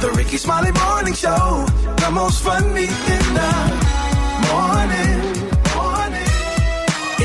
The 0.00 0.10
Rickey 0.12 0.38
Smiley 0.38 0.72
Morning 0.72 1.12
Show. 1.12 1.66
The 1.96 2.10
most 2.10 2.42
funny 2.42 2.84
in 2.84 3.34
the 3.34 3.52
morning. 4.50 5.29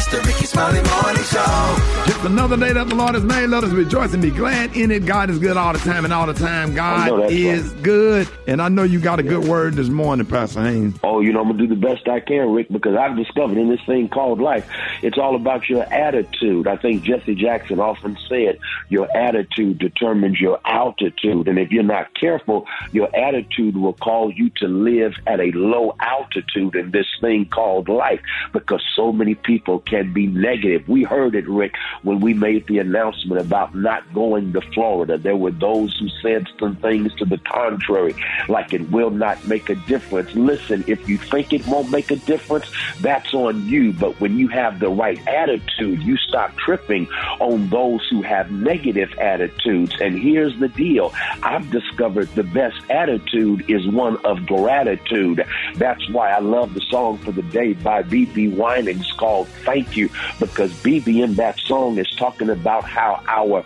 It's 0.05 0.13
the 0.13 0.21
Rickey 0.21 0.45
Smiley 0.45 0.83
Morning 0.83 1.23
Show. 1.23 2.03
Just 2.05 2.23
another 2.25 2.57
day 2.57 2.71
that 2.73 2.87
the 2.87 2.93
Lord 2.93 3.15
has 3.15 3.23
made. 3.23 3.47
Let 3.47 3.63
us 3.63 3.71
rejoice 3.71 4.13
and 4.13 4.21
be 4.21 4.29
glad 4.29 4.77
in 4.77 4.91
it. 4.91 5.07
God 5.07 5.31
is 5.31 5.39
good 5.39 5.57
all 5.57 5.73
the 5.73 5.79
time, 5.79 6.05
and 6.05 6.13
all 6.13 6.27
the 6.27 6.33
time, 6.35 6.75
God 6.75 7.31
is 7.31 7.73
right. 7.73 7.83
good. 7.83 8.29
And 8.45 8.61
I 8.61 8.69
know 8.69 8.83
you 8.83 8.99
got 8.99 9.17
a 9.17 9.23
good 9.23 9.47
word 9.47 9.73
this 9.73 9.87
morning, 9.87 10.27
Pastor 10.27 10.61
Haynes. 10.61 10.99
Oh, 11.03 11.21
you 11.21 11.33
know, 11.33 11.41
I'm 11.41 11.47
going 11.47 11.57
to 11.57 11.67
do 11.67 11.73
the 11.73 11.81
best 11.81 12.07
I 12.07 12.19
can, 12.19 12.51
Rick, 12.51 12.69
because 12.69 12.95
I've 12.95 13.17
discovered 13.17 13.57
in 13.57 13.67
this 13.67 13.83
thing 13.87 14.07
called 14.07 14.39
life, 14.39 14.69
it's 15.01 15.17
all 15.17 15.35
about 15.35 15.67
your 15.69 15.81
attitude. 15.85 16.67
I 16.67 16.75
think 16.77 17.01
Jesse 17.01 17.33
Jackson 17.33 17.79
often 17.79 18.15
said, 18.29 18.59
your 18.89 19.09
attitude 19.17 19.79
determines 19.79 20.39
your 20.39 20.59
altitude. 20.65 21.47
And 21.47 21.57
if 21.57 21.71
you're 21.71 21.81
not 21.81 22.13
careful, 22.13 22.67
your 22.91 23.09
attitude 23.15 23.75
will 23.75 23.93
cause 23.93 24.33
you 24.35 24.51
to 24.57 24.67
live 24.67 25.15
at 25.25 25.39
a 25.39 25.49
low 25.53 25.95
altitude 25.99 26.75
in 26.75 26.91
this 26.91 27.07
thing 27.19 27.47
called 27.47 27.89
life 27.89 28.21
because 28.53 28.83
so 28.95 29.11
many 29.11 29.33
people 29.33 29.79
can 29.79 29.94
be 30.03 30.27
negative. 30.27 30.87
We 30.87 31.03
heard 31.03 31.35
it, 31.35 31.47
Rick, 31.47 31.73
when 32.03 32.19
we 32.19 32.33
made 32.33 32.67
the 32.67 32.79
announcement 32.79 33.41
about 33.41 33.75
not 33.75 34.13
going 34.13 34.53
to 34.53 34.61
Florida. 34.61 35.17
There 35.17 35.35
were 35.35 35.51
those 35.51 35.97
who 35.97 36.07
said 36.21 36.47
some 36.59 36.75
things 36.77 37.13
to 37.15 37.25
the 37.25 37.37
contrary, 37.39 38.15
like 38.47 38.73
it 38.73 38.89
will 38.91 39.09
not 39.09 39.45
make 39.47 39.69
a 39.69 39.75
difference. 39.75 40.33
Listen, 40.35 40.83
if 40.87 41.07
you 41.07 41.17
think 41.17 41.53
it 41.53 41.65
won't 41.67 41.91
make 41.91 42.11
a 42.11 42.15
difference, 42.17 42.71
that's 43.01 43.33
on 43.33 43.67
you. 43.67 43.93
But 43.93 44.19
when 44.19 44.37
you 44.37 44.47
have 44.49 44.79
the 44.79 44.89
right 44.89 45.19
attitude, 45.27 46.03
you 46.03 46.17
stop 46.17 46.55
tripping 46.57 47.07
on 47.39 47.69
those 47.69 48.07
who 48.09 48.21
have 48.21 48.51
negative 48.51 49.13
attitudes. 49.19 49.95
And 49.99 50.17
here's 50.17 50.57
the 50.59 50.69
deal 50.69 51.13
I've 51.43 51.69
discovered 51.71 52.27
the 52.35 52.43
best 52.43 52.77
attitude 52.89 53.69
is 53.69 53.87
one 53.87 54.17
of 54.25 54.45
gratitude. 54.45 55.45
That's 55.75 56.09
why 56.09 56.31
I 56.31 56.39
love 56.39 56.73
the 56.73 56.81
song 56.89 57.17
for 57.19 57.31
the 57.31 57.43
day 57.43 57.73
by 57.73 58.03
BeBe 58.03 58.55
Winans 58.55 59.11
called 59.13 59.47
Thank 59.65 59.84
You, 59.93 60.09
because 60.39 60.71
BeBe 60.81 61.23
in 61.23 61.35
that 61.35 61.59
song 61.59 61.97
is 61.97 62.09
talking 62.15 62.49
about 62.49 62.83
how 62.83 63.21
our 63.27 63.63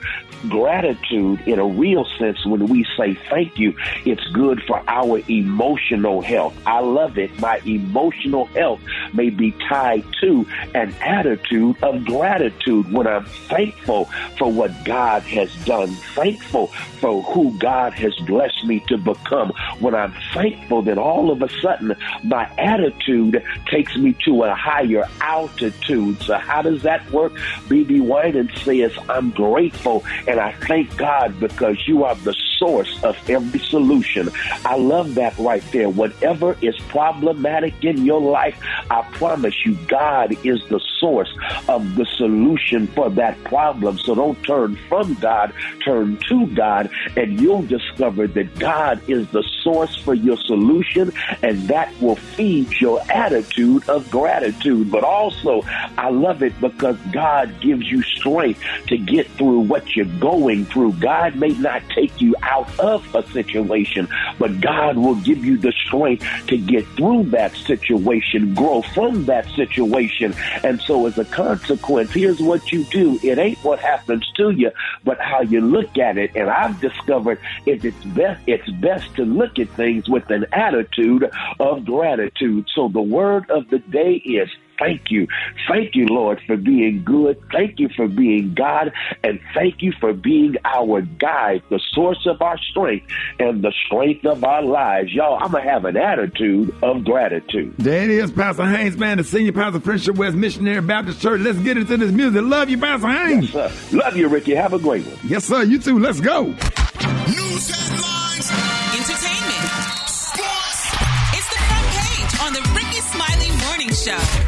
gratitude 0.48 1.42
in 1.42 1.60
a 1.60 1.66
real 1.66 2.06
sense 2.18 2.46
when 2.46 2.68
we 2.68 2.86
say 2.96 3.14
thank 3.30 3.58
you 3.58 3.76
it's 4.06 4.26
good 4.28 4.62
for 4.64 4.82
our 4.88 5.20
emotional 5.30 6.22
health 6.22 6.56
i 6.66 6.80
love 6.80 7.18
it 7.18 7.38
my 7.40 7.60
emotional 7.66 8.46
health 8.46 8.80
may 9.14 9.30
be 9.30 9.52
tied 9.68 10.04
to 10.22 10.46
an 10.76 10.94
attitude 11.02 11.76
of 11.84 12.06
gratitude 12.06 12.90
when 12.92 13.06
i'm 13.06 13.26
thankful 13.50 14.06
for 14.38 14.52
what 14.52 14.72
god 14.86 15.22
has 15.24 15.54
done 15.66 15.90
thankful 16.16 16.68
for 17.00 17.22
who 17.24 17.58
god 17.58 17.92
has 17.94 18.16
blessed 18.20 18.64
me 18.66 18.80
to 18.88 18.98
become 18.98 19.52
when 19.80 19.94
i'm 19.94 20.14
thankful 20.34 20.82
then 20.82 20.98
all 20.98 21.32
of 21.32 21.42
a 21.42 21.50
sudden 21.62 21.94
my 22.24 22.50
attitude 22.58 23.44
takes 23.66 23.98
me 23.98 24.14
to 24.24 24.44
a 24.44 24.54
higher 24.56 25.06
altitude 25.20 26.09
so 26.18 26.38
how 26.38 26.62
does 26.62 26.82
that 26.84 27.10
work 27.12 27.34
BeBe 27.68 28.02
Winans 28.02 28.52
says 28.62 28.98
i'm 29.10 29.32
grateful 29.32 30.04
and 30.28 30.40
I 30.40 30.52
thank 30.54 30.96
God 30.98 31.40
because 31.40 31.88
you 31.88 32.04
are 32.04 32.16
the 32.16 32.36
source 32.60 33.02
of 33.04 33.18
every 33.30 33.60
solution. 33.60 34.30
I 34.66 34.76
love 34.76 35.16
that 35.16 35.36
right 35.38 35.64
there. 35.72 35.90
Whatever 35.90 36.58
is 36.62 36.78
problematic 36.90 37.84
in 37.84 38.06
your 38.06 38.22
life, 38.22 38.60
I 38.92 39.02
promise 39.14 39.66
you, 39.66 39.76
God 39.88 40.34
is 40.46 40.62
the 40.68 40.82
source 41.00 41.34
of 41.68 41.96
the 41.96 42.06
solution 42.06 42.88
for 42.88 43.10
that 43.12 43.42
problem. 43.46 43.98
So 43.98 44.14
don't 44.14 44.42
turn 44.44 44.76
from 44.90 45.14
God, 45.16 45.54
turn 45.84 46.18
to 46.28 46.48
God, 46.48 46.90
and 47.16 47.40
you'll 47.40 47.64
discover 47.64 48.28
that 48.28 48.60
God 48.60 49.02
is 49.08 49.28
the 49.30 49.44
source 49.64 49.96
for 49.96 50.14
your 50.14 50.38
solution, 50.38 51.14
and 51.42 51.68
that 51.70 51.98
will 52.02 52.18
feed 52.18 52.72
your 52.82 53.02
attitude 53.10 53.88
of 53.88 54.12
gratitude. 54.12 54.92
But 54.92 55.04
also, 55.06 55.62
I 56.00 56.12
love 56.12 56.42
it 56.44 56.58
because 56.62 56.98
God 57.12 57.60
gives 57.60 57.86
you 57.92 58.02
strength 58.04 58.64
to 58.88 58.98
get 58.98 59.28
through 59.32 59.60
what 59.60 59.98
you're 59.98 60.06
going 60.06 60.64
through. 60.64 60.94
God 60.94 61.36
may 61.36 61.50
not 61.50 61.84
take 61.90 62.22
you 62.22 62.36
out 62.42 62.70
of 62.80 63.04
a 63.14 63.22
situation, 63.32 64.08
but 64.38 64.62
God 64.62 64.96
will 64.96 65.16
give 65.16 65.44
you 65.44 65.58
the 65.58 65.74
strength 65.74 66.26
to 66.48 66.58
get 66.58 66.88
through 66.96 67.26
that 67.32 67.54
situation, 67.54 68.54
grow 68.56 68.82
from 68.82 69.26
that 69.26 69.46
situation. 69.50 70.34
And 70.64 70.80
so, 70.80 71.06
as 71.06 71.18
a 71.18 71.26
consequence, 71.26 72.14
here's 72.14 72.40
what 72.40 72.72
you 72.72 72.86
do 72.86 73.20
it 73.22 73.38
ain't 73.38 73.62
what 73.66 73.80
happens 73.80 74.26
to 74.38 74.52
you, 74.52 74.72
but 75.04 75.20
how 75.20 75.42
you 75.42 75.60
look 75.60 75.98
at 75.98 76.18
it. 76.18 76.32
And 76.34 76.50
I've 76.50 76.80
discovered 76.80 77.42
it's 77.66 78.06
best, 78.06 78.42
it's 78.48 78.70
best 78.70 79.14
to 79.18 79.26
look 79.26 79.60
at 79.60 79.68
things 79.72 80.08
with 80.08 80.30
an 80.30 80.46
attitude 80.54 81.30
of 81.60 81.84
gratitude. 81.84 82.70
So, 82.74 82.88
the 82.88 83.02
word 83.02 83.52
of 83.52 83.70
the 83.70 83.80
day 83.80 84.14
is 84.14 84.50
thank 84.80 85.12
you. 85.12 85.28
Thank 85.68 85.96
you, 85.96 86.06
Lord, 86.08 86.42
for 86.48 86.56
being 86.58 87.04
good. 87.04 87.42
Thank 87.52 87.80
you 87.80 87.90
for 87.96 88.08
being 88.08 88.54
God. 88.54 88.92
And 89.24 89.40
thank 89.54 89.82
you 89.82 89.92
for 90.00 90.14
being 90.14 90.56
our 90.66 91.02
guide, 91.02 91.64
the 91.70 91.80
source 91.94 92.26
of 92.26 92.42
our 92.42 92.58
strength 92.58 93.06
and 93.40 93.62
the 93.62 93.74
strength 93.86 94.26
of 94.26 94.44
our 94.44 94.62
lives. 94.62 95.12
Y'all, 95.14 95.38
I'm 95.42 95.52
going 95.52 95.64
to 95.66 95.70
have 95.70 95.86
an 95.86 95.98
attitude 95.98 96.74
of 96.82 97.04
gratitude. 97.04 97.76
There 97.78 98.04
it 98.04 98.10
is, 98.10 98.32
Pastor 98.32 98.66
Haynes, 98.66 98.98
man, 98.98 99.18
the 99.18 99.24
senior 99.24 99.52
pastor, 99.52 99.78
of 99.78 99.84
Friendship 99.84 100.16
West 100.16 100.36
Missionary 100.36 100.82
Baptist 100.82 101.22
Church. 101.22 101.42
Let's 101.42 101.60
get 101.60 101.78
into 101.78 101.98
this 101.98 102.12
music. 102.12 102.42
Love 102.44 102.70
you, 102.70 102.78
Pastor 102.78 103.08
Haynes. 103.08 103.54
Yes, 103.54 103.74
sir. 103.74 103.98
Love 103.98 104.16
you, 104.18 104.28
Rickey. 104.28 104.56
Have 104.56 104.74
a 104.74 104.80
great 104.80 105.06
one. 105.06 105.18
Yes, 105.28 105.46
sir. 105.46 105.64
You 105.64 105.80
too. 105.80 106.00
Let's 106.00 106.20
go. 106.22 106.44
News 106.46 107.70
headlines, 107.70 108.50
Entertainment. 108.96 110.10
sports. 110.10 110.94
It's 111.34 111.50
the 111.50 111.60
front 111.68 111.88
page 111.98 112.42
on 112.42 112.54
the 112.54 112.62
Rickey 112.74 113.02
Smiley 113.02 113.52
Morning 113.68 113.90
Show. 113.94 114.39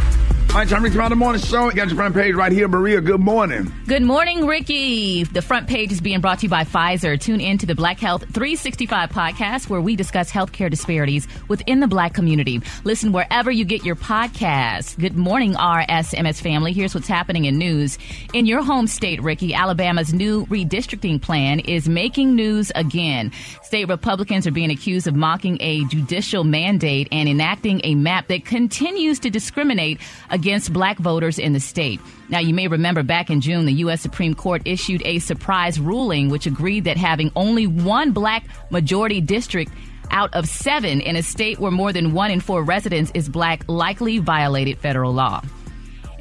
All 0.51 0.57
right, 0.57 0.67
time 0.67 0.83
to 0.83 0.99
around 0.99 1.11
the 1.11 1.15
morning 1.15 1.41
show. 1.41 1.69
You 1.69 1.75
got 1.75 1.87
your 1.87 1.95
front 1.95 2.13
page 2.13 2.35
right 2.35 2.51
here, 2.51 2.67
Maria. 2.67 2.99
Good 2.99 3.21
morning. 3.21 3.71
Good 3.87 4.01
morning, 4.01 4.45
Rickey. 4.45 5.23
The 5.23 5.41
front 5.41 5.69
page 5.69 5.93
is 5.93 6.01
being 6.01 6.19
brought 6.19 6.39
to 6.39 6.47
you 6.47 6.49
by 6.49 6.65
Pfizer. 6.65 7.17
Tune 7.17 7.39
in 7.39 7.57
to 7.59 7.65
the 7.65 7.73
Black 7.73 8.01
Health 8.01 8.23
365 8.33 9.11
podcast 9.11 9.69
where 9.69 9.79
we 9.79 9.95
discuss 9.95 10.29
healthcare 10.29 10.69
disparities 10.69 11.25
within 11.47 11.79
the 11.79 11.87
black 11.87 12.13
community. 12.13 12.61
Listen 12.83 13.13
wherever 13.13 13.49
you 13.49 13.63
get 13.63 13.85
your 13.85 13.95
podcasts. 13.95 14.99
Good 14.99 15.15
morning, 15.15 15.53
RSMS 15.53 16.41
family. 16.41 16.73
Here's 16.73 16.93
what's 16.93 17.07
happening 17.07 17.45
in 17.45 17.57
news. 17.57 17.97
In 18.33 18.45
your 18.45 18.61
home 18.61 18.87
state, 18.87 19.23
Rickey, 19.23 19.53
Alabama's 19.53 20.13
new 20.13 20.45
redistricting 20.47 21.21
plan 21.21 21.61
is 21.61 21.87
making 21.87 22.35
news 22.35 22.73
again. 22.75 23.31
State 23.63 23.87
Republicans 23.87 24.45
are 24.45 24.51
being 24.51 24.69
accused 24.69 25.07
of 25.07 25.15
mocking 25.15 25.55
a 25.61 25.85
judicial 25.85 26.43
mandate 26.43 27.07
and 27.09 27.29
enacting 27.29 27.79
a 27.85 27.95
map 27.95 28.27
that 28.27 28.43
continues 28.43 29.17
to 29.19 29.29
discriminate 29.29 30.01
against 30.29 30.40
black 30.69 30.97
voters 30.99 31.39
in 31.39 31.53
the 31.53 31.59
state. 31.59 31.99
Now, 32.29 32.39
you 32.39 32.53
may 32.53 32.67
remember 32.67 33.03
back 33.03 33.29
in 33.29 33.41
June, 33.41 33.65
the 33.65 33.73
U.S. 33.85 34.01
Supreme 34.01 34.33
Court 34.33 34.61
issued 34.65 35.01
a 35.05 35.19
surprise 35.19 35.79
ruling 35.79 36.29
which 36.29 36.45
agreed 36.45 36.85
that 36.85 36.97
having 36.97 37.31
only 37.35 37.67
one 37.67 38.11
black 38.11 38.45
majority 38.69 39.21
district 39.21 39.71
out 40.11 40.33
of 40.33 40.47
seven 40.47 41.01
in 41.01 41.15
a 41.15 41.23
state 41.23 41.59
where 41.59 41.71
more 41.71 41.93
than 41.93 42.13
one 42.13 42.31
in 42.31 42.39
four 42.39 42.63
residents 42.63 43.11
is 43.13 43.29
black 43.29 43.63
likely 43.67 44.19
violated 44.19 44.77
federal 44.77 45.13
law. 45.13 45.41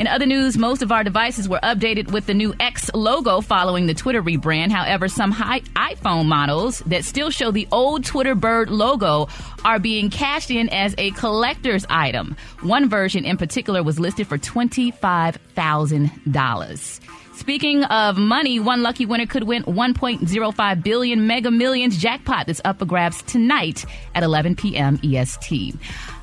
In 0.00 0.06
other 0.06 0.24
news, 0.24 0.56
most 0.56 0.80
of 0.80 0.92
our 0.92 1.04
devices 1.04 1.46
were 1.46 1.60
updated 1.62 2.10
with 2.10 2.24
the 2.24 2.32
new 2.32 2.54
X 2.58 2.90
logo 2.94 3.42
following 3.42 3.84
the 3.84 3.92
Twitter 3.92 4.22
rebrand. 4.22 4.70
However, 4.70 5.08
some 5.08 5.30
high 5.30 5.60
iPhone 5.76 6.24
models 6.24 6.78
that 6.86 7.04
still 7.04 7.28
show 7.28 7.50
the 7.50 7.68
old 7.70 8.06
Twitter 8.06 8.34
bird 8.34 8.70
logo 8.70 9.28
are 9.62 9.78
being 9.78 10.08
cashed 10.08 10.50
in 10.50 10.70
as 10.70 10.94
a 10.96 11.10
collector's 11.10 11.84
item. 11.90 12.34
One 12.62 12.88
version 12.88 13.26
in 13.26 13.36
particular 13.36 13.82
was 13.82 14.00
listed 14.00 14.26
for 14.26 14.38
$25,000. 14.38 17.00
Speaking 17.34 17.84
of 17.84 18.16
money, 18.18 18.58
one 18.60 18.82
lucky 18.82 19.06
winner 19.06 19.24
could 19.24 19.44
win 19.44 19.62
1.05 19.64 20.82
billion 20.82 21.26
mega 21.26 21.50
millions 21.50 21.96
jackpot 21.96 22.46
that's 22.46 22.60
up 22.66 22.78
for 22.78 22.84
grabs 22.84 23.22
tonight 23.22 23.86
at 24.14 24.22
11 24.22 24.56
p.m. 24.56 25.00
EST. 25.02 25.74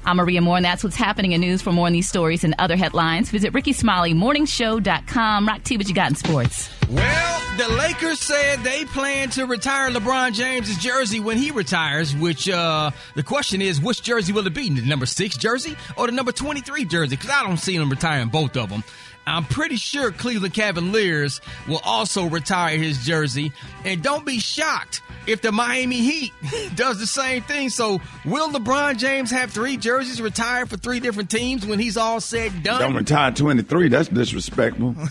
I'm 0.08 0.16
Maria 0.16 0.40
Moore, 0.40 0.56
and 0.56 0.64
that's 0.64 0.86
what's 0.86 0.96
happening 0.96 1.34
in 1.34 1.42
news. 1.42 1.62
For 1.62 1.74
more 1.74 1.88
on 1.88 1.92
these 1.92 2.08
stories 2.08 2.46
and 2.46 2.56
other 2.60 2.78
headlines, 2.78 3.30
visit 3.30 3.52
RickySmileyMorningShow.com. 3.52 5.46
Rock 5.46 5.64
T, 5.66 5.76
what 5.76 5.90
you 5.90 5.94
got 5.94 6.10
in 6.12 6.16
sports? 6.16 6.70
Well, 6.90 7.42
the 7.58 7.68
Lakers 7.76 8.22
said 8.22 8.64
they 8.64 8.86
plan 8.86 9.30
to 9.32 9.46
retire 9.46 9.90
LeBron 9.92 10.34
James' 10.34 10.78
jersey 10.78 11.20
when 11.20 11.36
he 11.36 11.52
retires, 11.52 12.16
which 12.16 12.48
uh, 12.48 12.92
the 13.16 13.24
question 13.24 13.62
is, 13.62 13.82
which 13.82 14.02
jersey 14.02 14.32
will 14.32 14.48
it 14.48 14.54
be? 14.54 14.70
The 14.70 14.88
number 14.88 15.06
six 15.06 15.36
jersey 15.36 15.76
or 15.98 16.06
the 16.06 16.14
number 16.14 16.32
23 16.32 16.86
jersey? 16.86 17.18
Because 17.18 17.30
I 17.30 17.44
don't 17.44 17.58
see 17.58 17.78
them 17.78 17.90
retiring 17.90 18.30
both 18.30 18.56
of 18.56 18.70
them. 18.70 18.86
I'm 19.28 19.46
pretty 19.46 19.76
sure 19.76 20.12
Cleveland 20.12 20.54
Cavaliers 20.54 21.42
will 21.68 21.82
also 21.84 22.26
retire 22.26 22.78
his 22.78 23.06
jersey. 23.06 23.52
And 23.86 24.02
don't 24.02 24.26
be 24.26 24.40
shocked 24.40 25.02
if 25.28 25.42
the 25.42 25.52
Miami 25.52 25.98
Heat 25.98 26.34
does 26.76 27.00
the 27.00 27.08
same 27.08 27.44
thing. 27.44 27.70
So, 27.70 28.00
will 28.26 28.50
LeBron 28.50 28.98
James 28.98 29.30
have 29.32 29.52
three 29.52 29.78
jerseys 29.78 30.22
retired 30.22 30.70
for 30.70 30.78
three 30.78 31.00
different 31.00 31.30
teams 31.30 31.66
when 31.66 31.80
he's 31.80 31.98
all 31.98 32.22
said 32.22 32.54
and 32.54 32.64
done? 32.64 32.82
Don't 32.82 32.96
retire 32.96 33.32
23. 33.32 33.90
That's 33.90 34.10
disrespectful. 34.10 34.96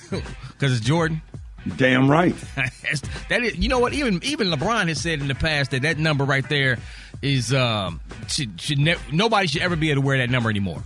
Because 0.59 0.79
it's 0.79 0.87
Jordan. 0.87 1.21
Damn 1.77 2.11
right. 2.11 2.35
That 3.29 3.43
is, 3.43 3.57
you 3.59 3.69
know 3.69 3.81
what? 3.81 3.93
Even 3.93 4.21
even 4.23 4.49
LeBron 4.49 4.89
has 4.89 5.01
said 5.01 5.21
in 5.21 5.29
the 5.29 5.35
past 5.35 5.73
that 5.73 5.83
that 5.83 5.99
number 5.99 6.25
right 6.25 6.49
there 6.49 6.79
is 7.23 7.53
um 7.53 8.01
should 8.29 8.61
should 8.61 8.79
ne- 8.79 8.97
nobody 9.13 9.47
should 9.47 9.63
ever 9.63 9.77
be 9.77 9.91
able 9.91 10.03
to 10.03 10.07
wear 10.07 10.19
that 10.19 10.31
number 10.31 10.51
anymore. 10.51 10.83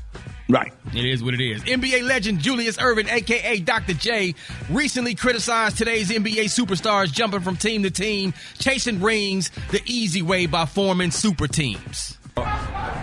Right. 0.49 0.73
It 0.93 1.05
is 1.05 1.23
what 1.23 1.35
it 1.35 1.41
is. 1.41 1.63
NBA 1.63 2.03
legend 2.03 2.41
Julius 2.41 2.77
Erving, 2.77 3.09
aka 3.11 3.61
Dr. 3.61 3.95
J, 3.95 4.35
recently 4.69 5.15
criticized 5.15 5.79
today's 5.79 6.11
NBA 6.11 6.47
superstars 6.47 7.13
jumping 7.13 7.41
from 7.41 7.57
team 7.57 7.85
to 7.85 7.91
team, 7.91 8.35
chasing 8.59 9.01
rings 9.01 9.51
the 9.71 9.81
easy 9.87 10.23
way 10.23 10.47
by 10.47 10.67
forming 10.67 11.13
super 11.13 11.47
teams. 11.47 12.17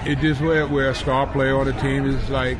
It 0.05 0.19
just 0.19 0.41
where 0.41 0.67
where 0.67 0.89
a 0.89 0.95
star 0.95 1.27
player 1.27 1.57
on 1.57 1.67
the 1.67 1.73
team 1.73 2.05
is 2.05 2.29
like, 2.29 2.57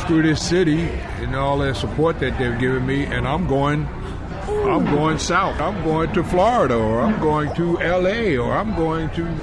screw 0.00 0.22
this 0.22 0.46
city 0.46 0.80
and 0.80 1.34
all 1.34 1.58
that 1.58 1.76
support 1.76 2.18
that 2.20 2.38
they've 2.38 2.58
given 2.58 2.86
me, 2.86 3.04
and 3.04 3.26
I'm 3.26 3.46
going, 3.46 3.86
I'm 4.48 4.84
going 4.84 5.18
south. 5.18 5.60
I'm 5.60 5.82
going 5.84 6.12
to 6.12 6.24
Florida, 6.24 6.76
or 6.76 7.00
I'm 7.00 7.20
going 7.20 7.54
to 7.54 7.80
L.A., 7.80 8.36
or 8.36 8.52
I'm 8.52 8.74
going 8.74 9.10
to 9.10 9.36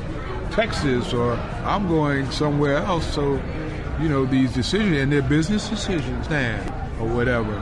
Texas, 0.51 1.13
or 1.13 1.33
I'm 1.33 1.88
going 1.88 2.30
somewhere 2.31 2.77
else. 2.77 3.12
So, 3.13 3.42
you 4.00 4.09
know, 4.09 4.25
these 4.25 4.53
decisions 4.53 4.98
and 4.98 5.12
they're 5.12 5.21
business 5.21 5.69
decisions, 5.69 6.25
stand 6.25 6.69
or 7.01 7.07
whatever, 7.07 7.62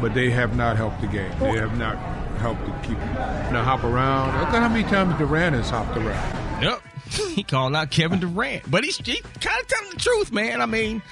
but 0.00 0.14
they 0.14 0.30
have 0.30 0.56
not 0.56 0.76
helped 0.76 1.00
the 1.00 1.06
game. 1.06 1.30
They 1.38 1.58
have 1.58 1.76
not 1.78 1.96
helped 2.38 2.64
to 2.64 2.72
keep, 2.88 2.98
know, 2.98 3.62
hop 3.62 3.84
around. 3.84 4.38
Look 4.40 4.48
at 4.48 4.62
how 4.62 4.68
many 4.68 4.84
times 4.84 5.18
Durant 5.18 5.56
has 5.56 5.70
hopped 5.70 5.96
around. 5.96 6.62
Yep. 6.62 6.82
he 7.34 7.42
called 7.42 7.74
out 7.74 7.90
Kevin 7.90 8.20
Durant, 8.20 8.70
but 8.70 8.84
he's 8.84 8.96
he 8.98 9.20
kind 9.40 9.60
of 9.60 9.66
telling 9.66 9.90
the 9.90 9.96
truth, 9.96 10.32
man. 10.32 10.60
I 10.60 10.66
mean, 10.66 11.02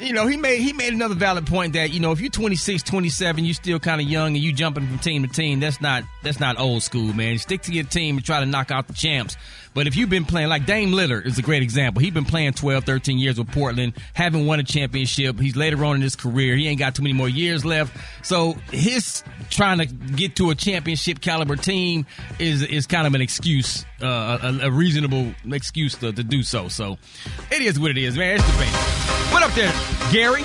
you 0.00 0.12
know, 0.12 0.26
he 0.26 0.36
made 0.36 0.60
he 0.60 0.72
made 0.72 0.92
another 0.92 1.14
valid 1.14 1.46
point 1.46 1.72
that 1.72 1.90
you 1.90 2.00
know 2.00 2.12
if 2.12 2.20
you're 2.20 2.30
26, 2.30 2.82
27, 2.82 3.44
you're 3.44 3.54
still 3.54 3.78
kind 3.78 4.00
of 4.00 4.06
young 4.06 4.28
and 4.28 4.38
you 4.38 4.52
jumping 4.52 4.86
from 4.86 4.98
team 4.98 5.22
to 5.22 5.28
team. 5.28 5.60
That's 5.60 5.80
not 5.80 6.04
that's 6.22 6.40
not 6.40 6.58
old 6.58 6.82
school, 6.82 7.12
man. 7.12 7.38
Stick 7.38 7.62
to 7.62 7.72
your 7.72 7.84
team 7.84 8.16
and 8.16 8.24
try 8.24 8.40
to 8.40 8.46
knock 8.46 8.70
out 8.70 8.86
the 8.86 8.92
champs. 8.92 9.36
But 9.74 9.86
if 9.86 9.96
you've 9.96 10.10
been 10.10 10.24
playing 10.24 10.48
like 10.48 10.66
Dame 10.66 10.90
Lillard 10.90 11.26
is 11.26 11.38
a 11.38 11.42
great 11.42 11.62
example. 11.62 12.00
He's 12.00 12.12
been 12.12 12.24
playing 12.24 12.52
12, 12.54 12.84
13 12.84 13.18
years 13.18 13.38
with 13.38 13.52
Portland, 13.52 13.94
haven't 14.12 14.46
won 14.46 14.58
a 14.58 14.64
championship. 14.64 15.38
He's 15.38 15.56
later 15.56 15.84
on 15.84 15.96
in 15.96 16.02
his 16.02 16.16
career. 16.16 16.56
He 16.56 16.66
ain't 16.68 16.78
got 16.78 16.94
too 16.94 17.02
many 17.02 17.12
more 17.12 17.28
years 17.28 17.64
left. 17.64 17.96
So 18.24 18.54
his 18.72 19.22
trying 19.50 19.78
to 19.78 19.86
get 19.86 20.36
to 20.36 20.50
a 20.50 20.54
championship 20.54 21.20
caliber 21.20 21.56
team 21.56 22.06
is 22.38 22.62
is 22.62 22.86
kind 22.86 23.06
of 23.06 23.14
an 23.14 23.20
excuse, 23.20 23.84
uh, 24.02 24.38
a, 24.42 24.66
a 24.66 24.70
reasonable 24.70 25.32
excuse 25.50 25.94
to, 25.96 26.12
to 26.12 26.22
do 26.22 26.42
so. 26.42 26.68
So 26.68 26.98
it 27.50 27.62
is 27.62 27.78
what 27.78 27.90
it 27.90 27.98
is, 27.98 28.16
man. 28.16 28.36
It's 28.36 28.52
debate. 28.52 29.17
What 29.30 29.42
up 29.42 29.52
there, 29.52 29.72
Gary? 30.10 30.44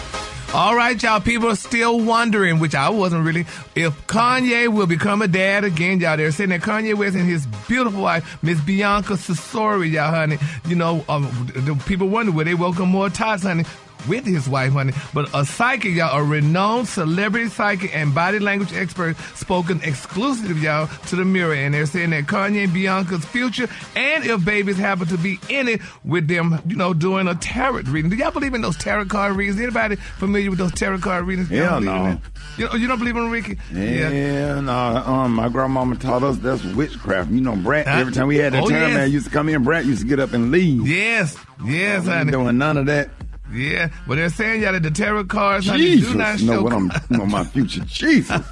All 0.53 0.75
right, 0.75 1.01
y'all. 1.01 1.19
People 1.19 1.49
are 1.49 1.55
still 1.55 1.99
wondering, 1.99 2.59
which 2.59 2.75
I 2.75 2.89
wasn't 2.89 3.25
really, 3.25 3.41
if 3.75 4.05
Kanye 4.05 4.67
will 4.67 4.85
become 4.85 5.21
a 5.23 5.27
dad 5.27 5.63
again. 5.63 5.99
Y'all, 5.99 6.15
they're 6.15 6.31
saying 6.31 6.51
that 6.51 6.61
Kanye 6.61 6.93
West 6.93 7.15
and 7.15 7.27
his 7.27 7.47
beautiful 7.67 8.03
wife, 8.03 8.43
Miss 8.43 8.61
Bianca 8.61 9.13
Censori, 9.13 9.91
y'all, 9.91 10.11
honey. 10.11 10.37
You 10.67 10.75
know, 10.75 11.03
um, 11.09 11.79
people 11.87 12.07
wonder 12.07 12.31
will 12.31 12.45
they 12.45 12.53
welcome 12.53 12.89
more 12.89 13.09
tots, 13.09 13.43
honey. 13.43 13.63
With 14.07 14.25
his 14.25 14.49
wife, 14.49 14.73
honey, 14.73 14.93
but 15.13 15.29
a 15.33 15.45
psychic, 15.45 15.93
y'all, 15.93 16.17
a 16.19 16.23
renowned 16.23 16.87
celebrity 16.87 17.49
psychic 17.49 17.95
and 17.95 18.13
body 18.13 18.39
language 18.39 18.73
expert, 18.73 19.15
spoken 19.35 19.79
exclusively, 19.83 20.61
y'all, 20.61 20.87
to 21.07 21.15
the 21.15 21.23
Mirror, 21.25 21.53
and 21.55 21.73
they're 21.73 21.85
saying 21.85 22.09
that 22.09 22.25
Kanye 22.25 22.65
and 22.65 22.73
Bianca's 22.73 23.23
future, 23.25 23.67
and 23.95 24.25
if 24.25 24.43
babies 24.43 24.77
happen 24.77 25.07
to 25.07 25.17
be 25.17 25.39
in 25.49 25.67
it, 25.67 25.81
with 26.03 26.27
them, 26.27 26.59
you 26.67 26.75
know, 26.75 26.93
doing 26.93 27.27
a 27.27 27.35
tarot 27.35 27.83
reading. 27.83 28.09
Do 28.09 28.15
y'all 28.17 28.31
believe 28.31 28.53
in 28.53 28.61
those 28.61 28.77
tarot 28.77 29.05
card 29.05 29.35
readings? 29.35 29.59
Anybody 29.59 29.95
familiar 29.95 30.49
with 30.49 30.59
those 30.59 30.73
tarot 30.73 30.99
card 30.99 31.25
readings? 31.25 31.49
Hell 31.49 31.79
no. 31.81 32.17
You, 32.57 32.67
know, 32.67 32.75
you 32.75 32.87
don't 32.87 32.99
believe 32.99 33.15
in 33.15 33.31
Rickey? 33.31 33.57
Yeah, 33.73 34.59
no. 34.59 34.71
Um, 34.73 35.33
my 35.33 35.49
grandmama 35.49 35.95
taught 35.95 36.23
us 36.23 36.37
that's 36.37 36.63
witchcraft. 36.63 37.31
You 37.31 37.41
know, 37.41 37.55
Brant. 37.55 37.87
Huh? 37.87 37.99
Every 37.99 38.13
time 38.13 38.27
we 38.27 38.37
had 38.37 38.53
that 38.53 38.63
Oh, 38.63 38.69
time, 38.69 38.79
yes. 38.79 38.93
man 38.93 39.11
used 39.11 39.25
to 39.25 39.31
come 39.31 39.49
in. 39.49 39.63
Brant 39.63 39.85
used 39.85 40.01
to 40.01 40.07
get 40.07 40.19
up 40.19 40.33
and 40.33 40.51
leave. 40.51 40.87
Yes, 40.87 41.35
yes, 41.65 42.01
ain't 42.03 42.07
honey. 42.13 42.31
doing 42.31 42.57
none 42.57 42.77
of 42.77 42.85
that. 42.87 43.09
Yeah, 43.53 43.89
but 44.07 44.15
they're 44.15 44.29
saying 44.29 44.61
y'all 44.63 44.73
that 44.73 44.83
the 44.83 44.91
tarot 44.91 45.25
cards, 45.25 45.67
honey, 45.67 45.99
do 45.99 46.13
not 46.15 46.41
know 46.41 46.53
show. 46.55 46.63
what 46.63 46.73
I'm, 46.73 46.91
know 47.09 47.25
my 47.25 47.43
future. 47.43 47.81
Jesus. 47.85 48.41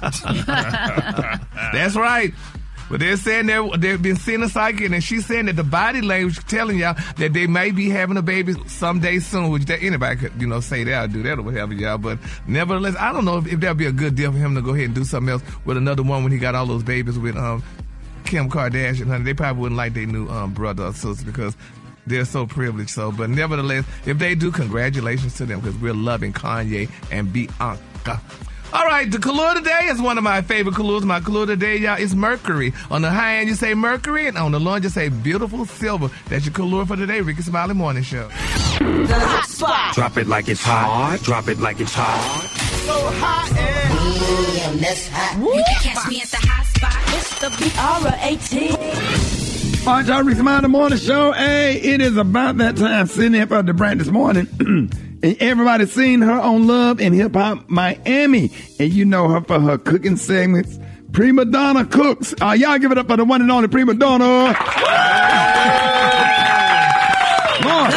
That's 0.52 1.96
right. 1.96 2.32
But 2.90 3.00
they're 3.00 3.16
saying 3.16 3.46
they 3.46 3.70
they've 3.78 4.02
been 4.02 4.16
seeing 4.16 4.42
a 4.42 4.48
psychic, 4.50 4.90
and 4.90 5.02
she's 5.02 5.24
saying 5.24 5.46
that 5.46 5.56
the 5.56 5.64
body 5.64 6.02
language 6.02 6.38
telling 6.46 6.78
y'all 6.78 6.94
that 7.16 7.32
they 7.32 7.46
may 7.46 7.70
be 7.70 7.88
having 7.88 8.18
a 8.18 8.22
baby 8.22 8.54
someday 8.66 9.18
soon. 9.18 9.50
Which 9.50 9.64
that 9.64 9.82
anybody 9.82 10.16
could 10.16 10.32
you 10.38 10.46
know 10.46 10.60
say 10.60 10.84
that 10.84 11.04
or 11.04 11.08
do 11.08 11.22
that 11.22 11.38
or 11.38 11.42
whatever, 11.42 11.72
y'all. 11.72 11.96
But 11.96 12.18
nevertheless, 12.46 12.94
I 12.98 13.12
don't 13.12 13.24
know 13.24 13.38
if, 13.38 13.46
if 13.46 13.60
that'd 13.60 13.78
be 13.78 13.86
a 13.86 13.92
good 13.92 14.14
deal 14.14 14.30
for 14.30 14.36
him 14.38 14.54
to 14.56 14.60
go 14.60 14.74
ahead 14.74 14.86
and 14.86 14.94
do 14.94 15.04
something 15.04 15.30
else 15.32 15.42
with 15.64 15.78
another 15.78 16.02
one 16.02 16.22
when 16.22 16.32
he 16.32 16.38
got 16.38 16.54
all 16.54 16.66
those 16.66 16.82
babies 16.82 17.18
with 17.18 17.34
um 17.36 17.62
Kim 18.24 18.50
Kardashian. 18.50 19.06
Honey, 19.06 19.24
they 19.24 19.34
probably 19.34 19.62
wouldn't 19.62 19.78
like 19.78 19.94
their 19.94 20.06
new 20.06 20.28
um 20.28 20.52
brother 20.52 20.84
or 20.84 20.92
sister 20.92 21.24
because. 21.24 21.56
They're 22.06 22.24
so 22.24 22.46
privileged, 22.46 22.90
so 22.90 23.12
but 23.12 23.30
nevertheless, 23.30 23.84
if 24.06 24.18
they 24.18 24.34
do, 24.34 24.50
congratulations 24.50 25.34
to 25.36 25.46
them 25.46 25.60
because 25.60 25.76
we're 25.78 25.94
loving 25.94 26.32
Kanye 26.32 26.90
and 27.10 27.32
Bianca. 27.32 28.20
All 28.72 28.86
right, 28.86 29.10
the 29.10 29.18
color 29.18 29.54
today 29.54 29.88
is 29.90 30.00
one 30.00 30.16
of 30.16 30.24
my 30.24 30.40
favorite 30.40 30.74
colors. 30.74 31.04
My 31.04 31.20
color 31.20 31.46
today, 31.46 31.76
y'all, 31.76 31.98
is 31.98 32.14
Mercury. 32.14 32.72
On 32.90 33.02
the 33.02 33.10
high 33.10 33.36
end, 33.36 33.50
you 33.50 33.54
say 33.54 33.74
Mercury, 33.74 34.26
and 34.28 34.38
on 34.38 34.52
the 34.52 34.58
low 34.58 34.74
end, 34.74 34.84
you 34.84 34.90
say 34.90 35.10
beautiful 35.10 35.66
silver. 35.66 36.10
That's 36.28 36.46
your 36.46 36.54
color 36.54 36.86
for 36.86 36.96
today, 36.96 37.20
Rickey 37.20 37.42
Smiley 37.42 37.74
Morning 37.74 38.02
Show. 38.02 38.28
The 38.78 39.14
hot 39.14 39.46
spot. 39.46 39.94
Drop 39.94 40.16
it 40.16 40.26
like 40.26 40.48
it's 40.48 40.62
hot. 40.62 41.20
Drop 41.22 41.48
it 41.48 41.58
like 41.58 41.80
it's 41.80 41.92
hot. 41.94 42.48
So 42.86 42.94
hot 43.20 43.52
and. 43.58 43.92
William, 44.22 44.78
that's 44.78 45.08
hot. 45.08 45.38
You 45.38 45.62
can 45.66 45.94
catch 45.94 46.08
me 46.08 46.22
at 46.22 46.28
the 46.28 46.38
hot 46.38 46.66
spot. 46.66 46.96
It's 47.14 47.40
the 47.40 47.50
B-R-A-T. 47.58 49.41
All 49.84 49.94
right, 49.94 50.06
y'all, 50.06 50.22
Rickey 50.22 50.40
the 50.40 50.68
Morning 50.68 50.96
Show. 50.96 51.32
Hey, 51.32 51.74
it 51.74 52.00
is 52.00 52.16
about 52.16 52.58
that 52.58 52.76
time 52.76 53.08
sitting 53.08 53.32
here 53.32 53.48
for 53.48 53.64
Da 53.64 53.72
Brat 53.72 53.98
this 53.98 54.06
morning. 54.06 54.46
and 54.60 55.36
everybody's 55.40 55.90
seen 55.90 56.22
her 56.22 56.40
on 56.40 56.68
Love 56.68 57.00
and 57.00 57.12
Hip 57.12 57.34
Hop 57.34 57.68
Miami. 57.68 58.52
And 58.78 58.92
you 58.92 59.04
know 59.04 59.28
her 59.28 59.40
for 59.40 59.58
her 59.58 59.78
cooking 59.78 60.16
segments. 60.16 60.78
PreMadonna 61.10 61.90
Cooks. 61.90 62.32
Uh, 62.40 62.52
y'all 62.52 62.78
give 62.78 62.92
it 62.92 62.98
up 62.98 63.08
for 63.08 63.16
the 63.16 63.24
one 63.24 63.40
and 63.40 63.50
only 63.50 63.66
PreMadonna. 63.66 64.54
Lord, 67.64 67.92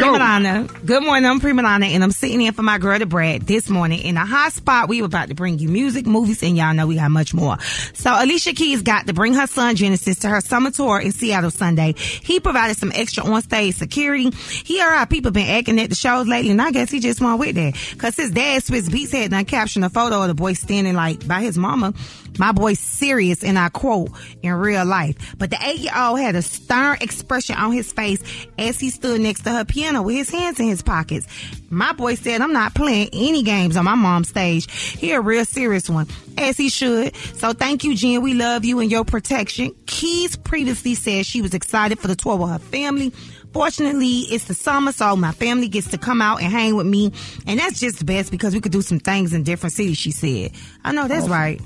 Prima. 0.00 0.66
Good 0.84 1.02
morning, 1.02 1.30
I'm 1.30 1.40
Prima 1.40 1.62
and 1.62 2.02
I'm 2.02 2.10
sitting 2.10 2.40
in 2.40 2.54
for 2.54 2.62
my 2.62 2.78
girl, 2.78 2.98
Da 2.98 3.04
Brat, 3.04 3.46
this 3.46 3.68
morning 3.68 4.00
in 4.00 4.16
a 4.16 4.24
hot 4.24 4.52
spot. 4.54 4.88
We 4.88 5.02
were 5.02 5.06
about 5.06 5.28
to 5.28 5.34
bring 5.34 5.58
you 5.58 5.68
music, 5.68 6.06
movies, 6.06 6.42
and 6.42 6.56
y'all 6.56 6.72
know 6.72 6.86
we 6.86 6.94
got 6.94 7.10
much 7.10 7.34
more. 7.34 7.58
So 7.92 8.10
Alicia 8.10 8.54
Keys 8.54 8.80
got 8.80 9.06
to 9.08 9.12
bring 9.12 9.34
her 9.34 9.46
son 9.46 9.76
Genesis 9.76 10.20
to 10.20 10.28
her 10.28 10.40
summer 10.40 10.70
tour 10.70 11.00
in 11.00 11.12
Seattle 11.12 11.50
Sunday. 11.50 11.94
He 11.96 12.40
provided 12.40 12.78
some 12.78 12.92
extra 12.94 13.24
on-stage 13.24 13.74
security. 13.74 14.30
He 14.30 14.80
heard 14.80 14.96
how 14.96 15.04
people 15.04 15.32
been 15.32 15.48
acting 15.48 15.78
at 15.78 15.90
the 15.90 15.94
shows 15.94 16.26
lately, 16.26 16.52
and 16.52 16.62
I 16.62 16.70
guess 16.70 16.90
he 16.90 17.00
just 17.00 17.20
went 17.20 17.38
with 17.38 17.56
that. 17.56 17.74
Cause 17.98 18.16
his 18.16 18.30
dad, 18.30 18.62
Swizz 18.62 18.88
Beatz, 18.88 19.12
had 19.12 19.32
done 19.32 19.44
captioned 19.44 19.84
a 19.84 19.90
photo 19.90 20.22
of 20.22 20.28
the 20.28 20.34
boy 20.34 20.54
standing 20.54 20.94
like 20.94 21.28
by 21.28 21.42
his 21.42 21.58
mama. 21.58 21.92
My 22.40 22.52
boy's 22.52 22.80
serious, 22.80 23.44
and 23.44 23.58
I 23.58 23.68
quote, 23.68 24.08
in 24.40 24.54
real 24.54 24.86
life. 24.86 25.36
But 25.36 25.50
the 25.50 25.58
eight-year-old 25.62 26.18
had 26.18 26.36
a 26.36 26.40
stern 26.40 26.96
expression 27.02 27.54
on 27.56 27.70
his 27.70 27.92
face 27.92 28.22
as 28.58 28.80
he 28.80 28.88
stood 28.88 29.20
next 29.20 29.42
to 29.42 29.50
her 29.50 29.66
piano 29.66 30.00
with 30.00 30.16
his 30.16 30.30
hands 30.30 30.58
in 30.58 30.66
his 30.66 30.80
pockets. 30.80 31.26
My 31.68 31.92
boy 31.92 32.14
said, 32.14 32.40
I'm 32.40 32.54
not 32.54 32.74
playing 32.74 33.10
any 33.12 33.42
games 33.42 33.76
on 33.76 33.84
my 33.84 33.94
mom's 33.94 34.30
stage. 34.30 34.72
He 34.72 35.12
a 35.12 35.20
real 35.20 35.44
serious 35.44 35.90
one, 35.90 36.08
as 36.38 36.56
he 36.56 36.70
should. 36.70 37.14
So 37.14 37.52
thank 37.52 37.84
you, 37.84 37.94
Jen. 37.94 38.22
We 38.22 38.32
love 38.32 38.64
you 38.64 38.80
and 38.80 38.90
your 38.90 39.04
protection. 39.04 39.74
Keys 39.84 40.34
previously 40.36 40.94
said 40.94 41.26
she 41.26 41.42
was 41.42 41.52
excited 41.52 41.98
for 41.98 42.08
the 42.08 42.16
tour 42.16 42.36
with 42.36 42.52
her 42.52 42.58
family. 42.58 43.12
Fortunately, 43.52 44.20
it's 44.30 44.44
the 44.44 44.54
summer, 44.54 44.92
so 44.92 45.14
my 45.14 45.32
family 45.32 45.68
gets 45.68 45.88
to 45.88 45.98
come 45.98 46.22
out 46.22 46.40
and 46.40 46.50
hang 46.50 46.74
with 46.74 46.86
me. 46.86 47.12
And 47.46 47.60
that's 47.60 47.80
just 47.80 47.98
the 47.98 48.06
best 48.06 48.30
because 48.30 48.54
we 48.54 48.62
could 48.62 48.72
do 48.72 48.80
some 48.80 48.98
things 48.98 49.34
in 49.34 49.42
different 49.42 49.74
cities, 49.74 49.98
she 49.98 50.10
said. 50.10 50.52
I 50.82 50.92
know 50.92 51.06
that's 51.06 51.28
right. 51.28 51.60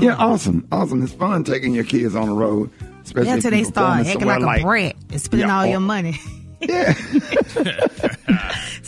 Yeah, 0.00 0.14
awesome. 0.16 0.66
Awesome. 0.70 1.02
It's 1.02 1.12
fun 1.12 1.44
taking 1.44 1.74
your 1.74 1.84
kids 1.84 2.14
on 2.14 2.26
the 2.28 2.34
road. 2.34 2.70
Especially 3.02 3.28
Yeah, 3.28 3.36
if 3.36 3.42
till 3.42 3.50
they 3.50 3.64
start 3.64 4.06
acting 4.06 4.26
like 4.26 4.38
a 4.38 4.40
somewhere 4.40 4.60
brat 4.60 4.96
and 5.10 5.20
spending 5.20 5.48
Yeah, 5.48 5.58
all 5.58 5.66
your 5.66 5.80
money. 5.80 6.18
Yeah. 6.60 6.92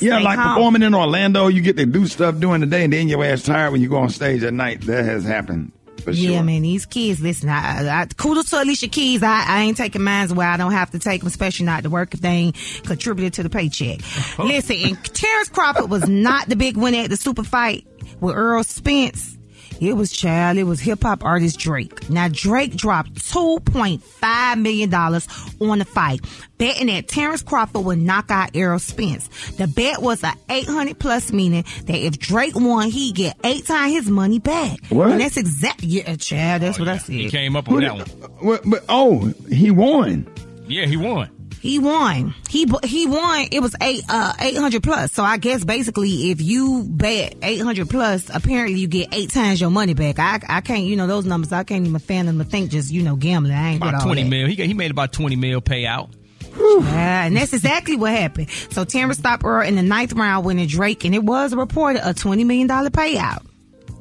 Yeah, 0.00 0.19
like 0.19 0.38
calm. 0.38 0.54
performing 0.57 0.83
in 0.83 0.95
Orlando, 0.95 1.49
you 1.49 1.61
get 1.61 1.76
to 1.76 1.85
do 1.87 2.07
stuff 2.07 2.38
during 2.38 2.61
the 2.62 2.66
day, 2.66 2.85
and 2.85 2.92
then 2.92 3.09
your 3.09 3.23
ass 3.25 3.42
tired 3.42 3.73
when 3.73 3.83
you 3.83 3.88
go 3.88 3.99
on 3.99 4.09
stage 4.09 4.42
at 4.42 4.54
night. 4.54 4.80
That 4.83 5.04
has 5.04 5.25
happened 5.25 5.73
for 6.00 6.14
sure. 6.14 6.30
Yeah, 6.30 6.37
sure. 6.38 6.42
man, 6.45 6.62
these 6.62 6.87
kids, 6.87 7.21
listen, 7.21 7.49
I, 7.49 8.00
I, 8.00 8.07
kudos 8.07 8.50
to 8.50 8.62
Alicia 8.62 8.88
Keys. 8.88 9.23
I, 9.23 9.45
I 9.47 9.62
ain't 9.62 9.76
taking 9.76 10.02
mines 10.02 10.33
where 10.33 10.49
I 10.49 10.57
don't 10.57 10.73
have 10.73 10.90
to 10.92 10.99
take 10.99 11.21
them, 11.21 11.28
especially 11.28 11.66
not 11.66 11.83
to 11.83 11.90
work 11.90 12.14
if 12.14 12.21
they 12.21 12.28
ain't 12.30 12.57
contributed 12.85 13.35
to 13.35 13.42
the 13.42 13.50
paycheck. 13.50 14.00
listen, 14.38 14.76
and 14.76 15.04
Terrence 15.04 15.50
Crawford 15.50 15.90
was 15.90 16.09
not 16.09 16.49
the 16.49 16.57
big 16.57 16.76
winner 16.76 17.00
at 17.00 17.11
the 17.11 17.16
super 17.16 17.45
fight 17.45 17.87
with 18.21 18.35
Errol 18.35 18.64
Spence. 18.64 19.37
It 19.81 19.97
was 19.97 20.13
child. 20.13 20.59
It 20.59 20.65
was 20.65 20.79
hip 20.81 21.03
hop 21.03 21.25
artist 21.25 21.59
Drake. 21.59 22.11
Now 22.11 22.29
Drake 22.31 22.77
dropped 22.77 23.31
two 23.31 23.61
point 23.65 24.03
five 24.03 24.59
million 24.59 24.91
dollars 24.91 25.27
on 25.61 25.79
the 25.79 25.85
fight, 25.85 26.21
betting 26.59 26.89
that 26.89 27.09
Terrence 27.09 27.43
Crawford 27.43 27.85
would 27.85 27.99
knock 27.99 28.31
out 28.31 28.51
Errol 28.55 28.79
Spence. 28.79 29.29
The 29.53 29.67
bet 29.67 30.03
was 30.03 30.23
a 30.23 30.35
eight 30.51 30.67
hundred 30.67 30.99
plus, 30.99 31.33
meaning 31.33 31.65
that 31.87 31.97
if 31.97 32.19
Drake 32.19 32.55
won, 32.55 32.91
he'd 32.91 33.15
get 33.15 33.39
eight 33.43 33.67
times 33.67 33.95
his 33.95 34.11
money 34.11 34.39
back. 34.39 34.79
What? 34.91 35.11
And 35.11 35.21
that's 35.21 35.39
exactly 35.39 35.89
yeah, 35.89 36.15
child. 36.17 36.63
That's 36.63 36.79
oh, 36.79 36.83
what 36.83 36.89
I 36.89 36.99
said. 36.99 37.15
He 37.15 37.31
came 37.31 37.57
up 37.57 37.69
on 37.71 37.81
that 37.81 37.95
one. 37.95 38.07
What, 38.41 38.63
but 38.67 38.85
oh, 38.89 39.33
he 39.49 39.71
won. 39.71 40.27
Yeah, 40.67 40.87
he 40.87 40.97
won. 40.97 41.31
He 41.61 41.79
won. 41.79 42.35
He 42.49 42.67
he 42.85 43.07
won. 43.07 43.47
It 43.52 43.61
was 43.61 43.76
eight 43.83 44.02
uh 44.09 44.33
eight 44.40 44.57
hundred 44.57 44.83
plus. 44.83 45.12
So 45.12 45.23
I 45.23 45.37
guess 45.37 45.62
basically, 45.62 46.31
if 46.31 46.40
you 46.40 46.85
bet 46.88 47.35
eight 47.43 47.61
hundred 47.61 47.90
plus, 47.90 48.31
apparently 48.35 48.81
you 48.81 48.88
get 48.88 49.14
eight 49.14 49.31
times 49.31 49.61
your 49.61 49.69
money 49.71 49.93
back. 49.93 50.19
I 50.19 50.40
I 50.49 50.61
can't 50.62 50.85
you 50.85 50.97
know 50.97 51.07
those 51.07 51.26
numbers. 51.26 51.52
I 51.52 51.64
can't 51.64 51.87
even 51.87 51.99
fathom 51.99 52.38
to 52.38 52.45
think 52.45 52.71
just 52.71 52.90
you 52.90 53.02
know 53.02 53.14
gambling. 53.17 53.52
I 53.55 53.73
ain't 53.73 53.83
About 53.83 54.02
twenty 54.05 54.23
that. 54.23 54.29
mil. 54.31 54.47
He 54.47 54.57
got, 54.57 54.67
he 54.69 54.75
made 54.75 54.90
about 54.90 55.12
twenty 55.12 55.37
mil 55.37 55.61
payout. 55.61 56.14
Yeah, 56.59 57.25
and 57.26 57.37
that's 57.37 57.52
exactly 57.52 57.97
what 57.97 58.12
happened. 58.12 58.49
So 58.71 58.85
Tamra 58.85 59.14
stopped 59.14 59.45
Errol 59.45 59.67
in 59.67 59.76
the 59.76 59.83
ninth 59.83 60.12
round 60.14 60.45
winning 60.47 60.67
Drake, 60.67 61.05
and 61.05 61.14
it 61.14 61.23
was 61.23 61.55
reported 61.55 62.07
a 62.09 62.14
twenty 62.14 62.45
million 62.45 62.69
dollar 62.69 62.90
payout. 62.90 63.45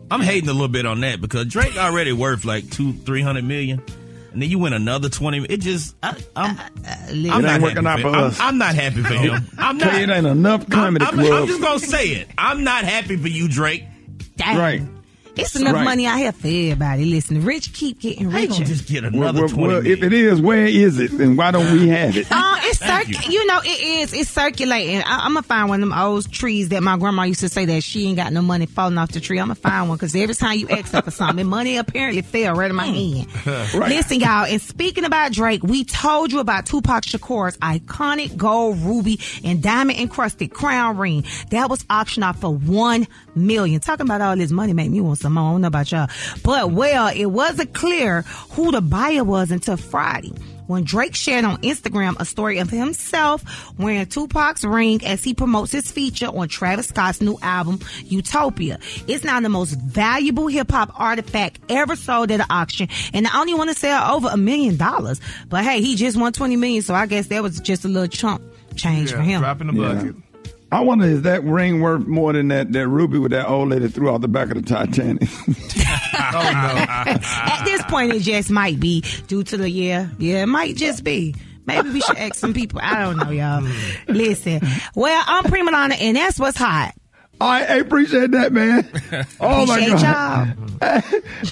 I'm 0.09 0.21
hating 0.21 0.49
a 0.49 0.53
little 0.53 0.67
bit 0.69 0.85
on 0.85 1.01
that 1.01 1.21
because 1.21 1.45
Drake 1.47 1.77
already 1.77 2.13
worth 2.13 2.45
like 2.45 2.69
two, 2.71 2.93
three 2.93 3.21
hundred 3.21 3.43
million, 3.43 3.81
and 4.31 4.41
then 4.41 4.49
you 4.49 4.59
win 4.59 4.73
another 4.73 5.09
twenty. 5.09 5.45
It 5.45 5.61
just, 5.61 5.95
I, 6.03 6.15
I'm, 6.35 6.57
uh, 6.57 6.61
uh, 6.61 6.95
It 7.09 7.31
I'm 7.31 7.41
not 7.41 7.61
working 7.61 7.83
happy 7.85 8.03
out 8.03 8.11
for 8.11 8.17
I'm- 8.17 8.23
us. 8.25 8.39
I'm, 8.39 8.57
not 8.57 8.75
happy 8.75 9.01
for 9.03 9.13
him. 9.13 9.47
I'm 9.57 9.77
not. 9.77 9.91
Tell 9.91 10.01
it 10.01 10.09
ain't 10.09 10.27
enough 10.27 10.69
comedy 10.69 11.05
I'm, 11.05 11.19
I'm. 11.19 11.31
I'm 11.33 11.47
just 11.47 11.61
gonna 11.61 11.79
say 11.79 12.07
it. 12.09 12.27
I'm 12.37 12.63
not 12.63 12.83
happy 12.83 13.17
for 13.17 13.27
you, 13.27 13.47
Drake. 13.47 13.85
Dang. 14.37 14.57
Right. 14.57 14.81
It's 15.41 15.55
enough 15.55 15.73
Right. 15.75 15.83
money 15.83 16.05
out 16.05 16.17
here 16.17 16.31
for 16.31 16.47
everybody. 16.47 17.05
Listen, 17.05 17.39
the 17.39 17.45
rich 17.45 17.73
keep 17.73 17.99
getting 17.99 18.29
How 18.31 18.37
you 18.39 18.43
richer. 18.47 18.53
gonna 18.63 18.65
just 18.65 18.87
get 18.87 19.03
another 19.03 19.41
well, 19.41 19.49
twenty 19.49 19.73
well, 19.75 19.85
if 19.85 20.03
it 20.03 20.13
is, 20.13 20.41
where 20.41 20.65
is 20.65 20.99
it, 20.99 21.11
and 21.11 21.37
why 21.37 21.51
don't 21.51 21.71
we 21.71 21.87
have 21.89 22.15
it? 22.17 22.27
Uh, 22.31 22.55
it's 22.63 22.79
Thank 22.79 23.07
circ- 23.13 23.25
you. 23.27 23.33
you. 23.39 23.45
know, 23.47 23.59
it 23.63 23.81
is. 23.81 24.13
It's 24.13 24.29
circulating. 24.29 25.01
I- 25.01 25.25
I'm 25.25 25.33
gonna 25.33 25.41
find 25.43 25.69
one 25.69 25.81
of 25.81 25.89
them 25.89 25.97
old 25.97 26.31
trees 26.31 26.69
that 26.69 26.83
my 26.83 26.97
grandma 26.97 27.23
used 27.23 27.39
to 27.39 27.49
say 27.49 27.65
that 27.65 27.83
she 27.83 28.05
ain't 28.07 28.17
got 28.17 28.31
no 28.33 28.41
money 28.41 28.65
falling 28.67 28.97
off 28.97 29.11
the 29.11 29.19
tree. 29.19 29.39
I'm 29.39 29.45
gonna 29.47 29.55
find 29.55 29.89
one 29.89 29.97
because 29.97 30.15
every 30.15 30.35
time 30.35 30.59
you 30.59 30.67
ask 30.69 30.91
her 30.91 31.01
for 31.01 31.11
something, 31.11 31.45
money 31.47 31.77
apparently 31.77 32.21
fell 32.21 32.53
right 32.55 32.69
in 32.69 32.75
my 32.75 32.85
hand. 32.85 33.27
Listen, 33.73 34.19
y'all. 34.19 34.45
And 34.45 34.61
speaking 34.61 35.05
about 35.05 35.31
Drake, 35.31 35.63
we 35.63 35.83
told 35.83 36.31
you 36.31 36.39
about 36.39 36.65
Tupac 36.65 37.03
Shakur's 37.05 37.57
iconic 37.57 38.35
gold, 38.37 38.77
ruby, 38.79 39.19
and 39.43 39.61
diamond 39.63 39.99
encrusted 39.99 40.51
crown 40.51 40.97
ring 40.97 41.25
that 41.51 41.69
was 41.69 41.83
auctioned 41.89 42.23
off 42.23 42.39
for 42.41 42.53
one 42.53 43.07
million. 43.35 43.79
Talking 43.79 44.05
about 44.05 44.21
all 44.21 44.35
this 44.35 44.51
money 44.51 44.73
made 44.73 44.91
me 44.91 45.01
want 45.01 45.17
some 45.19 45.28
more. 45.33 45.49
I 45.49 45.51
don't 45.53 45.61
know 45.61 45.67
about 45.67 45.91
y'all, 45.91 46.09
but 46.43 46.71
well, 46.71 47.07
it 47.15 47.27
wasn't 47.27 47.73
clear 47.73 48.21
who 48.51 48.71
the 48.71 48.81
buyer 48.81 49.23
was 49.23 49.51
until 49.51 49.77
Friday 49.77 50.33
when 50.69 50.83
Drake 50.83 51.15
shared 51.15 51.45
on 51.45 51.57
Instagram 51.63 52.15
a 52.19 52.25
story 52.25 52.59
of 52.59 52.69
himself 52.69 53.43
wearing 53.79 54.05
Tupac's 54.05 54.63
ring 54.63 55.03
as 55.03 55.23
he 55.23 55.33
promotes 55.33 55.71
his 55.71 55.91
feature 55.91 56.27
on 56.27 56.47
Travis 56.47 56.89
Scott's 56.89 57.21
new 57.21 57.39
album, 57.41 57.79
Utopia. 58.05 58.77
It's 59.07 59.23
now 59.23 59.39
the 59.39 59.49
most 59.49 59.73
valuable 59.73 60.45
hip 60.47 60.69
hop 60.69 60.91
artifact 60.93 61.59
ever 61.69 61.95
sold 61.95 62.29
at 62.29 62.39
an 62.39 62.45
auction, 62.51 62.87
and 63.13 63.25
I 63.25 63.39
only 63.39 63.55
want 63.55 63.71
to 63.71 63.75
sell 63.75 64.15
over 64.15 64.29
a 64.31 64.37
million 64.37 64.77
dollars. 64.77 65.19
But 65.47 65.63
hey, 65.63 65.81
he 65.81 65.95
just 65.95 66.15
won 66.15 66.33
20 66.33 66.55
million, 66.55 66.83
so 66.83 66.93
I 66.93 67.07
guess 67.07 67.27
that 67.27 67.41
was 67.41 67.59
just 67.59 67.83
a 67.83 67.87
little 67.87 68.07
chump 68.07 68.43
change 68.75 69.11
for 69.11 69.21
him. 69.21 69.41
Dropping 69.41 69.67
the 69.67 69.73
Yeah. 69.73 70.11
Bucket. 70.69 70.81
I 70.81 70.85
wonder 70.85 71.05
is 71.05 71.21
that 71.23 71.43
ring 71.43 71.81
worth 71.81 72.05
more 72.07 72.33
than 72.33 72.47
that, 72.49 72.71
that 72.73 72.87
ruby 72.87 73.17
with 73.19 73.31
that 73.31 73.47
old 73.47 73.69
lady 73.69 73.87
threw 73.87 74.09
out 74.09 74.21
the 74.21 74.27
back 74.27 74.49
of 74.49 74.55
the 74.55 74.61
Titanic? 74.61 75.27
Oh 76.31 76.31
no. 76.31 76.39
At 77.31 77.63
this 77.65 77.81
point, 77.85 78.13
it 78.13 78.19
just 78.21 78.51
might 78.51 78.79
be 78.79 79.01
due 79.27 79.41
to 79.45 79.57
the 79.57 79.67
year. 79.69 80.11
yeah, 80.19 80.43
it 80.43 80.45
might 80.45 80.75
just 80.75 81.03
be. 81.03 81.33
Maybe 81.65 81.89
we 81.89 82.01
should 82.01 82.17
ask 82.17 82.35
some 82.35 82.53
people. 82.53 82.79
I 82.83 82.99
don't 82.99 83.17
know, 83.17 83.31
y'all. 83.31 83.67
Listen, 84.07 84.59
well, 84.95 85.23
I'm 85.25 85.43
PreMadonna, 85.45 85.99
and 85.99 86.15
that's 86.17 86.37
what's 86.39 86.57
hot. 86.57 86.93
I 87.41 87.61
appreciate 87.77 88.31
that, 88.31 88.51
man. 88.51 88.87
Oh 89.39 89.65
my 89.65 89.79
Appreciate 89.79 90.01
god! 90.01 90.55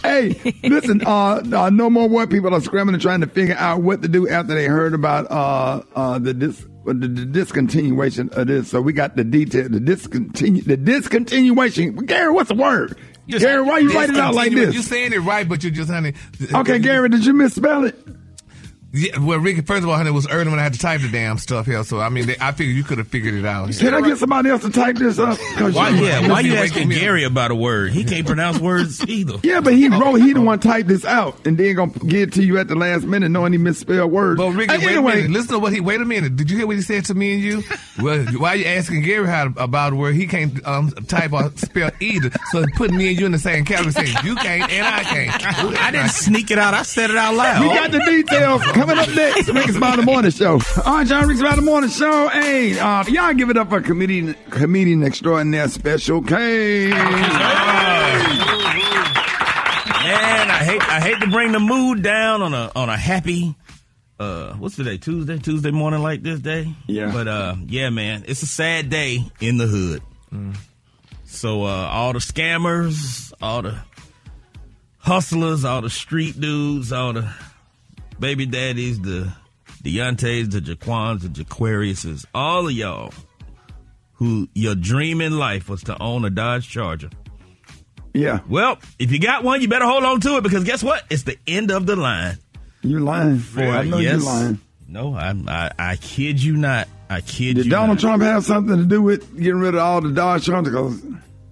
hey, 0.04 0.54
listen. 0.64 1.02
Uh, 1.06 1.42
uh, 1.54 1.70
no 1.72 1.90
more 1.90 2.08
white 2.08 2.30
people 2.30 2.54
are 2.54 2.62
scrambling 2.62 2.94
and 2.96 3.02
trying 3.02 3.22
to 3.22 3.28
figure 3.28 3.56
out 3.58 3.82
what 3.82 4.02
to 4.04 4.08
do 4.08 4.28
after 4.30 4.54
they 4.54 4.66
heard 4.66 4.94
about 4.94 5.32
uh, 5.32 5.82
uh, 5.96 6.20
the, 6.20 6.34
dis- 6.34 6.66
Uh, 6.88 6.94
the 6.94 7.08
the 7.08 7.26
discontinuation 7.26 8.32
of 8.32 8.48
this. 8.48 8.70
So 8.70 8.82
we 8.82 8.94
got 8.94 9.16
the 9.16 9.24
detail. 9.24 9.68
The 9.70 9.80
discontinue 9.80 10.62
the 10.62 10.78
discontinuation. 10.78 12.06
Gary, 12.06 12.32
what's 12.32 12.50
the 12.50 12.56
word? 12.56 12.98
Gary, 13.28 13.62
why 13.62 13.80
you 13.80 13.92
write 13.94 14.10
it 14.10 14.18
out 14.18 14.34
like 14.34 14.54
this? 14.54 14.74
You're 14.74 14.84
saying 14.84 15.12
it 15.12 15.20
right, 15.20 15.48
but 15.48 15.62
you're 15.62 15.74
just, 15.74 15.90
honey. 15.90 16.14
Okay, 16.54 16.76
uh, 16.76 16.78
Gary, 16.78 17.10
did 17.10 17.26
you 17.26 17.34
misspell 17.34 17.84
it? 17.84 17.96
Yeah, 18.94 19.20
well, 19.20 19.38
Rickey, 19.40 19.62
first 19.62 19.84
of 19.84 19.90
all, 19.90 19.96
honey, 19.98 20.10
it 20.10 20.14
was 20.14 20.28
early 20.30 20.50
when 20.50 20.60
I 20.60 20.64
had 20.64 20.74
to 20.74 20.80
type 20.80 21.02
the 21.02 21.10
damn 21.10 21.38
stuff 21.38 21.66
here. 21.66 21.84
So, 21.84 22.00
I 22.00 22.08
mean, 22.10 22.26
they, 22.28 22.38
I 22.40 22.54
figured 22.54 22.76
you 22.76 22.84
could 22.86 22.98
have 23.00 23.08
figured 23.10 23.34
it 23.34 23.46
out. 23.46 23.70
Can 23.74 23.94
I 23.94 24.02
get 24.02 24.18
somebody 24.18 24.50
else 24.50 24.62
to 24.64 24.70
type 24.70 24.96
this 24.96 25.20
up? 25.20 25.38
Why, 25.74 25.90
you- 25.90 26.06
yeah, 26.06 26.28
why 26.30 26.40
you 26.40 26.56
asking 26.56 26.88
me 26.88 26.96
up. 26.96 27.02
Gary 27.02 27.24
about 27.26 27.52
a 27.52 27.56
word? 27.56 27.92
He 27.92 28.06
can't 28.06 28.26
pronounce 28.26 28.60
words 28.60 29.06
either. 29.08 29.36
Yeah, 29.48 29.62
but 29.62 29.74
he 29.74 29.88
wrote. 29.88 30.16
He 30.16 30.34
the 30.34 30.42
one 30.42 30.60
typed 30.60 30.88
this 30.90 31.06
out, 31.06 31.46
and 31.46 31.58
then 31.58 31.76
gonna 31.76 31.92
get 31.92 32.22
it 32.30 32.34
to 32.34 32.44
you 32.44 32.58
at 32.58 32.68
the 32.68 32.76
last 32.76 33.06
minute, 33.06 33.30
knowing 33.30 33.54
he 33.54 33.58
misspelled 33.58 34.12
words. 34.12 34.38
But 34.40 34.52
Rickey, 34.52 34.74
wait 34.78 34.84
anyway, 34.88 35.12
a 35.14 35.16
minute. 35.16 35.32
Listen 35.32 35.54
to 35.54 35.60
what 35.60 35.72
he. 35.74 35.80
Wait 35.80 36.02
a 36.02 36.06
minute. 36.06 36.36
Did 36.36 36.50
you 36.52 36.58
hear 36.58 36.68
what 36.68 36.76
he 36.76 36.82
said 36.82 37.06
to 37.06 37.14
me 37.14 37.34
and 37.36 37.42
you? 37.44 37.64
well, 38.02 38.26
why 38.38 38.56
you 38.56 38.66
asking 38.66 39.04
Gary 39.04 39.26
how 39.28 39.46
about 39.58 39.94
where 39.94 40.12
he 40.12 40.28
can't 40.28 40.66
um, 40.68 40.90
type 41.08 41.32
or 41.34 41.50
spell 41.56 41.92
either? 42.02 42.32
So 42.52 42.66
putting 42.76 42.98
me 42.98 43.10
and 43.10 43.20
you 43.20 43.26
in 43.26 43.32
the 43.32 43.40
same 43.40 43.64
category, 43.64 43.94
saying 43.94 44.18
you 44.26 44.36
can't 44.36 44.70
and 44.72 44.86
I 44.88 45.04
can't. 45.04 45.78
I 45.80 45.92
didn't 45.92 46.10
sneak 46.10 46.52
it 46.52 46.58
out. 46.60 46.74
I 46.74 46.84
said 46.84 47.10
it 47.10 47.16
out 47.18 47.36
loud. 47.36 47.62
We 47.62 47.68
got 47.70 47.92
the 47.92 48.00
details 48.00 48.64
coming 48.78 48.98
up 48.98 49.10
next. 49.10 49.50
Rick's 49.54 49.76
about 49.76 49.98
the 49.98 50.04
morning 50.04 50.32
show. 50.32 50.60
All 50.86 50.98
right, 50.98 51.08
John 51.08 51.28
Rick's 51.28 51.42
about 51.42 51.56
the 51.56 51.62
morning 51.62 51.90
show. 51.90 52.28
Hey, 52.30 52.78
uh, 52.80 53.04
y'all 53.08 53.34
give 53.34 53.50
it 53.50 53.58
up 53.58 53.70
for 53.70 53.82
comedian, 53.82 54.36
comedian 54.50 55.04
extraordinaire 55.04 55.68
Special 55.68 56.22
K. 56.22 56.90
Man, 56.90 57.04
I 60.52 60.64
hate 60.64 60.82
I 60.82 61.02
hate 61.02 61.20
to 61.22 61.28
bring 61.28 61.52
the 61.52 61.60
mood 61.60 62.02
down 62.02 62.42
on 62.42 62.54
a 62.54 62.72
on 62.76 62.90
a 62.90 62.96
happy 62.96 63.56
uh 64.20 64.54
what's 64.54 64.76
today? 64.76 64.98
Tuesday? 64.98 65.38
Tuesday 65.38 65.72
morning 65.72 66.02
like 66.02 66.24
this 66.24 66.40
day? 66.40 66.74
Yeah. 66.88 67.12
But 67.12 67.28
uh 67.28 67.56
yeah, 67.68 67.90
man, 67.90 68.24
it's 68.28 68.42
a 68.42 68.48
sad 68.48 68.90
day 68.90 69.20
in 69.42 69.58
the 69.58 69.68
hood. 69.68 70.02
So 71.26 71.64
uh 71.64 71.90
all 71.92 72.14
the 72.14 72.20
scammers, 72.20 73.34
all 73.42 73.64
the 73.64 73.78
hustlers, 74.98 75.66
all 75.66 75.82
the 75.82 75.90
street 75.90 76.40
dudes, 76.40 76.92
all 76.92 77.14
the 77.14 77.30
baby 78.20 78.46
daddies, 78.46 79.00
the 79.02 79.32
Deontay's, 79.84 80.50
the 80.50 80.62
Jaquans, 80.62 81.22
the 81.22 81.28
Jaquariuses, 81.30 82.26
all 82.34 82.68
of 82.68 82.74
y'all 82.74 83.14
who 84.14 84.50
your 84.54 84.76
dream 84.76 85.22
in 85.22 85.38
life 85.38 85.70
was 85.70 85.84
to 85.84 86.02
own 86.02 86.26
a 86.26 86.30
Dodge 86.30 86.68
Charger. 86.68 87.10
Yeah, 88.14 88.40
Well, 88.50 88.80
if 88.98 89.12
you 89.12 89.20
got 89.20 89.44
one, 89.44 89.62
you 89.62 89.68
better 89.68 89.86
hold 89.86 90.04
on 90.04 90.20
to 90.22 90.38
it 90.38 90.44
because 90.44 90.64
guess 90.64 90.82
what? 90.82 91.04
It's 91.10 91.22
the 91.24 91.38
end 91.46 91.70
of 91.70 91.86
the 91.86 91.96
line. 91.96 92.40
You're 92.82 93.00
lying. 93.00 93.44
I 93.56 93.84
know 93.84 94.00
yes. 94.00 94.22
you 94.22 94.26
lying. 94.26 94.60
No, 94.88 95.14
I, 95.14 95.36
I 95.48 95.72
I 95.78 95.96
kid 95.98 96.42
you 96.42 96.56
not. 96.58 96.88
I 97.10 97.22
kid 97.22 97.56
Did 97.56 97.66
you 97.66 97.72
Donald 97.72 97.98
not. 97.98 98.02
Trump 98.02 98.24
have 98.24 98.44
something 98.44 98.78
to 98.78 98.86
do 98.86 99.02
with 99.02 99.38
getting 99.38 99.60
rid 99.60 99.76
of 99.76 99.82
all 99.82 100.02
the 100.02 100.12
Dodge 100.12 100.46
Chargers? 100.46 101.02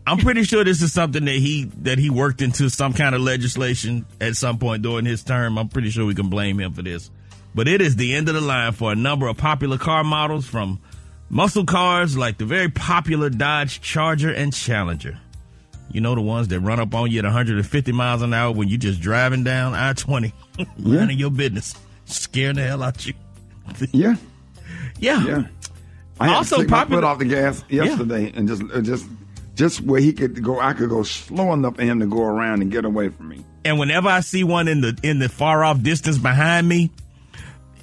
I'm 0.07 0.17
pretty 0.19 0.43
sure 0.43 0.63
this 0.63 0.81
is 0.81 0.93
something 0.93 1.25
that 1.25 1.31
he 1.35 1.65
that 1.81 1.97
he 1.97 2.09
worked 2.09 2.41
into 2.41 2.69
some 2.69 2.93
kind 2.93 3.15
of 3.15 3.21
legislation 3.21 4.05
at 4.21 4.35
some 4.35 4.59
point 4.59 4.83
during 4.83 5.05
his 5.05 5.23
term. 5.23 5.57
I'm 5.57 5.67
pretty 5.69 5.89
sure 5.89 6.05
we 6.05 6.13
can 6.15 6.29
blame 6.29 6.59
him 6.59 6.73
for 6.73 6.81
this. 6.83 7.09
But 7.55 7.67
it 7.67 7.81
is 7.81 7.95
the 7.95 8.13
end 8.13 8.27
of 8.29 8.35
the 8.35 8.41
line 8.41 8.73
for 8.73 8.91
a 8.91 8.95
number 8.95 9.27
of 9.27 9.37
popular 9.37 9.77
car 9.77 10.03
models 10.03 10.45
from 10.45 10.79
muscle 11.29 11.65
cars 11.65 12.15
like 12.17 12.37
the 12.37 12.45
very 12.45 12.69
popular 12.69 13.29
Dodge 13.29 13.81
Charger 13.81 14.31
and 14.31 14.53
Challenger. 14.53 15.17
You 15.91 16.01
know 16.01 16.13
the 16.13 16.21
ones 16.21 16.49
that 16.49 16.59
run 16.59 16.79
up 16.79 16.93
on 16.93 17.09
you 17.09 17.19
at 17.19 17.25
150 17.25 17.91
miles 17.93 18.21
an 18.21 18.33
hour 18.33 18.51
when 18.51 18.67
you're 18.67 18.77
just 18.77 18.99
driving 18.99 19.43
down 19.43 19.73
I-20, 19.73 20.33
running 20.79 21.17
your 21.17 21.31
business, 21.31 21.73
scaring 22.05 22.57
the 22.57 22.63
hell 22.63 22.83
out 22.83 23.05
you. 23.07 23.13
yeah, 23.93 24.15
Yeah. 24.99 25.25
yeah. 25.25 25.43
I 26.19 26.33
Also 26.35 26.57
to 26.57 26.61
take 26.63 26.69
my 26.71 26.77
popular- 26.79 27.01
foot 27.01 27.07
off 27.07 27.19
the 27.19 27.25
gas 27.25 27.63
yesterday, 27.69 28.31
and 28.35 28.47
just, 28.47 28.61
uh, 28.73 28.81
just, 28.81 29.05
just 29.55 29.81
where 29.81 30.01
he 30.01 30.13
could 30.13 30.43
go, 30.43 30.59
I 30.59 30.73
could 30.73 30.89
go 30.89 31.03
slow 31.03 31.53
enough 31.53 31.75
for 31.77 31.81
him 31.83 31.99
to 32.01 32.05
go 32.05 32.23
around 32.23 32.61
and 32.61 32.71
get 32.71 32.85
away 32.85 33.09
from 33.09 33.29
me. 33.29 33.43
and 33.63 33.79
whenever 33.79 34.07
I 34.09 34.19
see 34.19 34.43
one 34.43 34.67
in 34.67 34.81
the 34.81 34.97
in 35.01 35.19
the 35.19 35.29
far 35.29 35.63
off 35.63 35.81
distance 35.81 36.17
behind 36.17 36.67
me, 36.67 36.91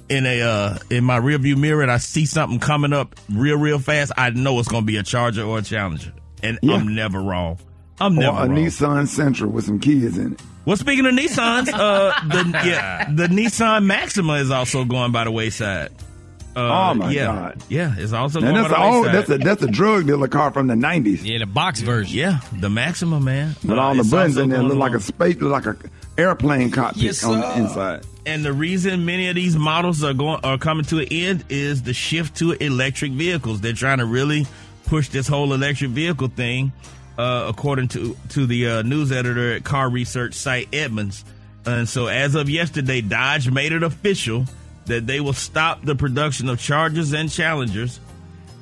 in 0.09 0.25
a 0.25 0.41
uh, 0.41 0.77
in 0.89 1.03
my 1.03 1.19
rearview 1.19 1.57
mirror, 1.57 1.81
and 1.81 1.91
I 1.91 1.97
see 1.97 2.25
something 2.25 2.59
coming 2.59 2.93
up 2.93 3.15
real 3.31 3.57
real 3.57 3.79
fast, 3.79 4.11
I 4.17 4.29
know 4.31 4.59
it's 4.59 4.67
going 4.67 4.83
to 4.83 4.87
be 4.87 4.97
a 4.97 5.03
Charger 5.03 5.43
or 5.43 5.59
a 5.59 5.61
Challenger, 5.61 6.13
and 6.43 6.59
Yeah. 6.61 6.75
I'm 6.75 6.93
never 6.95 7.21
wrong. 7.21 7.57
I'm 7.99 8.15
never 8.15 8.37
Or 8.37 8.43
a 8.45 8.47
wrong. 8.47 8.57
Nissan 8.57 9.03
Sentra 9.07 9.49
with 9.49 9.65
some 9.65 9.79
kids 9.79 10.17
in 10.17 10.33
it. 10.33 10.41
Well, 10.65 10.77
speaking 10.77 11.05
of 11.05 11.13
Nissans, 11.13 11.67
uh, 11.73 12.13
the 12.27 12.61
yeah, 12.65 13.11
the 13.11 13.27
Nissan 13.27 13.85
Maxima 13.85 14.33
is 14.35 14.49
also 14.51 14.85
going 14.85 15.11
by 15.11 15.23
the 15.25 15.31
wayside. 15.31 15.91
Uh, 16.55 16.91
oh 16.91 16.93
my 16.93 17.11
yeah. 17.11 17.25
God! 17.25 17.63
Yeah, 17.67 17.95
it's 17.97 18.13
also 18.13 18.39
And 18.39 18.55
that's 18.55 18.69
by 18.69 18.75
a 18.75 18.79
the 18.91 18.95
old, 18.95 19.05
that's 19.07 19.29
a 19.29 19.37
that's 19.39 19.63
a 19.63 19.67
drug 19.71 20.05
dealer 20.05 20.27
car 20.27 20.51
from 20.51 20.67
the 20.67 20.75
nineties. 20.75 21.23
Yeah, 21.25 21.39
the 21.39 21.45
box 21.47 21.81
version. 21.81 22.15
Yeah, 22.17 22.39
the 22.51 22.69
Maxima 22.69 23.19
man. 23.19 23.55
With 23.63 23.71
Uh, 23.71 23.81
all 23.81 23.95
the 23.95 24.03
buttons 24.03 24.37
in 24.37 24.49
there, 24.49 24.61
look 24.61 24.77
like 24.77 24.93
a 24.93 24.99
space, 24.99 25.37
look 25.41 25.51
like 25.51 25.65
a 25.65 25.75
airplane 26.17 26.69
cockpit 26.69 27.03
Yes, 27.03 27.23
on 27.23 27.39
the 27.39 27.57
inside. 27.57 28.05
And 28.25 28.45
the 28.45 28.53
reason 28.53 29.05
many 29.05 29.29
of 29.29 29.35
these 29.35 29.55
models 29.57 30.03
are 30.03 30.13
going 30.13 30.39
are 30.43 30.57
coming 30.57 30.85
to 30.85 30.99
an 30.99 31.07
end 31.09 31.45
is 31.49 31.83
the 31.83 31.93
shift 31.93 32.37
to 32.37 32.51
electric 32.51 33.11
vehicles. 33.13 33.59
They're 33.61 33.73
trying 33.73 33.97
to 33.97 34.05
really 34.05 34.45
push 34.85 35.09
this 35.09 35.27
whole 35.27 35.53
electric 35.53 35.89
vehicle 35.91 36.27
thing, 36.27 36.71
uh, 37.17 37.45
according 37.49 37.87
to 37.89 38.15
to 38.29 38.45
the 38.45 38.69
uh, 38.69 38.81
news 38.83 39.11
editor 39.11 39.53
at 39.53 39.63
car 39.63 39.89
research 39.89 40.35
site 40.35 40.69
Edmunds. 40.71 41.25
And 41.65 41.89
so, 41.89 42.07
as 42.07 42.35
of 42.35 42.49
yesterday, 42.49 43.01
Dodge 43.01 43.49
made 43.49 43.71
it 43.71 43.83
official 43.83 44.45
that 44.85 45.07
they 45.07 45.19
will 45.19 45.33
stop 45.33 45.83
the 45.83 45.95
production 45.95 46.49
of 46.49 46.59
Chargers 46.59 47.13
and 47.13 47.29
Challengers, 47.31 47.99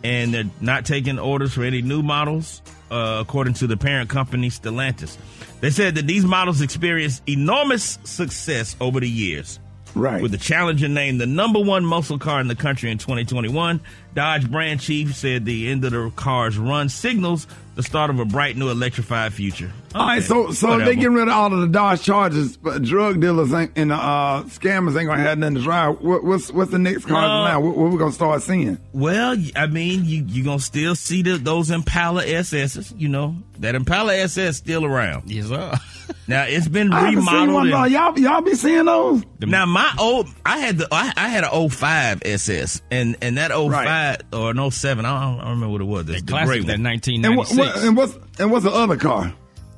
and 0.04 0.34
they're 0.34 0.50
not 0.60 0.86
taking 0.86 1.20
orders 1.20 1.54
for 1.54 1.64
any 1.64 1.82
new 1.82 2.02
models, 2.02 2.62
uh, 2.90 3.18
according 3.22 3.54
to 3.56 3.68
the 3.68 3.78
parent 3.78 4.10
company 4.10 4.50
Stellantis. 4.50 5.18
They 5.62 5.70
said 5.70 5.96
that 5.96 6.08
these 6.08 6.26
models 6.26 6.62
experienced 6.62 7.22
enormous 7.28 8.00
success 8.04 8.76
over 8.82 9.00
the 9.00 9.10
years. 9.10 9.60
Right. 9.94 10.22
With 10.22 10.32
the 10.32 10.38
Challenger 10.38 10.88
named 10.88 11.20
the 11.20 11.26
number 11.26 11.60
one 11.60 11.86
muscle 11.86 12.18
car 12.18 12.40
in 12.40 12.48
the 12.48 12.56
country 12.56 12.92
in 12.92 12.98
2021, 12.98 13.82
Dodge 14.16 14.50
brand 14.50 14.80
chief 14.80 15.16
said 15.16 15.46
the 15.46 15.70
end 15.70 15.84
of 15.84 15.92
the 15.92 16.12
car's 16.16 16.58
run 16.58 16.88
signals 16.88 17.46
the 17.82 17.88
start 17.88 18.10
of 18.10 18.20
a 18.20 18.26
bright 18.26 18.56
new 18.58 18.70
electrified 18.70 19.34
future. 19.34 19.72
All 19.94 20.06
right, 20.06 20.18
Okay, 20.20 20.26
so 20.28 20.52
so 20.52 20.70
whatever. 20.70 20.86
they 20.90 20.96
getting 20.96 21.14
rid 21.14 21.28
of 21.28 21.34
all 21.34 21.54
of 21.54 21.60
the 21.62 21.68
Dodge 21.68 22.02
Chargers, 22.04 22.56
but 22.56 22.82
drug 22.82 23.20
dealers 23.20 23.52
ain't, 23.54 23.72
and 23.76 23.92
uh, 23.92 24.44
scammers 24.48 24.98
ain't 24.98 25.08
gonna 25.10 25.22
have 25.22 25.38
nothing 25.38 25.56
to 25.56 25.62
drive. 25.62 26.00
What, 26.00 26.24
what's 26.24 26.52
what's 26.52 26.72
the 26.72 26.80
next 26.80 27.06
car 27.06 27.18
Uh, 27.24 27.48
now? 27.50 27.60
What, 27.60 27.76
what 27.76 27.92
we 27.92 27.98
gonna 27.98 28.12
start 28.14 28.42
seeing? 28.42 28.78
Well, 28.94 29.36
I 29.56 29.68
mean, 29.68 30.06
you 30.06 30.24
you 30.28 30.44
gonna 30.44 30.60
still 30.60 30.96
see 30.96 31.22
the, 31.24 31.38
those 31.38 31.72
Impala 31.72 32.24
SSs. 32.24 32.94
You 32.98 33.10
know 33.10 33.36
that 33.60 33.76
Impala 33.76 34.16
SS 34.16 34.58
still 34.58 34.86
around. 34.86 35.30
Yes, 35.30 35.48
sir. 35.48 35.74
Now 36.28 36.44
it's 36.44 36.68
been 36.68 36.92
I 36.94 37.10
seen 37.10 37.20
remodeled. 37.20 37.54
one. 37.54 37.84
and- 37.84 37.92
Y'all 37.92 38.20
y'all 38.20 38.42
be 38.42 38.54
seeing 38.54 38.86
those? 38.86 39.24
Now 39.40 39.66
my 39.66 39.92
old, 39.98 40.28
I 40.46 40.58
had 40.60 40.78
the, 40.78 40.88
I, 40.92 41.12
I 41.16 41.30
had 41.30 41.44
an 41.46 41.70
05 41.70 42.22
SS, 42.26 42.82
and 42.92 43.16
and 43.22 43.38
that 43.38 43.52
05 43.52 43.70
Right. 43.72 44.18
or 44.34 44.52
an 44.52 44.72
07, 44.72 45.06
I 45.06 45.10
don't, 45.10 45.40
I 45.40 45.44
don't 45.44 45.50
remember 45.52 45.70
what 45.70 45.82
it 45.82 45.86
was. 45.86 46.06
That's 46.06 46.22
the 46.22 46.28
Classic, 46.28 46.48
gray 46.48 46.60
that 46.76 46.80
1996. 46.80 47.52
And, 47.52 47.58
what, 47.60 47.68
what, 47.68 47.71
and 47.78 47.96
what's 47.98 48.18
and 48.40 48.52
what's 48.52 48.64
the 48.66 48.72
other 48.72 48.98
car? 48.98 49.34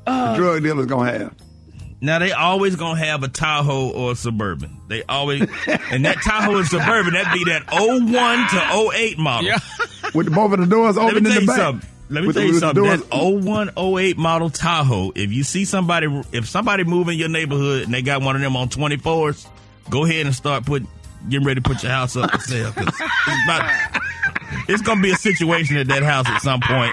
the 0.05 0.11
uh, 0.11 0.35
drug 0.35 0.63
dealers 0.63 0.85
gonna 0.85 1.11
have? 1.11 1.35
Now 2.01 2.19
they 2.19 2.33
always 2.33 2.75
gonna 2.75 2.99
have 2.99 3.23
a 3.23 3.29
Tahoe 3.29 3.89
or 3.91 4.11
a 4.11 4.15
Suburban. 4.15 4.77
They 4.89 5.03
always, 5.03 5.41
and 5.67 6.03
that 6.05 6.17
Tahoe 6.23 6.57
and 6.57 6.67
Suburban, 6.67 7.13
that 7.13 7.33
be 7.33 7.45
that 7.45 7.63
01 7.71 8.91
to 8.91 8.97
08 8.97 9.17
model. 9.17 9.47
Yeah. 9.49 9.59
With 10.13 10.33
both 10.35 10.51
of 10.53 10.59
the 10.59 10.65
doors 10.65 10.97
Let 10.97 11.11
open 11.11 11.23
me 11.23 11.29
in 11.29 11.33
tell 11.33 11.35
the 11.35 11.41
you 11.41 11.47
back. 11.47 11.57
something. 11.57 11.89
Let 12.09 12.21
me 12.21 12.27
With 12.27 12.35
tell 12.35 12.45
you 12.45 12.51
the 12.53 12.59
something. 12.59 12.83
doors- 12.83 13.01
That 13.05 13.73
01, 13.77 13.97
08 13.99 14.17
model 14.17 14.49
Tahoe. 14.49 15.13
If 15.15 15.31
you 15.31 15.43
see 15.45 15.63
somebody, 15.63 16.07
if 16.33 16.47
somebody 16.49 16.83
move 16.83 17.07
in 17.07 17.17
your 17.17 17.29
neighborhood 17.29 17.83
and 17.85 17.93
they 17.93 18.01
got 18.01 18.21
one 18.21 18.35
of 18.35 18.41
them 18.41 18.57
on 18.57 18.67
24s, 18.67 19.47
go 19.89 20.03
ahead 20.03 20.25
and 20.25 20.35
start 20.35 20.65
put, 20.65 20.83
getting 21.29 21.47
ready 21.47 21.61
to 21.61 21.67
put 21.67 21.81
your 21.83 21.93
house 21.93 22.17
up 22.17 22.29
for 22.31 22.39
sale. 22.39 22.71
'cause 22.73 22.87
it's 22.89 23.43
about, 23.47 23.71
it's 24.67 24.81
gonna 24.81 25.01
be 25.01 25.11
a 25.11 25.15
situation 25.15 25.77
at 25.77 25.87
that 25.87 26.03
house 26.03 26.27
at 26.27 26.41
some 26.41 26.59
point 26.59 26.91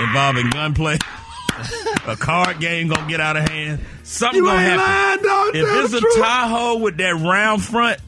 involving 0.00 0.50
gunplay. 0.50 0.98
A 2.06 2.16
card 2.16 2.58
game 2.60 2.88
gonna 2.88 3.08
get 3.08 3.20
out 3.20 3.36
of 3.36 3.48
hand. 3.48 3.80
Something 4.02 4.38
You 4.42 4.46
gonna 4.46 4.58
happen. 4.60 4.78
lying, 5.26 5.52
dog. 5.52 5.56
if 5.56 5.84
it's 5.84 5.94
a 5.94 6.00
true. 6.00 6.14
Tahoe 6.16 6.78
with 6.78 6.96
that 6.98 7.14
round 7.14 7.62
front, 7.64 7.98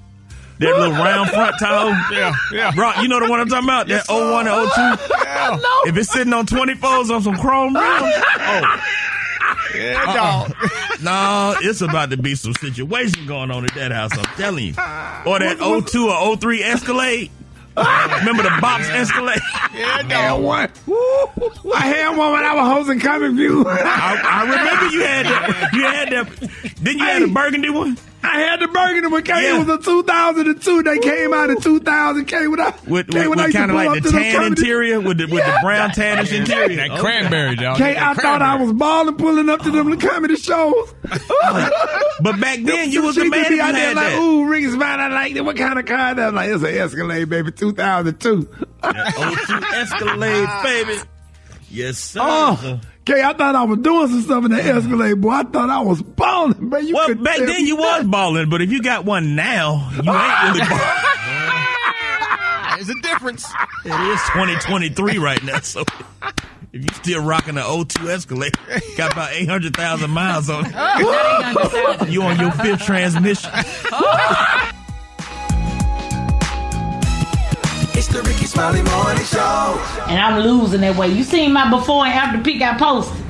that 0.58 0.66
little 0.76 0.92
round 0.92 1.30
front 1.30 1.54
Tahoe, 1.58 1.90
Yeah, 2.14 2.34
yeah. 2.52 2.72
Bro, 2.74 2.92
you 3.02 3.08
know 3.08 3.20
the 3.24 3.30
one 3.30 3.40
I'm 3.40 3.48
talking 3.48 3.64
about? 3.68 3.86
That 3.88 4.04
01 4.08 4.48
and 4.48 4.70
02? 5.06 5.88
If 5.88 5.96
it's 5.96 6.12
sitting 6.12 6.32
on 6.32 6.44
24s 6.46 7.14
on 7.14 7.22
some 7.22 7.36
chrome 7.36 7.74
rims, 7.76 7.86
oh. 7.86 8.82
Yeah, 9.74 10.04
Uh-uh. 10.08 10.48
no, 11.02 11.54
it's 11.60 11.80
about 11.82 12.10
to 12.10 12.16
be 12.16 12.34
some 12.34 12.54
situation 12.54 13.26
going 13.26 13.50
on 13.50 13.64
at 13.64 13.74
that 13.74 13.92
house, 13.92 14.10
I'm 14.12 14.24
telling 14.36 14.64
you. 14.64 14.70
Or 14.72 15.38
that 15.38 15.58
02 15.86 16.08
or 16.08 16.36
03 16.36 16.62
Escalade. 16.64 17.30
Remember 17.76 18.42
the 18.42 18.58
box 18.60 18.88
Escalade? 18.88 19.40
Yeah, 19.76 19.84
I 19.92 20.02
had 20.08 20.32
one. 20.40 20.70
I 21.74 21.86
had 21.86 22.16
one 22.16 22.32
when 22.32 22.44
I 22.44 22.54
was 22.54 22.66
hosting 22.66 22.98
Comic 22.98 23.32
View. 23.32 23.62
I, 23.66 24.22
I 24.24 24.42
remember 24.44 24.86
you 24.86 25.00
had 25.02 25.26
that. 25.26 25.70
You 25.74 25.82
had 25.82 26.08
that. 26.12 26.82
Didn't 26.82 26.98
you 26.98 27.04
have 27.04 27.20
the 27.28 27.28
burgundy 27.34 27.68
one? 27.68 27.98
I 28.26 28.40
had 28.40 28.60
the 28.60 28.68
burgundy 28.68 29.08
one. 29.08 29.22
Came, 29.22 29.36
Yeah. 29.36 29.60
It 29.60 29.66
was 29.66 29.78
a 29.78 29.82
2002. 29.82 30.82
They 30.82 30.98
came 30.98 31.32
out 31.32 31.50
in 31.50 31.60
2000. 31.60 32.24
Came 32.26 32.50
with, 32.50 32.60
With, 32.86 33.10
came 33.10 33.30
with, 33.30 33.38
with 33.38 33.52
kind 33.52 33.70
of 33.70 33.76
like 33.76 34.02
the 34.02 34.10
tan 34.10 34.44
interior 34.44 35.00
with 35.00 35.18
the, 35.18 35.26
with 35.26 35.44
the 35.44 35.58
brown 35.62 35.90
tannish 35.90 36.32
interior. 36.36 36.76
That 36.76 36.98
cranberry, 36.98 37.56
dog. 37.56 37.76
Okay, 37.80 37.94
That 37.94 38.02
I 38.18 38.20
thought 38.20 38.42
I 38.42 38.56
was 38.56 38.72
balling 38.72 39.16
pulling 39.16 39.48
up 39.48 39.62
to 39.62 39.70
them 39.70 39.98
comedy 39.98 40.36
shows. 40.36 40.94
But 42.18 42.40
back 42.40 42.60
then, 42.62 42.90
you 42.90 43.02
was 43.02 43.14
the 43.16 43.22
She 43.24 43.28
man 43.28 43.48
be 43.50 43.56
who 43.56 43.60
out 43.62 43.72
there 43.72 43.88
had 43.88 43.96
like, 43.96 44.06
that. 44.14 44.18
ooh, 44.18 44.46
Ricky 44.48 44.70
Spine, 44.70 45.00
I 45.00 45.08
like 45.08 45.36
it. 45.36 45.42
What 45.44 45.56
kind 45.58 45.78
of 45.78 45.84
car 45.84 46.14
that? 46.14 46.28
I'm 46.28 46.34
like, 46.34 46.48
it's 46.50 46.62
an 46.64 46.74
Escalade, 46.74 47.28
baby, 47.28 47.52
2002. 47.52 48.48
That 48.80 49.14
02 49.14 49.76
Escalade, 49.76 50.48
baby. 50.62 50.98
Yes, 51.70 51.98
sir. 51.98 52.20
Oh, 52.22 52.80
okay, 53.08 53.22
I 53.22 53.32
thought 53.32 53.54
I 53.54 53.62
was 53.64 53.78
doing 53.78 54.08
some 54.08 54.22
stuff 54.22 54.44
in 54.44 54.50
the 54.50 54.62
Escalade, 54.62 55.20
boy. 55.20 55.30
I 55.30 55.42
thought 55.44 55.70
I 55.70 55.80
was 55.80 56.02
balling, 56.02 56.68
man. 56.68 56.86
You 56.86 56.94
Well, 56.94 57.06
couldn't 57.08 57.24
back 57.24 57.38
then 57.38 57.46
me 57.48 57.66
you 57.66 57.76
was 57.76 57.84
nothing. 57.84 58.10
balling, 58.10 58.48
but 58.50 58.62
if 58.62 58.70
you 58.72 58.82
got 58.82 59.04
one 59.04 59.34
now, 59.36 59.88
you 59.92 59.98
ain't 59.98 60.06
really 60.06 60.60
balling. 60.68 61.02
There's 62.76 62.88
a 62.90 63.00
difference. 63.00 63.46
It 63.84 63.88
is 63.90 64.20
2023 64.34 65.18
right 65.18 65.42
now, 65.44 65.60
so 65.60 65.84
if 66.72 66.82
you 66.82 66.88
still 66.94 67.22
rocking 67.24 67.54
the 67.54 67.62
02 67.88 68.10
Escalade, 68.10 68.54
got 68.98 69.12
about 69.12 69.32
800,000 69.32 70.10
miles 70.10 70.50
on 70.50 70.66
it. 70.66 70.72
You 72.10 72.22
on 72.22 72.38
your 72.38 72.50
fifth 72.52 72.82
transmission. 72.84 73.50
Oh. 73.92 74.72
It's 78.06 78.14
the 78.14 78.22
Rickey 78.22 78.46
Smiley 78.46 78.82
Morning 78.82 79.24
Show. 79.24 79.82
And 80.06 80.16
I'm 80.16 80.40
losing 80.40 80.80
that 80.82 80.94
way. 80.94 81.08
You 81.08 81.24
seen 81.24 81.52
my 81.52 81.68
before 81.68 82.06
and 82.06 82.14
after 82.14 82.40
pic 82.40 82.62
I 82.62 82.78
posted? 82.78 83.20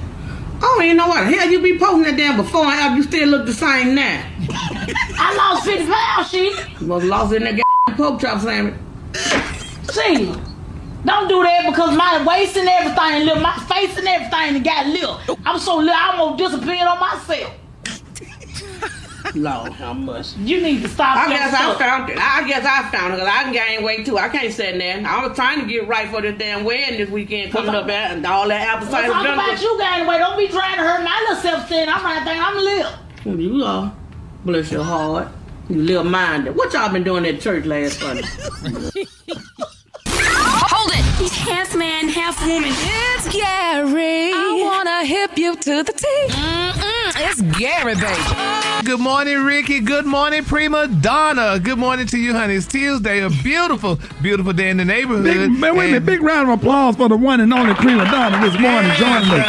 I 0.56 0.60
don't 0.60 0.82
even 0.82 0.98
know 0.98 1.08
what 1.08 1.24
the 1.24 1.34
hell 1.34 1.50
you 1.50 1.62
be 1.62 1.78
posting 1.78 2.02
that 2.02 2.18
damn 2.18 2.36
before 2.36 2.66
and 2.66 2.74
after. 2.74 2.96
You 2.98 3.02
still 3.02 3.28
look 3.30 3.46
the 3.46 3.54
same 3.54 3.94
now. 3.94 4.22
I 5.18 5.34
lost 5.34 5.64
50 5.64 5.86
pounds, 5.90 6.28
shit. 6.28 6.80
You 6.82 6.88
was 6.88 7.04
lost 7.04 7.32
in 7.32 7.44
that 7.44 7.56
goddamn 7.56 7.96
pork 7.96 8.20
chop 8.20 8.42
sandwich. 8.42 8.74
See, 9.88 10.26
don't 11.06 11.28
do 11.28 11.42
that 11.42 11.70
because 11.70 11.96
my 11.96 12.22
waist 12.26 12.58
and 12.58 12.68
everything, 12.68 13.24
little, 13.24 13.42
my 13.42 13.56
face 13.60 13.96
and 13.96 14.06
everything 14.06 14.62
got 14.62 14.88
little. 14.88 15.38
I'm 15.46 15.58
so 15.58 15.78
little, 15.78 15.94
I 15.94 16.18
almost 16.18 16.36
disappeared 16.36 16.86
on 16.86 17.00
myself. 17.00 17.50
Lord, 19.34 19.72
how 19.72 19.92
much? 19.92 20.34
You 20.36 20.60
need 20.60 20.82
to 20.82 20.88
stop 20.88 21.16
I 21.16 21.28
that 21.28 21.50
guess 21.50 21.54
I 21.54 21.78
found 21.78 22.10
it. 22.10 22.18
I 22.18 22.46
guess 22.46 22.64
I 22.64 22.90
found 22.90 23.14
it 23.14 23.16
because 23.16 23.28
I 23.28 23.42
can 23.44 23.52
gain 23.52 23.84
weight 23.84 24.06
too. 24.06 24.18
I 24.18 24.28
can't 24.28 24.52
sit 24.52 24.78
there. 24.78 25.04
I 25.06 25.26
was 25.26 25.36
trying 25.36 25.60
to 25.60 25.66
get 25.66 25.88
right 25.88 26.08
for 26.08 26.22
this 26.22 26.38
damn 26.38 26.64
wedding 26.64 26.98
this 26.98 27.10
weekend 27.10 27.52
coming 27.52 27.74
up 27.74 27.88
at 27.88 28.12
and 28.12 28.26
all 28.26 28.48
that 28.48 28.60
apple 28.60 28.86
We're 28.86 28.92
cider 28.92 29.12
talking 29.12 29.32
about 29.32 29.60
you 29.60 29.78
gaining 29.78 30.06
weight. 30.06 30.18
Don't 30.18 30.38
be 30.38 30.48
trying 30.48 30.76
to 30.76 30.82
hurt 30.82 31.02
my 31.02 31.18
little 31.28 31.42
self-esteem. 31.42 31.88
I'm 31.88 32.04
right 32.04 32.24
there. 32.24 32.40
I'm 32.40 32.56
little. 32.56 33.40
You 33.40 33.64
are. 33.64 33.96
Bless 34.44 34.70
your 34.70 34.84
heart. 34.84 35.28
You 35.68 35.82
little 35.82 36.04
minded. 36.04 36.54
What 36.54 36.72
y'all 36.72 36.92
been 36.92 37.02
doing 37.02 37.26
at 37.26 37.40
church 37.40 37.64
last 37.64 37.98
Sunday? 37.98 38.22
Hold 41.26 41.32
it. 41.32 41.38
He's 41.38 41.48
half 41.48 41.76
man, 41.76 42.08
half 42.08 42.46
woman. 42.46 42.70
It's 42.72 43.28
Gary. 43.32 44.32
I 44.32 44.62
wanna 44.62 45.04
hip 45.04 45.36
you 45.38 45.56
to 45.56 45.82
the 45.82 45.92
T. 45.92 46.06
Mm-mm. 46.28 47.30
It's 47.30 47.40
Gary, 47.58 47.94
baby. 47.94 48.84
Good 48.84 49.00
morning, 49.00 49.44
Rickey. 49.44 49.80
Good 49.80 50.06
morning, 50.06 50.44
PreMadonna. 50.44 51.62
Good 51.62 51.78
morning 51.78 52.06
to 52.08 52.18
you, 52.18 52.32
honey. 52.32 52.54
It's 52.54 52.66
Tuesday, 52.66 53.20
a 53.20 53.30
beautiful, 53.30 53.98
beautiful 54.22 54.52
day 54.52 54.70
in 54.70 54.76
the 54.76 54.84
neighborhood. 54.84 55.24
Big, 55.24 55.50
man, 55.50 55.76
wait 55.76 55.86
a 55.86 55.92
minute. 55.92 56.06
Big 56.06 56.22
round 56.22 56.50
of 56.50 56.60
applause 56.60 56.96
for 56.96 57.08
the 57.08 57.16
one 57.16 57.40
and 57.40 57.52
only 57.52 57.74
PreMadonna 57.74 58.40
this 58.42 58.60
morning 58.60 58.92
joining 58.92 59.40
us. 59.40 59.46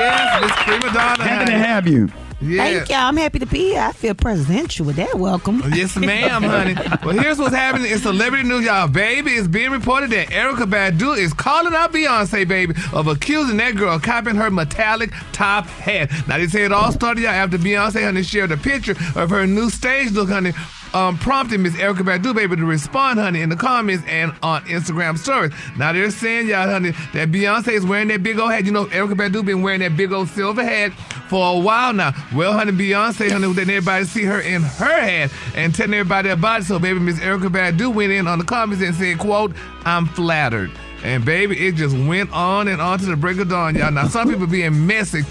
Yes, 0.00 0.42
Miss 0.42 0.52
PreMadonna. 0.52 1.18
Happy 1.18 1.50
to 1.50 1.58
have 1.58 1.86
you. 1.86 2.08
Yeah. 2.40 2.64
Thank 2.64 2.88
y'all. 2.88 2.98
I'm 2.98 3.16
happy 3.16 3.38
to 3.40 3.46
be 3.46 3.70
here. 3.70 3.80
I 3.80 3.92
feel 3.92 4.14
presidential 4.14 4.86
with 4.86 4.96
that. 4.96 5.18
Welcome. 5.18 5.62
Yes, 5.74 5.96
ma'am, 5.96 6.42
honey. 6.42 6.74
Well, 7.04 7.18
here's 7.18 7.38
what's 7.38 7.54
happening 7.54 7.90
in 7.90 7.98
celebrity 7.98 8.48
news, 8.48 8.64
y'all. 8.64 8.88
Baby, 8.88 9.32
it's 9.32 9.46
being 9.46 9.70
reported 9.70 10.10
that 10.10 10.28
Erykah 10.28 10.70
Badu 10.70 11.16
is 11.18 11.34
calling 11.34 11.74
out 11.74 11.92
Beyonce, 11.92 12.48
baby, 12.48 12.74
of 12.92 13.08
accusing 13.08 13.58
that 13.58 13.76
girl 13.76 13.94
of 13.94 14.02
copying 14.02 14.36
her 14.36 14.50
metallic 14.50 15.12
top 15.32 15.66
hat. 15.66 16.10
Now, 16.26 16.38
they 16.38 16.46
say 16.46 16.64
it 16.64 16.72
all 16.72 16.92
started 16.92 17.26
out 17.26 17.34
after 17.34 17.58
Beyonce, 17.58 18.04
honey, 18.04 18.22
shared 18.22 18.52
a 18.52 18.56
picture 18.56 18.96
of 19.16 19.30
her 19.30 19.46
new 19.46 19.68
stage 19.68 20.12
look, 20.12 20.30
honey, 20.30 20.52
um, 20.94 21.18
prompting 21.18 21.62
Miss 21.62 21.74
Erykah 21.74 21.98
Badu, 21.98 22.34
baby, 22.34 22.56
to 22.56 22.64
respond, 22.64 23.18
honey, 23.18 23.40
in 23.40 23.48
the 23.48 23.56
comments 23.56 24.04
and 24.06 24.32
on 24.42 24.62
Instagram 24.64 25.18
stories. 25.18 25.52
Now, 25.78 25.92
they're 25.92 26.10
saying, 26.10 26.48
y'all, 26.48 26.68
honey, 26.68 26.90
that 27.12 27.30
Beyonce 27.30 27.68
is 27.68 27.86
wearing 27.86 28.08
that 28.08 28.22
big 28.22 28.38
old 28.38 28.52
hat. 28.52 28.64
You 28.64 28.72
know, 28.72 28.86
Erykah 28.86 29.14
Badu 29.14 29.44
been 29.44 29.62
wearing 29.62 29.80
that 29.80 29.96
big 29.96 30.12
old 30.12 30.28
silver 30.28 30.64
hat 30.64 30.92
for 31.28 31.56
a 31.56 31.58
while 31.58 31.92
now. 31.92 32.12
Well, 32.34 32.52
honey, 32.52 32.72
Beyonce, 32.72 33.30
honey, 33.30 33.46
letting 33.46 33.70
everybody 33.70 34.04
see 34.04 34.24
her 34.24 34.40
in 34.40 34.62
her 34.62 35.00
hand 35.00 35.32
and 35.54 35.74
telling 35.74 35.94
everybody 35.94 36.30
about 36.30 36.62
it. 36.62 36.64
So, 36.64 36.78
baby, 36.78 37.00
Miss 37.00 37.18
Erykah 37.20 37.48
Badu 37.48 37.94
went 37.94 38.12
in 38.12 38.26
on 38.26 38.38
the 38.38 38.44
comments 38.44 38.82
and 38.82 38.94
said, 38.94 39.18
quote, 39.18 39.54
I'm 39.84 40.06
flattered. 40.06 40.70
And 41.02 41.24
baby, 41.24 41.66
it 41.66 41.76
just 41.76 41.96
went 41.96 42.30
on 42.32 42.68
and 42.68 42.80
on 42.80 42.98
to 42.98 43.06
the 43.06 43.16
break 43.16 43.38
of 43.38 43.48
dawn, 43.48 43.74
y'all. 43.74 43.90
Now, 43.90 44.06
some 44.06 44.28
people 44.28 44.46
being 44.46 44.86
messy 44.86 45.22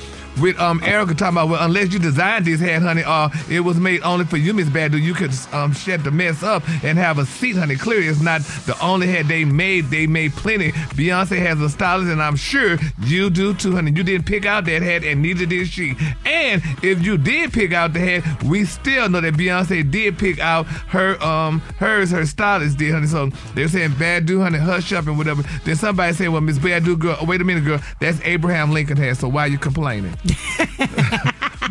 with 0.42 0.60
um 0.60 0.80
Erykah 0.82 1.18
talking 1.18 1.38
about 1.38 1.50
well 1.50 1.64
unless 1.64 1.92
you 1.94 2.00
designed 2.00 2.46
this 2.46 2.60
hat, 2.60 2.82
honey, 2.82 3.04
or 3.04 3.30
it 3.50 3.62
was 3.62 3.80
made 3.80 4.02
only 4.04 4.26
for 4.26 4.38
you, 4.38 4.54
Miss 4.54 4.70
Badu, 4.70 5.02
you 5.02 5.14
could 5.14 5.32
um 5.54 5.74
shut 5.74 6.04
the 6.04 6.12
mess 6.12 6.44
up 6.44 6.68
and 6.84 6.98
have 6.98 7.18
a 7.18 7.26
seat, 7.26 7.56
honey. 7.56 7.76
Clearly, 7.76 8.08
it's 8.08 8.22
not 8.22 8.42
the 8.66 8.78
only 8.82 9.08
hat 9.08 9.28
they 9.28 9.46
made. 9.46 9.86
They 9.86 10.08
made 10.08 10.34
plenty. 10.34 10.72
Beyonce 10.72 11.40
has 11.40 11.60
a 11.62 11.70
stylist, 11.70 12.12
and 12.12 12.22
I'm 12.22 12.36
sure 12.36 12.78
you 13.02 13.30
do 13.30 13.54
too, 13.54 13.74
honey. 13.74 13.92
You 13.92 14.04
didn't 14.04 14.26
pick 14.26 14.46
out 14.46 14.66
that 14.66 14.82
hat, 14.82 15.04
and 15.04 15.22
neither 15.22 15.46
did 15.46 15.68
she. 15.68 15.96
And 16.26 16.62
if 16.84 17.02
you 17.02 17.18
did 17.18 17.54
pick 17.54 17.74
out 17.74 17.94
the 17.94 18.00
hat, 18.00 18.44
we 18.44 18.66
still 18.66 19.10
know 19.10 19.22
that 19.22 19.34
Beyonce 19.34 19.90
did 19.90 20.18
pick 20.18 20.40
out 20.40 20.66
her 20.68 21.22
um 21.24 21.60
hers. 21.78 22.12
Her 22.12 22.26
stylist 22.26 22.78
did, 22.78 22.94
honey. 22.94 23.08
So 23.08 23.30
they're 23.56 23.68
saying 23.68 23.92
Badu, 23.92 24.42
honey, 24.42 24.58
hush 24.60 24.94
up 24.94 25.08
and 25.08 25.18
whatever. 25.18 25.44
Then 25.64 25.76
somebody 25.76 26.14
said, 26.14 26.30
well, 26.30 26.42
Miss 26.42 26.60
Badu, 26.60 26.98
girl, 26.98 27.18
wait 27.24 27.42
a 27.42 27.44
minute, 27.44 27.66
girl, 27.66 27.80
that's 28.00 28.20
Abraham 28.22 28.72
Lincoln 28.72 28.98
hat. 28.98 29.18
So 29.18 29.28
why 29.28 29.46
are 29.46 29.48
you 29.48 29.58
complaining? 29.58 30.16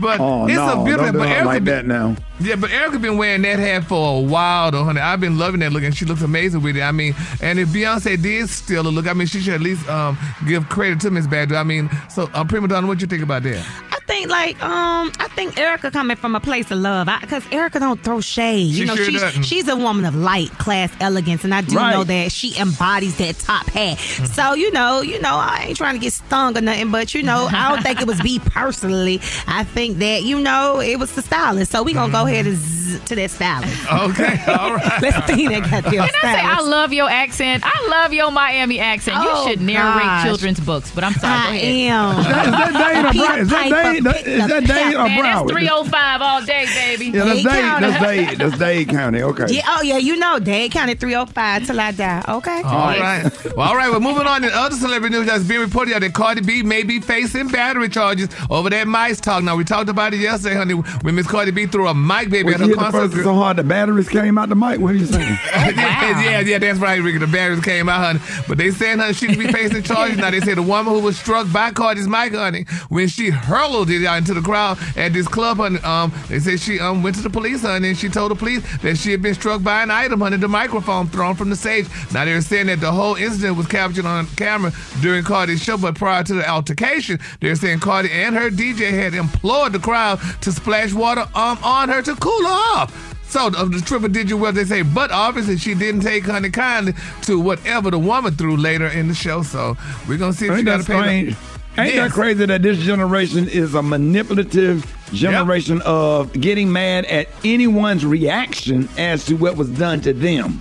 But 0.00 0.20
Oh, 0.20 0.46
it's 0.46 0.54
no, 0.54 0.82
a 0.82 0.84
beautiful. 0.84 1.12
don't 1.12 1.12
do 1.12 1.18
but 1.18 1.44
like 1.46 1.64
that 1.64 1.86
now. 1.86 2.16
Yeah, 2.40 2.56
but 2.56 2.70
Erykah 2.70 3.00
been 3.02 3.18
wearing 3.18 3.42
that 3.42 3.58
hat 3.58 3.84
for 3.84 4.18
a 4.18 4.20
while, 4.20 4.70
though, 4.70 4.84
honey. 4.84 5.00
I've 5.00 5.20
been 5.20 5.38
loving 5.38 5.60
that 5.60 5.72
look, 5.72 5.82
and 5.82 5.94
she 5.96 6.04
looks 6.04 6.22
amazing 6.22 6.62
with 6.62 6.76
it. 6.76 6.82
I 6.82 6.92
mean, 6.92 7.14
and 7.42 7.58
if 7.58 7.68
Beyonce 7.70 8.20
did 8.20 8.48
steal 8.48 8.86
a 8.86 8.90
look, 8.90 9.08
I 9.08 9.12
mean, 9.12 9.26
she 9.26 9.40
should 9.40 9.54
at 9.54 9.60
least 9.60 9.88
um, 9.88 10.16
give 10.46 10.68
credit 10.68 11.00
to 11.00 11.10
Miss 11.10 11.26
Badu. 11.26 11.56
I 11.56 11.64
mean, 11.64 11.90
so 12.08 12.30
um, 12.34 12.46
PreMadonna, 12.48 12.86
what 12.86 13.00
you 13.00 13.06
think 13.06 13.22
about 13.22 13.42
that? 13.42 13.66
I 13.90 14.12
think 14.12 14.30
like 14.30 14.62
um 14.62 15.12
I 15.20 15.28
think 15.34 15.56
Erykah 15.56 15.92
coming 15.92 16.16
from 16.16 16.34
a 16.34 16.40
place 16.40 16.70
of 16.70 16.78
love 16.78 17.08
because 17.20 17.42
Erykah 17.44 17.78
don't 17.78 18.02
throw 18.02 18.22
shade. 18.22 18.72
She 18.72 18.80
you 18.80 18.86
know 18.86 18.96
sure 18.96 19.04
she's 19.04 19.20
doesn't. 19.20 19.42
she's 19.42 19.68
a 19.68 19.76
woman 19.76 20.06
of 20.06 20.14
light, 20.14 20.48
class, 20.52 20.90
elegance, 20.98 21.44
and 21.44 21.54
I 21.54 21.60
do 21.60 21.76
Right. 21.76 21.92
know 21.92 22.04
that 22.04 22.32
she 22.32 22.58
embodies 22.58 23.18
that 23.18 23.38
top 23.38 23.66
hat. 23.66 23.98
Mm-hmm. 23.98 24.24
So 24.24 24.54
you 24.54 24.72
know, 24.72 25.02
you 25.02 25.20
know, 25.20 25.34
I 25.34 25.66
ain't 25.68 25.76
trying 25.76 25.92
to 25.96 26.00
get 26.00 26.14
stung 26.14 26.56
or 26.56 26.62
nothing, 26.62 26.90
but 26.90 27.14
you 27.14 27.22
know, 27.22 27.48
I 27.52 27.68
don't 27.74 27.82
think 27.82 28.00
it 28.00 28.06
was 28.06 28.22
me 28.24 28.38
personally. 28.46 29.20
I 29.46 29.64
think 29.64 29.98
that 29.98 30.22
you 30.22 30.40
know 30.40 30.80
it 30.80 30.98
was 30.98 31.14
the 31.14 31.20
stylist. 31.20 31.70
So 31.70 31.82
we 31.82 31.92
gonna 31.92 32.10
go 32.10 32.24
ahead 32.28 32.46
and 32.46 32.56
zzz 32.56 32.78
to 33.04 33.14
that 33.14 33.30
stylist. 33.30 33.92
Okay, 33.92 34.42
all 34.48 34.74
right. 34.74 35.02
Let's 35.02 35.26
see 35.26 35.48
that 35.48 35.70
got 35.70 35.84
Can 35.84 36.00
I 36.00 36.08
say 36.08 36.40
I 36.40 36.60
love 36.60 36.92
your 36.92 37.08
accent? 37.08 37.62
I 37.66 37.88
love 37.88 38.12
your 38.12 38.30
Miami 38.30 38.78
accent. 38.78 39.16
Oh, 39.20 39.44
you 39.44 39.50
should 39.50 39.60
narrate 39.60 40.02
gosh. 40.02 40.24
children's 40.24 40.60
books, 40.60 40.90
but 40.94 41.04
I'm 41.04 41.12
sorry. 41.14 41.34
I 41.34 41.44
go 41.44 41.56
ahead. 41.56 41.64
am. 41.64 42.18
Is 42.18 42.26
that 42.28 42.72
Dade 42.78 43.04
or 43.06 43.12
Brown? 43.12 43.38
Is 43.40 43.48
that 43.48 43.68
Dade? 43.84 44.06
Is 44.06 44.48
that 44.48 44.64
Dade 44.64 44.94
or 44.94 45.08
Man, 45.08 45.20
Brown? 45.20 45.46
that's 45.46 45.58
305 45.58 46.22
all 46.22 46.42
day, 46.44 46.66
baby. 46.74 47.06
Yeah, 47.06 47.24
that's 47.24 47.42
Dade. 47.42 47.44
That's 47.44 48.02
Dade. 48.02 48.38
That's 48.38 48.58
Dade 48.58 48.88
County. 48.88 49.22
Okay. 49.22 49.46
Yeah, 49.48 49.62
oh 49.66 49.82
yeah, 49.82 49.98
you 49.98 50.16
know, 50.16 50.38
Dade 50.38 50.72
County 50.72 50.94
305 50.94 51.66
till 51.66 51.80
I 51.80 51.92
die. 51.92 52.24
Okay. 52.28 52.62
All 52.62 52.98
right. 52.98 53.30
Well, 53.56 53.68
all 53.68 53.76
right. 53.76 53.90
Well, 53.90 54.00
moving 54.00 54.26
on 54.26 54.42
to 54.42 54.48
other 54.48 54.76
celebrity 54.76 55.16
news 55.16 55.26
that's 55.26 55.44
being 55.44 55.60
reported 55.60 55.94
out 55.94 56.00
that 56.00 56.14
Cardi 56.14 56.40
B 56.40 56.62
may 56.62 56.82
be 56.82 57.00
facing 57.00 57.48
battery 57.48 57.88
charges 57.88 58.28
over 58.50 58.70
that 58.70 58.86
mice 58.86 59.20
talk. 59.20 59.42
Now, 59.42 59.56
we 59.56 59.64
talked 59.64 59.88
about 59.88 60.14
it 60.14 60.20
yesterday, 60.20 60.54
honey, 60.56 60.74
when 60.74 61.14
Miss 61.14 61.26
Cardi 61.26 61.50
B 61.50 61.66
threw 61.66 61.88
a 61.88 61.94
mic 62.18 62.30
baby 62.30 62.44
Was 62.46 62.54
at 62.54 62.60
her 62.60 62.66
hit 62.66 62.76
the 62.76 62.82
concert. 62.82 63.08
person 63.10 63.24
so 63.24 63.34
hard 63.34 63.56
the 63.56 63.62
batteries 63.64 64.08
came 64.08 64.38
out 64.38 64.48
the 64.48 64.54
mic? 64.54 64.80
What 64.80 64.92
are 64.92 64.96
you 64.96 65.06
saying? 65.06 65.38
yeah, 65.54 66.40
yeah, 66.40 66.58
that's 66.58 66.78
right, 66.78 67.00
Rickey. 67.00 67.18
The 67.18 67.26
batteries 67.26 67.60
came 67.60 67.88
out, 67.88 68.00
honey. 68.18 68.20
But 68.46 68.58
they 68.58 68.70
said, 68.70 68.98
honey, 68.98 69.12
she 69.14 69.26
could 69.28 69.38
be 69.38 69.52
facing 69.52 69.82
charges 69.82 70.18
now. 70.18 70.30
They 70.30 70.40
say 70.40 70.54
the 70.54 70.62
woman 70.62 70.92
who 70.92 71.00
was 71.00 71.18
struck 71.18 71.50
by 71.52 71.70
Cardi's 71.72 72.08
mic, 72.08 72.34
honey, 72.34 72.64
when 72.88 73.08
she 73.08 73.30
hurled 73.30 73.90
it 73.90 74.04
out 74.06 74.18
into 74.18 74.34
the 74.34 74.40
crowd 74.42 74.78
at 74.96 75.12
this 75.12 75.28
club, 75.28 75.58
honey, 75.58 75.78
um, 75.80 76.12
they 76.28 76.38
said 76.40 76.60
she 76.60 76.78
um 76.80 77.02
went 77.02 77.16
to 77.16 77.22
the 77.22 77.30
police, 77.30 77.62
honey, 77.62 77.88
and 77.88 77.98
she 77.98 78.08
told 78.08 78.30
the 78.30 78.34
police 78.36 78.62
that 78.82 78.96
she 78.96 79.10
had 79.10 79.22
been 79.22 79.34
struck 79.34 79.62
by 79.62 79.82
an 79.82 79.90
item, 79.90 80.20
honey, 80.20 80.36
the 80.36 80.48
microphone 80.48 81.06
thrown 81.08 81.34
from 81.34 81.50
the 81.50 81.56
stage. 81.56 81.86
Now 82.12 82.24
they're 82.24 82.40
saying 82.40 82.66
that 82.66 82.80
the 82.80 82.92
whole 82.92 83.14
incident 83.14 83.56
was 83.56 83.66
captured 83.66 84.06
on 84.06 84.26
camera 84.36 84.72
during 85.00 85.24
Cardi's 85.24 85.62
show, 85.62 85.76
but 85.78 85.94
prior 85.94 86.22
to 86.24 86.34
the 86.34 86.48
altercation, 86.48 87.18
they're 87.40 87.54
saying 87.56 87.80
Cardi 87.80 88.10
and 88.10 88.34
her 88.34 88.50
DJ 88.50 88.90
had 88.90 89.14
implored 89.14 89.72
the 89.72 89.78
crowd 89.78 90.18
to 90.42 90.52
splash 90.52 90.92
water 90.92 91.22
um 91.34 91.58
on 91.62 91.88
her 91.88 92.02
to 92.14 92.20
cool 92.20 92.42
her 92.42 92.48
off. 92.80 93.14
So 93.28 93.48
of 93.48 93.72
the 93.72 93.80
triple 93.80 94.08
digit 94.08 94.38
well 94.38 94.52
they 94.52 94.64
say, 94.64 94.82
but 94.82 95.10
obviously 95.10 95.58
she 95.58 95.74
didn't 95.74 96.00
take 96.00 96.24
honey 96.24 96.48
kindly 96.50 96.94
to 97.22 97.38
whatever 97.38 97.90
the 97.90 97.98
woman 97.98 98.34
threw 98.34 98.56
later 98.56 98.86
in 98.86 99.08
the 99.08 99.14
show. 99.14 99.42
So 99.42 99.76
we're 100.08 100.16
gonna 100.18 100.32
see 100.32 100.46
if 100.46 100.52
she 100.52 100.56
Ain't 100.58 100.66
got 100.66 100.78
that 100.78 100.86
to 100.86 100.92
pay. 101.02 101.24
the- 101.26 101.36
Ain't 101.80 101.94
Yes. 101.94 102.08
that 102.08 102.12
crazy 102.12 102.44
that 102.46 102.62
this 102.62 102.78
generation 102.78 103.46
is 103.46 103.74
a 103.76 103.82
manipulative 103.82 104.84
generation 105.12 105.80
of 105.82 106.32
getting 106.32 106.72
mad 106.72 107.04
at 107.04 107.28
anyone's 107.44 108.04
reaction 108.04 108.88
as 108.98 109.24
to 109.26 109.34
what 109.36 109.56
was 109.56 109.68
done 109.68 110.00
to 110.00 110.12
them? 110.12 110.60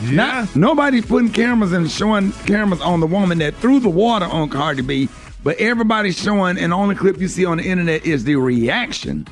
Yeah. 0.00 0.10
Not, 0.12 0.56
nobody's 0.56 1.04
putting 1.04 1.30
cameras 1.32 1.72
and 1.72 1.90
showing 1.90 2.32
cameras 2.46 2.80
on 2.80 3.00
the 3.00 3.06
woman 3.06 3.38
that 3.38 3.56
threw 3.56 3.78
the 3.80 3.90
water 3.90 4.24
on 4.24 4.48
Cardi 4.48 4.80
B, 4.82 5.08
but 5.44 5.58
everybody's 5.58 6.16
showing, 6.18 6.56
and 6.56 6.72
the 6.72 6.76
only 6.76 6.94
clip 6.94 7.20
you 7.20 7.28
see 7.28 7.44
on 7.44 7.58
the 7.58 7.64
internet 7.64 8.06
is 8.06 8.24
the 8.24 8.36
reaction. 8.36 9.26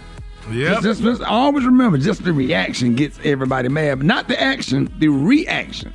Yep. 0.51 0.83
Just, 0.83 0.83
just, 0.83 1.03
just 1.03 1.23
always 1.23 1.65
remember, 1.65 1.99
just 1.99 2.25
the 2.25 2.33
reaction 2.33 2.95
gets 2.95 3.19
everybody 3.25 3.69
mad, 3.69 3.99
but 3.99 4.07
not 4.07 4.29
the 4.29 4.41
action, 4.41 4.93
the 4.99 5.09
reaction. 5.09 5.93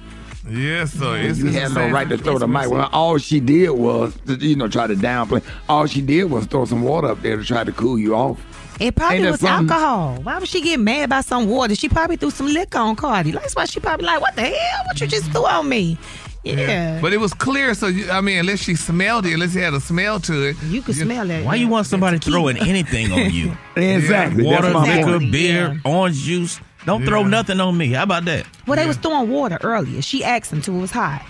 Yes, 0.49 0.93
so 0.93 1.13
it's 1.13 1.39
you 1.39 1.47
it's 1.47 1.55
had 1.55 1.73
no 1.73 1.89
right 1.89 2.09
to 2.09 2.17
throw 2.17 2.37
the 2.37 2.47
mic. 2.47 2.69
Well, 2.69 2.89
all 2.91 3.17
she 3.17 3.39
did 3.39 3.69
was, 3.69 4.17
you 4.25 4.55
know, 4.55 4.67
try 4.67 4.87
to 4.87 4.95
downplay. 4.95 5.43
All 5.69 5.85
she 5.85 6.01
did 6.01 6.25
was 6.25 6.45
throw 6.47 6.65
some 6.65 6.81
water 6.81 7.07
up 7.07 7.21
there 7.21 7.37
to 7.37 7.43
try 7.43 7.63
to 7.63 7.71
cool 7.71 7.97
you 7.97 8.15
off. 8.15 8.43
It 8.79 8.95
probably 8.95 9.21
was 9.21 9.39
something? 9.39 9.69
alcohol. 9.69 10.19
Why 10.23 10.39
would 10.39 10.47
she 10.47 10.59
get 10.59 10.79
mad 10.79 11.03
about 11.03 11.25
some 11.25 11.47
water? 11.47 11.75
She 11.75 11.87
probably 11.87 12.15
threw 12.15 12.31
some 12.31 12.47
liquor 12.47 12.79
on 12.79 12.95
Cardi. 12.95 13.31
That's 13.31 13.55
why 13.55 13.65
she 13.65 13.79
probably 13.79 14.07
like, 14.07 14.19
what 14.19 14.35
the 14.35 14.41
hell? 14.41 14.83
What 14.87 14.99
you 14.99 15.05
just 15.05 15.31
threw 15.31 15.45
on 15.45 15.69
me? 15.69 15.97
Yeah. 16.43 16.99
But 17.01 17.13
it 17.13 17.17
was 17.19 17.33
clear, 17.33 17.73
so 17.75 17.87
you, 17.87 18.09
I 18.09 18.21
mean, 18.21 18.39
unless 18.39 18.59
she 18.59 18.75
smelled 18.75 19.25
it, 19.27 19.33
unless 19.33 19.55
it 19.55 19.61
had 19.61 19.73
a 19.75 19.79
smell 19.79 20.19
to 20.21 20.49
it, 20.49 20.61
you 20.63 20.81
could 20.81 20.95
smell 20.95 21.29
it. 21.29 21.45
Why 21.45 21.55
you 21.55 21.67
want 21.67 21.85
somebody 21.87 22.17
throwing 22.17 22.57
anything 22.57 23.11
on 23.11 23.31
you? 23.31 23.55
Exactly. 23.75 24.43
Water, 24.43 24.63
That's 24.63 24.73
my 24.73 24.97
liquor, 24.97 25.19
point. 25.19 25.31
beer, 25.31 25.79
orange 25.85 26.17
juice. 26.17 26.59
Don't 26.85 27.05
throw 27.05 27.23
nothing 27.23 27.59
on 27.59 27.77
me. 27.77 27.91
How 27.91 28.03
about 28.03 28.25
that? 28.25 28.47
Well, 28.65 28.75
they 28.75 28.87
was 28.87 28.97
throwing 28.97 29.29
water 29.29 29.59
earlier. 29.61 30.01
She 30.01 30.23
asked 30.23 30.51
him 30.51 30.61
to. 30.63 30.75
It 30.75 30.79
was 30.81 30.91
hot. 30.91 31.23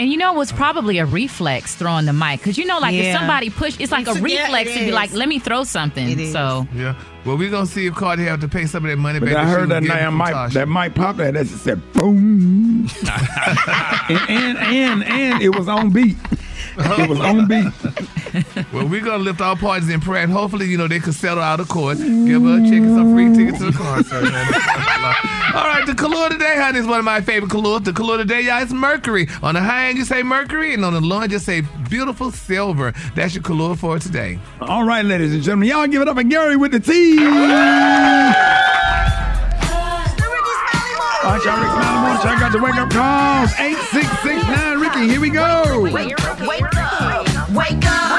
And 0.00 0.10
you 0.10 0.16
know, 0.16 0.32
it 0.34 0.36
was 0.38 0.50
probably 0.50 0.96
a 0.98 1.04
reflex 1.04 1.74
throwing 1.76 2.06
the 2.06 2.12
mic. 2.14 2.40
Because 2.40 2.56
you 2.56 2.64
know, 2.64 2.78
like 2.78 2.94
if 2.94 3.14
somebody 3.14 3.50
push, 3.50 3.78
it's 3.78 3.92
like 3.92 4.06
a 4.06 4.12
It's- 4.12 4.30
yeah, 4.30 4.42
reflex 4.44 4.70
it 4.70 4.78
to 4.78 4.84
be 4.86 4.92
like, 4.92 5.12
let 5.12 5.28
me 5.28 5.38
throw 5.38 5.62
something. 5.64 6.32
So 6.32 6.66
Yeah. 6.74 6.94
Well, 7.26 7.36
we're 7.36 7.50
gonna 7.50 7.66
see 7.66 7.86
if 7.86 7.94
Cardi 7.94 8.24
have 8.24 8.40
to 8.40 8.48
pay 8.48 8.64
some 8.64 8.82
of 8.86 8.90
that 8.90 8.96
money 8.96 9.20
But 9.20 9.26
back. 9.28 9.36
I 9.36 9.44
heard 9.44 9.60
was 9.60 9.68
that 9.68 9.82
getting 9.82 9.94
damn 9.96 10.12
from 10.12 10.18
mic, 10.18 10.34
Tasha. 10.34 10.52
that 10.54 10.68
mic 10.68 10.94
popped 10.94 11.18
there. 11.18 11.32
That 11.32 11.46
just 11.46 11.62
said 11.64 11.92
boom, 11.92 12.88
and, 14.08 14.30
and 14.30 14.58
and 14.58 15.04
and 15.04 15.42
it 15.42 15.54
was 15.54 15.68
on 15.68 15.90
beat. 15.90 16.16
It 17.00 17.08
was 17.08 17.20
on 17.20 17.46
beat. 17.46 17.72
Well, 18.72 18.86
we're 18.86 19.00
gonna 19.00 19.24
lift 19.24 19.40
all 19.40 19.56
parties 19.56 19.88
in 19.88 20.00
prayer, 20.00 20.22
and 20.22 20.32
hopefully, 20.32 20.66
you 20.66 20.78
know, 20.78 20.86
they 20.86 21.00
could 21.00 21.14
settle 21.14 21.42
out 21.42 21.58
of 21.58 21.68
court. 21.68 21.98
Give 21.98 22.42
her 22.42 22.58
a 22.58 22.62
check 22.62 22.80
and 22.80 22.94
some 22.94 23.12
free 23.12 23.34
tickets 23.34 23.58
to 23.58 23.66
the 23.66 23.72
concert. 23.72 24.22
all 25.54 25.66
right, 25.66 25.82
the 25.84 25.94
color 25.94 26.28
today, 26.28 26.54
honey, 26.56 26.78
is 26.78 26.86
one 26.86 27.00
of 27.00 27.04
my 27.04 27.20
favorite 27.20 27.50
colors. 27.50 27.82
The 27.82 27.92
color 27.92 28.18
today, 28.18 28.42
y'all, 28.42 28.62
is 28.62 28.72
Mercury. 28.72 29.26
On 29.42 29.54
the 29.54 29.60
high 29.60 29.88
end, 29.88 29.98
you 29.98 30.04
say 30.04 30.22
Mercury, 30.22 30.74
and 30.74 30.84
on 30.84 30.92
the 30.92 31.00
low 31.00 31.20
end, 31.20 31.32
you 31.32 31.40
say 31.40 31.62
beautiful 31.88 32.30
silver. 32.30 32.92
That's 33.16 33.34
your 33.34 33.42
color 33.42 33.74
for 33.74 33.98
today. 33.98 34.38
All 34.60 34.84
right, 34.84 35.04
ladies 35.04 35.34
and 35.34 35.42
gentlemen, 35.42 35.68
y'all 35.68 35.88
give 35.88 36.02
it 36.02 36.08
up 36.08 36.16
for 36.16 36.22
Gary 36.22 36.56
with 36.56 36.70
the 36.70 36.80
T. 36.80 37.18
All 41.22 41.32
right, 41.32 41.44
y'all, 41.44 41.60
Rick 41.60 42.22
Show. 42.22 42.28
I 42.30 42.40
got 42.40 42.50
the 42.50 42.58
wake 42.62 42.76
up 42.76 42.88
calls. 42.88 43.52
8669 43.60 44.80
Ricky, 44.80 45.06
here 45.06 45.20
we 45.20 45.28
go. 45.28 45.82
Wake 45.82 46.18
up, 46.24 46.40
wake 46.40 46.62
up, 46.62 47.50
wake 47.50 47.84
up, 47.84 48.09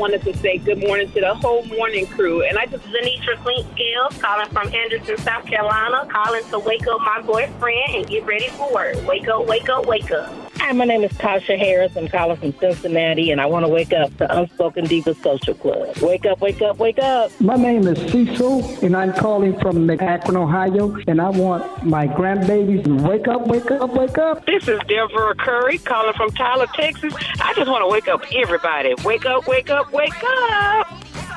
wanted 0.00 0.22
to 0.22 0.34
say 0.38 0.56
good 0.56 0.78
morning 0.78 1.12
to 1.12 1.20
the 1.20 1.34
whole 1.34 1.62
morning 1.66 2.06
crew. 2.06 2.42
And 2.42 2.56
I 2.56 2.64
just 2.64 2.82
Zanitra 2.84 3.36
Flint 3.42 3.66
Scales 3.72 4.16
calling 4.16 4.48
from 4.48 4.74
Anderson, 4.74 5.18
South 5.18 5.44
Carolina, 5.44 6.08
calling 6.10 6.42
to 6.44 6.58
wake 6.58 6.86
up 6.86 7.00
my 7.02 7.20
boyfriend 7.20 7.94
and 7.94 8.06
get 8.06 8.24
ready 8.24 8.48
for 8.48 8.72
work. 8.72 8.96
Wake 9.06 9.28
up, 9.28 9.46
wake 9.46 9.68
up, 9.68 9.84
wake 9.84 10.10
up. 10.10 10.49
Hi, 10.62 10.72
my 10.72 10.84
name 10.84 11.02
is 11.02 11.10
Tasha 11.12 11.58
Harris. 11.58 11.96
I'm 11.96 12.06
calling 12.06 12.36
from 12.36 12.52
Cincinnati, 12.60 13.30
and 13.30 13.40
I 13.40 13.46
want 13.46 13.64
to 13.64 13.68
wake 13.68 13.94
up 13.94 14.14
the 14.18 14.38
Unspoken 14.38 14.84
Diva 14.84 15.14
Social 15.14 15.54
Club. 15.54 15.96
Wake 16.02 16.26
up, 16.26 16.42
wake 16.42 16.60
up, 16.60 16.78
wake 16.78 16.98
up. 16.98 17.32
My 17.40 17.56
name 17.56 17.88
is 17.88 17.98
Cecil, 18.12 18.84
and 18.84 18.94
I'm 18.94 19.14
calling 19.14 19.58
from 19.58 19.88
Akron, 19.88 20.36
Ohio, 20.36 20.94
and 21.08 21.18
I 21.18 21.30
want 21.30 21.86
my 21.86 22.06
grandbabies 22.06 22.84
to 22.84 22.94
wake 23.08 23.26
up, 23.26 23.46
wake 23.46 23.70
up, 23.70 23.90
wake 23.94 24.18
up. 24.18 24.44
This 24.44 24.68
is 24.68 24.78
Deborah 24.86 25.34
Curry 25.36 25.78
calling 25.78 26.12
from 26.12 26.30
Tyler, 26.32 26.66
Texas. 26.74 27.14
I 27.40 27.54
just 27.54 27.68
want 27.68 27.82
to 27.82 27.88
wake 27.88 28.06
up 28.06 28.22
everybody. 28.30 28.94
Wake 29.02 29.24
up, 29.24 29.48
wake 29.48 29.70
up, 29.70 29.90
wake 29.92 30.12
up. 30.22 30.86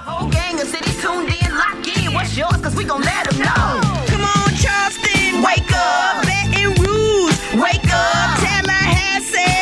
Whole 0.03 0.29
gang 0.31 0.59
of 0.59 0.67
cities 0.67 1.01
tuned 1.01 1.29
in, 1.29 1.55
lock 1.55 1.97
in. 1.97 2.13
What's 2.13 2.37
yours? 2.37 2.57
Cause 2.57 2.75
we 2.75 2.83
gon' 2.83 3.01
let 3.01 3.29
them 3.29 3.39
know. 3.39 3.79
Come 4.05 4.21
on, 4.21 4.53
Charleston, 4.59 5.41
wake 5.41 5.71
up. 5.71 6.25
Baton 6.25 6.75
Rouge, 6.83 7.55
wake 7.55 7.89
up. 7.89 8.42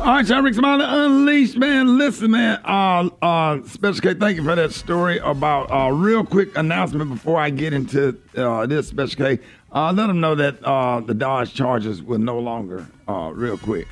All 0.00 0.06
right, 0.06 0.26
y'all, 0.26 0.42
Rick 0.42 0.54
Smiley 0.54 0.84
Unleashed, 0.88 1.56
man. 1.56 1.96
Listen, 1.96 2.32
man. 2.32 2.60
Uh, 2.64 3.08
uh, 3.22 3.62
Special 3.62 4.00
K, 4.00 4.14
thank 4.14 4.36
you 4.36 4.42
for 4.42 4.56
that 4.56 4.72
story 4.72 5.18
about 5.18 5.70
uh, 5.70 5.92
real 5.92 6.24
quick 6.24 6.58
announcement 6.58 7.10
before 7.10 7.40
I 7.40 7.50
get 7.50 7.72
into 7.72 8.20
uh, 8.36 8.66
this, 8.66 8.88
Special 8.88 9.24
K. 9.24 9.38
Uh, 9.70 9.92
let 9.92 10.08
them 10.08 10.18
know 10.18 10.34
that 10.34 10.60
uh, 10.64 10.98
the 10.98 11.14
Dodge 11.14 11.54
Chargers 11.54 12.02
will 12.02 12.18
no 12.18 12.40
longer, 12.40 12.84
uh, 13.06 13.30
real 13.32 13.56
quick. 13.56 13.86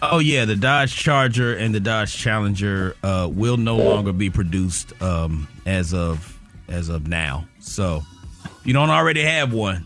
Oh 0.00 0.20
yeah, 0.20 0.44
the 0.44 0.54
Dodge 0.54 0.94
Charger 0.94 1.56
and 1.56 1.74
the 1.74 1.80
Dodge 1.80 2.16
Challenger 2.16 2.94
uh, 3.02 3.28
will 3.30 3.56
no 3.56 3.76
longer 3.76 4.12
be 4.12 4.30
produced 4.30 4.92
um, 5.02 5.48
as 5.66 5.92
of 5.92 6.38
as 6.68 6.88
of 6.88 7.08
now. 7.08 7.48
So, 7.58 8.04
if 8.44 8.64
you 8.64 8.74
don't 8.74 8.90
already 8.90 9.24
have 9.24 9.52
one, 9.52 9.84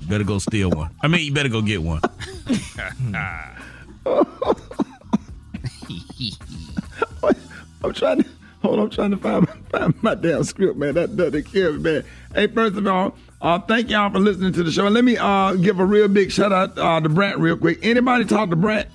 you 0.00 0.06
better 0.06 0.22
go 0.22 0.38
steal 0.38 0.70
one. 0.70 0.90
I 1.02 1.08
mean, 1.08 1.26
you 1.26 1.34
better 1.34 1.48
go 1.48 1.60
get 1.60 1.82
one. 1.82 2.00
I'm 7.84 7.92
trying 7.92 8.22
to 8.22 8.28
hold. 8.62 8.78
on, 8.78 8.84
I'm 8.84 8.90
trying 8.90 9.10
to 9.10 9.16
find 9.16 9.46
my, 9.46 9.78
find 9.78 10.02
my 10.02 10.14
damn 10.14 10.44
script, 10.44 10.76
man. 10.76 10.94
That 10.94 11.16
doesn't 11.16 11.44
kill 11.44 11.74
me, 11.74 11.78
man. 11.78 12.04
Hey, 12.34 12.46
first 12.46 12.76
of 12.76 12.86
all, 12.86 13.16
uh, 13.40 13.58
thank 13.58 13.90
y'all 13.90 14.10
for 14.10 14.20
listening 14.20 14.52
to 14.52 14.62
the 14.62 14.70
show. 14.70 14.86
And 14.86 14.94
let 14.94 15.04
me 15.04 15.16
uh, 15.16 15.54
give 15.54 15.80
a 15.80 15.84
real 15.84 16.08
big 16.08 16.30
shout 16.30 16.52
out 16.52 16.78
uh, 16.78 17.00
to 17.00 17.08
Brat 17.08 17.38
real 17.38 17.56
quick. 17.56 17.80
Anybody 17.82 18.24
talk 18.24 18.50
to 18.50 18.56
Brat? 18.56 18.88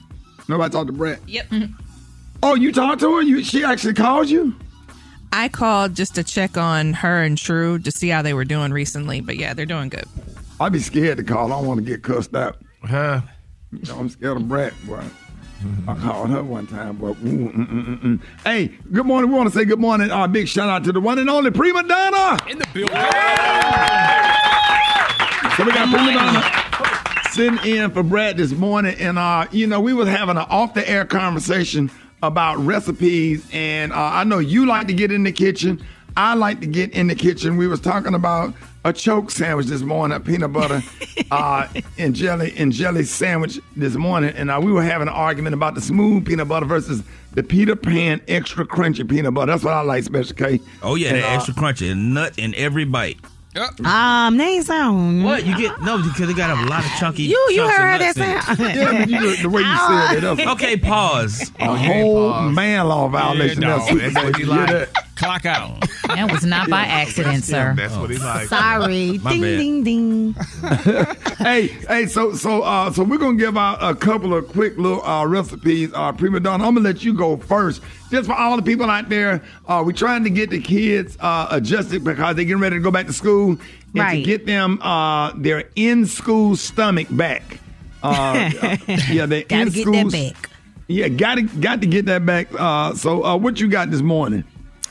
Nobody 0.47 0.71
talked 0.71 0.88
to 0.88 0.93
Brat. 0.93 1.19
Yep. 1.27 1.47
Oh, 2.43 2.55
you 2.55 2.71
talked 2.71 3.01
to 3.01 3.15
her? 3.15 3.21
You 3.21 3.43
she 3.43 3.63
actually 3.63 3.95
called 3.95 4.29
you? 4.29 4.55
I 5.33 5.49
called 5.49 5.95
just 5.95 6.15
to 6.15 6.23
check 6.23 6.57
on 6.57 6.93
her 6.93 7.21
and 7.21 7.38
True 7.38 7.79
to 7.79 7.91
see 7.91 8.07
how 8.07 8.21
they 8.21 8.33
were 8.33 8.45
doing 8.45 8.71
recently, 8.71 9.19
but 9.19 9.36
yeah, 9.36 9.53
they're 9.53 9.65
doing 9.65 9.89
good. 9.89 10.05
I'd 10.60 10.71
be 10.71 10.79
scared 10.79 11.17
to 11.17 11.23
call. 11.23 11.51
I 11.51 11.57
don't 11.57 11.67
want 11.67 11.79
to 11.79 11.86
get 11.86 12.01
cussed 12.03 12.33
out. 12.36 12.57
Huh? 12.83 13.21
You 13.71 13.81
know, 13.91 13.99
I'm 13.99 14.10
scared 14.10 14.38
of 14.38 14.47
Brat, 14.47 14.73
boy. 14.86 15.03
I 15.88 15.96
called 15.96 16.30
her 16.30 16.43
one 16.43 16.67
time, 16.67 16.98
but 16.98 17.08
ooh, 17.08 17.13
mm, 17.15 17.52
mm, 17.52 17.86
mm, 17.86 18.02
mm. 18.02 18.22
hey, 18.43 18.67
good 18.91 19.06
morning. 19.06 19.32
We 19.32 19.38
want 19.38 19.52
to 19.52 19.58
say 19.58 19.65
good 19.65 19.80
morning. 19.80 20.12
Uh, 20.12 20.28
big 20.28 20.48
shout 20.48 20.70
out 20.70 20.84
to 20.84 20.91
the 20.91 21.00
one 21.00 21.17
and 21.17 21.30
only 21.30 21.50
PreMadonna 21.50 22.50
in 22.50 22.60
the 22.60 22.67
building. 22.74 22.96
So 25.56 25.63
we 25.65 25.72
got 25.72 25.88
PreMadonna 25.88 27.32
sitting 27.32 27.74
in 27.74 27.89
for 27.91 28.04
Brat 28.04 28.38
this 28.38 28.52
morning, 28.52 28.96
and 29.00 29.17
uh, 29.17 29.48
you 29.52 29.65
know, 29.65 29.80
we 29.80 29.93
was 29.93 30.08
having 30.08 30.38
an 30.38 30.46
off 30.50 30.76
the 30.76 30.88
air 30.88 31.06
conversation 31.06 31.89
about 32.22 32.58
recipes, 32.58 33.48
and 33.52 33.91
uh, 33.91 33.96
I 33.96 34.24
know 34.26 34.39
you 34.39 34.67
like 34.67 34.88
to 34.88 34.93
get 34.93 35.12
in 35.12 35.24
the 35.24 35.32
kitchen. 35.32 35.84
I 36.15 36.36
like 36.36 36.62
to 36.62 36.67
get 36.67 36.91
in 36.91 37.08
the 37.08 37.15
kitchen. 37.15 37.58
We 37.58 37.67
was 37.67 37.80
talking 37.80 38.13
about 38.13 38.54
a 38.88 38.93
choke 38.93 39.30
sandwich 39.30 39.65
this 39.67 39.82
morning, 39.82 40.15
a 40.15 40.19
peanut 40.19 40.54
butter 40.54 40.82
uh, 41.32 41.67
and 41.97 42.15
jelly 42.15 42.54
and 42.58 42.71
jelly 42.71 43.04
sandwich 43.04 43.60
this 43.76 43.95
morning, 43.95 44.34
and 44.36 44.50
uh, 44.50 44.60
we 44.63 44.71
were 44.71 44.84
having 44.84 45.08
an 45.10 45.13
argument 45.13 45.54
about 45.54 45.76
the 45.76 45.82
smooth 45.82 46.26
peanut 46.26 46.47
butter 46.47 46.65
versus 46.65 47.04
the 47.34 47.43
Peter 47.43 47.76
Pan 47.76 48.21
extra 48.30 48.65
crunchy 48.65 49.08
peanut 49.08 49.34
butter. 49.34 49.52
That's 49.52 49.63
what 49.63 49.73
I 49.73 49.82
like, 49.82 50.04
Special 50.06 50.36
K. 50.36 50.62
Oh 50.82 50.95
yeah, 50.95 51.10
And, 51.10 51.17
that 51.17 51.26
uh, 51.32 51.36
extra 51.36 51.54
crunchy 51.54 51.91
and 51.91 52.13
nut 52.13 52.39
in 52.39 52.56
every 52.56 52.86
bite. 52.86 53.17
Um, 53.84 54.38
they 54.38 54.62
sound. 54.62 55.23
What 55.26 55.43
you 55.45 55.58
get? 55.58 55.82
No, 55.82 55.97
because 55.97 56.28
they 56.28 56.34
got 56.34 56.52
a 56.52 56.69
lot 56.69 56.86
of 56.86 56.91
chunky. 56.91 57.23
You- 57.23 57.47
you 57.50 57.67
heard 57.67 58.00
nuts 58.00 58.13
that 58.17 58.43
sound. 58.43 58.60
Yeah, 58.60 59.00
but 59.00 59.10
you- 59.10 59.36
the 59.38 59.50
way 59.50 59.62
you 59.63 59.78
said 59.78 60.23
it, 60.23 60.47
okay, 60.50 60.78
pause. 60.78 61.52
A 61.60 61.76
whole 61.76 62.39
man 62.52 62.88
law 62.88 63.08
violation. 63.10 63.63
Yeah, 63.63 63.67
no, 63.69 63.78
That's- 63.80 64.13
that's 64.13 64.26
what 64.26 64.39
you 64.39 64.45
hear 64.45 64.65
like. 64.78 64.89
That? 65.19 65.41
Clock 65.41 65.45
out. 65.45 65.82
That 66.08 66.32
was 66.32 66.45
not 66.45 66.69
by 66.69 66.84
accident, 66.86 67.43
sir. 67.43 67.73
That's 67.75 67.95
what 67.97 68.10
he 68.10 68.17
like. 68.17 68.47
Sorry. 68.47 69.17
My 69.19 69.32
ding, 69.32 69.41
bad. 69.41 69.58
ding, 69.58 69.84
ding. 69.84 70.34
hey, 71.38 71.67
hey, 71.67 72.06
so 72.08 72.34
so 72.34 72.62
uh 72.63 72.91
so 72.91 73.03
we're 73.03 73.17
gonna 73.17 73.38
give 73.38 73.58
out 73.58 73.77
a 73.82 73.93
couple 73.95 74.34
of 74.34 74.47
quick 74.49 74.77
little 74.77 75.03
uh 75.06 75.25
recipes. 75.25 75.91
Uh 75.93 76.12
PreMadonna, 76.13 76.53
I'm 76.65 76.75
gonna 76.75 76.82
let 76.82 77.03
you 77.03 77.13
go 77.13 77.38
first. 77.38 77.82
Just 78.10 78.27
for 78.30 78.36
all 78.36 78.56
the 78.56 78.62
people 78.63 78.89
out 78.89 79.10
there, 79.10 79.43
uh 79.67 79.84
we're 79.86 79.91
trying 79.91 80.23
to 80.23 80.30
get 80.30 80.49
the 80.49 80.62
kids 80.62 81.17
uh 81.19 81.47
adjusted 81.51 82.03
because 82.03 82.36
they're 82.36 82.45
getting 82.45 82.62
ready 82.62 82.77
to 82.77 82.82
go 82.82 82.91
back 82.91 83.08
to 83.08 83.13
school 83.13 83.49
and 83.51 83.60
to 83.95 84.01
Right. 84.01 84.23
get 84.25 84.45
them 84.45 84.80
uh 84.82 85.32
their 85.36 85.65
in 85.75 86.06
school 86.06 86.56
stomach 86.56 87.08
back. 87.12 87.60
Uh 88.03 88.49
yeah, 89.10 89.25
their 89.25 89.43
Gotta 89.43 89.62
in 89.67 89.69
get 89.71 89.86
that 89.91 90.12
back. 90.34 90.49
Yeah, 90.88 91.08
gotta 91.10 91.41
got 91.41 91.82
to 91.82 91.88
get 91.88 92.06
that 92.06 92.25
back. 92.25 92.47
Uh 92.58 92.93
so 92.95 93.23
uh 93.25 93.36
what 93.36 93.60
you 93.60 93.67
got 93.67 93.91
this 93.91 94.01
morning? 94.01 94.43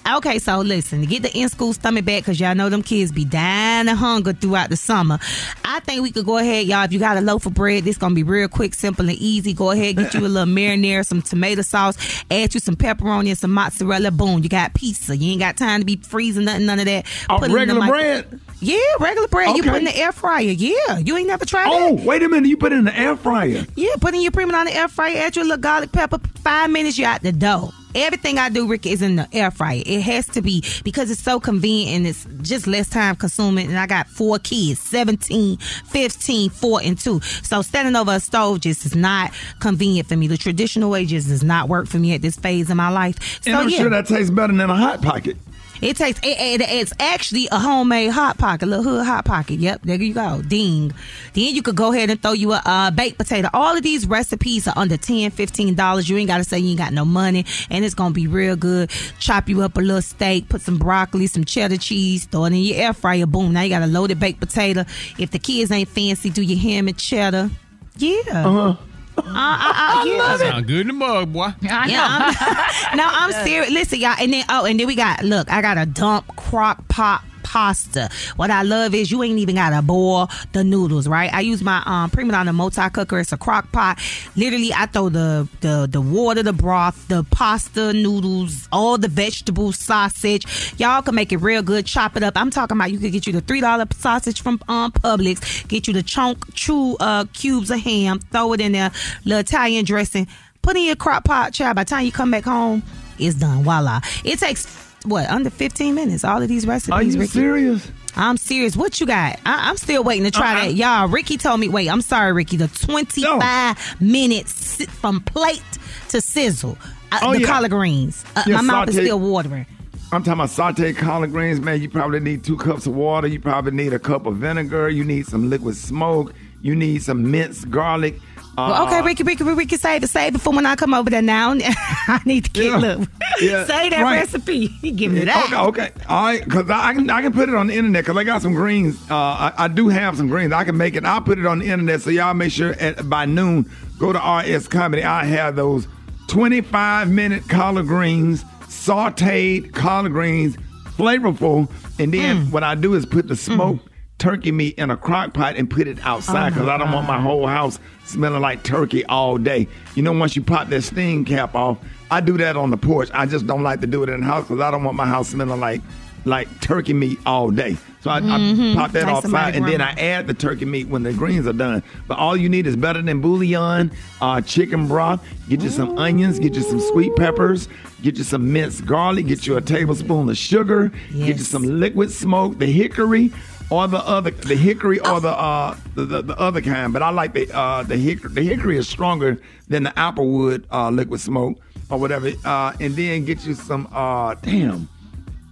Okay, 0.08 0.38
so 0.38 0.60
listen, 0.60 1.00
to 1.00 1.06
get 1.06 1.22
the 1.22 1.36
in 1.36 1.48
school 1.48 1.72
stomach 1.72 2.04
back, 2.04 2.22
because 2.22 2.38
y'all 2.38 2.54
know 2.54 2.68
them 2.68 2.82
kids 2.82 3.10
be 3.10 3.24
dying 3.24 3.88
of 3.88 3.98
hunger 3.98 4.32
throughout 4.32 4.70
the 4.70 4.76
summer. 4.76 5.18
I 5.64 5.80
think 5.80 6.00
we 6.02 6.12
could 6.12 6.24
go 6.24 6.38
ahead, 6.38 6.66
y'all. 6.66 6.84
If 6.84 6.92
you 6.92 7.00
got 7.00 7.16
a 7.16 7.20
loaf 7.20 7.44
of 7.44 7.54
bread, 7.54 7.82
this 7.82 7.98
gonna 7.98 8.14
be 8.14 8.22
real 8.22 8.48
quick, 8.48 8.74
simple, 8.74 9.08
and 9.08 9.18
easy. 9.18 9.52
Go 9.52 9.72
ahead, 9.72 9.96
get 9.96 10.14
you 10.14 10.20
a 10.20 10.28
little 10.28 10.46
marinara, 10.46 11.04
some 11.04 11.22
tomato 11.22 11.62
sauce, 11.62 11.96
add 12.30 12.54
you 12.54 12.60
some 12.60 12.76
pepperoni 12.76 13.28
and 13.30 13.38
some 13.38 13.52
mozzarella. 13.52 14.12
Boom, 14.12 14.44
you 14.44 14.48
got 14.48 14.74
pizza. 14.74 15.16
You 15.16 15.32
ain't 15.32 15.40
got 15.40 15.56
time 15.56 15.80
to 15.80 15.84
be 15.84 15.96
freezing 15.96 16.44
nothing, 16.44 16.66
none 16.66 16.78
of 16.78 16.84
that. 16.84 17.04
Oh, 17.28 17.38
Put 17.38 17.50
it 17.50 17.62
in 17.62 17.68
the 17.68 17.74
regular 17.74 17.86
bread? 17.88 18.40
Yeah, 18.66 18.78
regular 19.00 19.28
bread. 19.28 19.56
You 19.56 19.62
put 19.62 19.76
in 19.76 19.84
the 19.84 19.96
air 19.96 20.12
fryer. 20.12 20.42
Yeah, 20.42 20.98
you 20.98 21.16
ain't 21.16 21.28
never 21.28 21.44
tried 21.44 21.68
Oh, 21.70 21.96
that. 21.96 22.04
wait 22.04 22.22
a 22.22 22.28
minute, 22.28 22.48
you 22.48 22.56
put 22.56 22.72
it 22.72 22.76
in 22.78 22.84
the 22.84 22.98
air 22.98 23.16
fryer. 23.16 23.64
Yeah, 23.76 23.94
put 24.00 24.14
in 24.14 24.22
your 24.22 24.32
on 24.36 24.66
the 24.66 24.74
air 24.74 24.88
fryer, 24.88 25.16
add 25.18 25.36
your 25.36 25.44
little 25.44 25.58
garlic 25.58 25.92
pepper. 25.92 26.18
Five 26.42 26.70
minutes, 26.70 26.98
you're 26.98 27.08
out 27.08 27.22
the 27.22 27.32
door. 27.32 27.70
Everything 27.94 28.38
I 28.38 28.50
do, 28.50 28.66
Rick, 28.68 28.84
is 28.86 29.00
in 29.00 29.16
the 29.16 29.26
air 29.32 29.50
fryer. 29.50 29.82
It 29.86 30.02
has 30.02 30.26
to 30.28 30.42
be 30.42 30.62
because 30.84 31.10
it's 31.10 31.22
so 31.22 31.40
convenient 31.40 31.96
and 31.96 32.06
it's 32.06 32.26
just 32.42 32.66
less 32.66 32.90
time 32.90 33.16
consuming. 33.16 33.68
And 33.68 33.78
I 33.78 33.86
got 33.86 34.06
four 34.06 34.38
kids 34.38 34.80
17, 34.80 35.56
15, 35.56 36.50
4, 36.50 36.80
and 36.82 36.98
2. 36.98 37.20
So 37.20 37.62
standing 37.62 37.96
over 37.96 38.12
a 38.12 38.20
stove 38.20 38.60
just 38.60 38.84
is 38.84 38.94
not 38.94 39.32
convenient 39.60 40.08
for 40.08 40.16
me. 40.16 40.26
The 40.26 40.36
traditional 40.36 40.90
way 40.90 41.06
just 41.06 41.28
does 41.28 41.42
not 41.42 41.70
work 41.70 41.86
for 41.86 41.98
me 41.98 42.14
at 42.14 42.20
this 42.20 42.36
phase 42.36 42.68
of 42.68 42.76
my 42.76 42.90
life. 42.90 43.16
So, 43.42 43.50
And 43.52 43.60
I'm 43.60 43.68
yeah. 43.70 43.78
sure 43.78 43.90
that 43.90 44.06
tastes 44.06 44.30
better 44.30 44.52
than 44.52 44.68
a 44.68 44.76
hot 44.76 45.00
pocket. 45.00 45.38
It 45.82 45.96
takes 45.96 46.18
it, 46.20 46.26
it- 46.60 46.60
it's 46.60 46.92
actually 46.98 47.48
a 47.52 47.58
homemade 47.58 48.10
hot 48.10 48.38
pocket, 48.38 48.66
little 48.66 48.84
hood 48.84 49.06
hot 49.06 49.24
pocket. 49.24 49.60
Yep, 49.60 49.82
there 49.84 50.00
you 50.02 50.14
go. 50.14 50.42
Ding. 50.42 50.92
Then 51.34 51.54
you 51.54 51.62
could 51.62 51.76
go 51.76 51.92
ahead 51.92 52.10
and 52.10 52.20
throw 52.22 52.32
you 52.32 52.52
a 52.52 52.62
uh, 52.64 52.90
baked 52.90 53.18
potato. 53.18 53.48
All 53.52 53.76
of 53.76 53.82
these 53.82 54.06
recipes 54.06 54.66
are 54.66 54.74
under 54.76 54.96
10 54.96 55.30
$15. 55.32 56.08
You 56.08 56.16
ain't 56.16 56.28
got 56.28 56.38
to 56.38 56.44
say 56.44 56.58
you 56.58 56.70
ain't 56.70 56.78
got 56.78 56.92
no 56.92 57.04
money, 57.04 57.44
and 57.70 57.84
it's 57.84 57.94
gonna 57.94 58.14
be 58.14 58.26
real 58.26 58.56
good. 58.56 58.90
Chop 59.18 59.48
you 59.48 59.62
up 59.62 59.76
a 59.76 59.80
little 59.80 60.02
steak, 60.02 60.48
put 60.48 60.60
some 60.62 60.78
broccoli, 60.78 61.26
some 61.26 61.44
cheddar 61.44 61.76
cheese, 61.76 62.24
throw 62.26 62.44
it 62.44 62.48
in 62.48 62.54
your 62.56 62.76
air 62.76 62.92
fryer. 62.92 63.26
Boom. 63.26 63.52
Now 63.52 63.62
you 63.62 63.68
got 63.70 63.82
a 63.82 63.86
loaded 63.86 64.18
baked 64.18 64.40
potato. 64.40 64.84
If 65.18 65.30
the 65.30 65.38
kids 65.38 65.70
ain't 65.70 65.88
fancy, 65.88 66.30
do 66.30 66.42
your 66.42 66.58
ham 66.58 66.88
and 66.88 66.96
cheddar. 66.98 67.50
Yeah. 67.98 68.20
Uh-huh. 68.32 68.76
Uh, 69.18 69.22
uh, 69.24 69.30
uh, 69.32 70.04
yeah. 70.04 70.36
Sound 70.36 70.66
good 70.66 70.82
in 70.82 70.86
the 70.88 70.92
mug, 70.92 71.32
boy. 71.32 71.48
Yeah, 71.60 71.86
I'm, 71.86 72.96
no, 72.96 73.04
I'm 73.06 73.32
serious. 73.44 73.70
Listen, 73.70 74.00
y'all, 74.00 74.16
and 74.18 74.32
then 74.32 74.44
oh, 74.48 74.64
and 74.64 74.78
then 74.78 74.86
we 74.86 74.94
got 74.94 75.22
look. 75.22 75.50
I 75.50 75.62
got 75.62 75.78
a 75.78 75.86
dump 75.86 76.36
crock 76.36 76.86
pot 76.88 77.22
pasta. 77.46 78.10
What 78.34 78.50
I 78.50 78.62
love 78.62 78.92
is 78.92 79.12
you 79.12 79.22
ain't 79.22 79.38
even 79.38 79.54
gotta 79.54 79.80
boil 79.80 80.28
the 80.52 80.64
noodles, 80.64 81.06
right? 81.06 81.32
I 81.32 81.40
use 81.42 81.62
my 81.62 81.80
um 81.86 82.10
PreMadonna 82.10 82.52
multi 82.52 82.88
cooker. 82.90 83.20
It's 83.20 83.32
a 83.32 83.36
crock 83.36 83.70
pot. 83.70 84.00
Literally, 84.34 84.72
I 84.74 84.86
throw 84.86 85.08
the 85.08 85.48
the 85.60 85.88
the 85.90 86.00
water, 86.00 86.42
the 86.42 86.52
broth, 86.52 87.06
the 87.06 87.24
pasta, 87.30 87.92
noodles, 87.92 88.68
all 88.72 88.98
the 88.98 89.08
vegetables, 89.08 89.78
sausage. 89.78 90.44
Y'all 90.78 91.02
can 91.02 91.14
make 91.14 91.32
it 91.32 91.38
real 91.38 91.62
good. 91.62 91.86
Chop 91.86 92.16
it 92.16 92.24
up. 92.24 92.36
I'm 92.36 92.50
talking 92.50 92.76
about 92.76 92.90
you 92.90 92.98
could 92.98 93.12
get 93.12 93.26
you 93.28 93.32
the 93.32 93.40
three 93.40 93.60
dollar 93.60 93.86
sausage 93.92 94.42
from 94.42 94.60
um 94.68 94.90
Publix. 94.90 95.68
Get 95.68 95.86
you 95.86 95.94
the 95.94 96.02
chunk 96.02 96.52
chew 96.54 96.96
uh 96.98 97.26
cubes 97.32 97.70
of 97.70 97.78
ham. 97.78 98.18
Throw 98.32 98.54
it 98.54 98.60
in 98.60 98.72
there. 98.72 98.90
Little 99.24 99.40
Italian 99.40 99.84
dressing. 99.84 100.26
Put 100.62 100.76
in 100.76 100.82
your 100.82 100.96
crock 100.96 101.22
pot, 101.24 101.52
child. 101.52 101.76
By 101.76 101.84
the 101.84 101.90
time 101.90 102.04
you 102.04 102.10
come 102.10 102.32
back 102.32 102.42
home, 102.42 102.82
it's 103.20 103.36
done. 103.36 103.62
Voila. 103.62 104.00
It 104.24 104.40
takes 104.40 104.85
what 105.06 105.28
under 105.30 105.50
15 105.50 105.94
minutes. 105.94 106.24
All 106.24 106.42
of 106.42 106.48
these 106.48 106.66
recipes. 106.66 106.92
Are 106.92 107.02
you 107.02 107.18
Rickey. 107.18 107.32
serious? 107.32 107.90
I'm 108.16 108.36
serious. 108.38 108.76
What 108.76 108.98
you 109.00 109.06
got? 109.06 109.38
I, 109.44 109.68
I'm 109.68 109.76
still 109.76 110.02
waiting 110.02 110.24
to 110.24 110.30
try 110.30 110.54
Uh-uh. 110.54 110.64
that. 110.66 110.74
Y'all, 110.74 111.08
Rickey 111.08 111.36
told 111.36 111.60
me, 111.60 111.68
wait, 111.68 111.88
I'm 111.90 112.00
sorry, 112.00 112.32
Rickey, 112.32 112.56
the 112.56 112.68
25 112.68 114.00
minutes 114.00 114.84
from 114.86 115.20
plate 115.20 115.62
to 116.08 116.20
sizzle. 116.20 116.78
Uh, 117.12 117.18
Oh, 117.22 117.32
the 117.32 117.40
yeah. 117.40 117.46
collard 117.46 117.70
greens. 117.70 118.24
Uh, 118.34 118.42
Yeah, 118.46 118.56
my 118.56 118.62
mouth 118.62 118.88
is 118.88 118.96
still 118.96 119.20
watering. 119.20 119.66
I'm 120.12 120.22
talking 120.22 120.34
about 120.40 120.48
sauteed 120.50 120.96
collard 120.96 121.30
greens, 121.32 121.60
man. 121.60 121.80
You 121.80 121.88
probably 121.90 122.20
need 122.20 122.44
two 122.44 122.56
cups 122.56 122.86
of 122.86 122.94
water. 122.94 123.26
You 123.26 123.40
probably 123.40 123.72
need 123.72 123.92
a 123.92 123.98
cup 123.98 124.24
of 124.26 124.36
vinegar. 124.36 124.88
You 124.88 125.04
need 125.04 125.26
some 125.26 125.50
liquid 125.50 125.76
smoke. 125.76 126.32
You 126.62 126.74
need 126.74 127.02
some 127.02 127.30
minced 127.30 127.70
garlic. 127.70 128.18
Uh, 128.58 128.68
Well, 128.72 128.86
okay, 128.86 129.02
Rickey, 129.02 129.22
Rickey, 129.22 129.44
Rickey, 129.44 129.76
save 129.76 130.02
it, 130.02 130.06
save 130.08 130.34
it 130.34 130.40
for 130.40 130.52
when 130.52 130.64
I 130.64 130.76
come 130.76 130.94
over 130.94 131.10
there 131.10 131.20
now. 131.22 131.52
I 131.60 132.20
need 132.24 132.44
to 132.46 132.50
get, 132.50 132.78
look, 132.80 133.08
Yeah, 133.40 133.64
say 133.66 133.90
that 133.90 134.02
right. 134.02 134.16
recipe. 134.20 134.68
Give 134.68 135.12
me 135.12 135.24
that. 135.24 135.44
Okay, 135.46 135.56
okay, 135.56 135.92
all 136.08 136.24
right. 136.24 136.42
Because 136.44 136.70
I, 136.70 136.88
I 136.88 136.94
can 136.94 137.10
I 137.10 137.20
can 137.22 137.32
put 137.32 137.48
it 137.48 137.54
on 137.54 137.66
the 137.66 137.74
internet 137.74 138.04
because 138.04 138.16
I 138.16 138.24
got 138.24 138.40
some 138.42 138.54
greens. 138.54 138.96
Uh, 139.10 139.14
I, 139.14 139.52
I 139.58 139.68
do 139.68 139.88
have 139.88 140.16
some 140.16 140.28
greens. 140.28 140.52
I 140.52 140.64
can 140.64 140.76
make 140.76 140.94
it. 140.94 141.04
I'll 141.04 141.20
put 141.20 141.38
it 141.38 141.44
on 141.46 141.58
the 141.58 141.66
internet. 141.66 142.00
So 142.00 142.10
y'all 142.10 142.32
make 142.34 142.52
sure 142.52 142.72
at, 142.72 143.08
by 143.10 143.26
noon 143.26 143.70
go 143.98 144.12
to 144.12 144.18
RS 144.18 144.68
Comedy. 144.68 145.04
I 145.04 145.24
have 145.24 145.54
those 145.56 145.86
25 146.28 147.10
minute 147.10 147.48
collard 147.48 147.86
greens, 147.86 148.42
sautéed 148.62 149.74
collard 149.74 150.12
greens, 150.12 150.56
flavorful. 150.96 151.70
And 151.98 152.12
then 152.12 152.50
what 152.50 152.62
I 152.62 152.74
do 152.74 152.94
is 152.94 153.04
put 153.06 153.28
the 153.28 153.36
smoked 153.36 153.86
turkey 154.18 154.50
meat 154.52 154.74
in 154.78 154.90
a 154.90 154.96
crock 154.96 155.34
pot 155.34 155.56
and 155.56 155.68
put 155.68 155.86
it 155.86 155.98
outside 156.04 156.46
Oh, 156.52 156.54
because 156.54 156.66
my 156.66 156.74
I 156.74 156.78
don't 156.78 156.92
want 156.92 157.06
my 157.06 157.20
whole 157.20 157.46
house 157.46 157.78
smelling 158.04 158.40
like 158.40 158.62
turkey 158.62 159.04
all 159.06 159.36
day. 159.38 159.68
You 159.94 160.02
know, 160.02 160.12
once 160.12 160.36
you 160.36 160.42
pop 160.42 160.68
that 160.68 160.82
steam 160.82 161.24
cap 161.24 161.54
off, 161.54 161.78
I 162.10 162.20
do 162.20 162.36
that 162.38 162.56
on 162.56 162.70
the 162.70 162.76
porch. 162.76 163.10
I 163.12 163.26
just 163.26 163.46
don't 163.46 163.62
like 163.62 163.80
to 163.82 163.86
do 163.86 164.02
it 164.02 164.08
in 164.08 164.20
the 164.20 164.26
house 164.26 164.44
because 164.46 164.60
I 164.60 164.70
don't 164.70 164.84
want 164.84 164.96
my 164.96 165.06
house 165.06 165.28
smelling 165.28 165.60
like 165.60 165.82
like 166.24 166.48
turkey 166.60 166.92
meat 166.92 167.20
all 167.24 167.50
day. 167.52 167.76
So 168.00 168.10
I, 168.10 168.20
Mhm. 168.20 168.72
I 168.72 168.74
pop 168.74 168.90
that 168.92 169.04
Like 169.06 169.14
outside 169.16 169.54
and 169.54 169.64
then 169.64 169.80
I 169.80 169.92
add 169.92 170.26
the 170.26 170.34
turkey 170.34 170.64
meat 170.64 170.88
when 170.88 171.04
the 171.04 171.12
greens 171.12 171.46
are 171.46 171.52
done. 171.52 171.84
But 172.08 172.18
all 172.18 172.36
you 172.36 172.48
need 172.48 172.66
is 172.66 172.74
better 172.74 173.00
than 173.00 173.20
bouillon, 173.20 173.92
uh, 174.20 174.40
chicken 174.40 174.88
broth. 174.88 175.24
Get 175.48 175.60
you 175.62 175.68
some 175.70 175.96
onions, 175.98 176.40
get 176.40 176.54
you 176.56 176.62
some 176.62 176.80
sweet 176.80 177.14
peppers, 177.14 177.68
get 178.02 178.18
you 178.18 178.24
some 178.24 178.52
minced 178.52 178.86
garlic, 178.86 179.28
get 179.28 179.46
you 179.46 179.56
a 179.56 179.60
tablespoon 179.60 180.28
of 180.28 180.36
sugar, 180.36 180.90
get 181.16 181.38
you 181.38 181.44
some 181.44 181.62
liquid 181.78 182.10
smoke, 182.10 182.58
the 182.58 182.66
hickory. 182.66 183.30
Or 183.68 183.88
the 183.88 183.98
other, 183.98 184.30
the 184.30 184.54
hickory, 184.54 185.00
or 185.00 185.20
the 185.20 185.30
uh, 185.30 185.76
the, 185.96 186.04
the, 186.04 186.22
the 186.22 186.38
other 186.38 186.60
kind, 186.60 186.92
but 186.92 187.02
I 187.02 187.10
like 187.10 187.32
the 187.32 187.50
uh, 187.52 187.82
the 187.82 187.96
hickory. 187.96 188.30
The 188.30 188.42
hickory 188.42 188.76
is 188.78 188.88
stronger 188.88 189.40
than 189.66 189.82
the 189.82 189.90
applewood 189.90 190.66
uh, 190.70 190.90
liquid 190.90 191.20
smoke 191.20 191.58
or 191.90 191.98
whatever. 191.98 192.30
Uh, 192.44 192.72
and 192.80 192.94
then 192.94 193.24
get 193.24 193.44
you 193.44 193.54
some 193.54 193.88
uh, 193.92 194.34
damn, 194.34 194.88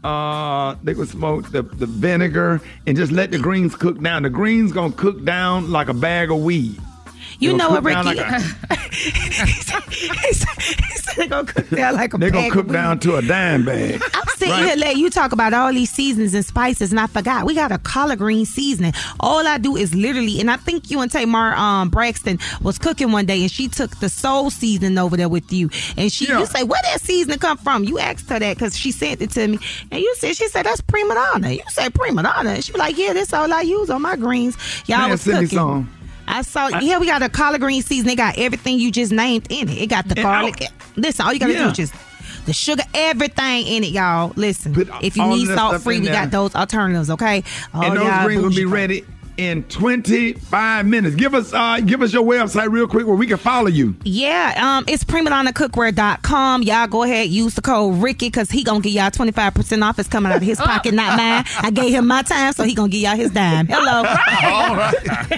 uh, 0.05 0.77
liquid 0.85 1.09
smoke, 1.09 1.51
the, 1.51 1.63
the 1.63 1.87
vinegar, 1.87 2.61
and 2.87 2.97
just 2.97 3.11
let 3.11 3.33
the 3.33 3.39
greens 3.39 3.75
cook 3.75 4.01
down. 4.01 4.23
The 4.23 4.31
greens 4.31 4.71
gonna 4.71 4.93
cook 4.93 5.25
down 5.25 5.73
like 5.73 5.89
a 5.89 5.95
bag 5.95 6.31
of 6.31 6.39
weed. 6.39 6.81
You 7.41 7.53
They 7.53 7.57
know 7.57 7.71
what, 7.71 7.85
Rickey? 7.85 8.15
like 8.15 8.19
They're 11.17 11.29
gonna 11.29 11.47
cook 11.47 11.71
down 11.71 11.95
like 11.95 12.15
a 12.15 12.19
They're 12.19 12.31
gonna 12.31 12.51
cook 12.51 12.69
down 12.69 12.99
to 13.01 13.17
a 13.17 13.23
dime 13.23 13.65
bag. 13.65 14.03
I'm 14.15 14.23
sitting 14.37 14.51
Right. 14.51 14.67
here 14.67 14.77
letting 14.77 14.99
you 14.99 15.11
talk 15.11 15.33
about 15.33 15.53
all 15.55 15.73
these 15.73 15.91
seasons 15.91 16.35
and 16.35 16.45
spices, 16.45 16.91
and 16.91 17.01
I 17.01 17.07
forgot 17.07 17.47
we 17.47 17.55
got 17.55 17.73
a 17.73 17.79
collard 17.79 18.19
green 18.19 18.45
seasoning. 18.47 18.93
All 19.21 19.47
I 19.47 19.59
do 19.59 19.77
is 19.77 19.95
literally, 19.95 20.41
and 20.41 20.51
I 20.51 20.57
think 20.57 20.91
you 20.91 21.01
and 21.01 21.11
Tamar 21.11 21.55
um, 21.55 21.89
Braxton 21.89 22.39
was 22.63 22.79
cooking 22.79 23.13
one 23.13 23.27
day, 23.27 23.41
and 23.43 23.51
she 23.51 23.69
took 23.69 23.99
the 24.01 24.09
soul 24.09 24.51
seasoning 24.51 24.99
over 24.99 25.17
there 25.17 25.29
with 25.29 25.53
you, 25.53 25.71
and 25.97 26.13
she 26.13 26.27
you 26.27 26.47
say 26.47 26.63
where 26.65 26.81
that 26.85 27.01
seasoning 27.01 27.39
come 27.39 27.59
from? 27.59 27.85
You 27.85 27.99
asked 27.99 28.29
her 28.31 28.39
that 28.39 28.57
because 28.57 28.77
she 28.77 28.91
sent 28.93 29.23
it 29.23 29.31
to 29.33 29.49
me, 29.49 29.59
and 29.91 30.01
you 30.01 30.15
said 30.17 30.37
she 30.37 30.49
said 30.49 30.67
that's 30.67 30.81
PreMadonna. 30.81 31.55
You 31.57 31.63
said 31.69 31.93
PreMadonna, 31.95 32.57
and 32.57 32.65
she 32.65 32.73
was 32.73 32.79
like, 32.81 32.99
yeah, 32.99 33.13
that's 33.13 33.33
all 33.33 33.53
I 33.53 33.63
use 33.63 33.91
on 33.91 34.03
my 34.03 34.17
greens. 34.17 34.57
Y'all 34.87 34.99
Man, 34.99 35.11
was 35.11 35.25
cooking. 35.25 35.89
I 36.29 36.43
saw. 36.43 36.69
I- 36.73 36.81
yeah, 36.81 36.99
we 36.99 37.07
got 37.07 37.23
a 37.23 37.29
collard 37.29 37.61
green 37.61 37.83
season. 37.83 38.09
It 38.11 38.17
got 38.17 38.39
everything 38.39 38.79
you 38.79 38.91
just 38.91 39.13
named 39.13 39.47
in 39.51 39.69
it. 39.69 39.79
It 39.79 39.87
got 39.89 40.09
the 40.09 40.15
garlic. 40.17 40.63
Listen, 40.97 41.27
all 41.27 41.33
you 41.33 41.41
gotta 41.41 41.55
do 41.55 41.65
is 41.67 41.73
just 41.77 41.95
the 42.47 42.53
sugar, 42.53 42.83
everything 42.93 43.67
in 43.67 43.85
it, 43.85 43.91
y'all. 43.91 44.33
Listen, 44.37 44.75
if 45.03 45.17
you 45.17 45.27
need 45.27 45.47
salt 45.49 45.83
free, 45.83 46.01
we 46.01 46.07
there. 46.07 46.15
got 46.15 46.31
those 46.31 46.55
alternatives. 46.55 47.11
Okay, 47.11 47.43
Oh, 47.73 47.83
and 47.83 47.97
those 47.97 48.25
greens 48.25 48.43
will 48.43 48.51
be 48.51 48.65
ready 48.65 49.05
in 49.37 49.63
25 49.65 50.87
minutes. 50.87 51.17
Give 51.17 51.35
us 51.35 51.53
uh, 51.53 51.81
give 51.81 52.03
us 52.03 52.13
your 52.13 52.25
website 52.25 52.71
real 52.71 52.87
quick 52.87 53.07
where 53.07 53.17
we 53.17 53.27
can 53.27 53.37
follow 53.39 53.69
you. 53.69 53.97
Yeah, 54.05 54.55
um, 54.79 54.85
it's 54.89 55.05
premadonnacookware.com. 55.05 56.63
Y'all 56.63 56.87
go 56.87 57.03
ahead, 57.03 57.29
use 57.29 57.55
the 57.55 57.63
code 57.63 58.03
Rickey 58.03 58.29
because 58.29 58.51
he 58.51 58.63
gonna 58.65 58.81
give 58.81 58.93
y'all 58.93 59.11
25% 59.11 59.83
off. 59.83 59.99
It's 59.99 60.09
coming 60.09 60.31
out 60.33 60.37
of 60.39 60.43
his 60.43 60.59
pocket, 60.61 60.95
not 60.95 61.17
mine. 61.19 61.45
I 61.61 61.71
gave 61.73 61.93
him 61.93 62.07
my 62.07 62.23
time, 62.23 62.53
so 62.53 62.63
he 62.65 62.75
gonna 62.75 62.89
give 62.89 63.01
y'all 63.03 63.17
his 63.17 63.31
dime. 63.31 63.67
Hello. 63.67 63.99
All 63.99 64.05
right. 64.77 64.95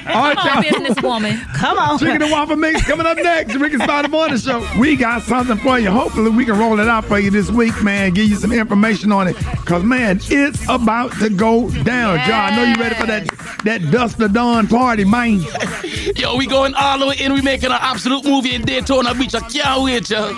All 0.09 0.23
right, 0.23 0.37
Come 0.37 0.59
on, 0.59 0.63
y'all. 0.63 0.63
businesswoman. 0.63 1.55
Come 1.55 1.79
on. 1.79 1.99
Chicken 1.99 2.23
and 2.23 2.31
waffle 2.31 2.57
mix 2.57 2.85
coming 2.87 3.07
up 3.07 3.17
next. 3.17 3.55
Rickey 3.55 3.77
Smiley 3.77 4.09
Morning 4.09 4.39
Show. 4.39 4.67
We 4.79 4.97
got 4.97 5.23
something 5.23 5.57
for 5.59 5.79
you. 5.79 5.91
Hopefully, 5.91 6.31
we 6.31 6.45
can 6.45 6.59
roll 6.59 6.79
it 6.81 6.89
out 6.89 7.05
for 7.05 7.19
you 7.19 7.31
this 7.31 7.51
week, 7.51 7.83
man. 7.83 8.13
Give 8.15 8.27
you 8.29 8.37
some 8.37 8.53
information 8.53 9.13
on 9.13 9.29
it. 9.29 9.37
Because, 9.37 9.83
man, 9.83 10.21
it's 10.25 10.63
about 10.69 11.13
to 11.21 11.31
go 11.31 11.71
down. 11.83 12.19
John, 12.27 12.53
I 12.53 12.57
know 12.57 12.63
you 12.65 12.75
ready 12.77 12.95
for 12.95 13.07
that, 13.07 13.27
that 13.65 13.86
Dust 13.91 14.19
the 14.19 14.29
Dawn 14.29 14.67
party, 14.67 15.05
man. 15.05 15.41
Yo, 16.17 16.37
we 16.37 16.47
going 16.47 16.75
all 16.75 16.99
the 16.99 17.07
way 17.07 17.17
in. 17.19 17.33
We 17.33 17.43
making 17.43 17.71
an 17.71 17.79
absolute 17.81 18.25
movie 18.25 18.55
in 18.55 18.63
Daytona 18.63 19.15
Beach. 19.15 19.35
I 19.35 19.41
can't 19.41 19.83
wait, 19.83 20.09
yo. 20.11 20.29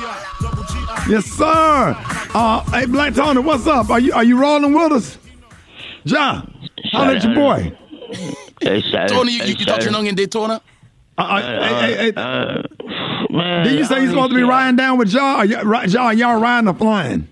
Yes, 1.08 1.24
sir. 1.26 1.96
Uh, 2.34 2.60
hey, 2.70 2.86
Black 2.86 3.14
Tony, 3.14 3.40
what's 3.40 3.66
up? 3.66 3.90
Are 3.90 4.00
you 4.00 4.12
are 4.12 4.24
you 4.24 4.38
rolling 4.38 4.72
with 4.72 4.92
us? 4.92 5.18
John, 6.04 6.68
how 6.92 7.10
at 7.10 7.22
your 7.24 7.34
boy. 7.34 7.76
Hey, 8.60 8.82
Tony, 9.08 9.32
you, 9.32 9.44
you, 9.44 9.54
you 9.54 9.64
touching 9.66 9.94
on 9.94 10.06
in 10.06 10.14
Daytona? 10.14 10.60
Uh, 11.16 11.40
hey, 11.80 11.94
hey, 11.96 12.12
man, 13.30 13.64
Did 13.64 13.78
you 13.78 13.84
say 13.84 14.00
you're 14.00 14.10
supposed 14.10 14.30
to 14.30 14.36
be 14.36 14.42
riding 14.42 14.76
down 14.76 14.98
with 14.98 15.08
John? 15.08 15.36
Are 15.36 15.44
you, 15.44 15.60
ri- 15.62 15.86
John, 15.88 16.16
y'all 16.16 16.40
riding 16.40 16.68
or 16.68 16.74
flying? 16.74 17.28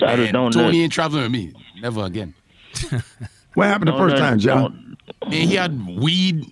Man, 0.00 0.32
Tony 0.52 0.82
ain't 0.82 0.92
traveling 0.92 1.22
with 1.22 1.32
me. 1.32 1.52
Never 1.80 2.04
again. 2.04 2.34
What 3.54 3.68
happened 3.68 3.88
the 3.88 3.96
first 3.96 4.16
time, 4.16 4.38
John? 4.38 4.85
Man, 5.22 5.32
he 5.48 5.54
had 5.54 5.86
weed, 5.86 6.44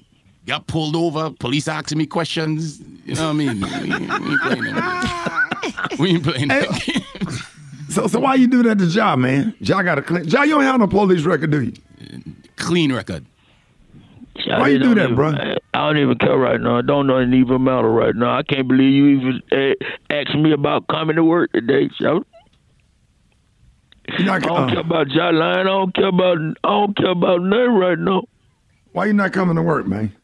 got 0.46 0.66
pulled 0.66 0.96
over, 0.96 1.30
police 1.30 1.68
asking 1.68 1.98
me 1.98 2.06
questions. 2.06 2.80
You 3.04 3.14
know 3.14 3.24
what 3.26 3.30
I 3.30 3.32
mean? 3.34 3.60
We, 3.60 3.68
ain't- 3.68 3.88
we 3.88 4.32
ain't 4.32 4.42
playing 4.42 4.74
that. 4.74 5.50
We 5.98 6.08
ain't 6.10 6.24
playing 6.24 6.48
that. 6.48 7.44
So, 7.88 8.06
so 8.06 8.18
why 8.20 8.34
you 8.34 8.46
do 8.48 8.62
that 8.64 8.78
to 8.78 8.84
Ja, 8.86 9.16
man? 9.16 9.54
Ja 9.60 9.82
got 9.82 9.98
a 9.98 10.02
clean. 10.02 10.24
Ja, 10.24 10.42
you 10.42 10.50
don't 10.52 10.62
have 10.64 10.78
no 10.80 10.86
police 10.86 11.22
record, 11.22 11.50
do 11.50 11.62
you? 11.62 11.72
Clean 12.56 12.92
record. 12.92 13.24
Why 14.46 14.68
you 14.68 14.78
do 14.78 14.94
that, 14.96 15.14
bro? 15.14 15.32
I 15.74 15.86
don't 15.86 15.98
even 15.98 16.18
care 16.18 16.36
right 16.36 16.60
now. 16.60 16.78
I 16.78 16.82
don't 16.82 17.06
know 17.06 17.18
it 17.18 17.32
even 17.32 17.62
matter 17.64 17.88
right 17.88 18.14
now. 18.14 18.36
I 18.36 18.42
can't 18.42 18.66
believe 18.66 18.92
you 18.92 19.06
even 19.08 19.42
uh, 19.52 19.74
asked 20.10 20.34
me 20.34 20.52
about 20.52 20.86
coming 20.88 21.16
to 21.16 21.24
work 21.24 21.52
today, 21.52 21.88
so. 21.98 22.24
I 24.08 24.38
don't 24.38 24.44
uh, 24.44 24.68
care 24.68 24.80
about 24.80 25.08
John 25.08 25.36
Line. 25.38 25.60
I 25.60 25.62
don't 25.62 25.94
care 25.94 26.08
about. 26.08 26.38
I 26.64 26.68
don't 26.68 26.96
care 26.96 27.10
about 27.10 27.42
nothing 27.42 27.74
right 27.74 27.98
now. 27.98 28.24
Why 28.94 29.06
you 29.06 29.12
not 29.12 29.32
coming 29.32 29.56
to 29.56 29.62
work, 29.62 29.88
man? 29.88 30.14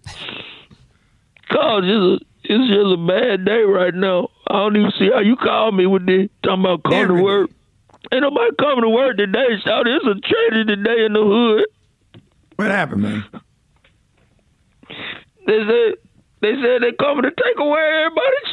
Cause 1.51 1.83
it's 1.83 2.23
a, 2.23 2.25
it's 2.45 2.69
just 2.71 2.95
a 2.95 3.05
bad 3.05 3.45
day 3.45 3.63
right 3.63 3.93
now. 3.93 4.29
I 4.47 4.53
don't 4.53 4.77
even 4.77 4.93
see 4.97 5.11
how 5.13 5.19
you 5.19 5.35
call 5.35 5.73
me 5.73 5.87
with 5.87 6.07
this 6.07 6.29
talking 6.45 6.61
about 6.61 6.85
coming 6.85 7.17
to 7.17 7.21
work. 7.21 7.51
Ain't 8.13 8.23
nobody 8.23 8.55
coming 8.61 8.83
to 8.83 8.89
work 8.89 9.17
today, 9.17 9.59
so 9.65 9.83
it's 9.85 10.05
a 10.07 10.15
tragedy 10.21 10.77
today 10.77 11.05
in 11.05 11.15
the 11.15 11.21
hood. 11.21 12.23
What 12.55 12.71
happened, 12.71 13.03
man? 13.03 13.25
They 15.49 15.59
said 15.67 15.95
they 16.41 16.55
said 16.55 16.83
they 16.83 16.93
coming 16.97 17.25
to 17.25 17.33
take 17.33 17.59
away 17.59 18.05
everybody's 18.07 18.51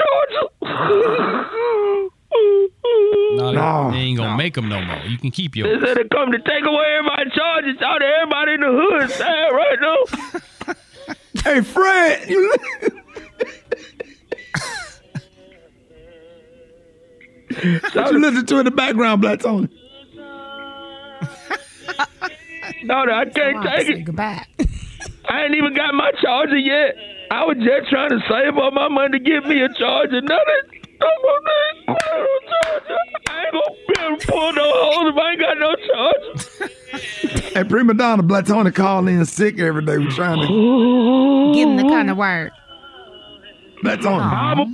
charges. 0.66 2.12
Mm-hmm. 2.34 3.38
No, 3.38 3.52
they, 3.52 3.56
No. 3.58 3.92
they 3.92 3.98
ain't 3.98 4.18
gonna 4.18 4.38
make 4.38 4.54
them 4.56 4.68
no 4.70 4.82
more. 4.82 4.98
You 5.06 5.18
can 5.18 5.32
keep 5.32 5.56
your. 5.56 5.68
They 5.80 5.86
said 5.86 5.98
they 5.98 6.04
come 6.10 6.32
to 6.32 6.40
take 6.40 6.66
away 6.66 6.86
everybody's 7.00 7.34
charges. 7.34 7.82
Out 7.82 8.02
of 8.02 8.10
everybody 8.22 8.54
in 8.54 8.62
the 8.62 8.68
hood 8.72 9.10
sad 9.12 9.50
right 9.52 9.80
now. 9.82 9.98
Hey, 11.44 11.62
Fred, 11.62 12.28
you. 12.30 12.54
what 17.94 18.12
you 18.12 18.20
listen 18.20 18.46
to 18.46 18.58
in 18.60 18.66
the 18.66 18.72
background, 18.72 19.22
Black 19.22 19.40
Tony? 19.40 19.70
No, 22.84 23.04
no, 23.06 23.14
I 23.14 23.26
can't 23.26 23.64
take 23.66 23.90
it. 23.90 24.04
Goodbye. 24.06 24.46
I 25.30 25.44
ain't 25.44 25.56
even 25.56 25.74
got 25.74 25.94
my 25.94 26.12
charger 26.22 26.58
yet. 26.58 26.96
I 27.32 27.44
was 27.46 27.58
just 27.58 27.90
trying 27.90 28.10
to 28.10 28.20
save 28.30 28.58
up 28.58 28.74
my 28.74 28.88
money 28.88 29.18
to 29.18 29.24
get 29.24 29.46
me 29.46 29.62
a 29.62 29.70
charger. 29.74 30.22
Nothing. 30.22 30.77
No 31.00 31.10
more 31.24 31.40
thing. 31.48 31.96
I 33.30 33.44
ain't 33.44 33.54
gonna 33.54 33.76
be 33.88 34.02
able 34.02 34.18
to 34.18 34.28
pull 34.28 34.54
no 34.54 34.72
holes 34.74 35.14
if 35.14 35.18
I 35.18 35.32
ain't 35.32 35.40
got 35.40 35.58
no 35.58 35.76
charger. 35.88 36.74
Hey, 37.58 37.64
PreMadonna, 37.64 38.26
Black 38.28 38.46
Tony 38.46 38.70
calling 38.72 39.18
in 39.18 39.26
sick 39.26 39.60
every 39.60 39.84
day. 39.84 39.98
We're 39.98 40.12
trying 40.12 40.40
to 40.42 41.54
Give 41.56 41.68
him 41.68 41.76
the 41.78 41.84
kind 41.84 42.10
of 42.12 42.18
word. 42.18 42.52
Black 43.82 44.00
Tony. 44.02 44.22
How 44.22 44.52
I'ma, 44.54 44.66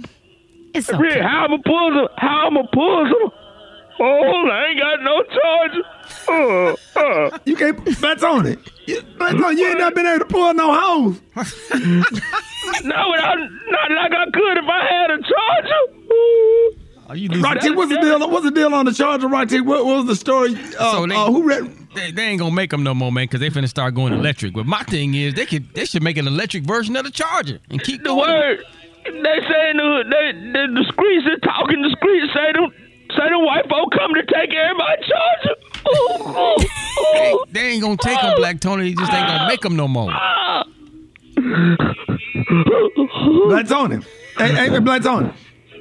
It's 0.74 0.90
Rick, 0.92 1.12
okay. 1.14 1.22
how 1.22 1.46
I'ma 1.46 1.58
pull 1.66 1.92
some? 1.94 2.08
How 2.18 2.48
I'ma 2.48 2.64
pull 2.74 3.08
some? 3.08 3.32
Oh, 4.02 4.50
I 4.52 4.66
ain't 4.70 4.80
got 4.80 5.02
no 5.02 5.24
charger. 5.24 5.84
Oh, 6.28 6.68
uh, 6.68 6.76
oh, 6.98 7.30
uh. 7.34 7.38
You 7.46 7.56
can't. 7.56 7.86
That's 8.02 8.24
on 8.24 8.46
it. 8.48 8.60
You- 8.86 9.02
That's 9.18 9.42
on. 9.42 9.58
You 9.58 9.68
ain't 9.70 9.80
not 9.80 9.96
been 9.96 10.06
able 10.06 10.20
to 10.20 10.26
pull 10.26 10.54
no 10.54 10.74
hose. 10.74 11.22
No, 11.36 11.42
but 11.52 13.20
I, 13.24 13.36
not 13.36 13.92
like 13.92 14.12
I 14.12 14.26
could 14.34 14.58
if 14.58 14.66
I 14.68 14.86
had 14.90 15.12
a 15.12 15.18
charger. 15.22 16.03
Are 17.10 17.16
you 17.18 17.30
Right, 17.42 17.62
T, 17.62 17.70
what's 17.72 17.92
the 17.92 18.00
deal? 18.00 18.20
What's 18.30 18.46
the 18.46 18.52
deal 18.52 18.74
on 18.74 18.86
the 18.86 18.94
charger? 18.94 19.28
Right, 19.28 19.48
T, 19.48 19.60
what, 19.62 19.86
what 19.86 19.98
was 19.98 20.06
the 20.06 20.16
story? 20.16 20.56
Uh, 20.80 20.92
So 20.94 21.06
they- 21.06 21.16
uh, 21.16 21.26
who 21.32 21.44
read? 21.44 21.70
They, 21.96 22.12
they 22.12 22.24
ain't 22.24 22.40
gonna 22.40 22.56
make 22.56 22.72
them 22.72 22.82
no 22.82 22.96
more, 22.96 23.12
man, 23.12 23.26
because 23.26 23.40
they 23.42 23.50
finna 23.52 23.70
start 23.70 23.94
going 23.94 24.14
electric. 24.14 24.54
But 24.54 24.66
my 24.66 24.82
thing 24.84 25.14
is, 25.14 25.36
they 25.36 25.46
could 25.46 25.72
they 25.76 25.86
should 25.86 26.02
make 26.02 26.18
an 26.18 26.26
electric 26.28 26.64
version 26.64 26.96
of 26.96 27.04
the 27.06 27.12
charger 27.12 27.60
and 27.70 27.84
keep 27.84 28.02
The 28.02 28.10
going. 28.10 28.30
word 28.32 28.64
they 29.06 29.12
saying 29.14 29.78
the 29.78 30.04
they 30.10 30.32
the, 30.32 30.68
the 30.74 30.92
streets 30.92 31.28
are 31.28 31.38
talking. 31.48 31.82
The 31.84 31.96
streets 31.98 32.34
say 32.34 32.52
them 32.54 32.72
say 33.16 33.30
the 33.30 33.38
white 33.38 33.70
folk 33.70 33.92
come 33.92 34.12
to 34.16 34.24
take 34.24 34.52
everybody's 34.56 35.06
charger. 35.06 35.56
Ooh, 35.86 36.30
ooh, 36.30 36.56
They, 37.14 37.32
ooh. 37.34 37.44
they 37.52 37.62
ain't 37.74 37.82
gonna 37.84 37.98
take 37.98 38.20
them, 38.22 38.38
Black 38.38 38.60
Tony. 38.60 38.86
They 38.90 38.94
just 38.96 39.14
ain't 39.14 39.28
gonna 39.28 39.48
make 39.48 39.62
them 39.62 39.76
no 39.76 39.88
more. 39.88 40.12
Black 43.50 43.68
Tony. 43.68 43.98
Hey, 44.38 44.48
hey, 44.56 44.70
hey, 44.70 44.80
Black 44.80 45.04
Tony. 45.04 45.30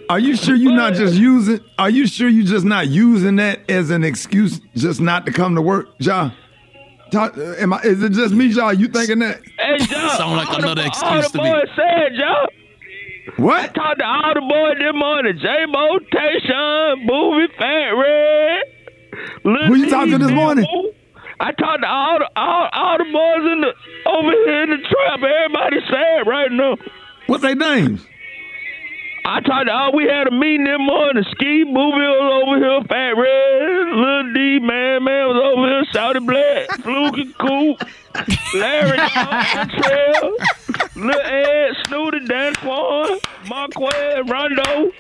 Are 0.09 0.19
you 0.19 0.37
sure 0.37 0.55
you're 0.55 0.75
not 0.75 0.95
just 0.95 1.15
using? 1.15 1.61
Are 1.79 1.89
you 1.91 2.07
sure 2.07 2.29
you're 2.29 2.47
just 2.47 2.65
not 2.67 2.89
using 2.89 3.37
that 3.37 3.69
as 3.71 3.91
an 3.91 4.05
excuse 4.05 4.61
just 4.75 5.01
not 5.01 5.25
to 5.27 5.33
come 5.33 5.55
to 5.55 5.63
work, 5.63 5.89
Ja? 5.99 6.31
Talk, 7.11 7.37
am 7.39 7.73
I, 7.73 7.81
is 7.83 8.03
it 8.03 8.13
just 8.13 8.35
me, 8.35 8.47
Ja? 8.47 8.71
You 8.71 8.89
thinking 8.89 9.21
that? 9.21 9.41
Hey, 9.59 9.79
Joe, 9.79 10.09
Sound 10.17 10.37
like 10.37 10.49
all 10.49 10.57
the- 10.57 10.63
another 10.63 10.83
all 10.83 10.89
excuse 10.89 11.31
the 11.33 11.39
to 11.39 11.45
me. 11.45 11.51
boys 11.51 11.69
said, 11.77 12.13
Joe. 12.19 12.47
What? 13.37 13.61
I 13.63 13.67
talked 13.69 13.99
to 14.01 14.05
all 14.07 14.35
the 14.35 14.41
boys 14.41 14.77
this 14.79 14.95
morning. 14.95 15.39
J 15.41 15.67
Mo, 15.69 15.99
Tayshawn, 16.13 17.07
Boobie, 17.09 17.57
Fat 17.57 17.91
Red. 17.91 18.63
Lil 19.45 19.67
Who 19.67 19.75
you 19.77 19.91
talked 19.91 20.11
to 20.11 20.19
this 20.19 20.31
morning? 20.33 20.67
I 21.41 21.53
talked 21.53 21.83
to 21.83 21.89
all 21.89 22.19
the 22.19 22.29
all, 22.37 22.69
all 22.73 22.99
the 22.99 23.05
boys 23.05 23.53
in 23.53 23.61
the 23.61 23.73
over 24.11 24.31
here 24.31 24.63
in 24.65 24.71
the 24.71 24.77
trap. 24.79 25.21
Everybody 25.23 25.77
sad 25.89 26.27
right 26.27 26.51
now. 26.53 26.77
What's 27.27 27.43
their 27.43 27.55
names? 27.55 28.05
I 29.25 29.41
talked 29.41 29.67
to 29.67 29.73
all 29.73 29.93
we 29.95 30.05
had 30.05 30.27
a 30.27 30.31
meeting 30.33 30.65
this 30.65 30.79
morning. 30.81 31.25
Ski 31.31 31.65
Boobie 31.65 31.75
was 31.75 32.43
over 32.43 32.59
here, 32.59 32.83
Fat 32.89 33.13
Red, 33.17 33.89
Lil 33.95 34.33
D, 34.35 34.59
Man 34.59 35.05
Man 35.05 35.29
was 35.29 35.37
over 35.45 35.69
here, 35.69 35.85
Shouty 35.95 36.27
Black, 36.27 36.71
Fluke 36.83 37.19
and 37.19 37.39
Coop, 37.39 37.89
Larry 38.55 38.99
Trail, 39.79 40.37
Lil 40.97 41.21
Ed, 41.21 41.71
Snooty, 41.87 42.27
Dan 42.27 42.55
Swan, 42.57 43.19
Marquez, 43.47 44.29
Rondo, 44.29 44.91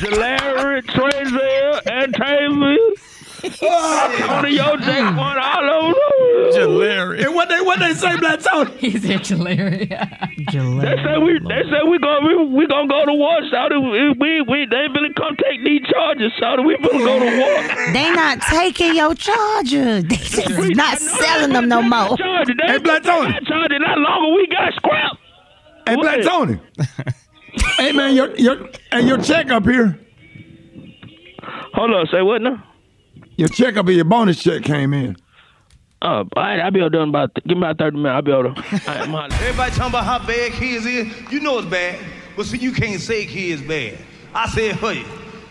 Jalary, 0.00 0.82
Trazel, 0.86 1.80
and 1.86 2.14
Taylor. 2.14 2.76
On 3.44 4.42
the 4.42 4.50
yo 4.50 4.76
Jack 4.78 5.16
one 5.18 5.38
all 5.38 5.70
over. 5.70 6.00
Jalary. 6.54 7.24
And 7.24 7.34
what 7.34 7.48
they 7.48 7.60
what 7.60 7.78
they 7.78 7.94
say, 7.94 8.16
Black 8.18 8.40
Tony? 8.40 8.70
He 8.78 8.98
said 8.98 9.20
Jalary. 9.20 9.88
They 9.88 10.96
say 11.04 11.18
we 11.18 11.38
they 11.48 11.62
say 11.70 11.82
we 11.88 11.98
gonna 11.98 12.26
we, 12.26 12.44
we 12.46 12.66
gonna 12.66 12.88
go 12.88 13.04
to 13.06 13.12
war, 13.14 13.40
Shouty. 13.52 14.18
We 14.20 14.40
we 14.42 14.66
they 14.70 14.86
really 14.94 15.12
come 15.14 15.36
take 15.36 15.64
these 15.64 15.82
charges, 15.88 16.32
Shouty. 16.40 16.64
We 16.66 16.76
gonna 16.78 17.04
go 17.04 17.18
to 17.18 17.38
war. 17.38 17.54
They 17.94 18.10
not 18.12 18.40
taking 18.42 18.94
your 18.94 19.14
charger. 19.14 20.02
They 20.08 20.16
just 20.16 20.76
not 20.76 20.98
selling 20.98 21.52
them 21.52 21.68
no 21.68 21.82
more. 21.82 22.16
Charger. 22.16 22.54
They 22.54 22.72
Hey, 22.72 22.78
Black 22.78 23.02
Tony. 23.02 23.32
Charger. 23.46 23.78
Not 23.78 23.98
longer 23.98 24.34
we 24.36 24.46
got 24.48 24.72
scrap. 24.74 25.12
Hey, 25.86 25.96
Black 25.96 26.22
Tony. 26.22 26.58
hey 27.78 27.92
man, 27.92 28.14
your 28.14 28.34
your 28.36 28.68
and 28.92 29.06
your 29.06 29.18
check 29.18 29.50
up 29.50 29.64
here. 29.64 29.98
Hold 31.74 31.90
on, 31.90 32.06
say 32.10 32.22
what 32.22 32.40
now? 32.40 32.62
Your 33.36 33.48
check 33.48 33.76
up 33.76 33.86
and 33.86 33.96
your 33.96 34.04
bonus 34.04 34.42
check 34.42 34.62
came 34.62 34.94
in. 34.94 35.16
Uh, 36.04 36.18
all 36.18 36.26
right, 36.36 36.60
I'll 36.60 36.70
be 36.70 36.80
to 36.80 36.90
done 36.90 37.08
about 37.08 37.32
give 37.34 37.56
me 37.56 37.64
about 37.64 37.78
thirty 37.78 37.96
minutes. 37.96 38.14
I'll 38.14 38.20
be. 38.20 38.32
All 38.32 38.42
right, 38.42 39.08
I'm. 39.08 39.14
Everybody 39.32 39.70
talking 39.70 39.88
about 39.88 40.04
how 40.04 40.18
bad 40.18 40.52
kids 40.52 40.84
is. 40.84 41.08
You 41.32 41.40
know 41.40 41.56
it's 41.58 41.66
bad. 41.66 41.98
But 42.36 42.44
see, 42.44 42.58
you 42.58 42.72
can't 42.72 43.00
say 43.00 43.24
kids 43.24 43.62
bad. 43.62 43.96
I 44.34 44.46
said, 44.50 44.78
you. 44.82 45.02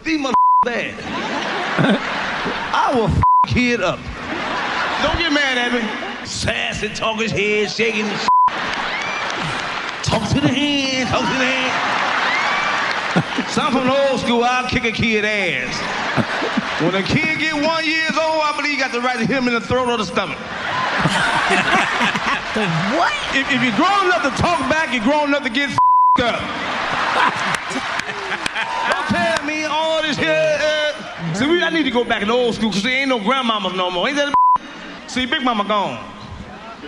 these 0.04 0.20
mother 0.20 0.36
bad. 0.66 0.94
I 2.72 2.94
will 2.94 3.08
f- 3.08 3.24
kid 3.48 3.82
up. 3.82 3.98
Don't 5.02 5.18
get 5.18 5.34
mad 5.34 5.58
at 5.58 5.74
me. 5.74 5.82
Sassy, 6.24 6.90
talk 6.90 7.20
his 7.20 7.32
head, 7.32 7.72
shaking 7.72 8.06
his 8.06 8.28
Talk 10.04 10.30
to 10.30 10.40
the 10.40 10.50
hand, 10.50 11.10
talk 11.10 11.22
to 11.22 11.38
the 11.40 11.46
hand. 11.46 13.50
Some 13.50 13.72
from 13.72 13.90
old 13.90 14.20
school, 14.20 14.44
I'll 14.44 14.70
kick 14.70 14.84
a 14.84 14.92
kid 14.92 15.26
ass. 15.26 16.53
When 16.84 16.96
a 16.96 17.04
kid 17.04 17.40
get 17.40 17.56
one 17.56 17.86
years 17.86 18.12
old, 18.12 18.44
I 18.44 18.54
believe 18.58 18.74
you 18.74 18.80
got 18.80 18.92
the 18.92 19.00
right 19.00 19.18
to 19.18 19.26
hit 19.26 19.38
him 19.38 19.48
in 19.48 19.54
the 19.54 19.62
throat 19.62 19.88
or 19.88 19.98
the 19.98 20.06
stomach. 20.06 20.38
The 22.54 22.68
what? 22.94 23.12
If, 23.34 23.50
if 23.50 23.64
you're 23.64 23.76
grown 23.76 24.06
enough 24.06 24.22
to 24.22 24.30
talk 24.40 24.60
back, 24.70 24.94
you're 24.94 25.04
grown 25.04 25.30
enough 25.30 25.42
to 25.42 25.50
get 25.50 25.72
f***ed 25.72 26.24
up. 26.36 26.40
Don't 28.94 29.08
tell 29.10 29.44
me 29.48 29.64
all 29.64 30.04
this 30.04 30.18
here. 30.18 30.60
Uh, 30.62 31.34
see, 31.34 31.48
we, 31.48 31.64
I 31.64 31.72
need 31.72 31.82
to 31.82 31.90
go 31.90 32.04
back 32.04 32.22
in 32.22 32.28
the 32.28 32.34
old 32.36 32.54
school 32.54 32.70
because 32.70 32.84
there 32.84 32.94
ain't 32.94 33.10
no 33.10 33.18
grandmamas 33.18 33.76
no 33.76 33.90
more. 33.90 34.08
Ain't 34.08 34.18
that 34.18 34.30
a 34.30 35.10
See, 35.10 35.26
Big 35.26 35.42
Mama 35.44 35.64
gone. 35.64 35.98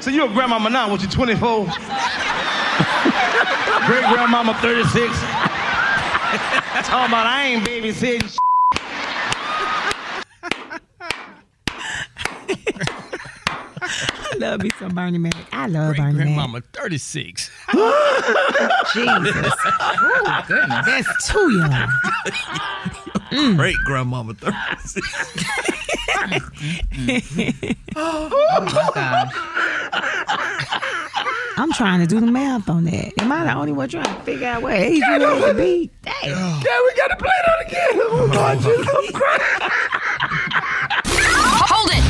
So 0.02 0.12
you're 0.12 0.30
a 0.30 0.34
grandmama 0.34 0.70
now, 0.70 0.92
what, 0.92 1.02
you 1.02 1.08
24? 1.08 1.66
Great 1.66 1.74
grandmama 4.14 4.54
36. 4.62 5.18
Talking 6.86 7.10
about 7.10 7.26
I 7.26 7.46
ain't 7.48 7.64
babysitting 7.68 8.38
I 13.82 14.38
love 14.38 14.64
me 14.64 14.70
some 14.80 14.96
Bernie 14.96 15.18
Mac. 15.18 15.36
I 15.52 15.68
love 15.68 15.96
Bernie 15.96 16.14
Mac. 16.14 16.26
Grandmama 16.26 16.62
36. 16.74 17.52
Jesus. 17.72 19.54
Oh, 19.68 20.44
goodness. 20.48 20.86
That's 20.86 21.28
too 21.28 21.52
young. 21.58 21.90
Great 23.58 23.76
grandmama 23.86 24.34
36. 24.34 25.08
Oh 27.96 28.92
gosh. 28.94 29.34
I'm 31.58 31.72
trying 31.74 32.02
to 32.02 32.08
do 32.08 32.20
the 32.20 32.28
math 32.28 32.70
on 32.70 32.84
that. 32.86 33.14
Am 33.20 33.32
I 33.32 33.46
the 33.46 33.54
only 33.54 33.72
one 33.72 33.88
trying 33.90 34.04
to 34.04 34.14
figure 34.24 34.48
out 34.48 34.62
what 34.62 34.74
age 34.74 34.98
you 34.98 35.04
had 35.04 35.20
to 35.20 35.54
be? 35.54 35.90
Damn. 36.04 36.14
Yeah, 36.32 36.82
we 36.84 36.94
gotta 36.96 37.16
play 37.18 37.32
that 37.46 37.66
again. 37.68 37.92
Oh 37.96 38.30
God, 38.32 38.58
Jesus, 38.60 38.88
I'm 38.88 39.14
crying. 39.14 41.02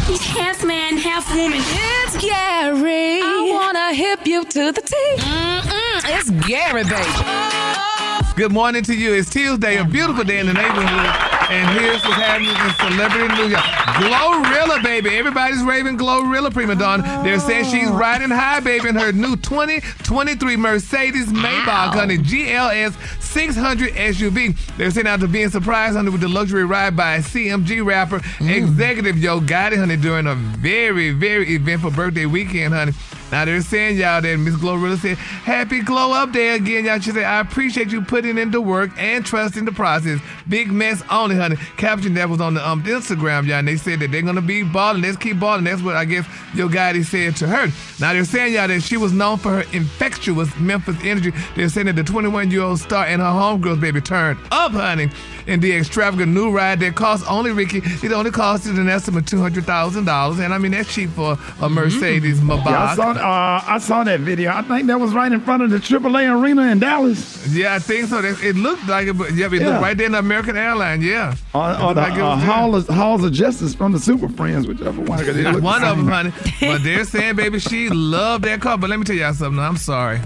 Hold 0.05 0.19
it! 0.19 0.21
He's 0.21 0.25
half 0.37 0.63
man, 0.63 0.97
half 0.97 1.35
woman. 1.35 1.59
It's 1.61 2.17
Gary. 2.17 3.21
I 3.21 3.51
wanna 3.51 3.93
hip 3.93 4.25
you 4.27 4.43
to 4.45 4.71
the 4.71 4.81
T. 4.81 4.95
Mm-mm, 5.17 6.19
it's 6.19 6.29
Gary, 6.47 6.83
baby. 6.83 6.95
Oh, 6.95 7.94
Good 8.35 8.51
morning 8.51 8.83
to 8.83 8.93
you. 8.93 9.13
It's 9.13 9.29
Tuesday, 9.29 9.77
a 9.77 9.85
beautiful 9.85 10.23
day 10.23 10.39
in 10.39 10.47
the 10.47 10.53
neighborhood. 10.53 11.31
And 11.49 11.79
here's 11.79 12.03
what's 12.03 12.15
happening 12.15 12.49
in 12.49 12.73
celebrity 12.91 13.33
New 13.35 13.49
York. 13.49 13.63
Glorilla, 13.95 14.83
baby. 14.83 15.17
Everybody's 15.17 15.61
raving 15.63 15.97
Glorilla 15.97 16.49
PreMadonna. 16.49 17.23
They're 17.23 17.39
saying 17.39 17.65
she's 17.65 17.89
riding 17.89 18.29
high, 18.29 18.59
baby, 18.59 18.89
in 18.89 18.95
her 18.95 19.11
new 19.11 19.35
2023 19.35 20.57
Mercedes 20.57 21.27
Maybach, 21.27 21.93
honey, 21.93 22.17
GLS 22.17 22.93
600 23.21 23.93
SUV. 23.93 24.57
They're 24.77 24.91
saying 24.91 25.07
after 25.07 25.27
being 25.27 25.49
surprised, 25.49 25.95
honey, 25.95 26.09
with 26.09 26.21
the 26.21 26.27
luxury 26.27 26.65
ride 26.65 26.95
by 26.95 27.19
CMG 27.19 27.85
rapper, 27.85 28.19
mm. 28.19 28.49
executive 28.49 29.17
Yo 29.17 29.39
Gotti, 29.39 29.77
honey, 29.77 29.97
during 29.97 30.27
a 30.27 30.35
very, 30.35 31.11
very 31.11 31.55
eventful 31.55 31.91
birthday 31.91 32.25
weekend, 32.25 32.73
honey. 32.73 32.93
Now 33.35 33.43
they're 33.43 33.59
saying 33.59 33.97
y'all 33.97 34.21
that 34.21 34.37
Miss 34.37 34.55
Glorilla 34.55 34.97
said, 34.97 35.17
Happy 35.17 35.81
glow 35.81 36.13
up 36.13 36.31
day 36.31 36.55
again, 36.55 36.85
y'all. 36.85 36.99
She 36.99 37.11
said, 37.11 37.25
I 37.25 37.41
appreciate 37.41 37.91
you 37.91 38.01
putting 38.01 38.37
into 38.37 38.61
work 38.61 38.91
and 38.97 39.25
trusting 39.25 39.65
the 39.65 39.73
process. 39.73 40.21
Big 40.47 40.71
mess 40.71 41.03
only, 41.11 41.35
honey. 41.35 41.57
Caption 41.75 42.13
that 42.13 42.29
was 42.29 42.39
on 42.39 42.53
the 42.53 42.65
um 42.65 42.81
Instagram, 42.83 43.45
y'all. 43.45 43.57
And 43.57 43.67
they 43.67 43.75
said 43.75 43.99
that 43.99 44.11
they're 44.13 44.21
gonna 44.21 44.41
be 44.41 44.63
balling. 44.63 45.01
Let's 45.01 45.17
keep 45.17 45.37
balling. 45.37 45.65
That's 45.65 45.81
what 45.81 45.97
I 45.97 46.05
guess 46.05 46.25
Yo 46.53 46.69
Gotti 46.69 47.03
said 47.03 47.35
to 47.35 47.47
her. 47.47 47.67
Now 47.99 48.13
they're 48.13 48.23
saying 48.23 48.53
y'all 48.53 48.69
that 48.69 48.79
she 48.79 48.95
was 48.95 49.11
known 49.11 49.37
for 49.37 49.61
her 49.61 49.63
infectious 49.73 50.55
Memphis 50.57 50.95
energy. 51.03 51.33
They're 51.57 51.67
saying 51.67 51.87
that 51.87 51.97
the 51.97 52.05
21 52.05 52.51
year 52.51 52.61
old 52.61 52.79
star 52.79 53.05
and 53.05 53.21
her 53.21 53.27
homegirls 53.27 53.81
baby 53.81 53.99
turned 53.99 54.39
up, 54.51 54.71
honey, 54.71 55.09
in 55.47 55.59
the 55.59 55.75
extravagant 55.75 56.31
new 56.31 56.51
ride 56.51 56.79
that 56.79 56.95
cost 56.95 57.29
only 57.29 57.51
Rickey. 57.51 57.81
It 58.01 58.13
only 58.13 58.31
costed 58.31 58.79
an 58.79 58.87
estimate 58.87 59.27
two 59.27 59.41
hundred 59.41 59.65
thousand 59.65 60.05
dollars, 60.05 60.39
and 60.39 60.53
I 60.53 60.57
mean 60.57 60.71
that's 60.71 60.93
cheap 60.93 61.09
for 61.09 61.37
a 61.59 61.67
Mercedes 61.67 62.39
Maybach. 62.39 63.24
Yeah, 63.25 63.31
I 63.31 63.59
saw, 63.59 63.67
uh, 63.67 63.75
I 63.75 63.77
saw 63.79 64.03
that 64.03 64.19
video. 64.21 64.51
I 64.51 64.61
think 64.61 64.87
that 64.87 64.99
was 64.99 65.13
right 65.13 65.31
in 65.31 65.41
front 65.41 65.63
of 65.63 65.69
the 65.71 65.77
AAA 65.79 66.27
arena 66.41 66.63
in 66.63 66.79
Dallas. 66.79 67.47
Yeah, 67.47 67.73
I 67.75 67.79
think 67.79 68.07
so. 68.09 68.19
It 68.23 68.55
looked 68.55 68.87
like 68.87 69.07
it, 69.07 69.13
but 69.13 69.33
yeah, 69.33 69.47
it 69.47 69.53
Yeah. 69.53 69.69
looked 69.69 69.81
right 69.81 69.97
there 69.97 70.05
in 70.07 70.11
the 70.13 70.19
American 70.19 70.57
Airlines. 70.57 71.03
Yeah, 71.03 71.35
Or, 71.53 71.71
It 71.71 71.81
or 71.81 71.93
the 71.93 72.01
like 72.01 72.13
uh. 72.19 72.35
Hall 72.37 72.75
of, 72.75 72.87
Halls 72.87 73.23
of 73.23 73.31
Justice 73.31 73.73
from 73.75 73.91
the 73.91 73.99
Super 73.99 74.29
Friends, 74.29 74.67
whichever 74.67 75.01
one. 75.01 75.17
'cause 75.23 75.35
they 75.35 75.43
look 75.43 75.61
One 75.63 75.83
of 75.83 75.97
them, 75.97 76.07
honey. 76.07 76.31
But 76.59 76.83
they're 76.83 77.03
saying, 77.15 77.35
baby, 77.35 77.59
she 77.59 77.89
loved 77.89 78.43
that 78.45 78.61
car. 78.61 78.77
But 78.77 78.89
let 78.89 78.99
me 78.99 79.05
tell 79.05 79.15
y'all 79.15 79.33
something. 79.33 79.59
I'm 79.63 79.77
sorry. 79.77 80.19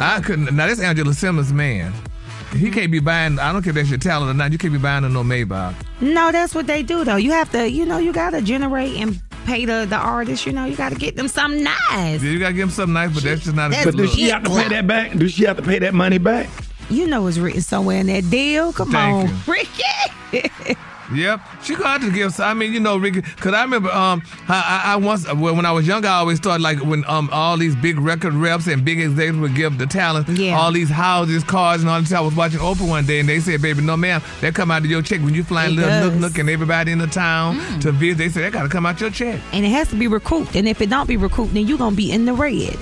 I 0.00 0.20
couldn't. 0.20 0.54
Now 0.54 0.66
this 0.66 0.80
Angela 0.80 1.14
Simmons 1.14 1.52
man. 1.52 1.92
He 2.54 2.70
can't 2.70 2.90
be 2.92 3.00
buying. 3.00 3.38
I 3.38 3.52
don't 3.52 3.60
care 3.62 3.70
if 3.70 3.74
that's 3.76 3.90
your 3.90 3.98
talent 3.98 4.30
or 4.30 4.34
not. 4.34 4.52
You 4.52 4.56
can't 4.58 4.72
be 4.72 4.78
buying 4.78 5.04
a 5.04 5.08
no 5.08 5.22
Maybach. 5.24 5.74
No, 6.00 6.30
that's 6.32 6.54
what 6.54 6.66
they 6.66 6.82
do 6.82 7.04
though. 7.04 7.16
You 7.16 7.32
have 7.32 7.50
to, 7.52 7.68
you 7.68 7.84
know, 7.84 7.98
you 7.98 8.12
gotta 8.12 8.40
generate 8.40 8.96
and 8.96 9.20
pay 9.46 9.64
the, 9.64 9.86
the 9.88 9.96
artist, 9.96 10.44
you 10.46 10.52
know, 10.52 10.64
you 10.64 10.76
got 10.76 10.90
to 10.92 10.98
get 10.98 11.16
them 11.16 11.28
something 11.28 11.62
nice. 11.62 12.22
Yeah, 12.22 12.30
you 12.30 12.38
gotta 12.38 12.52
give 12.54 12.68
them 12.68 12.70
something 12.70 12.94
nice, 12.94 13.14
but 13.14 13.22
that's 13.22 13.44
just 13.44 13.56
not 13.56 13.68
a 13.68 13.70
That's 13.70 13.84
good 13.86 13.96
But 13.96 14.02
does 14.02 14.10
look. 14.10 14.18
she 14.18 14.28
have 14.28 14.42
to 14.44 14.50
pay 14.50 14.68
that 14.68 14.86
back? 14.86 15.12
Does 15.12 15.32
she 15.32 15.44
have 15.44 15.56
to 15.56 15.62
pay 15.62 15.78
that 15.78 15.94
money 15.94 16.18
back? 16.18 16.48
You 16.90 17.06
know 17.06 17.26
it's 17.26 17.38
written 17.38 17.62
somewhere 17.62 17.98
in 17.98 18.06
that 18.06 18.28
deal. 18.30 18.72
Come 18.72 18.92
Thank 18.92 19.30
on, 19.30 19.40
Rickey. 19.46 20.76
Yep, 21.14 21.40
she 21.62 21.74
got 21.76 21.82
to 21.82 21.88
have 21.88 22.00
to 22.02 22.10
give. 22.10 22.40
I 22.40 22.52
mean, 22.54 22.72
you 22.72 22.80
know, 22.80 22.96
Rickey, 22.96 23.20
because 23.20 23.54
I 23.54 23.62
remember 23.62 23.90
um, 23.90 24.22
I, 24.48 24.82
I, 24.86 24.92
I 24.92 24.96
once 24.96 25.24
well, 25.32 25.54
when 25.54 25.64
I 25.64 25.70
was 25.72 25.86
younger, 25.86 26.08
I 26.08 26.14
always 26.18 26.40
thought 26.40 26.60
like 26.60 26.78
when 26.84 27.04
um 27.06 27.28
all 27.32 27.56
these 27.56 27.76
big 27.76 27.98
record 28.00 28.34
reps 28.34 28.66
and 28.66 28.84
big 28.84 29.00
executives 29.00 29.38
would 29.38 29.54
give 29.54 29.78
the 29.78 29.86
talent 29.86 30.28
Yeah. 30.28 30.58
all 30.58 30.72
these 30.72 30.88
houses, 30.90 31.44
cars, 31.44 31.80
and 31.82 31.90
all 31.90 32.00
this. 32.00 32.12
I 32.12 32.20
was 32.20 32.34
watching 32.34 32.58
Oprah 32.60 32.88
one 32.88 33.06
day, 33.06 33.20
and 33.20 33.28
they 33.28 33.38
said, 33.40 33.62
"Baby, 33.62 33.82
no, 33.82 33.96
ma'am, 33.96 34.20
that 34.40 34.54
come 34.54 34.70
out 34.70 34.82
of 34.82 34.86
your 34.90 35.02
check 35.02 35.20
when 35.20 35.34
you 35.34 35.44
flying 35.44 35.72
It 35.72 35.76
little 35.76 35.90
does. 35.90 36.12
nook 36.12 36.20
nook 36.32 36.38
and 36.38 36.50
everybody 36.50 36.90
in 36.92 36.98
the 36.98 37.06
town 37.06 37.56
Mm. 37.60 37.80
to 37.82 37.92
visit. 37.92 38.18
They 38.18 38.28
said 38.28 38.42
that 38.44 38.52
gotta 38.52 38.68
come 38.68 38.84
out 38.86 39.00
your 39.00 39.10
check. 39.10 39.38
and 39.52 39.64
it 39.64 39.70
has 39.70 39.88
to 39.90 39.96
be 39.96 40.08
recouped. 40.08 40.56
And 40.56 40.66
if 40.68 40.80
it 40.80 40.90
don't 40.90 41.06
be 41.06 41.16
recouped, 41.16 41.54
then 41.54 41.66
you 41.68 41.76
are 41.76 41.78
gonna 41.78 41.94
be 41.96 42.10
in 42.10 42.24
the 42.24 42.32
red. 42.34 42.76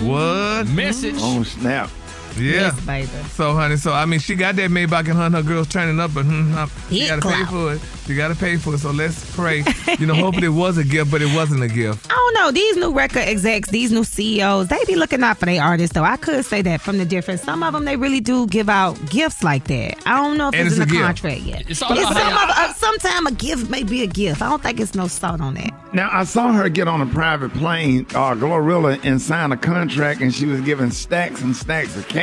What 0.00 0.68
message? 0.68 1.16
Oh 1.18 1.42
snap! 1.42 1.90
Yeah. 2.36 2.52
Yes, 2.72 2.80
baby. 2.86 3.08
So, 3.34 3.52
honey, 3.54 3.76
so 3.76 3.92
I 3.92 4.04
mean, 4.06 4.20
she 4.20 4.34
got 4.34 4.56
that 4.56 4.70
Maybach 4.70 5.00
and 5.08 5.14
her 5.18 5.22
and 5.24 5.34
her 5.34 5.42
girls 5.42 5.68
turning 5.68 6.00
up, 6.00 6.12
but 6.14 6.24
hmm, 6.24 6.52
she 6.90 7.06
got 7.06 7.22
to 7.22 7.28
pay 7.28 7.44
for 7.44 7.74
it. 7.74 7.80
She 8.06 8.14
got 8.16 8.28
to 8.28 8.34
pay 8.34 8.56
for 8.56 8.74
it. 8.74 8.78
So 8.78 8.90
let's 8.90 9.34
pray. 9.36 9.64
You 9.98 10.06
know, 10.06 10.14
hoping 10.14 10.42
it 10.42 10.48
was 10.48 10.78
a 10.78 10.84
gift, 10.84 11.10
but 11.10 11.20
it 11.22 11.32
wasn't 11.36 11.62
a 11.62 11.68
gift. 11.68 12.10
I 12.10 12.14
don't 12.14 12.34
know. 12.34 12.50
These 12.50 12.76
new 12.76 12.92
record 12.92 13.20
execs, 13.20 13.68
these 13.70 13.92
new 13.92 14.02
CEOs, 14.04 14.68
they 14.68 14.82
be 14.86 14.96
looking 14.96 15.22
out 15.22 15.36
for 15.38 15.46
their 15.46 15.62
artists, 15.62 15.94
though. 15.94 16.02
I 16.02 16.16
could 16.16 16.44
say 16.44 16.62
that 16.62 16.80
from 16.80 16.98
the 16.98 17.04
difference. 17.04 17.42
Some 17.42 17.62
of 17.62 17.72
them, 17.74 17.84
they 17.84 17.96
really 17.96 18.18
do 18.20 18.46
give 18.46 18.68
out 18.68 18.94
gifts 19.10 19.44
like 19.44 19.64
that. 19.64 20.02
I 20.06 20.16
don't 20.16 20.38
know 20.38 20.48
if 20.48 20.54
And 20.54 20.66
it's, 20.66 20.76
it's 20.78 20.82
in 20.82 20.88
the 20.88 20.92
gift. 20.94 21.04
contract 21.04 21.40
yet. 21.42 21.60
It's 21.62 21.70
It's 21.70 21.82
all 21.82 21.92
about 21.92 22.14
some 22.14 22.32
of, 22.32 22.50
uh, 22.56 22.72
sometime 22.72 23.26
a 23.26 23.32
gift 23.32 23.70
may 23.70 23.82
be 23.84 24.02
a 24.02 24.06
gift. 24.06 24.40
I 24.42 24.48
don't 24.48 24.62
think 24.62 24.80
it's 24.80 24.94
no 24.94 25.06
salt 25.08 25.40
on 25.40 25.54
that. 25.54 25.72
Now 25.94 26.08
I 26.10 26.24
saw 26.24 26.52
her 26.52 26.68
get 26.70 26.88
on 26.88 27.02
a 27.02 27.06
private 27.06 27.52
plane, 27.52 28.06
uh, 28.10 28.34
Glorilla, 28.34 28.98
and 29.04 29.20
sign 29.20 29.52
a 29.52 29.56
contract, 29.58 30.20
and 30.22 30.34
she 30.34 30.46
was 30.46 30.60
giving 30.62 30.90
stacks 30.90 31.42
and 31.42 31.54
stacks 31.54 31.94
of 31.96 32.08
cash. 32.08 32.21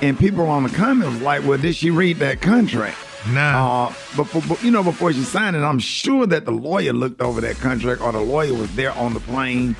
And 0.00 0.16
people 0.16 0.46
on 0.46 0.62
the 0.62 0.68
comments 0.68 1.14
was 1.14 1.22
like, 1.22 1.44
"Well, 1.44 1.58
did 1.58 1.74
she 1.74 1.90
read 1.90 2.18
that 2.18 2.40
contract?" 2.40 2.96
Nah. 3.30 3.86
Uh, 3.86 3.88
before, 4.14 4.42
but, 4.48 4.62
you 4.62 4.70
know, 4.70 4.84
before 4.84 5.12
she 5.12 5.22
signed 5.22 5.56
it, 5.56 5.60
I'm 5.60 5.80
sure 5.80 6.24
that 6.26 6.44
the 6.44 6.52
lawyer 6.52 6.92
looked 6.92 7.20
over 7.20 7.40
that 7.40 7.56
contract, 7.56 8.00
or 8.00 8.12
the 8.12 8.20
lawyer 8.20 8.54
was 8.54 8.74
there 8.76 8.92
on 8.92 9.12
the 9.12 9.18
plane, 9.20 9.74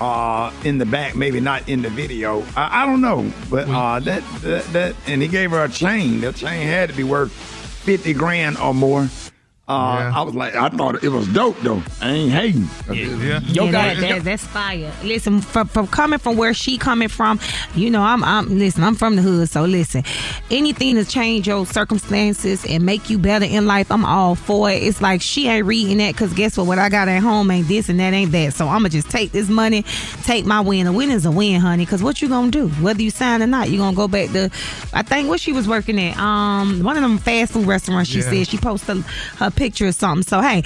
uh, 0.00 0.50
in 0.64 0.78
the 0.78 0.86
back, 0.86 1.14
maybe 1.14 1.40
not 1.40 1.68
in 1.68 1.82
the 1.82 1.90
video. 1.90 2.42
I, 2.56 2.82
I 2.82 2.86
don't 2.86 3.02
know, 3.02 3.30
but 3.50 3.68
uh, 3.68 4.00
that, 4.00 4.24
that 4.40 4.64
that, 4.72 4.96
and 5.06 5.20
he 5.20 5.28
gave 5.28 5.50
her 5.50 5.62
a 5.62 5.68
chain. 5.68 6.22
The 6.22 6.32
chain 6.32 6.66
had 6.66 6.88
to 6.88 6.96
be 6.96 7.04
worth 7.04 7.30
fifty 7.30 8.14
grand 8.14 8.56
or 8.56 8.72
more. 8.72 9.08
Uh, 9.70 10.10
I 10.16 10.22
was 10.22 10.34
like, 10.34 10.56
I 10.56 10.68
thought 10.68 11.04
it 11.04 11.10
was 11.10 11.28
dope 11.28 11.56
though. 11.60 11.80
I 12.00 12.10
ain't 12.10 12.32
hating. 12.32 12.68
Yeah. 12.88 13.40
yeah, 13.44 13.70
that, 13.70 13.96
that, 14.00 14.24
that's 14.24 14.44
fire. 14.44 14.92
Listen, 15.04 15.40
from, 15.40 15.68
from 15.68 15.86
coming 15.86 16.18
from 16.18 16.36
where 16.36 16.52
she 16.52 16.76
coming 16.76 17.06
from, 17.08 17.38
you 17.76 17.88
know, 17.88 18.02
I'm, 18.02 18.24
I'm 18.24 18.58
listen. 18.58 18.82
I'm 18.82 18.96
from 18.96 19.14
the 19.14 19.22
hood, 19.22 19.48
so 19.48 19.62
listen. 19.64 20.02
Anything 20.50 20.96
to 20.96 21.04
change 21.04 21.46
your 21.46 21.64
circumstances 21.66 22.64
and 22.66 22.84
make 22.84 23.10
you 23.10 23.18
better 23.18 23.44
in 23.44 23.66
life, 23.66 23.92
I'm 23.92 24.04
all 24.04 24.34
for 24.34 24.68
it. 24.70 24.82
It's 24.82 25.00
like 25.00 25.22
she 25.22 25.46
ain't 25.46 25.66
reading 25.66 25.98
that 25.98 26.14
because 26.14 26.32
guess 26.32 26.56
what? 26.56 26.66
What 26.66 26.78
I 26.80 26.88
got 26.88 27.06
at 27.08 27.22
home 27.22 27.48
ain't 27.52 27.68
this 27.68 27.88
and 27.88 28.00
that 28.00 28.12
ain't 28.12 28.32
that. 28.32 28.54
So 28.54 28.66
I'ma 28.66 28.88
just 28.88 29.08
take 29.08 29.30
this 29.30 29.48
money, 29.48 29.84
take 30.24 30.46
my 30.46 30.60
win. 30.60 30.88
A 30.88 30.92
win 30.92 31.10
is 31.12 31.24
a 31.26 31.30
win, 31.30 31.60
honey. 31.60 31.84
Because 31.84 32.02
what 32.02 32.20
you 32.20 32.28
gonna 32.28 32.50
do? 32.50 32.68
Whether 32.82 33.02
you 33.02 33.10
sign 33.10 33.40
or 33.40 33.46
not, 33.46 33.70
you 33.70 33.78
gonna 33.78 33.94
go 33.96 34.08
back 34.08 34.30
to. 34.32 34.50
I 34.92 35.02
think 35.02 35.28
what 35.28 35.38
she 35.38 35.52
was 35.52 35.68
working 35.68 36.00
at, 36.00 36.18
um, 36.18 36.82
one 36.82 36.96
of 36.96 37.02
them 37.02 37.18
fast 37.18 37.52
food 37.52 37.66
restaurants. 37.66 38.10
She 38.10 38.18
Yeah. 38.18 38.30
said 38.30 38.48
she 38.48 38.58
posted 38.58 38.98
her 39.38 39.50
picture 39.60 39.86
or 39.86 39.92
something. 39.92 40.22
So 40.22 40.40
hey, 40.40 40.62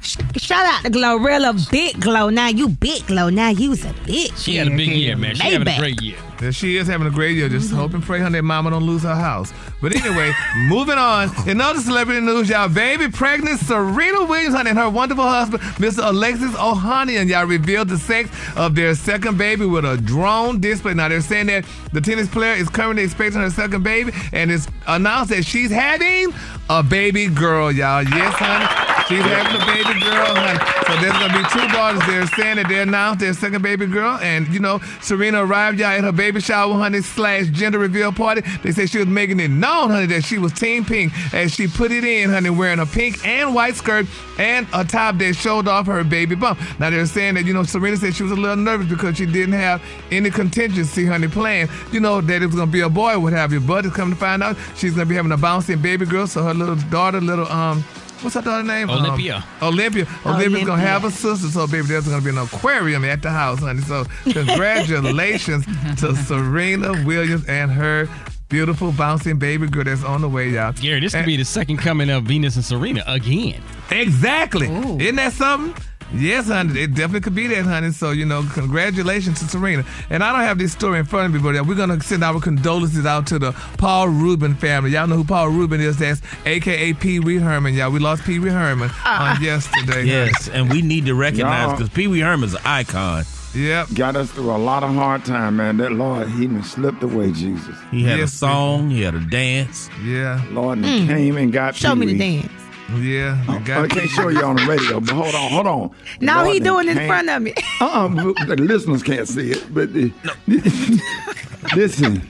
sh- 0.00 0.18
shout 0.36 0.64
out 0.64 0.84
to 0.84 0.90
Glorilla, 0.90 1.52
big 1.70 2.00
glow. 2.00 2.30
Now 2.30 2.48
you 2.48 2.68
big 2.68 3.04
glow. 3.06 3.28
Now 3.28 3.48
you's 3.48 3.84
a 3.84 3.92
bitch. 4.06 4.36
She 4.44 4.54
had 4.54 4.68
a 4.68 4.70
big 4.70 4.88
year, 4.88 5.16
man. 5.16 5.34
She 5.34 5.42
having 5.42 5.62
a 5.62 5.70
Maybach. 5.70 5.78
great 5.78 6.00
year. 6.00 6.16
Yeah, 6.40 6.50
she 6.50 6.76
is 6.76 6.86
having 6.86 7.06
a 7.06 7.10
great 7.10 7.36
year. 7.36 7.48
Just 7.48 7.68
mm-hmm. 7.68 7.78
hope 7.78 7.94
and 7.94 8.02
pray 8.02 8.20
her 8.20 8.28
that 8.28 8.42
mama 8.42 8.70
don't 8.70 8.84
lose 8.84 9.02
her 9.02 9.14
house. 9.14 9.52
But 9.80 9.96
anyway, 9.96 10.32
moving 10.68 10.98
on. 10.98 11.30
In 11.48 11.60
other 11.60 11.80
celebrity 11.80 12.20
news, 12.20 12.48
y'all, 12.48 12.68
baby 12.68 13.08
pregnant 13.08 13.58
Serena 13.60 14.24
Williams 14.24 14.54
honey, 14.54 14.70
and 14.70 14.78
her 14.78 14.90
wonderful 14.90 15.24
husband, 15.24 15.62
Mr. 15.74 16.06
Alexis 16.06 16.52
Ohanian, 16.52 17.28
y'all 17.28 17.46
revealed 17.46 17.88
the 17.88 17.98
sex 17.98 18.30
of 18.56 18.74
their 18.74 18.94
second 18.94 19.38
baby 19.38 19.66
with 19.66 19.84
a 19.84 19.96
drone 19.96 20.60
display. 20.60 20.94
Now 20.94 21.08
they're 21.08 21.20
saying 21.20 21.46
that 21.46 21.64
the 21.92 22.00
tennis 22.00 22.28
player 22.28 22.52
is 22.52 22.68
currently 22.68 23.04
expecting 23.04 23.40
her 23.40 23.50
second 23.50 23.82
baby, 23.82 24.12
and 24.32 24.50
it's 24.50 24.68
announced 24.86 25.30
that 25.30 25.44
she's 25.44 25.70
having 25.70 26.32
a 26.68 26.82
baby 26.82 27.28
girl, 27.28 27.72
y'all. 27.72 28.04
Yes, 28.26 28.38
honey. 28.40 28.86
She's 29.06 29.22
having 29.22 29.54
a 29.54 29.64
baby 29.66 30.00
girl, 30.00 30.34
honey. 30.34 30.58
So 30.84 31.00
there's 31.00 31.12
gonna 31.12 31.32
be 31.32 31.48
two 31.50 31.72
daughters. 31.72 32.04
They're 32.08 32.26
saying 32.26 32.56
that 32.56 32.66
they 32.68 32.80
announced 32.80 33.20
their 33.20 33.34
second 33.34 33.62
baby 33.62 33.86
girl, 33.86 34.18
and 34.20 34.48
you 34.48 34.58
know, 34.58 34.80
Serena 35.00 35.44
arrived 35.44 35.78
y'all 35.78 35.90
at 35.90 36.02
her 36.02 36.10
baby 36.10 36.40
shower, 36.40 36.74
honey, 36.74 37.02
slash 37.02 37.46
gender 37.46 37.78
reveal 37.78 38.10
party. 38.10 38.42
They 38.64 38.72
said 38.72 38.90
she 38.90 38.98
was 38.98 39.06
making 39.06 39.38
it 39.38 39.50
known, 39.50 39.90
honey, 39.90 40.06
that 40.06 40.24
she 40.24 40.38
was 40.38 40.52
Team 40.52 40.84
Pink 40.84 41.12
as 41.32 41.54
she 41.54 41.68
put 41.68 41.92
it 41.92 42.02
in, 42.02 42.30
honey, 42.30 42.50
wearing 42.50 42.80
a 42.80 42.86
pink 42.86 43.24
and 43.24 43.54
white 43.54 43.76
skirt 43.76 44.06
and 44.40 44.66
a 44.72 44.84
top 44.84 45.18
that 45.18 45.34
showed 45.34 45.68
off 45.68 45.86
her 45.86 46.02
baby 46.02 46.34
bump. 46.34 46.58
Now 46.80 46.90
they're 46.90 47.06
saying 47.06 47.34
that 47.34 47.44
you 47.44 47.54
know 47.54 47.62
Serena 47.62 47.96
said 47.96 48.12
she 48.12 48.24
was 48.24 48.32
a 48.32 48.36
little 48.36 48.56
nervous 48.56 48.88
because 48.88 49.16
she 49.16 49.26
didn't 49.26 49.54
have 49.54 49.80
any 50.10 50.30
contingency, 50.30 51.06
honey, 51.06 51.28
planned. 51.28 51.70
You 51.92 52.00
know 52.00 52.20
that 52.20 52.42
it 52.42 52.46
was 52.46 52.56
gonna 52.56 52.72
be 52.72 52.80
a 52.80 52.88
boy, 52.88 53.20
what 53.20 53.32
have 53.34 53.52
you. 53.52 53.60
But 53.60 53.86
it's 53.86 53.94
come 53.94 54.10
to 54.10 54.16
find 54.16 54.42
out 54.42 54.56
she's 54.74 54.94
gonna 54.94 55.06
be 55.06 55.14
having 55.14 55.30
a 55.30 55.36
bouncing 55.36 55.80
baby 55.80 56.06
girl. 56.06 56.26
So 56.26 56.42
her 56.42 56.54
little 56.54 56.74
daughter, 56.90 57.20
little 57.20 57.46
um. 57.46 57.84
What's 58.26 58.34
her 58.34 58.42
daughter's 58.42 58.66
name? 58.66 58.90
Um, 58.90 59.04
Olympia. 59.04 59.44
Olympia. 59.62 60.04
Olympia's 60.26 60.66
gonna 60.66 60.82
have 60.82 61.04
a 61.04 61.12
sister, 61.12 61.46
so 61.46 61.68
baby, 61.68 61.86
there's 61.86 62.08
gonna 62.08 62.20
be 62.20 62.30
an 62.30 62.38
aquarium 62.38 63.04
at 63.04 63.22
the 63.22 63.30
house, 63.30 63.60
honey. 63.60 63.82
So 63.82 64.04
congratulations 64.24 65.64
to 66.00 66.16
Serena 66.16 67.04
Williams 67.06 67.46
and 67.46 67.70
her 67.70 68.08
beautiful 68.48 68.90
bouncing 68.90 69.38
baby 69.38 69.68
girl 69.68 69.84
that's 69.84 70.02
on 70.02 70.22
the 70.22 70.28
way, 70.28 70.48
y'all. 70.48 70.72
Gary, 70.72 70.98
this 70.98 71.14
could 71.14 71.24
be 71.24 71.36
the 71.36 71.44
second 71.44 71.76
coming 71.76 72.10
of 72.10 72.24
Venus 72.24 72.56
and 72.56 72.64
Serena 72.64 73.04
again. 73.06 73.62
Exactly. 73.92 74.66
Isn't 74.66 75.14
that 75.14 75.32
something? 75.32 75.80
Yes, 76.14 76.46
honey. 76.46 76.80
It 76.80 76.94
definitely 76.94 77.20
could 77.20 77.34
be 77.34 77.46
that, 77.48 77.64
honey. 77.64 77.90
So, 77.90 78.10
you 78.10 78.24
know, 78.24 78.44
congratulations 78.52 79.40
to 79.40 79.46
Serena. 79.46 79.84
And 80.10 80.22
I 80.22 80.32
don't 80.32 80.42
have 80.42 80.58
this 80.58 80.72
story 80.72 80.98
in 80.98 81.04
front 81.04 81.26
of 81.26 81.32
me, 81.32 81.40
but 81.52 81.66
we're 81.66 81.74
going 81.74 81.88
to 81.98 82.00
send 82.00 82.22
our 82.22 82.40
condolences 82.40 83.06
out 83.06 83.26
to 83.28 83.38
the 83.38 83.52
Paul 83.78 84.08
Rubin 84.08 84.54
family. 84.54 84.90
Y'all 84.90 85.06
know 85.06 85.16
who 85.16 85.24
Paul 85.24 85.48
Rubin 85.48 85.80
is. 85.80 85.98
That's 85.98 86.20
AKA 86.44 86.94
Pee 86.94 87.18
Wee 87.20 87.38
Herman, 87.38 87.74
y'all. 87.74 87.90
We 87.90 87.98
lost 87.98 88.24
Pee 88.24 88.38
Wee 88.38 88.50
Herman 88.50 88.90
on 89.04 89.42
yesterday. 89.42 90.04
Yes, 90.04 90.48
and 90.48 90.70
we 90.70 90.80
need 90.82 91.06
to 91.06 91.14
recognize 91.14 91.72
because 91.72 91.88
Pee 91.88 92.06
Wee 92.06 92.20
Herman's 92.20 92.54
an 92.54 92.60
icon. 92.64 93.24
Yep. 93.54 93.88
Got 93.94 94.16
us 94.16 94.30
through 94.30 94.50
a 94.50 94.58
lot 94.58 94.82
of 94.84 94.94
hard 94.94 95.24
time, 95.24 95.56
man. 95.56 95.78
That 95.78 95.92
Lord, 95.92 96.28
he 96.28 96.46
done 96.46 96.62
slipped 96.62 97.02
away, 97.02 97.32
Jesus. 97.32 97.74
He 97.90 98.04
had 98.04 98.20
a 98.20 98.28
song, 98.28 98.90
he 98.90 99.00
had 99.00 99.14
a 99.14 99.20
dance. 99.20 99.88
Yeah. 100.04 100.42
Lord, 100.50 100.78
and 100.78 100.86
Mm. 100.86 101.06
came 101.08 101.36
and 101.38 101.52
got 101.52 101.74
Show 101.74 101.94
me 101.94 102.06
the 102.12 102.18
dance. 102.18 102.52
Yeah. 102.94 103.42
I 103.48 103.88
can't 103.88 104.08
show 104.10 104.28
you 104.28 104.42
on 104.42 104.56
the 104.56 104.64
radio, 104.66 105.00
but 105.00 105.10
hold 105.10 105.34
on, 105.34 105.50
hold 105.50 105.66
on. 105.66 105.90
Now 106.20 106.42
Lord 106.42 106.54
he 106.54 106.60
doing 106.60 106.88
it 106.88 106.96
in 106.96 107.06
front 107.08 107.28
of 107.28 107.42
me. 107.42 107.52
Uh-uh, 107.80 108.08
but 108.46 108.56
the 108.58 108.62
listeners 108.62 109.02
can't 109.02 109.26
see 109.26 109.50
it, 109.50 109.74
but 109.74 109.92
the, 109.92 110.12
listen, 111.76 112.22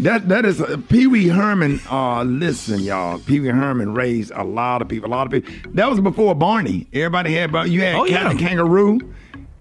that 0.00 0.28
that 0.28 0.44
is 0.44 0.60
uh, 0.60 0.76
Pee 0.88 1.06
Wee 1.06 1.28
Herman. 1.28 1.80
Uh, 1.90 2.22
listen, 2.22 2.80
y'all, 2.80 3.18
Pee 3.18 3.40
Wee 3.40 3.48
Herman 3.48 3.94
raised 3.94 4.30
a 4.32 4.44
lot 4.44 4.82
of 4.82 4.88
people. 4.88 5.08
A 5.08 5.12
lot 5.12 5.26
of 5.26 5.32
people. 5.32 5.72
That 5.74 5.90
was 5.90 6.00
before 6.00 6.34
Barney. 6.34 6.86
Everybody 6.92 7.34
had, 7.34 7.52
but 7.52 7.70
you 7.70 7.80
had 7.80 7.94
Oh, 7.96 8.04
yeah. 8.04 8.22
Captain 8.22 8.38
Kangaroo, 8.38 9.00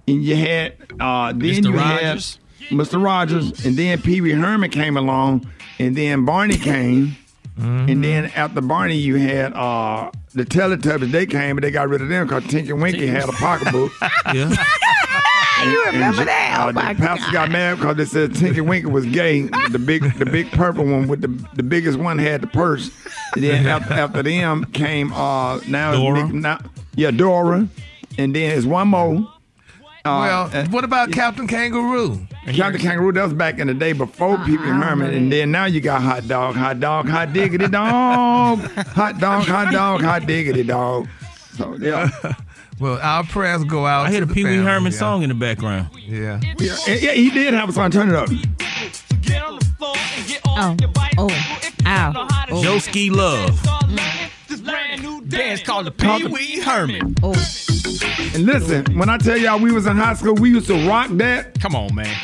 and 0.07 0.23
you 0.23 0.35
had 0.35 0.73
uh, 0.99 1.29
then 1.31 1.39
Mr. 1.39 1.63
you 1.65 1.77
Rogers. 1.77 2.39
had 2.69 2.77
Mr. 2.77 3.03
Rogers, 3.03 3.65
and 3.65 3.75
then 3.77 4.01
Pee 4.01 4.21
Wee 4.21 4.31
Herman 4.31 4.69
came 4.71 4.95
along, 4.97 5.49
and 5.79 5.95
then 5.95 6.25
Barney 6.25 6.57
came. 6.57 7.15
And 7.57 8.03
then 8.03 8.25
after 8.35 8.61
Barney, 8.61 8.97
you 8.97 9.15
had 9.15 9.53
uh, 9.53 10.11
the 10.33 10.43
Teletubbies. 10.45 11.11
They 11.11 11.25
came, 11.25 11.55
but 11.55 11.61
they 11.63 11.71
got 11.71 11.87
rid 11.89 12.01
of 12.01 12.09
them 12.09 12.27
because 12.27 12.45
Tinky 12.47 12.73
Winky 12.73 13.07
had 13.07 13.29
a 13.29 13.33
pocketbook. 13.33 13.91
Yeah. 14.33 14.53
you 15.65 15.85
remember 15.85 16.21
And, 16.21 16.27
that? 16.29 16.57
Uh, 16.59 16.69
Oh 16.69 16.71
my 16.73 16.93
the 16.93 16.99
pastor 16.99 17.31
got 17.31 17.49
mad 17.51 17.75
because 17.77 17.95
they 17.95 18.05
said 18.05 18.35
Tinky 18.35 18.59
Winky 18.61 18.87
was 18.87 19.05
gay. 19.05 19.43
The 19.69 19.79
big, 19.79 20.03
the 20.17 20.25
big 20.25 20.51
purple 20.51 20.83
one 20.85 21.07
with 21.07 21.21
the 21.21 21.27
the 21.55 21.63
biggest 21.63 21.97
one 21.97 22.17
had 22.17 22.41
the 22.41 22.47
purse. 22.47 22.91
And 23.35 23.43
then 23.43 23.65
after, 23.67 23.93
after 23.93 24.23
them 24.23 24.65
came 24.65 25.13
uh 25.13 25.59
now 25.67 25.93
Dora. 25.93 26.25
Nick- 26.25 26.33
now, 26.33 26.59
yeah 26.95 27.11
Dora, 27.11 27.67
and 28.17 28.35
then 28.35 28.49
there's 28.49 28.65
one 28.67 28.89
more. 28.89 29.31
Uh, 30.05 30.21
Well, 30.21 30.49
uh, 30.53 30.67
what 30.69 30.83
about 30.83 31.11
Captain 31.11 31.47
Kangaroo? 31.47 32.19
Captain 32.53 32.79
Kangaroo, 32.79 33.11
that 33.13 33.23
was 33.23 33.33
back 33.33 33.57
in 33.57 33.65
the 33.65 33.73
day 33.73 33.91
before 33.91 34.37
Pee 34.45 34.51
Wee 34.57 34.67
Herman, 34.67 35.11
and 35.15 35.31
then 35.31 35.49
now 35.51 35.65
you 35.65 35.81
got 35.81 36.03
hot 36.03 36.27
dog, 36.27 36.53
hot 36.55 36.79
dog, 36.79 37.09
hot 37.09 37.33
diggity 37.33 37.67
dog, 37.67 38.59
hot 38.93 39.19
dog, 39.19 39.45
hot 39.45 39.73
dog, 39.73 40.01
hot 40.03 40.27
diggity 40.27 40.61
dog. 40.61 41.07
So 41.57 41.75
yeah, 41.81 42.09
Well, 42.79 42.99
our 43.01 43.23
prayers 43.23 43.63
go 43.63 43.87
out. 43.87 44.05
I 44.05 44.11
hear 44.11 44.23
a 44.23 44.27
Pee 44.27 44.43
Wee 44.43 44.57
Herman 44.57 44.91
yeah. 44.91 44.99
song 44.99 45.23
in 45.23 45.29
the 45.29 45.35
background. 45.35 45.89
Yeah. 45.97 46.39
yeah, 46.59 46.75
yeah, 46.87 47.11
he 47.13 47.31
did 47.31 47.53
have 47.55 47.69
a 47.69 47.71
song. 47.71 47.89
Turn 47.89 48.09
it 48.09 48.15
up. 48.15 48.29
Oh, 50.57 50.75
oh, 51.17 51.29
ow. 51.87 52.27
Oh. 52.51 52.61
Joeski 52.63 53.09
Love. 53.11 53.49
Mm. 53.51 54.31
Dance 55.27 55.61
called 55.63 55.85
the 55.85 55.91
Pee 55.91 56.25
Wee 56.27 56.59
Herman. 56.59 57.15
Oh. 57.23 57.33
And 58.33 58.45
listen, 58.45 58.97
when 58.97 59.09
I 59.09 59.17
tell 59.17 59.37
y'all 59.37 59.59
we 59.59 59.71
was 59.71 59.85
in 59.85 59.95
high 59.97 60.13
school, 60.15 60.33
we 60.35 60.49
used 60.49 60.67
to 60.67 60.87
rock 60.87 61.09
that. 61.13 61.59
Come 61.61 61.75
on, 61.75 61.93
man. 61.95 62.15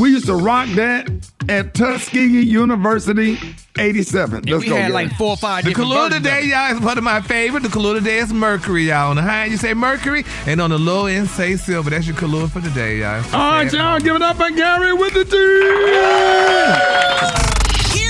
We 0.00 0.10
used 0.10 0.26
to 0.26 0.34
rock 0.34 0.68
that 0.70 1.10
at 1.50 1.74
Tuskegee 1.74 2.42
University, 2.46 3.38
87. 3.78 4.44
Let's 4.44 4.62
we 4.64 4.70
go. 4.70 4.76
had 4.76 4.82
Gary. 4.82 4.92
like 4.92 5.12
four 5.16 5.30
or 5.30 5.36
five 5.36 5.64
The 5.64 5.70
different 5.70 5.90
color 5.90 6.08
versions 6.08 6.16
of 6.26 6.32
today, 6.32 6.44
it. 6.44 6.46
y'all, 6.46 6.72
is 6.76 6.80
one 6.80 6.96
of 6.98 7.04
my 7.04 7.20
favorite. 7.20 7.62
The 7.62 7.68
color 7.68 8.00
Day 8.00 8.18
is 8.18 8.32
Mercury, 8.32 8.84
y'all. 8.88 9.10
On 9.10 9.16
the 9.16 9.22
high 9.22 9.42
end, 9.42 9.50
you 9.52 9.58
say 9.58 9.74
Mercury, 9.74 10.24
and 10.46 10.60
on 10.62 10.70
the 10.70 10.78
low 10.78 11.06
end, 11.06 11.28
say 11.28 11.56
silver. 11.56 11.90
That's 11.90 12.06
your 12.06 12.16
color 12.16 12.46
for 12.48 12.60
the 12.60 12.70
day, 12.70 13.00
y'all. 13.00 13.22
All 13.34 13.50
right, 13.52 13.70
y'all, 13.72 14.00
give 14.00 14.16
it 14.16 14.22
up 14.22 14.36
for 14.36 14.50
Gary 14.50 14.94
with 14.94 15.12
the 15.14 15.24
T. 15.26 15.32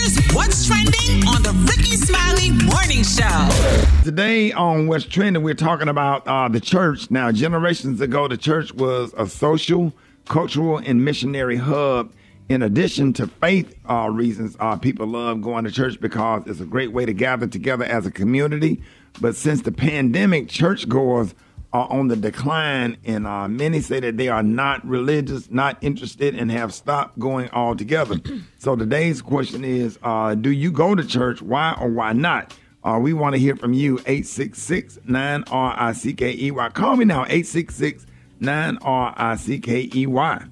Here's 0.03 0.33
what's 0.33 0.67
trending 0.67 1.29
on 1.29 1.45
the 1.45 1.53
Rickey 1.71 1.95
Smiley 1.95 2.51
Morning 2.51 3.05
Show. 3.05 4.03
Today 4.03 4.51
on 4.51 4.89
What's 4.89 5.05
Trending, 5.05 5.45
we're 5.45 5.55
talking 5.55 5.87
about 5.87 6.27
uh, 6.27 6.49
the 6.49 6.59
church. 6.59 7.09
Now, 7.13 7.31
generations 7.31 8.01
ago, 8.01 8.27
the 8.27 8.37
church 8.37 8.75
was 8.75 9.15
a 9.17 9.29
social, 9.29 9.93
cultural, 10.27 10.79
and 10.79 11.05
missionary 11.05 11.55
hub. 11.55 12.13
In 12.49 12.63
addition 12.63 13.13
to 13.13 13.29
faith 13.29 13.77
uh, 13.89 14.11
reasons, 14.11 14.57
uh, 14.59 14.75
people 14.75 15.07
love 15.07 15.41
going 15.41 15.63
to 15.67 15.71
church 15.71 16.01
because 16.01 16.49
it's 16.49 16.59
a 16.59 16.67
great 16.67 16.91
way 16.91 17.07
to 17.07 17.13
gather 17.13 17.47
together 17.47 17.85
as 17.85 18.05
a 18.05 18.11
community. 18.11 18.83
But 19.21 19.37
since 19.37 19.63
the 19.63 19.71
pandemic, 19.71 20.49
churchgoers 20.49 21.33
are 21.73 21.91
on 21.91 22.09
the 22.09 22.16
decline, 22.16 22.97
and 23.05 23.27
uh, 23.27 23.49
many 23.49 23.81
say 23.81 24.01
that 24.01 24.16
they 24.16 24.29
are 24.29 24.43
not 24.43 24.87
religious, 24.87 25.51
not 25.51 25.79
interested, 25.81 26.35
and 26.35 26.51
have 26.51 26.75
stopped 26.75 27.18
going 27.18 27.49
altogether. 27.51 28.16
so 28.59 28.77
today's 28.77 29.23
question 29.23 29.64
is 29.64 29.99
uh, 30.03 30.35
Do 30.35 30.51
you 30.51 30.70
go 30.70 30.95
to 30.95 31.05
church? 31.05 31.41
Why 31.41 31.77
or 31.81 31.89
why 31.89 32.12
not? 32.12 32.55
Uh, 32.85 32.99
we 33.01 33.12
want 33.12 33.35
to 33.35 33.39
hear 33.39 33.57
from 33.57 33.73
you, 33.73 33.99
866 34.01 34.99
9 35.07 35.45
R 35.51 35.75
I 35.79 35.93
C 35.93 36.12
K 36.14 36.37
E 36.37 36.51
Y. 36.51 36.68
Call 36.70 36.97
me 36.97 37.05
now, 37.05 37.23
866 37.23 38.07
9 38.41 38.79
R 38.83 39.14
I 39.16 39.37
C 39.37 39.59
K 39.59 39.89
E 39.95 40.07
Y. 40.07 40.45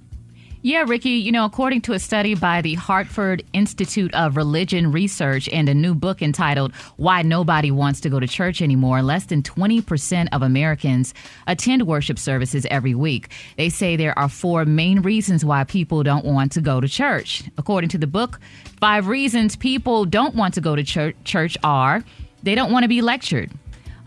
Yeah, 0.62 0.84
Rickey, 0.86 1.12
you 1.12 1.32
know, 1.32 1.46
according 1.46 1.80
to 1.82 1.94
a 1.94 1.98
study 1.98 2.34
by 2.34 2.60
the 2.60 2.74
Hartford 2.74 3.42
Institute 3.54 4.14
of 4.14 4.36
Religion 4.36 4.92
Research 4.92 5.48
and 5.48 5.70
a 5.70 5.74
new 5.74 5.94
book 5.94 6.20
entitled 6.20 6.74
Why 6.98 7.22
Nobody 7.22 7.70
Wants 7.70 7.98
to 8.02 8.10
Go 8.10 8.20
to 8.20 8.26
Church 8.26 8.60
Anymore, 8.60 9.00
less 9.00 9.24
than 9.24 9.42
20% 9.42 10.28
of 10.32 10.42
Americans 10.42 11.14
attend 11.46 11.86
worship 11.86 12.18
services 12.18 12.66
every 12.70 12.94
week. 12.94 13.32
They 13.56 13.70
say 13.70 13.96
there 13.96 14.18
are 14.18 14.28
four 14.28 14.66
main 14.66 15.00
reasons 15.00 15.46
why 15.46 15.64
people 15.64 16.02
don't 16.02 16.26
want 16.26 16.52
to 16.52 16.60
go 16.60 16.78
to 16.78 16.88
church. 16.88 17.42
According 17.56 17.88
to 17.90 17.98
the 17.98 18.06
book, 18.06 18.38
five 18.80 19.08
reasons 19.08 19.56
people 19.56 20.04
don't 20.04 20.34
want 20.34 20.52
to 20.54 20.60
go 20.60 20.76
to 20.76 20.84
church, 20.84 21.56
are 21.64 22.04
they 22.42 22.54
don't 22.54 22.70
want 22.70 22.84
to 22.84 22.88
be 22.88 23.00
lectured. 23.00 23.50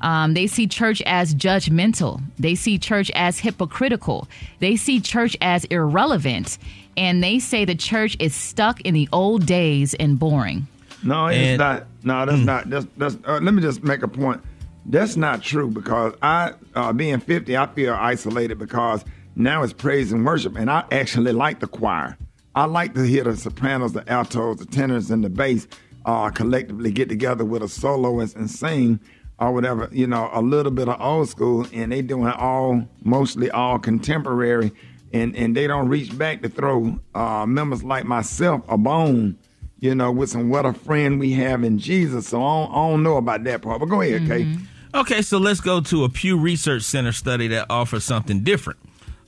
Um, 0.03 0.33
they 0.35 0.45
see 0.47 0.67
church 0.67 1.01
as 1.05 1.33
judgmental. 1.33 2.21
They 2.37 2.53
see 2.55 2.77
church 2.77 3.09
as 3.15 3.39
hypocritical. 3.39 4.27
They 4.59 4.75
see 4.75 4.99
church 4.99 5.35
as 5.41 5.65
irrelevant. 5.65 6.57
And 6.95 7.23
they 7.23 7.39
say 7.39 7.65
the 7.65 7.73
church 7.73 8.15
is 8.19 8.35
stuck 8.35 8.81
in 8.81 8.93
the 8.93 9.09
old 9.11 9.45
days 9.47 9.95
and 9.95 10.19
boring. 10.19 10.67
No, 11.03 11.27
it's 11.27 11.37
And- 11.37 11.59
not. 11.59 11.85
No, 12.03 12.25
that's 12.25 12.45
not. 12.45 12.69
That's, 12.69 12.85
that's, 12.97 13.17
uh, 13.25 13.39
let 13.41 13.53
me 13.53 13.61
just 13.61 13.83
make 13.83 14.03
a 14.03 14.07
point. 14.07 14.41
That's 14.85 15.15
not 15.15 15.41
true 15.41 15.69
because 15.69 16.13
I, 16.21 16.51
uh, 16.75 16.91
being 16.93 17.19
50, 17.19 17.55
I 17.57 17.65
feel 17.67 17.93
isolated 17.93 18.59
because 18.59 19.05
now 19.35 19.63
it's 19.63 19.71
praise 19.73 20.11
and 20.11 20.25
worship, 20.25 20.57
and 20.57 20.69
I 20.69 20.83
actually 20.91 21.31
like 21.31 21.61
the 21.61 21.67
choir. 21.67 22.17
I 22.53 22.65
like 22.65 22.93
to 22.95 23.03
hear 23.03 23.23
the 23.23 23.35
sopranos, 23.37 23.93
the 23.93 24.07
altos, 24.11 24.57
the 24.57 24.65
tenors, 24.65 25.09
and 25.09 25.23
the 25.23 25.29
bass 25.29 25.67
uh, 26.05 26.29
collectively 26.29 26.91
get 26.91 27.07
together 27.09 27.45
with 27.45 27.63
a 27.63 27.69
soloist 27.69 28.35
and 28.35 28.51
sing 28.51 28.99
or 29.43 29.53
whatever, 29.53 29.89
you 29.91 30.07
know, 30.07 30.29
a 30.33 30.41
little 30.41 30.71
bit 30.71 30.87
of 30.87 30.99
old 31.01 31.29
school, 31.29 31.65
and 31.73 31.91
they 31.91 32.01
doing 32.01 32.31
all, 32.31 32.87
mostly 33.03 33.51
all 33.51 33.79
contemporary, 33.79 34.71
and, 35.11 35.35
and 35.35 35.55
they 35.55 35.67
don't 35.67 35.89
reach 35.89 36.17
back 36.17 36.41
to 36.41 36.49
throw 36.49 36.99
uh, 37.13 37.45
members 37.45 37.83
like 37.83 38.05
myself 38.05 38.61
a 38.67 38.77
bone 38.77 39.37
you 39.79 39.93
know, 39.93 40.13
with 40.13 40.29
some 40.29 40.49
what 40.49 40.65
a 40.65 40.71
friend 40.71 41.19
we 41.19 41.33
have 41.33 41.61
in 41.61 41.77
Jesus. 41.77 42.29
So 42.29 42.41
I 42.41 42.63
don't, 42.63 42.71
I 42.71 42.75
don't 42.75 43.03
know 43.03 43.17
about 43.17 43.43
that 43.43 43.61
part. 43.61 43.81
But 43.81 43.87
go 43.87 43.99
ahead, 43.99 44.25
Kay. 44.27 44.55
Okay, 44.95 45.21
so 45.21 45.39
let's 45.39 45.59
go 45.59 45.81
to 45.81 46.05
a 46.05 46.09
Pew 46.09 46.37
Research 46.37 46.83
Center 46.83 47.11
study 47.11 47.49
that 47.49 47.65
offers 47.69 48.05
something 48.05 48.43
different. 48.43 48.79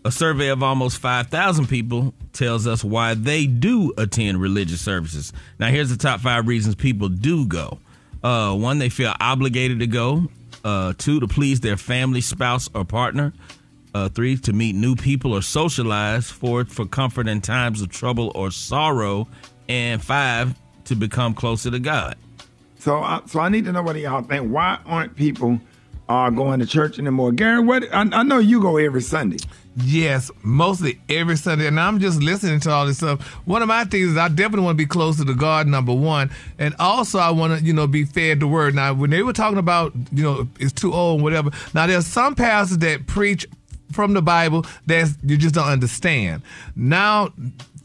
A 0.06 0.12
survey 0.12 0.48
of 0.48 0.64
almost 0.64 1.00
5,000 1.00 1.68
people 1.68 2.14
tells 2.32 2.68
us 2.68 2.86
why 2.86 3.16
they 3.16 3.48
do 3.48 3.92
attend 3.98 4.40
religious 4.40 4.80
services. 4.80 5.34
Now, 5.60 5.68
here's 5.68 5.90
the 5.90 5.98
top 5.98 6.22
five 6.22 6.48
reasons 6.48 6.76
people 6.76 7.10
do 7.10 7.46
go. 7.48 7.80
Uh, 8.24 8.56
one, 8.56 8.80
they 8.80 8.90
feel 8.90 9.14
obligated 9.20 9.80
to 9.80 9.88
go. 9.88 10.28
Uh, 10.64 10.94
two, 10.98 11.20
to 11.20 11.28
please 11.28 11.60
their 11.60 11.78
family, 11.78 12.22
spouse, 12.22 12.70
or 12.74 12.84
partner. 12.84 13.34
Uh, 13.94 14.10
three, 14.10 14.36
to 14.36 14.52
meet 14.52 14.76
new 14.76 14.96
people 14.96 15.34
or 15.34 15.42
socialize. 15.42 16.30
Four, 16.30 16.66
for 16.66 16.86
comfort 16.86 17.28
in 17.28 17.42
times 17.42 17.82
of 17.82 17.90
trouble 17.90 18.32
or 18.36 18.52
sorrow. 18.52 19.28
And 19.70 20.04
five, 20.04 20.56
to 20.86 20.96
become 20.96 21.34
closer 21.34 21.72
to 21.72 21.80
God. 21.80 22.16
So, 22.80 22.98
I, 22.98 23.22
so 23.26 23.40
I 23.40 23.50
need 23.50 23.66
to 23.66 23.72
know 23.72 23.82
what 23.82 23.96
y'all 23.96 24.22
think. 24.22 24.52
Why 24.52 24.80
aren't 24.86 25.16
people 25.16 25.60
uh, 26.10 26.30
going 26.30 26.60
to 26.60 26.66
church 26.66 27.00
anymore? 27.00 27.32
Gary, 27.32 27.60
what? 27.60 27.84
I, 27.94 28.02
I 28.02 28.24
know 28.24 28.38
you 28.40 28.62
go 28.62 28.78
every 28.78 29.02
Sunday. 29.02 29.38
Yes, 29.78 30.32
mostly 30.42 31.02
every 31.10 31.36
Sunday. 31.36 31.68
And 31.68 31.80
I'm 31.80 32.00
just 32.00 32.22
listening 32.22 32.62
to 32.62 32.72
all 32.72 32.86
this 32.86 32.98
stuff. 32.98 33.22
One 33.46 33.62
of 33.62 33.68
my 33.68 33.84
things 33.84 34.12
is 34.12 34.18
I 34.18 34.30
definitely 34.30 34.64
want 34.64 34.78
to 34.78 34.84
be 34.84 34.88
close 34.88 35.24
to 35.24 35.34
God, 35.34 35.68
number 35.68 35.94
one. 35.94 36.32
And 36.58 36.74
also 36.80 37.20
I 37.20 37.32
want 37.32 37.60
to, 37.60 37.66
you 37.66 37.74
know, 37.74 37.86
be 37.86 38.06
fed 38.06 38.40
the 38.40 38.48
word. 38.48 38.74
Now, 38.74 38.94
when 38.94 39.10
they 39.10 39.22
were 39.22 39.34
talking 39.34 39.58
about, 39.58 39.92
you 40.14 40.24
know, 40.24 40.48
it's 40.60 40.72
too 40.72 40.94
old 40.94 41.16
and 41.16 41.24
whatever. 41.24 41.52
Now, 41.74 41.88
there's 41.88 42.08
some 42.08 42.36
pastors 42.36 42.78
that 42.80 43.06
preach 43.06 43.46
from 43.92 44.14
the 44.14 44.22
Bible 44.22 44.66
that 44.88 45.14
you 45.24 45.38
just 45.38 45.56
don't 45.56 45.68
understand. 45.68 46.42
Now, 46.76 47.34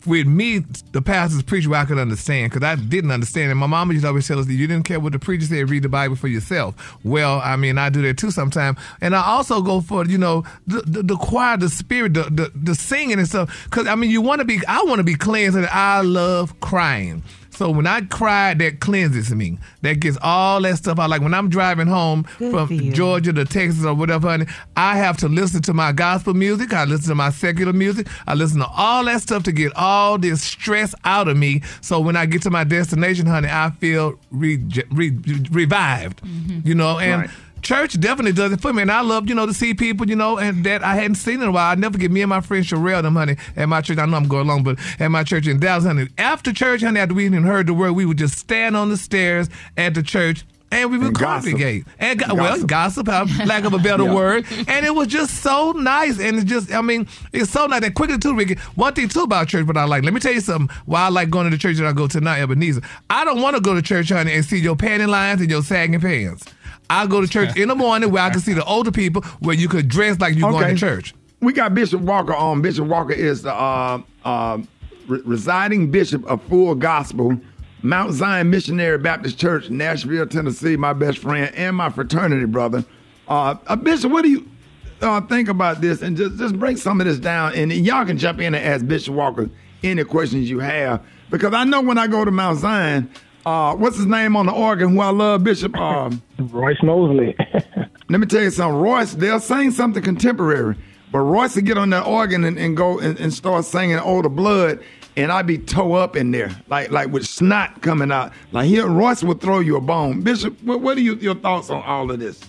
with 0.06 0.26
me, 0.26 0.64
the 0.92 1.02
pastors 1.02 1.42
preach 1.42 1.66
where 1.66 1.80
I 1.80 1.84
could 1.84 1.98
understand 1.98 2.52
because 2.52 2.66
I 2.66 2.76
didn't 2.76 3.10
understand. 3.10 3.50
And 3.50 3.60
my 3.60 3.66
mama 3.66 3.92
used 3.92 4.04
to 4.04 4.08
always 4.08 4.26
tell 4.26 4.38
us 4.38 4.46
that 4.46 4.54
you 4.54 4.66
didn't 4.66 4.84
care 4.84 5.00
what 5.00 5.12
the 5.12 5.18
preacher 5.18 5.46
said, 5.46 5.68
read 5.68 5.82
the 5.82 5.88
Bible 5.88 6.16
for 6.16 6.28
yourself. 6.28 6.98
Well, 7.04 7.40
I 7.42 7.56
mean, 7.56 7.78
I 7.78 7.90
do 7.90 8.02
that 8.02 8.18
too 8.18 8.30
sometimes. 8.30 8.78
And 9.00 9.14
I 9.14 9.22
also 9.22 9.60
go 9.62 9.80
for, 9.80 10.06
you 10.06 10.18
know, 10.18 10.44
the, 10.66 10.82
the, 10.82 11.02
the 11.02 11.16
choir, 11.16 11.56
the 11.56 11.68
spirit, 11.68 12.14
the, 12.14 12.24
the, 12.24 12.52
the 12.54 12.74
singing 12.74 13.18
and 13.18 13.28
stuff. 13.28 13.64
Because, 13.64 13.86
I 13.86 13.94
mean, 13.94 14.10
you 14.10 14.22
want 14.22 14.40
to 14.40 14.44
be, 14.44 14.60
I 14.66 14.82
want 14.82 14.98
to 14.98 15.04
be 15.04 15.14
cleansed 15.14 15.56
and 15.56 15.66
I 15.66 16.00
love 16.00 16.58
crying. 16.60 17.22
So 17.60 17.70
when 17.70 17.86
I 17.86 18.00
cry, 18.00 18.54
that 18.54 18.80
cleanses 18.80 19.34
me. 19.34 19.58
That 19.82 20.00
gets 20.00 20.16
all 20.22 20.62
that 20.62 20.78
stuff 20.78 20.98
out. 20.98 21.10
Like 21.10 21.20
when 21.20 21.34
I'm 21.34 21.50
driving 21.50 21.88
home 21.88 22.24
Good 22.38 22.52
from. 22.52 22.92
Georgia 22.94 23.34
to 23.34 23.44
Texas 23.44 23.84
or 23.84 23.92
whatever, 23.92 24.30
honey, 24.30 24.46
I 24.78 24.96
have 24.96 25.18
to 25.18 25.28
listen 25.28 25.60
to 25.64 25.74
my 25.74 25.92
gospel 25.92 26.32
music. 26.32 26.72
I 26.72 26.86
listen 26.86 27.10
to 27.10 27.14
my 27.14 27.28
secular 27.28 27.74
music. 27.74 28.06
I 28.26 28.32
listen 28.32 28.60
to 28.60 28.66
all 28.66 29.04
that 29.04 29.20
stuff 29.20 29.42
to 29.42 29.52
get 29.52 29.76
all 29.76 30.16
this 30.16 30.42
stress 30.42 30.94
out 31.04 31.28
of 31.28 31.36
me. 31.36 31.60
So 31.82 32.00
when 32.00 32.16
I 32.16 32.24
get 32.24 32.40
to 32.44 32.50
my 32.50 32.64
destination, 32.64 33.26
honey, 33.26 33.48
I 33.50 33.72
feel 33.78 34.18
re- 34.30 34.64
re- 34.90 35.18
revived. 35.50 36.22
Mm-hmm. 36.22 36.66
You 36.66 36.74
know, 36.74 36.98
and. 36.98 37.20
Right. 37.20 37.30
Church 37.62 37.98
definitely 38.00 38.32
does 38.32 38.52
it 38.52 38.60
for 38.60 38.72
me, 38.72 38.82
and 38.82 38.90
I 38.90 39.00
love, 39.02 39.28
you 39.28 39.34
know, 39.34 39.46
to 39.46 39.54
see 39.54 39.74
people, 39.74 40.08
you 40.08 40.16
know, 40.16 40.38
and 40.38 40.64
that 40.64 40.82
I 40.82 40.94
hadn't 40.96 41.16
seen 41.16 41.42
in 41.42 41.48
a 41.48 41.50
while. 41.52 41.70
I 41.70 41.74
never 41.74 41.98
get 41.98 42.10
me 42.10 42.22
and 42.22 42.28
my 42.30 42.40
friend 42.40 42.64
Sherelle, 42.64 43.02
them, 43.02 43.16
honey, 43.16 43.36
at 43.56 43.68
my 43.68 43.80
church. 43.80 43.98
I 43.98 44.06
know 44.06 44.16
I'm 44.16 44.28
going 44.28 44.46
along, 44.48 44.64
but 44.64 44.78
at 44.98 45.08
my 45.10 45.24
church 45.24 45.46
in 45.46 45.60
Dallas, 45.60 45.84
honey. 45.84 46.08
After 46.18 46.52
church, 46.52 46.82
honey, 46.82 47.00
after 47.00 47.14
we 47.14 47.26
even 47.26 47.42
heard 47.44 47.66
the 47.66 47.74
word, 47.74 47.92
we 47.92 48.06
would 48.06 48.18
just 48.18 48.38
stand 48.38 48.76
on 48.76 48.88
the 48.88 48.96
stairs 48.96 49.48
at 49.76 49.94
the 49.94 50.02
church 50.02 50.44
and 50.72 50.88
we 50.90 50.98
would 50.98 51.08
And 51.08 51.18
gossip. 51.18 51.50
congregate. 51.50 51.84
And 51.98 52.18
go- 52.20 52.32
well, 52.34 52.62
Gossip. 52.64 53.06
gossip, 53.06 53.08
uh, 53.08 53.26
lack 53.44 53.64
of 53.64 53.74
a 53.74 53.78
better 53.78 54.04
Yeah. 54.04 54.14
word. 54.14 54.46
And 54.68 54.86
it 54.86 54.94
was 54.94 55.08
just 55.08 55.42
so 55.42 55.72
nice. 55.72 56.20
And 56.20 56.36
it's 56.36 56.48
just, 56.48 56.72
I 56.72 56.80
mean, 56.80 57.08
it's 57.32 57.50
so 57.50 57.66
nice. 57.66 57.82
And 57.82 57.92
quickly 57.92 58.18
too, 58.18 58.36
Rickey, 58.36 58.54
one 58.76 58.94
thing 58.94 59.08
too 59.08 59.22
about 59.22 59.48
church, 59.48 59.66
but 59.66 59.76
I 59.76 59.82
like, 59.84 60.04
let 60.04 60.14
me 60.14 60.20
tell 60.20 60.32
you 60.32 60.40
something. 60.40 60.74
Why 60.86 61.02
I 61.02 61.08
like 61.08 61.28
going 61.28 61.44
to 61.46 61.50
the 61.50 61.58
church 61.60 61.76
that 61.78 61.86
I 61.86 61.92
go 61.92 62.06
to 62.06 62.20
now, 62.20 62.34
Ebenezer. 62.34 62.82
I 63.10 63.24
don't 63.24 63.42
want 63.42 63.56
to 63.56 63.60
go 63.60 63.74
to 63.74 63.82
church, 63.82 64.10
honey, 64.10 64.32
and 64.32 64.44
see 64.44 64.58
your 64.58 64.76
panty 64.76 65.08
lines 65.08 65.40
and 65.40 65.50
your 65.50 65.62
sagging 65.64 66.00
pants. 66.00 66.44
I 66.90 67.06
go 67.06 67.20
to 67.20 67.28
church 67.28 67.56
in 67.56 67.68
the 67.68 67.76
morning 67.76 68.10
where 68.10 68.22
I 68.22 68.30
can 68.30 68.40
see 68.40 68.52
the 68.52 68.64
older 68.64 68.90
people 68.90 69.22
where 69.38 69.54
you 69.54 69.68
could 69.68 69.88
dress 69.88 70.18
like 70.18 70.34
you're 70.34 70.50
going 70.50 70.74
to 70.74 70.80
church. 70.80 71.14
We 71.40 71.52
got 71.52 71.72
Bishop 71.72 72.00
Walker 72.00 72.34
on. 72.34 72.60
Bishop 72.60 72.86
Walker 72.86 73.12
is 73.12 73.42
the 73.42 73.54
uh, 73.54 74.02
uh, 74.24 74.58
re- 75.06 75.22
residing 75.24 75.90
bishop 75.90 76.26
of 76.26 76.42
Full 76.42 76.74
Gospel, 76.74 77.40
Mount 77.82 78.12
Zion 78.12 78.50
Missionary 78.50 78.98
Baptist 78.98 79.38
Church, 79.38 79.70
Nashville, 79.70 80.26
Tennessee. 80.26 80.76
My 80.76 80.92
best 80.92 81.18
friend 81.18 81.54
and 81.54 81.76
my 81.76 81.90
fraternity 81.90 82.44
brother. 82.44 82.84
Uh, 83.28 83.54
uh, 83.68 83.76
Bishop, 83.76 84.10
what 84.10 84.22
do 84.22 84.30
you 84.30 84.50
uh, 85.00 85.20
think 85.22 85.48
about 85.48 85.80
this? 85.80 86.02
And 86.02 86.16
just 86.16 86.36
just 86.38 86.58
break 86.58 86.76
some 86.76 87.00
of 87.00 87.06
this 87.06 87.18
down, 87.18 87.54
and 87.54 87.72
y'all 87.72 88.04
can 88.04 88.18
jump 88.18 88.40
in 88.40 88.54
and 88.54 88.62
ask 88.62 88.84
Bishop 88.86 89.14
Walker 89.14 89.48
any 89.84 90.02
questions 90.02 90.50
you 90.50 90.58
have, 90.58 91.02
because 91.30 91.54
I 91.54 91.62
know 91.62 91.80
when 91.80 91.98
I 91.98 92.08
go 92.08 92.24
to 92.24 92.32
Mount 92.32 92.58
Zion. 92.58 93.10
Uh, 93.46 93.74
what's 93.74 93.96
his 93.96 94.06
name 94.06 94.36
on 94.36 94.46
the 94.46 94.52
organ? 94.52 94.90
Who 94.90 95.00
I 95.00 95.10
love, 95.10 95.44
Bishop. 95.44 95.76
Um, 95.76 96.22
Royce 96.38 96.82
Mosley. 96.82 97.36
let 98.08 98.20
me 98.20 98.26
tell 98.26 98.42
you 98.42 98.50
something. 98.50 98.80
Royce, 98.80 99.14
they'll 99.14 99.40
sing 99.40 99.70
something 99.70 100.02
contemporary, 100.02 100.76
but 101.10 101.20
Royce 101.20 101.56
will 101.56 101.62
get 101.62 101.78
on 101.78 101.90
that 101.90 102.06
organ 102.06 102.44
and, 102.44 102.58
and 102.58 102.76
go 102.76 102.98
and, 102.98 103.18
and 103.18 103.32
start 103.32 103.64
singing 103.64 103.98
"Older 103.98 104.28
Blood," 104.28 104.80
and 105.16 105.32
I'd 105.32 105.46
be 105.46 105.58
toe 105.58 105.94
up 105.94 106.16
in 106.16 106.30
there, 106.30 106.50
like 106.68 106.90
like 106.90 107.10
with 107.10 107.26
snot 107.26 107.80
coming 107.80 108.12
out. 108.12 108.32
Like 108.52 108.66
here, 108.66 108.86
Royce 108.86 109.22
will 109.22 109.34
throw 109.34 109.60
you 109.60 109.76
a 109.76 109.80
bone. 109.80 110.20
Bishop, 110.20 110.62
what, 110.62 110.80
what 110.82 110.98
are 110.98 111.02
you, 111.02 111.14
your 111.16 111.34
thoughts 111.34 111.70
on 111.70 111.82
all 111.82 112.10
of 112.10 112.18
this? 112.18 112.44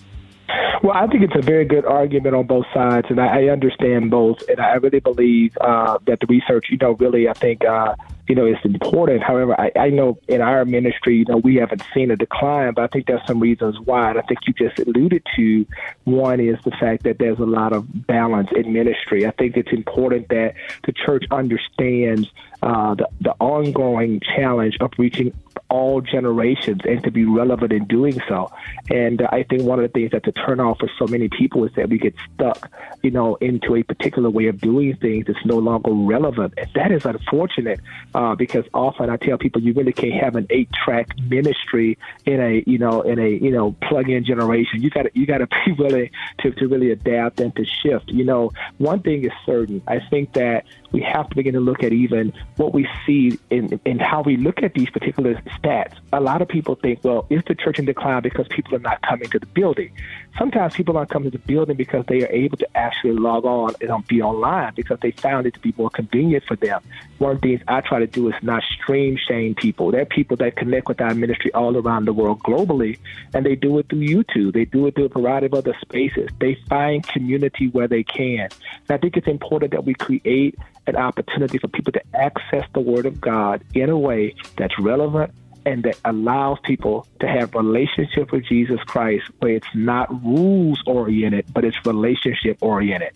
Well, 0.82 0.96
I 0.96 1.06
think 1.06 1.22
it's 1.22 1.36
a 1.36 1.42
very 1.42 1.64
good 1.64 1.84
argument 1.84 2.34
on 2.34 2.46
both 2.46 2.66
sides, 2.74 3.06
and 3.08 3.20
I, 3.20 3.44
I 3.44 3.48
understand 3.50 4.10
both. 4.10 4.38
And 4.48 4.60
I 4.60 4.74
really 4.74 4.98
believe 4.98 5.56
uh, 5.60 5.98
that 6.06 6.18
the 6.20 6.26
research, 6.26 6.66
you 6.70 6.76
know, 6.76 6.92
really, 6.94 7.28
I 7.28 7.34
think, 7.34 7.64
uh, 7.64 7.94
you 8.28 8.34
know, 8.34 8.46
it's 8.46 8.64
important. 8.64 9.22
However, 9.22 9.60
I, 9.60 9.72
I 9.76 9.90
know 9.90 10.18
in 10.28 10.40
our 10.40 10.64
ministry, 10.64 11.18
you 11.18 11.24
know, 11.24 11.38
we 11.38 11.56
haven't 11.56 11.82
seen 11.92 12.10
a 12.10 12.16
decline, 12.16 12.72
but 12.74 12.84
I 12.84 12.86
think 12.86 13.06
there's 13.06 13.26
some 13.26 13.40
reasons 13.40 13.78
why. 13.80 14.10
And 14.10 14.18
I 14.18 14.22
think 14.22 14.40
you 14.46 14.52
just 14.52 14.78
alluded 14.78 15.26
to 15.36 15.66
one 16.04 16.38
is 16.40 16.58
the 16.64 16.70
fact 16.70 17.02
that 17.02 17.18
there's 17.18 17.40
a 17.40 17.44
lot 17.44 17.72
of 17.72 18.06
balance 18.06 18.48
in 18.54 18.72
ministry. 18.72 19.26
I 19.26 19.32
think 19.32 19.56
it's 19.56 19.72
important 19.72 20.28
that 20.28 20.54
the 20.86 20.92
church 20.92 21.24
understands 21.30 22.28
uh, 22.62 22.94
the, 22.94 23.08
the 23.20 23.34
ongoing 23.40 24.20
challenge 24.20 24.76
of 24.80 24.92
reaching 24.98 25.32
all 25.72 26.02
generations 26.02 26.82
and 26.84 27.02
to 27.02 27.10
be 27.10 27.24
relevant 27.24 27.72
in 27.72 27.86
doing 27.86 28.20
so. 28.28 28.52
And 28.90 29.22
uh, 29.22 29.28
I 29.32 29.42
think 29.42 29.62
one 29.62 29.78
of 29.78 29.84
the 29.84 29.88
things 29.88 30.10
that's 30.12 30.28
a 30.28 30.32
turnoff 30.32 30.80
for 30.80 30.90
so 30.98 31.06
many 31.06 31.30
people 31.30 31.64
is 31.64 31.72
that 31.76 31.88
we 31.88 31.96
get 31.96 32.14
stuck, 32.34 32.70
you 33.02 33.10
know, 33.10 33.36
into 33.36 33.74
a 33.76 33.82
particular 33.82 34.28
way 34.28 34.48
of 34.48 34.60
doing 34.60 34.94
things 34.96 35.26
that's 35.26 35.44
no 35.46 35.56
longer 35.56 35.90
relevant. 35.90 36.52
And 36.58 36.68
that 36.74 36.92
is 36.92 37.06
unfortunate 37.06 37.80
uh, 38.14 38.34
because 38.34 38.66
often 38.74 39.08
I 39.08 39.16
tell 39.16 39.38
people 39.38 39.62
you 39.62 39.72
really 39.72 39.94
can't 39.94 40.22
have 40.22 40.36
an 40.36 40.46
eight-track 40.50 41.18
ministry 41.20 41.96
in 42.26 42.38
a, 42.38 42.62
you 42.66 42.76
know, 42.76 43.00
in 43.00 43.18
a, 43.18 43.28
you 43.30 43.50
know, 43.50 43.74
plug-in 43.80 44.26
generation. 44.26 44.82
You 44.82 44.90
got 44.90 45.04
to, 45.04 45.10
you 45.14 45.24
got 45.24 45.38
to 45.38 45.48
be 45.64 45.72
willing 45.72 46.10
to, 46.40 46.50
to 46.50 46.68
really 46.68 46.90
adapt 46.90 47.40
and 47.40 47.56
to 47.56 47.64
shift. 47.64 48.10
You 48.10 48.24
know, 48.24 48.52
one 48.76 49.00
thing 49.00 49.24
is 49.24 49.32
certain. 49.46 49.80
I 49.86 50.00
think 50.10 50.34
that 50.34 50.66
we 50.92 51.00
have 51.00 51.28
to 51.30 51.34
begin 51.34 51.54
to 51.54 51.60
look 51.60 51.82
at 51.82 51.92
even 51.92 52.32
what 52.56 52.72
we 52.72 52.86
see 53.06 53.38
in, 53.50 53.80
in 53.84 53.98
how 53.98 54.22
we 54.22 54.36
look 54.36 54.62
at 54.62 54.74
these 54.74 54.90
particular 54.90 55.34
stats. 55.58 55.94
A 56.12 56.20
lot 56.20 56.42
of 56.42 56.48
people 56.48 56.74
think, 56.76 57.00
well, 57.02 57.26
is 57.30 57.42
the 57.46 57.54
church 57.54 57.78
in 57.78 57.84
decline 57.84 58.22
because 58.22 58.46
people 58.48 58.74
are 58.76 58.80
not 58.80 59.00
coming 59.02 59.28
to 59.30 59.38
the 59.38 59.46
building? 59.46 59.92
Sometimes 60.38 60.74
people 60.74 60.96
aren't 60.96 61.10
coming 61.10 61.30
to 61.30 61.36
the 61.36 61.44
building 61.44 61.76
because 61.76 62.06
they 62.06 62.22
are 62.22 62.32
able 62.32 62.56
to 62.56 62.76
actually 62.76 63.12
log 63.12 63.44
on 63.44 63.74
and 63.80 64.06
be 64.06 64.22
online 64.22 64.72
because 64.74 64.98
they 65.00 65.10
found 65.10 65.46
it 65.46 65.52
to 65.54 65.60
be 65.60 65.74
more 65.76 65.90
convenient 65.90 66.44
for 66.44 66.56
them. 66.56 66.80
One 67.18 67.32
of 67.32 67.40
the 67.42 67.48
things 67.48 67.62
I 67.68 67.82
try 67.82 67.98
to 67.98 68.06
do 68.06 68.28
is 68.28 68.34
not 68.42 68.62
stream 68.62 69.18
shame 69.28 69.54
people. 69.54 69.90
There 69.90 70.00
are 70.00 70.06
people 70.06 70.38
that 70.38 70.56
connect 70.56 70.88
with 70.88 71.00
our 71.02 71.14
ministry 71.14 71.52
all 71.52 71.76
around 71.76 72.06
the 72.06 72.14
world 72.14 72.40
globally, 72.42 72.98
and 73.34 73.44
they 73.44 73.56
do 73.56 73.78
it 73.78 73.88
through 73.90 74.00
YouTube. 74.00 74.54
They 74.54 74.64
do 74.64 74.86
it 74.86 74.94
through 74.94 75.06
a 75.06 75.08
variety 75.08 75.46
of 75.46 75.54
other 75.54 75.76
spaces. 75.82 76.30
They 76.40 76.56
find 76.68 77.06
community 77.06 77.68
where 77.68 77.88
they 77.88 78.02
can. 78.02 78.48
And 78.88 78.90
I 78.90 78.96
think 78.96 79.16
it's 79.18 79.28
important 79.28 79.72
that 79.72 79.84
we 79.84 79.94
create 79.94 80.58
an 80.86 80.96
opportunity 80.96 81.58
for 81.58 81.68
people 81.68 81.92
to 81.92 82.02
access 82.14 82.66
the 82.72 82.80
Word 82.80 83.04
of 83.04 83.20
God 83.20 83.62
in 83.74 83.90
a 83.90 83.98
way 83.98 84.34
that's 84.56 84.78
relevant 84.78 85.32
and 85.64 85.82
that 85.84 85.98
allows 86.04 86.58
people 86.64 87.06
to 87.20 87.28
have 87.28 87.54
relationship 87.54 88.32
with 88.32 88.44
Jesus 88.44 88.80
Christ 88.84 89.24
where 89.38 89.52
it's 89.56 89.66
not 89.74 90.10
rules 90.24 90.82
oriented, 90.86 91.46
but 91.52 91.64
it's 91.64 91.76
relationship 91.86 92.58
oriented. 92.60 93.12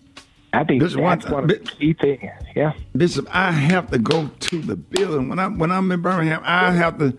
I 0.52 0.64
think 0.64 0.80
Bishop, 0.82 1.00
that's 1.00 1.28
one- 1.28 1.44
of 1.44 1.48
the 1.48 1.58
key 1.58 1.92
things. 1.92 2.30
Yeah. 2.54 2.72
Bishop, 2.96 3.26
I 3.34 3.50
have 3.52 3.90
to 3.90 3.98
go 3.98 4.28
to 4.28 4.60
the 4.62 4.76
building 4.76 5.28
when 5.28 5.38
I'm 5.38 5.58
when 5.58 5.70
I'm 5.70 5.90
in 5.92 6.00
Birmingham. 6.00 6.40
I 6.44 6.70
have 6.72 6.98
to 6.98 7.16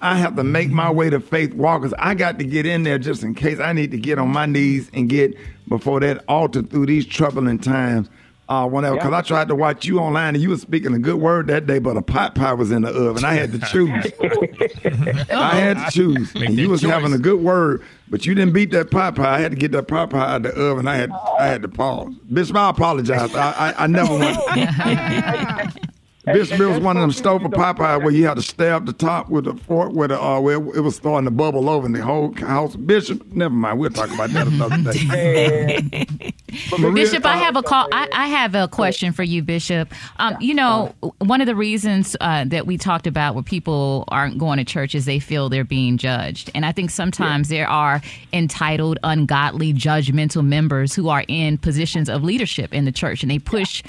I 0.00 0.16
have 0.18 0.36
to 0.36 0.44
make 0.44 0.70
my 0.70 0.90
way 0.90 1.08
to 1.10 1.20
Faith 1.20 1.54
Walkers. 1.54 1.94
I 1.98 2.14
got 2.14 2.38
to 2.38 2.44
get 2.44 2.66
in 2.66 2.82
there 2.82 2.98
just 2.98 3.22
in 3.22 3.34
case 3.34 3.58
I 3.58 3.72
need 3.72 3.90
to 3.92 3.98
get 3.98 4.18
on 4.18 4.28
my 4.28 4.46
knees 4.46 4.90
and 4.92 5.08
get 5.08 5.36
before 5.68 6.00
that 6.00 6.22
altar 6.28 6.62
through 6.62 6.86
these 6.86 7.06
troubling 7.06 7.58
times. 7.58 8.08
Uh, 8.48 8.64
whenever, 8.68 8.94
because 8.94 9.12
I 9.12 9.22
tried 9.22 9.48
to 9.48 9.56
watch 9.56 9.86
you 9.86 9.98
online 9.98 10.34
and 10.36 10.42
you 10.42 10.50
were 10.50 10.56
speaking 10.56 10.94
a 10.94 11.00
good 11.00 11.16
word 11.16 11.48
that 11.48 11.66
day, 11.66 11.80
but 11.80 11.96
a 11.96 12.02
pot 12.02 12.36
pie 12.36 12.52
was 12.52 12.70
in 12.70 12.82
the 12.82 12.90
oven. 12.90 13.24
I 13.24 13.34
had 13.34 13.50
to 13.50 13.58
choose. 13.58 14.12
I 15.30 15.56
had 15.56 15.78
to 15.78 15.90
choose. 15.90 16.32
And 16.36 16.56
you 16.56 16.68
was 16.68 16.82
choice. 16.82 16.90
having 16.92 17.12
a 17.12 17.18
good 17.18 17.40
word, 17.40 17.82
but 18.08 18.24
you 18.24 18.36
didn't 18.36 18.52
beat 18.52 18.70
that 18.70 18.92
pot 18.92 19.16
pie. 19.16 19.34
I 19.34 19.40
had 19.40 19.50
to 19.50 19.56
get 19.56 19.72
that 19.72 19.88
pot 19.88 20.10
pie 20.10 20.34
out 20.34 20.46
of 20.46 20.54
the 20.54 20.60
oven. 20.60 20.86
I 20.86 20.94
had 20.94 21.10
I 21.10 21.46
had 21.46 21.62
to 21.62 21.68
pause. 21.68 22.14
Bitch, 22.30 22.54
I 22.54 22.70
apologize. 22.70 23.34
I 23.34 23.50
I, 23.50 23.84
I 23.84 23.86
never 23.88 24.16
went. 24.16 25.78
Bishop, 26.26 26.58
it 26.58 26.66
was 26.66 26.80
one 26.80 26.96
of 26.96 27.02
them 27.02 27.12
stove 27.12 27.42
for 27.42 27.48
Popeye 27.48 28.02
where 28.02 28.12
you 28.12 28.26
had 28.26 28.34
to 28.34 28.42
stab 28.42 28.84
the 28.84 28.92
top 28.92 29.28
with 29.28 29.46
a 29.46 29.54
fork 29.54 29.92
with 29.92 30.10
a, 30.10 30.20
uh, 30.20 30.40
where 30.40 30.56
it 30.56 30.80
was 30.80 30.96
starting 30.96 31.24
to 31.26 31.30
bubble 31.30 31.70
over 31.70 31.86
in 31.86 31.92
the 31.92 32.02
whole 32.02 32.34
house. 32.34 32.74
Bishop, 32.74 33.24
never 33.32 33.54
mind. 33.54 33.78
We'll 33.78 33.90
talk 33.90 34.12
about 34.12 34.30
that 34.30 34.48
another 34.48 34.92
day. 34.92 36.06
Maria, 36.78 36.94
Bishop, 36.94 37.24
I 37.24 37.34
uh, 37.34 37.38
have 37.38 37.56
a 37.56 37.62
call. 37.62 37.88
I, 37.92 38.08
I 38.12 38.26
have 38.26 38.54
a 38.56 38.66
question 38.66 39.12
for 39.12 39.22
you, 39.22 39.42
Bishop. 39.42 39.92
Um, 40.18 40.36
you 40.40 40.54
know, 40.54 40.94
one 41.18 41.40
of 41.40 41.46
the 41.46 41.54
reasons 41.54 42.16
uh, 42.20 42.44
that 42.46 42.66
we 42.66 42.76
talked 42.76 43.06
about 43.06 43.34
where 43.34 43.44
people 43.44 44.04
aren't 44.08 44.38
going 44.38 44.58
to 44.58 44.64
church 44.64 44.94
is 44.94 45.04
they 45.04 45.18
feel 45.20 45.48
they're 45.48 45.64
being 45.64 45.96
judged, 45.96 46.50
and 46.54 46.66
I 46.66 46.72
think 46.72 46.90
sometimes 46.90 47.48
there 47.50 47.68
are 47.68 48.00
entitled, 48.32 48.98
ungodly, 49.04 49.72
judgmental 49.74 50.44
members 50.44 50.94
who 50.94 51.08
are 51.08 51.24
in 51.28 51.58
positions 51.58 52.08
of 52.08 52.24
leadership 52.24 52.74
in 52.74 52.84
the 52.84 52.92
church, 52.92 53.22
and 53.22 53.30
they 53.30 53.38
push 53.38 53.82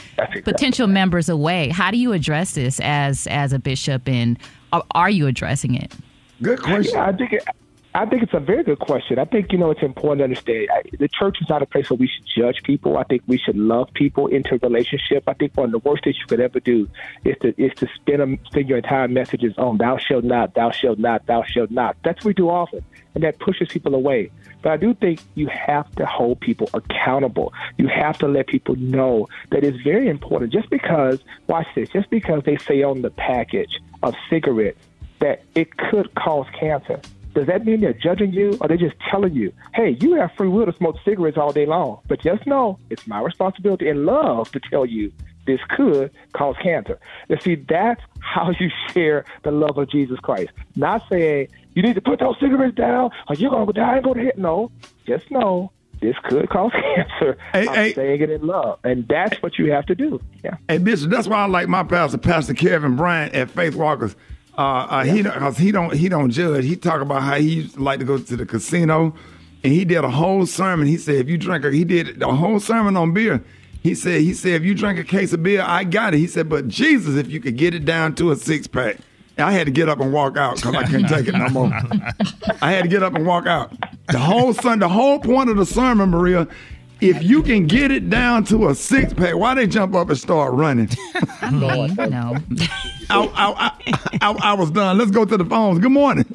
potential 0.44 0.88
members 0.88 1.30
away. 1.30 1.70
How 1.70 1.90
do 1.90 1.98
you 1.98 2.14
address 2.14 2.27
this 2.28 2.80
as 2.82 3.28
as 3.28 3.54
a 3.54 3.60
bishop, 3.60 4.08
and 4.08 4.38
are, 4.74 4.84
are 4.92 5.10
you 5.10 5.28
addressing 5.28 5.76
it? 5.76 5.94
Good 6.42 6.60
Yeah, 6.66 7.08
I 7.08 7.14
think 7.14 7.34
it, 7.34 7.44
I 7.98 8.06
think 8.06 8.22
it's 8.22 8.34
a 8.34 8.40
very 8.40 8.64
good 8.64 8.78
question. 8.78 9.18
I 9.18 9.26
think 9.26 9.52
you 9.52 9.58
know 9.58 9.72
it's 9.72 9.82
important 9.82 10.20
to 10.20 10.24
understand 10.26 10.68
I, 10.72 10.84
the 11.00 11.08
church 11.08 11.38
is 11.42 11.50
not 11.50 11.64
a 11.64 11.66
place 11.66 11.90
where 11.90 11.98
we 11.98 12.08
should 12.08 12.26
judge 12.28 12.62
people. 12.64 12.98
I 12.98 13.04
think 13.04 13.24
we 13.26 13.40
should 13.40 13.56
love 13.56 13.90
people 13.96 14.28
into 14.28 14.60
relationship. 14.62 15.24
I 15.26 15.34
think 15.34 15.58
one 15.58 15.66
of 15.66 15.72
the 15.72 15.80
worst 15.80 16.04
things 16.04 16.18
you 16.20 16.28
could 16.28 16.40
ever 16.40 16.60
do 16.60 16.88
is 17.26 17.36
to 17.42 17.60
is 17.60 17.74
to 17.78 17.88
spend 17.96 18.22
a, 18.22 18.38
spend 18.50 18.70
your 18.70 18.78
entire 18.78 19.08
messages 19.08 19.58
on 19.58 19.78
"Thou 19.78 19.98
shalt 19.98 20.26
not, 20.26 20.54
Thou 20.54 20.70
shalt 20.72 21.00
not, 21.00 21.26
Thou 21.26 21.44
shalt 21.44 21.72
not." 21.72 21.98
That's 22.04 22.20
what 22.20 22.30
we 22.30 22.34
do 22.36 22.50
often, 22.50 22.84
and 23.16 23.24
that 23.24 23.40
pushes 23.40 23.70
people 23.70 23.96
away. 23.96 24.30
But 24.62 24.72
I 24.72 24.78
do 24.78 24.94
think 24.94 25.22
you 25.36 25.48
have 25.48 25.90
to 25.96 26.06
hold 26.06 26.40
people 26.40 26.70
accountable. 26.74 27.54
You 27.78 27.88
have 27.88 28.18
to 28.20 28.28
let 28.28 28.48
people 28.48 28.76
know 28.76 29.28
that 29.52 29.64
it's 29.64 29.82
very 29.84 30.08
important. 30.10 30.52
Just 30.52 30.70
because, 30.70 31.20
watch 31.48 31.68
this, 31.76 31.90
just 31.90 32.10
because 32.10 32.44
they 32.44 32.58
say 32.58 32.84
on 32.84 33.02
the 33.02 33.12
package 33.12 33.80
of 34.04 34.16
cigarettes 34.30 34.80
that 35.20 35.44
it 35.56 35.76
could 35.78 36.14
cause 36.16 36.46
cancer. 36.60 37.00
Does 37.34 37.48
that 37.48 37.66
mean 37.66 37.82
they're 37.82 37.94
judging 37.94 38.34
you 38.34 38.58
or 38.60 38.68
they're 38.68 38.78
just 38.78 38.96
telling 39.12 39.36
you, 39.36 39.54
hey, 39.76 39.96
you 40.02 40.16
have 40.16 40.32
free 40.34 40.48
will 40.48 40.66
to 40.66 40.74
smoke 40.74 40.96
cigarettes 41.06 41.38
all 41.38 41.54
day 41.54 41.68
long? 41.68 42.00
But 42.08 42.20
just 42.20 42.48
know 42.48 42.80
it's 42.90 43.06
my 43.06 43.22
responsibility 43.22 43.90
and 43.90 44.06
love 44.06 44.52
to 44.54 44.60
tell 44.60 44.86
you 44.86 45.12
this 45.48 45.60
could 45.70 46.12
cause 46.34 46.56
cancer. 46.62 47.00
You 47.30 47.38
see, 47.42 47.56
that's 47.56 48.02
how 48.20 48.52
you 48.60 48.70
share 48.94 49.26
the 49.44 49.52
love 49.52 49.78
of 49.78 49.90
Jesus 49.90 50.20
Christ. 50.20 50.52
Not 50.76 51.02
saying 51.10 51.48
you 51.74 51.82
need 51.82 51.96
to 51.96 52.02
put 52.02 52.20
those 52.20 52.36
cigarettes 52.40 52.76
down 52.76 53.10
or 53.28 53.36
you're 53.36 53.50
going 53.50 53.66
to 53.66 53.74
die 53.74 53.96
and 53.96 54.04
go 54.04 54.14
to 54.14 54.22
hell. 54.22 54.32
No, 54.38 54.72
just 55.08 55.32
know 55.32 55.72
this 56.02 56.16
could 56.26 56.48
cause 56.50 56.72
cancer. 56.96 57.38
I'm 57.54 57.94
saying 57.94 58.22
it 58.22 58.30
in 58.30 58.46
love. 58.46 58.80
And 58.84 59.08
that's 59.08 59.42
what 59.42 59.58
you 59.58 59.72
have 59.72 59.86
to 59.88 59.96
do. 59.96 60.22
Yeah. 60.44 60.58
Hey, 60.68 60.78
Bishop, 60.78 61.10
that's 61.10 61.28
why 61.28 61.38
I 61.38 61.46
like 61.48 61.68
my 61.68 61.84
pastor, 61.84 62.18
Pastor 62.20 62.54
Kevin 62.54 62.96
Bryant 62.96 63.34
at 63.34 63.50
Faith 63.50 63.76
Walkers. 63.76 64.16
Uh, 64.58 64.62
uh, 64.62 65.04
He 65.04 65.24
cause 65.24 65.58
he 65.58 65.72
don't 65.72 65.94
he 65.94 66.10
don't 66.10 66.32
judge. 66.32 66.66
He 66.66 66.76
talk 66.76 67.02
about 67.02 67.22
how 67.22 67.36
he 67.36 67.48
used 67.48 67.76
to 67.76 67.84
like 67.84 68.00
to 68.00 68.06
go 68.06 68.18
to 68.18 68.36
the 68.36 68.46
casino, 68.46 69.14
and 69.64 69.72
he 69.72 69.86
did 69.86 70.04
a 70.04 70.10
whole 70.10 70.48
sermon. 70.48 70.88
He 70.88 70.98
said 70.98 71.16
if 71.16 71.30
you 71.30 71.38
drink 71.38 71.64
a, 71.64 71.72
he 71.72 71.84
did 71.84 72.22
a 72.24 72.36
whole 72.36 72.60
sermon 72.60 72.98
on 72.98 73.14
beer. 73.14 73.44
He 73.88 73.96
said 73.96 74.20
he 74.20 74.34
said 74.34 74.52
if 74.52 74.64
you 74.66 74.76
drink 74.76 75.00
a 75.00 75.04
case 75.06 75.32
of 75.32 75.42
beer, 75.44 75.64
I 75.66 75.86
got 75.86 76.14
it. 76.14 76.18
He 76.18 76.28
said, 76.28 76.50
but 76.50 76.68
Jesus, 76.68 77.16
if 77.16 77.30
you 77.30 77.40
could 77.40 77.56
get 77.56 77.74
it 77.74 77.86
down 77.86 78.16
to 78.16 78.32
a 78.32 78.36
six 78.36 78.68
pack. 78.68 78.98
I 79.38 79.54
had 79.54 79.66
to 79.66 79.72
get 79.72 79.88
up 79.88 80.02
and 80.02 80.12
walk 80.12 80.36
out 80.36 80.58
because 80.58 80.76
I 80.76 80.84
couldn't 80.84 81.08
take 81.08 81.28
it 81.30 81.32
no 81.34 81.48
more. 81.50 81.68
I 82.62 82.72
had 82.72 82.82
to 82.82 82.90
get 82.90 83.02
up 83.02 83.16
and 83.16 83.26
walk 83.26 83.46
out. 83.46 83.72
The 84.08 84.20
whole 84.20 84.52
son, 84.52 84.80
the 84.80 84.90
whole 84.90 85.20
point 85.20 85.50
of 85.50 85.56
the 85.56 85.66
sermon, 85.66 86.10
Maria, 86.10 86.50
if 87.00 87.24
you 87.24 87.44
can 87.44 87.66
get 87.66 87.92
it 87.92 88.10
down 88.10 88.44
to 88.46 88.68
a 88.68 88.76
six 88.76 89.14
pack, 89.14 89.36
why 89.36 89.54
they 89.54 89.68
jump 89.68 89.96
up 89.96 90.10
and 90.10 90.18
start 90.18 90.54
running? 90.54 90.90
no. 91.52 91.88
I, 91.90 92.36
I, 93.10 93.30
I, 93.40 93.72
I, 94.22 94.38
I 94.42 94.54
was 94.54 94.72
done. 94.72 94.98
Let's 94.98 95.12
go 95.12 95.24
to 95.24 95.38
the 95.38 95.46
phones. 95.46 95.80
Good 95.80 95.92
morning. 95.92 96.26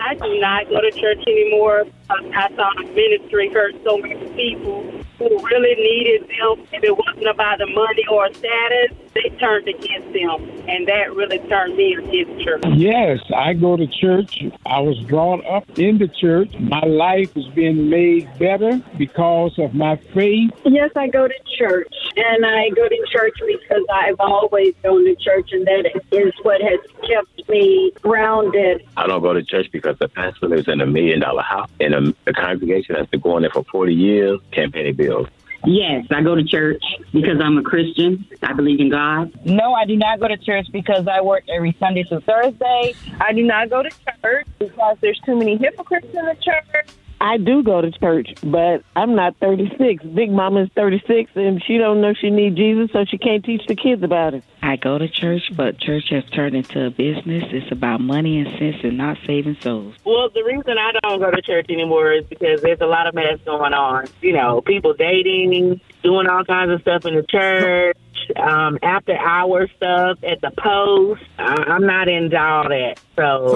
I 0.00 0.14
do 0.14 0.40
not 0.40 0.68
go 0.68 0.80
to 0.80 0.90
church 0.90 1.22
anymore. 1.28 1.84
Because 2.08 2.32
I 2.34 2.54
saw 2.56 2.70
the 2.76 2.84
ministry 2.92 3.50
hurt 3.52 3.74
so 3.84 3.98
many 3.98 4.28
people 4.30 4.82
who 5.18 5.28
really 5.46 5.74
needed 5.74 6.22
them. 6.22 6.66
If 6.72 6.84
it 6.84 6.96
wasn't 6.96 7.28
about 7.28 7.58
the 7.58 7.66
money 7.66 8.04
or 8.10 8.32
status, 8.32 8.96
they 9.14 9.28
turned 9.38 9.68
against 9.68 10.12
them. 10.12 10.68
And 10.68 10.86
that 10.86 11.14
really 11.14 11.38
turned 11.48 11.76
me 11.76 11.94
against 11.94 12.44
church. 12.44 12.62
Yes, 12.74 13.20
I 13.34 13.54
go 13.54 13.76
to 13.76 13.86
church. 13.86 14.44
I 14.64 14.80
was 14.80 14.98
brought 15.00 15.44
up 15.46 15.78
in 15.78 15.98
the 15.98 16.08
church. 16.08 16.54
My 16.58 16.84
life 16.84 17.34
has 17.34 17.46
been 17.48 17.90
made 17.90 18.28
better 18.38 18.80
because 18.96 19.58
of 19.58 19.74
my 19.74 19.96
faith. 19.96 20.50
Yes, 20.64 20.90
I 20.94 21.08
go 21.08 21.26
to 21.26 21.34
church, 21.58 21.92
and 22.16 22.46
I 22.46 22.68
go 22.70 22.88
to 22.88 23.06
church 23.10 23.34
because 23.44 23.84
I've 23.92 24.20
always 24.20 24.74
gone 24.82 25.04
to 25.04 25.16
church, 25.16 25.50
and 25.52 25.66
that 25.66 26.02
is 26.12 26.32
what 26.42 26.60
has 26.60 26.80
kept 27.08 27.48
me 27.48 27.92
grounded. 28.02 28.86
I 28.96 29.06
don't 29.06 29.22
go 29.22 29.32
to 29.32 29.42
church 29.42 29.68
because 29.72 29.98
the 29.98 30.08
pastor 30.08 30.48
lives 30.48 30.68
in 30.68 30.80
a 30.80 30.86
million 30.86 31.20
dollar 31.20 31.42
house 31.42 31.70
and 31.80 31.94
a, 31.94 31.97
the 32.00 32.32
congregation 32.32 32.96
has 32.96 33.06
been 33.06 33.20
going 33.20 33.42
there 33.42 33.50
for 33.50 33.64
40 33.64 33.94
years, 33.94 34.40
can't 34.52 34.72
pay 34.72 34.84
their 34.84 34.94
bills. 34.94 35.28
Yes, 35.66 36.06
I 36.10 36.22
go 36.22 36.34
to 36.34 36.44
church 36.44 36.82
because 37.12 37.40
I'm 37.42 37.58
a 37.58 37.62
Christian. 37.62 38.26
I 38.42 38.52
believe 38.52 38.80
in 38.80 38.90
God. 38.90 39.32
No, 39.44 39.74
I 39.74 39.86
do 39.86 39.96
not 39.96 40.20
go 40.20 40.28
to 40.28 40.36
church 40.36 40.66
because 40.72 41.08
I 41.08 41.20
work 41.20 41.44
every 41.48 41.76
Sunday 41.80 42.04
through 42.04 42.20
Thursday. 42.20 42.94
I 43.20 43.32
do 43.32 43.42
not 43.42 43.68
go 43.68 43.82
to 43.82 43.90
church 44.22 44.46
because 44.58 44.96
there's 45.00 45.20
too 45.26 45.36
many 45.36 45.56
hypocrites 45.56 46.06
in 46.14 46.24
the 46.24 46.36
church. 46.36 46.88
I 47.20 47.36
do 47.36 47.62
go 47.62 47.80
to 47.80 47.90
church, 47.90 48.34
but 48.44 48.82
I'm 48.94 49.14
not 49.14 49.36
36. 49.38 50.04
Big 50.04 50.30
Mama 50.30 50.62
is 50.62 50.70
36, 50.76 51.32
and 51.34 51.62
she 51.62 51.78
don't 51.78 52.00
know 52.00 52.14
she 52.14 52.30
need 52.30 52.56
Jesus, 52.56 52.90
so 52.92 53.04
she 53.04 53.18
can't 53.18 53.44
teach 53.44 53.66
the 53.66 53.74
kids 53.74 54.02
about 54.02 54.34
it. 54.34 54.44
I 54.62 54.76
go 54.76 54.98
to 54.98 55.08
church, 55.08 55.50
but 55.56 55.78
church 55.78 56.10
has 56.10 56.24
turned 56.30 56.54
into 56.54 56.86
a 56.86 56.90
business. 56.90 57.44
It's 57.50 57.72
about 57.72 58.00
money 58.00 58.40
and 58.40 58.58
sense 58.58 58.84
and 58.84 58.96
not 58.98 59.18
saving 59.26 59.56
souls. 59.60 59.94
Well, 60.04 60.28
the 60.30 60.44
reason 60.44 60.78
I 60.78 60.92
don't 61.02 61.18
go 61.18 61.30
to 61.30 61.42
church 61.42 61.66
anymore 61.70 62.12
is 62.12 62.24
because 62.26 62.62
there's 62.62 62.80
a 62.80 62.86
lot 62.86 63.06
of 63.06 63.14
mess 63.14 63.38
going 63.44 63.74
on. 63.74 64.06
You 64.20 64.34
know, 64.34 64.60
people 64.60 64.94
dating, 64.94 65.80
doing 66.02 66.28
all 66.28 66.44
kinds 66.44 66.70
of 66.70 66.80
stuff 66.82 67.04
in 67.04 67.14
the 67.14 67.24
church, 67.24 67.96
um, 68.36 68.78
after 68.82 69.16
hour 69.16 69.68
stuff 69.76 70.18
at 70.22 70.40
the 70.40 70.50
post. 70.58 71.22
I- 71.38 71.64
I'm 71.68 71.86
not 71.86 72.08
into 72.08 72.38
all 72.38 72.68
that. 72.68 73.00
So, 73.16 73.48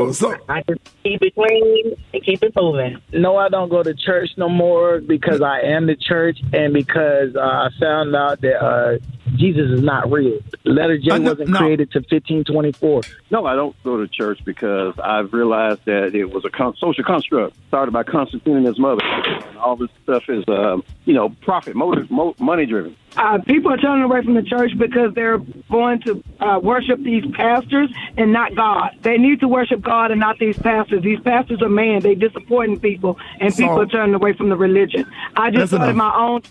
I 0.48 0.62
just 0.68 0.80
keep 1.02 1.22
it 1.22 1.34
clean 1.34 1.94
and 2.12 2.24
keep 2.24 2.42
it 2.42 2.52
moving. 2.56 3.00
No, 3.12 3.36
I 3.36 3.48
don't 3.48 3.68
go 3.68 3.82
to 3.82 3.94
church 3.94 4.30
no 4.36 4.48
more 4.48 5.00
because 5.00 5.40
I 5.40 5.60
am 5.60 5.86
the 5.86 5.96
church 5.96 6.38
and 6.52 6.72
because 6.72 7.36
uh, 7.36 7.40
I 7.40 7.68
found 7.78 8.14
out 8.16 8.40
that 8.40 8.64
uh, 8.64 8.98
Jesus 9.36 9.70
is 9.70 9.82
not 9.82 10.10
real. 10.10 10.38
Letter 10.64 10.98
J 10.98 11.18
wasn't 11.18 11.54
created 11.54 11.90
to 11.92 11.98
1524. 12.00 13.00
No, 13.30 13.46
I 13.46 13.54
don't 13.54 13.74
go 13.82 13.96
to 13.96 14.06
church 14.08 14.40
because 14.44 14.94
I've 15.02 15.32
realized 15.32 15.80
that 15.86 16.14
it 16.14 16.26
was 16.32 16.44
a 16.44 16.50
con- 16.50 16.74
social 16.78 17.04
construct 17.04 17.56
started 17.68 17.92
by 17.92 18.02
Constantine 18.02 18.56
and 18.56 18.66
his 18.66 18.78
mother. 18.78 19.02
And 19.02 19.56
all 19.58 19.76
this 19.76 19.88
stuff 20.02 20.24
is, 20.28 20.44
um, 20.48 20.84
you 21.04 21.14
know, 21.14 21.30
profit, 21.42 21.74
motive, 21.74 22.10
mo- 22.10 22.34
money 22.38 22.66
driven. 22.66 22.96
Uh, 23.16 23.38
people 23.46 23.70
are 23.72 23.76
turning 23.76 24.02
away 24.04 24.22
from 24.22 24.34
the 24.34 24.42
church 24.42 24.72
because 24.78 25.12
they're 25.14 25.38
going 25.70 26.00
to 26.02 26.22
uh, 26.40 26.58
worship 26.62 27.02
these 27.02 27.24
pastors 27.34 27.90
and 28.16 28.32
not 28.32 28.54
God. 28.54 28.96
They 29.02 29.18
need 29.18 29.40
to 29.40 29.48
worship 29.48 29.82
God 29.82 30.10
and 30.10 30.20
not 30.20 30.38
these 30.38 30.58
pastors. 30.58 31.02
These 31.02 31.20
pastors 31.20 31.60
are 31.62 31.68
man. 31.68 32.00
They 32.00 32.14
disappointing 32.14 32.80
people, 32.80 33.18
and 33.40 33.52
So- 33.52 33.62
people 33.62 33.80
are 33.80 33.86
turning 33.86 34.14
away 34.14 34.32
from 34.34 34.48
the 34.48 34.56
religion. 34.56 35.06
I 35.36 35.50
just 35.50 35.72
Listen 35.72 35.78
started 35.78 35.90
up. 35.90 35.96
my 35.96 36.14
own. 36.16 36.42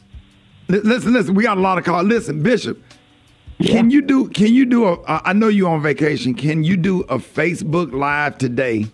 Li- 0.71 0.79
Listen, 0.83 1.13
listen. 1.13 1.35
We 1.35 1.43
got 1.43 1.57
a 1.57 1.61
lot 1.61 1.77
of 1.77 1.83
calls. 1.83 2.07
Listen, 2.07 2.41
Bishop. 2.41 2.81
Can 3.61 3.91
you 3.91 4.01
do? 4.01 4.27
Can 4.29 4.53
you 4.53 4.65
do 4.65 4.85
a? 4.85 4.93
Uh, 5.01 5.21
I 5.23 5.33
know 5.33 5.47
you're 5.47 5.69
on 5.69 5.83
vacation. 5.83 6.33
Can 6.33 6.63
you 6.63 6.77
do 6.77 7.01
a 7.01 7.17
Facebook 7.19 7.93
Live 7.93 8.37
today, 8.37 8.87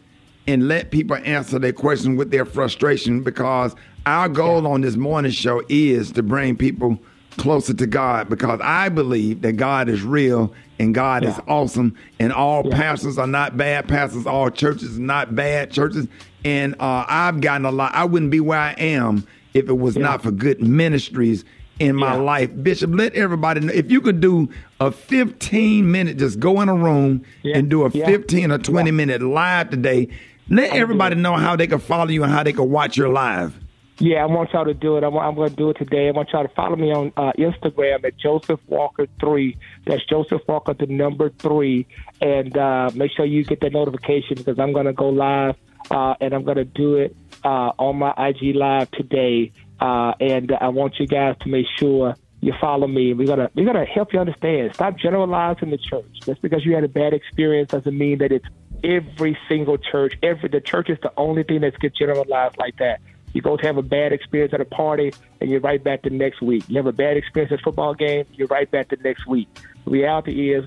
and 0.47 0.67
let 0.67 0.91
people 0.91 1.15
answer 1.17 1.57
their 1.59 1.71
question 1.71 2.17
with 2.17 2.31
their 2.31 2.45
frustration? 2.45 3.21
Because 3.23 3.75
our 4.05 4.27
goal 4.27 4.67
on 4.67 4.81
this 4.81 4.95
morning 4.95 5.31
show 5.31 5.61
is 5.69 6.11
to 6.13 6.23
bring 6.23 6.57
people 6.57 6.99
closer 7.37 7.73
to 7.75 7.85
God. 7.87 8.27
Because 8.27 8.59
I 8.61 8.89
believe 8.89 9.41
that 9.43 9.53
God 9.53 9.87
is 9.87 10.01
real 10.01 10.53
and 10.79 10.93
God 10.93 11.23
is 11.23 11.39
awesome, 11.47 11.95
and 12.19 12.33
all 12.33 12.69
pastors 12.69 13.17
are 13.17 13.27
not 13.27 13.55
bad 13.55 13.87
pastors. 13.87 14.25
All 14.27 14.49
churches 14.49 14.97
are 14.97 15.01
not 15.01 15.33
bad 15.33 15.71
churches. 15.71 16.07
And 16.43 16.73
uh, 16.79 17.05
I've 17.07 17.39
gotten 17.41 17.65
a 17.65 17.71
lot. 17.71 17.95
I 17.95 18.03
wouldn't 18.05 18.31
be 18.31 18.39
where 18.41 18.59
I 18.59 18.73
am 18.73 19.25
if 19.53 19.69
it 19.69 19.77
was 19.77 19.95
not 19.97 20.21
for 20.21 20.31
good 20.31 20.61
ministries 20.61 21.45
in 21.79 21.95
my 21.95 22.15
life. 22.15 22.51
Bishop, 22.61 22.91
let 22.93 23.13
everybody 23.13 23.61
know 23.61 23.73
if 23.73 23.91
you 23.91 24.01
could 24.01 24.19
do 24.19 24.49
a 24.79 24.91
15 24.91 25.89
minute, 25.89 26.17
just 26.17 26.39
go 26.39 26.61
in 26.61 26.69
a 26.69 26.75
room 26.75 27.23
and 27.43 27.69
do 27.69 27.85
a 27.85 27.89
yeah. 27.89 28.05
15 28.05 28.51
or 28.51 28.57
20 28.57 28.91
minute 28.91 29.21
live 29.21 29.69
today. 29.69 30.09
Let 30.49 30.73
everybody 30.73 31.15
know 31.15 31.35
how 31.35 31.55
they 31.55 31.67
can 31.67 31.79
follow 31.79 32.09
you 32.09 32.23
and 32.23 32.31
how 32.31 32.43
they 32.43 32.53
can 32.53 32.69
watch 32.69 32.97
your 32.97 33.09
live. 33.09 33.59
Yeah, 33.99 34.21
I 34.21 34.25
want 34.27 34.53
y'all 34.53 34.65
to 34.65 34.75
do 34.75 34.97
it. 34.97 35.03
I'm, 35.03 35.17
I'm 35.17 35.33
going 35.33 35.49
to 35.49 35.55
do 35.55 35.71
it 35.71 35.77
today. 35.77 36.07
I 36.07 36.11
want 36.11 36.29
y'all 36.31 36.43
to 36.43 36.53
follow 36.53 36.75
me 36.75 36.91
on 36.91 37.11
uh, 37.17 37.31
Instagram 37.37 38.05
at 38.05 38.15
Joseph 38.15 38.59
Walker 38.67 39.07
three. 39.19 39.57
That's 39.87 40.05
Joseph 40.05 40.41
Walker, 40.47 40.75
the 40.75 40.85
number 40.85 41.29
three, 41.29 41.87
and 42.21 42.55
uh, 42.55 42.91
make 42.93 43.11
sure 43.11 43.25
you 43.25 43.43
get 43.43 43.59
that 43.61 43.73
notification 43.73 44.35
because 44.35 44.59
I'm 44.59 44.71
going 44.71 44.85
to 44.85 44.93
go 44.93 45.09
live 45.09 45.55
uh, 45.89 46.13
and 46.21 46.33
I'm 46.33 46.43
going 46.43 46.57
to 46.57 46.65
do 46.65 46.97
it 46.97 47.15
uh, 47.43 47.71
on 47.79 47.97
my 47.97 48.13
IG 48.17 48.55
live 48.55 48.91
today. 48.91 49.51
Uh, 49.79 50.13
and 50.19 50.51
I 50.59 50.69
want 50.69 50.99
you 50.99 51.07
guys 51.07 51.35
to 51.41 51.49
make 51.49 51.67
sure 51.77 52.15
you 52.41 52.53
follow 52.59 52.87
me. 52.87 53.13
We're 53.13 53.27
gonna 53.27 53.49
we're 53.55 53.65
gonna 53.65 53.85
help 53.85 54.13
you 54.13 54.19
understand. 54.19 54.73
Stop 54.75 54.97
generalizing 54.97 55.69
the 55.69 55.77
church. 55.77 56.05
Just 56.23 56.41
because 56.41 56.65
you 56.65 56.75
had 56.75 56.83
a 56.83 56.87
bad 56.87 57.13
experience 57.13 57.71
doesn't 57.71 57.97
mean 57.97 58.19
that 58.19 58.31
it's 58.31 58.45
every 58.83 59.37
single 59.49 59.77
church. 59.77 60.17
Every 60.21 60.49
the 60.49 60.61
church 60.61 60.89
is 60.89 60.97
the 61.01 61.11
only 61.17 61.43
thing 61.43 61.61
that's 61.61 61.77
get 61.77 61.95
generalized 61.95 62.57
like 62.57 62.77
that. 62.77 63.01
You 63.33 63.41
go 63.41 63.57
to 63.57 63.65
have 63.65 63.77
a 63.77 63.83
bad 63.83 64.13
experience 64.13 64.53
at 64.53 64.61
a 64.61 64.65
party, 64.65 65.13
and 65.41 65.49
you're 65.49 65.59
right 65.59 65.83
back 65.83 66.03
the 66.03 66.09
next 66.09 66.41
week. 66.41 66.63
You 66.67 66.77
have 66.77 66.87
a 66.87 66.91
bad 66.91 67.17
experience 67.17 67.51
at 67.51 67.59
a 67.59 67.63
football 67.63 67.93
game, 67.93 68.25
you're 68.33 68.47
right 68.47 68.69
back 68.69 68.89
the 68.89 68.97
next 68.97 69.27
week. 69.27 69.47
The 69.85 69.91
reality 69.91 70.53
is, 70.53 70.65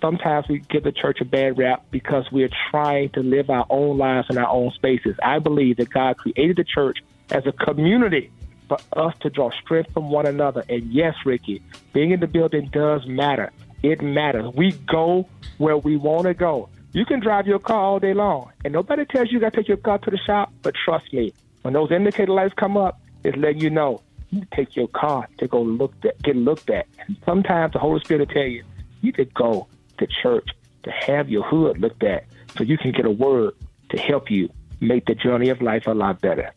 sometimes 0.00 0.48
we 0.48 0.58
give 0.58 0.82
the 0.82 0.92
church 0.92 1.20
a 1.20 1.24
bad 1.24 1.58
rap 1.58 1.84
because 1.90 2.30
we're 2.32 2.50
trying 2.70 3.10
to 3.10 3.22
live 3.22 3.48
our 3.48 3.66
own 3.70 3.96
lives 3.96 4.28
in 4.30 4.38
our 4.38 4.48
own 4.48 4.70
spaces. 4.72 5.16
I 5.22 5.38
believe 5.38 5.76
that 5.76 5.90
God 5.90 6.16
created 6.16 6.56
the 6.56 6.64
church 6.64 6.98
as 7.30 7.46
a 7.46 7.52
community 7.52 8.32
for 8.70 8.78
us 8.92 9.14
to 9.20 9.30
draw 9.30 9.50
strength 9.50 9.92
from 9.92 10.10
one 10.10 10.26
another. 10.26 10.62
And 10.68 10.84
yes, 10.92 11.16
Rickey, 11.26 11.60
being 11.92 12.12
in 12.12 12.20
the 12.20 12.28
building 12.28 12.70
does 12.72 13.04
matter. 13.04 13.50
It 13.82 14.00
matters. 14.00 14.54
We 14.54 14.72
go 14.72 15.28
where 15.58 15.76
we 15.76 15.96
want 15.96 16.24
to 16.24 16.34
go. 16.34 16.68
You 16.92 17.04
can 17.04 17.18
drive 17.18 17.48
your 17.48 17.58
car 17.58 17.80
all 17.80 17.98
day 17.98 18.14
long, 18.14 18.52
and 18.64 18.72
nobody 18.72 19.04
tells 19.04 19.28
you 19.28 19.34
you 19.34 19.40
got 19.40 19.52
to 19.54 19.56
take 19.58 19.68
your 19.68 19.76
car 19.76 19.98
to 19.98 20.10
the 20.10 20.18
shop. 20.18 20.52
But 20.62 20.74
trust 20.84 21.12
me, 21.12 21.32
when 21.62 21.74
those 21.74 21.90
indicator 21.90 22.32
lights 22.32 22.54
come 22.54 22.76
up, 22.76 23.00
it's 23.24 23.36
letting 23.36 23.60
you 23.60 23.70
know 23.70 24.02
you 24.30 24.46
take 24.54 24.76
your 24.76 24.88
car 24.88 25.28
to 25.38 25.48
go 25.48 25.60
look 25.60 25.92
at, 26.04 26.22
get 26.22 26.36
looked 26.36 26.70
at. 26.70 26.86
And 27.06 27.16
sometimes 27.24 27.72
the 27.72 27.80
Holy 27.80 27.98
Spirit 28.00 28.28
will 28.28 28.34
tell 28.34 28.44
you 28.44 28.62
you 29.00 29.12
could 29.12 29.34
go 29.34 29.66
to 29.98 30.06
church 30.22 30.48
to 30.84 30.90
have 30.90 31.28
your 31.28 31.42
hood 31.42 31.78
looked 31.78 32.04
at, 32.04 32.24
so 32.56 32.62
you 32.62 32.78
can 32.78 32.92
get 32.92 33.04
a 33.04 33.10
word 33.10 33.54
to 33.90 33.98
help 33.98 34.30
you 34.30 34.48
make 34.80 35.06
the 35.06 35.14
journey 35.14 35.48
of 35.48 35.60
life 35.60 35.86
a 35.86 35.92
lot 35.92 36.20
better. 36.20 36.52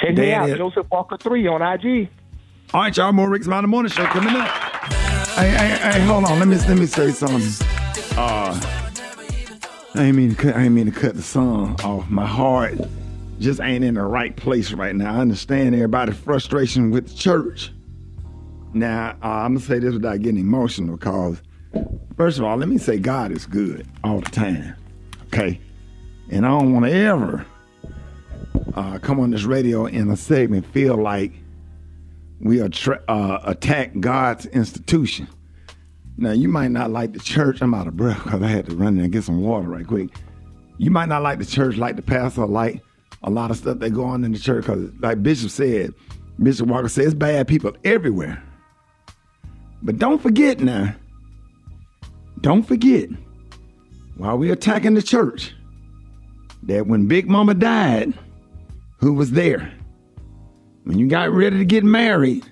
Check 0.00 0.16
me 0.16 0.32
out. 0.32 0.56
Joseph 0.56 0.86
Walker 0.90 1.16
three 1.16 1.46
on 1.46 1.62
IG. 1.62 2.08
All 2.74 2.82
right, 2.82 2.96
y'all. 2.96 3.12
More 3.12 3.28
Rick's 3.28 3.46
Mountain 3.46 3.70
Morning 3.70 3.90
Show 3.90 4.04
coming 4.06 4.36
up. 4.36 4.48
Hey, 4.48 5.50
hey, 5.50 5.92
hey, 5.92 6.00
hold 6.00 6.24
on. 6.24 6.38
Let 6.38 6.48
me 6.48 6.56
let 6.56 6.78
me 6.78 6.86
say 6.86 7.10
something. 7.10 7.66
Uh, 8.16 8.60
I 9.94 10.04
ain't 10.04 10.16
mean 10.16 10.30
to 10.30 10.36
cut. 10.36 10.56
I 10.56 10.64
ain't 10.64 10.74
mean 10.74 10.86
to 10.86 10.92
cut 10.92 11.14
the 11.14 11.22
song 11.22 11.80
off. 11.82 12.08
My 12.10 12.26
heart 12.26 12.78
just 13.38 13.60
ain't 13.60 13.84
in 13.84 13.94
the 13.94 14.02
right 14.02 14.36
place 14.36 14.72
right 14.72 14.94
now. 14.94 15.14
I 15.14 15.18
understand 15.18 15.74
everybody's 15.74 16.16
frustration 16.16 16.90
with 16.90 17.08
the 17.08 17.14
church. 17.14 17.72
Now, 18.74 19.16
uh, 19.22 19.28
I'm 19.28 19.54
gonna 19.54 19.64
say 19.64 19.78
this 19.78 19.94
without 19.94 20.20
getting 20.20 20.40
emotional 20.40 20.96
because, 20.96 21.40
first 22.16 22.38
of 22.38 22.44
all, 22.44 22.56
let 22.56 22.68
me 22.68 22.78
say 22.78 22.98
God 22.98 23.32
is 23.32 23.46
good 23.46 23.86
all 24.04 24.20
the 24.20 24.30
time. 24.30 24.74
Okay, 25.26 25.60
and 26.30 26.44
I 26.44 26.50
don't 26.50 26.72
want 26.72 26.84
to 26.84 26.92
ever 26.92 27.46
uh, 28.78 28.96
come 29.00 29.18
on 29.18 29.30
this 29.30 29.42
radio 29.42 29.86
in 29.86 30.08
a 30.08 30.16
segment 30.16 30.64
feel 30.66 30.96
like 30.96 31.32
we 32.40 32.60
are 32.60 32.68
tra- 32.68 33.02
uh, 33.08 33.40
attack 33.42 33.98
God's 33.98 34.46
institution. 34.46 35.26
Now, 36.16 36.30
you 36.30 36.48
might 36.48 36.70
not 36.70 36.92
like 36.92 37.12
the 37.12 37.18
church. 37.18 37.60
I'm 37.60 37.74
out 37.74 37.88
of 37.88 37.96
breath 37.96 38.22
because 38.22 38.40
I 38.40 38.46
had 38.46 38.66
to 38.66 38.76
run 38.76 38.96
in 38.96 39.04
and 39.04 39.12
get 39.12 39.24
some 39.24 39.42
water 39.42 39.66
right 39.66 39.84
quick. 39.84 40.10
You 40.76 40.92
might 40.92 41.08
not 41.08 41.22
like 41.22 41.40
the 41.40 41.44
church, 41.44 41.76
like 41.76 41.96
the 41.96 42.02
pastor, 42.02 42.46
like 42.46 42.80
a 43.24 43.30
lot 43.30 43.50
of 43.50 43.56
stuff 43.56 43.80
that 43.80 43.90
go 43.90 44.04
on 44.04 44.22
in 44.22 44.30
the 44.30 44.38
church. 44.38 44.66
Because, 44.66 44.92
like 45.00 45.24
Bishop 45.24 45.50
said, 45.50 45.92
Bishop 46.40 46.68
Walker 46.68 46.88
says, 46.88 47.14
bad 47.14 47.48
people 47.48 47.72
everywhere. 47.84 48.40
But 49.82 49.98
don't 49.98 50.22
forget 50.22 50.60
now, 50.60 50.94
don't 52.42 52.62
forget, 52.62 53.08
while 54.16 54.38
we're 54.38 54.52
attacking 54.52 54.94
the 54.94 55.02
church, 55.02 55.52
that 56.62 56.86
when 56.86 57.08
Big 57.08 57.28
Mama 57.28 57.54
died, 57.54 58.14
who 58.98 59.14
was 59.14 59.32
there? 59.32 59.72
When 60.84 60.98
you 60.98 61.08
got 61.08 61.30
ready 61.30 61.58
to 61.58 61.64
get 61.64 61.84
married, 61.84 62.44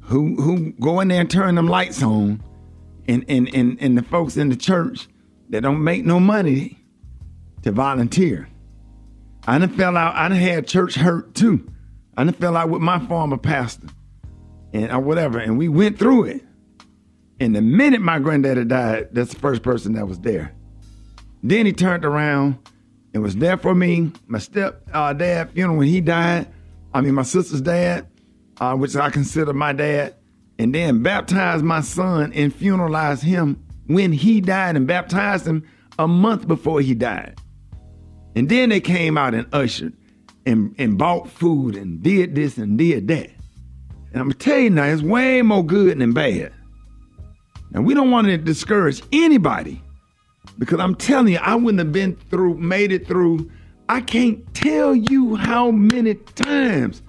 who 0.00 0.36
who 0.36 0.72
go 0.72 1.00
in 1.00 1.08
there 1.08 1.20
and 1.20 1.30
turn 1.30 1.54
them 1.54 1.66
lights 1.66 2.02
on, 2.02 2.42
and 3.08 3.24
and 3.28 3.52
and, 3.54 3.78
and 3.80 3.98
the 3.98 4.02
folks 4.02 4.36
in 4.36 4.48
the 4.48 4.56
church 4.56 5.08
that 5.50 5.62
don't 5.62 5.82
make 5.82 6.04
no 6.04 6.20
money 6.20 6.78
to 7.62 7.72
volunteer. 7.72 8.48
I 9.46 9.58
done 9.58 9.70
fell 9.70 9.96
out. 9.96 10.14
I 10.14 10.28
done 10.28 10.38
had 10.38 10.66
church 10.66 10.94
hurt 10.94 11.34
too. 11.34 11.70
I 12.16 12.24
done 12.24 12.34
fell 12.34 12.56
out 12.56 12.70
with 12.70 12.82
my 12.82 12.98
former 13.06 13.38
pastor, 13.38 13.88
and 14.72 14.90
or 14.90 15.00
whatever, 15.00 15.38
and 15.38 15.58
we 15.58 15.68
went 15.68 15.98
through 15.98 16.24
it. 16.24 16.44
And 17.40 17.54
the 17.54 17.62
minute 17.62 18.00
my 18.00 18.18
granddaddy 18.20 18.64
died, 18.64 19.08
that's 19.12 19.34
the 19.34 19.40
first 19.40 19.62
person 19.62 19.94
that 19.94 20.06
was 20.06 20.20
there. 20.20 20.54
Then 21.42 21.66
he 21.66 21.72
turned 21.72 22.04
around 22.04 22.58
and 23.14 23.22
was 23.22 23.36
there 23.36 23.56
for 23.56 23.74
me. 23.74 24.10
My 24.26 24.38
step 24.38 24.82
uh, 24.92 25.12
dad 25.12 25.56
know 25.56 25.72
when 25.72 25.88
he 25.88 26.00
died. 26.00 26.48
I 26.92 27.00
mean, 27.00 27.14
my 27.14 27.22
sister's 27.22 27.60
dad, 27.60 28.06
uh, 28.60 28.74
which 28.74 28.96
I 28.96 29.08
consider 29.10 29.52
my 29.52 29.72
dad, 29.72 30.16
and 30.58 30.74
then 30.74 31.02
baptized 31.02 31.64
my 31.64 31.80
son 31.80 32.32
and 32.32 32.52
funeralized 32.52 33.22
him 33.22 33.64
when 33.86 34.12
he 34.12 34.40
died 34.40 34.76
and 34.76 34.86
baptized 34.86 35.46
him 35.46 35.66
a 35.98 36.06
month 36.06 36.46
before 36.46 36.80
he 36.80 36.94
died. 36.94 37.38
And 38.36 38.48
then 38.48 38.68
they 38.68 38.80
came 38.80 39.16
out 39.16 39.34
and 39.34 39.46
ushered 39.52 39.94
and, 40.44 40.74
and 40.78 40.98
bought 40.98 41.30
food 41.30 41.76
and 41.76 42.02
did 42.02 42.34
this 42.34 42.58
and 42.58 42.76
did 42.76 43.08
that. 43.08 43.30
And 44.12 44.20
I'm 44.20 44.28
gonna 44.28 44.34
tell 44.34 44.58
you 44.58 44.70
now, 44.70 44.84
it's 44.84 45.02
way 45.02 45.42
more 45.42 45.64
good 45.64 45.98
than 45.98 46.12
bad. 46.12 46.52
And 47.72 47.84
we 47.84 47.94
don't 47.94 48.10
want 48.10 48.28
to 48.28 48.36
discourage 48.38 49.02
anybody 49.12 49.82
because 50.58 50.80
I'm 50.80 50.94
telling 50.94 51.32
you, 51.32 51.38
I 51.40 51.54
wouldn't 51.54 51.78
have 51.78 51.92
been 51.92 52.16
through, 52.30 52.58
made 52.58 52.92
it 52.92 53.06
through 53.06 53.50
I 53.88 54.00
can't 54.00 54.54
tell 54.54 54.94
you 54.94 55.36
how 55.36 55.70
many 55.70 56.14
times 56.14 57.02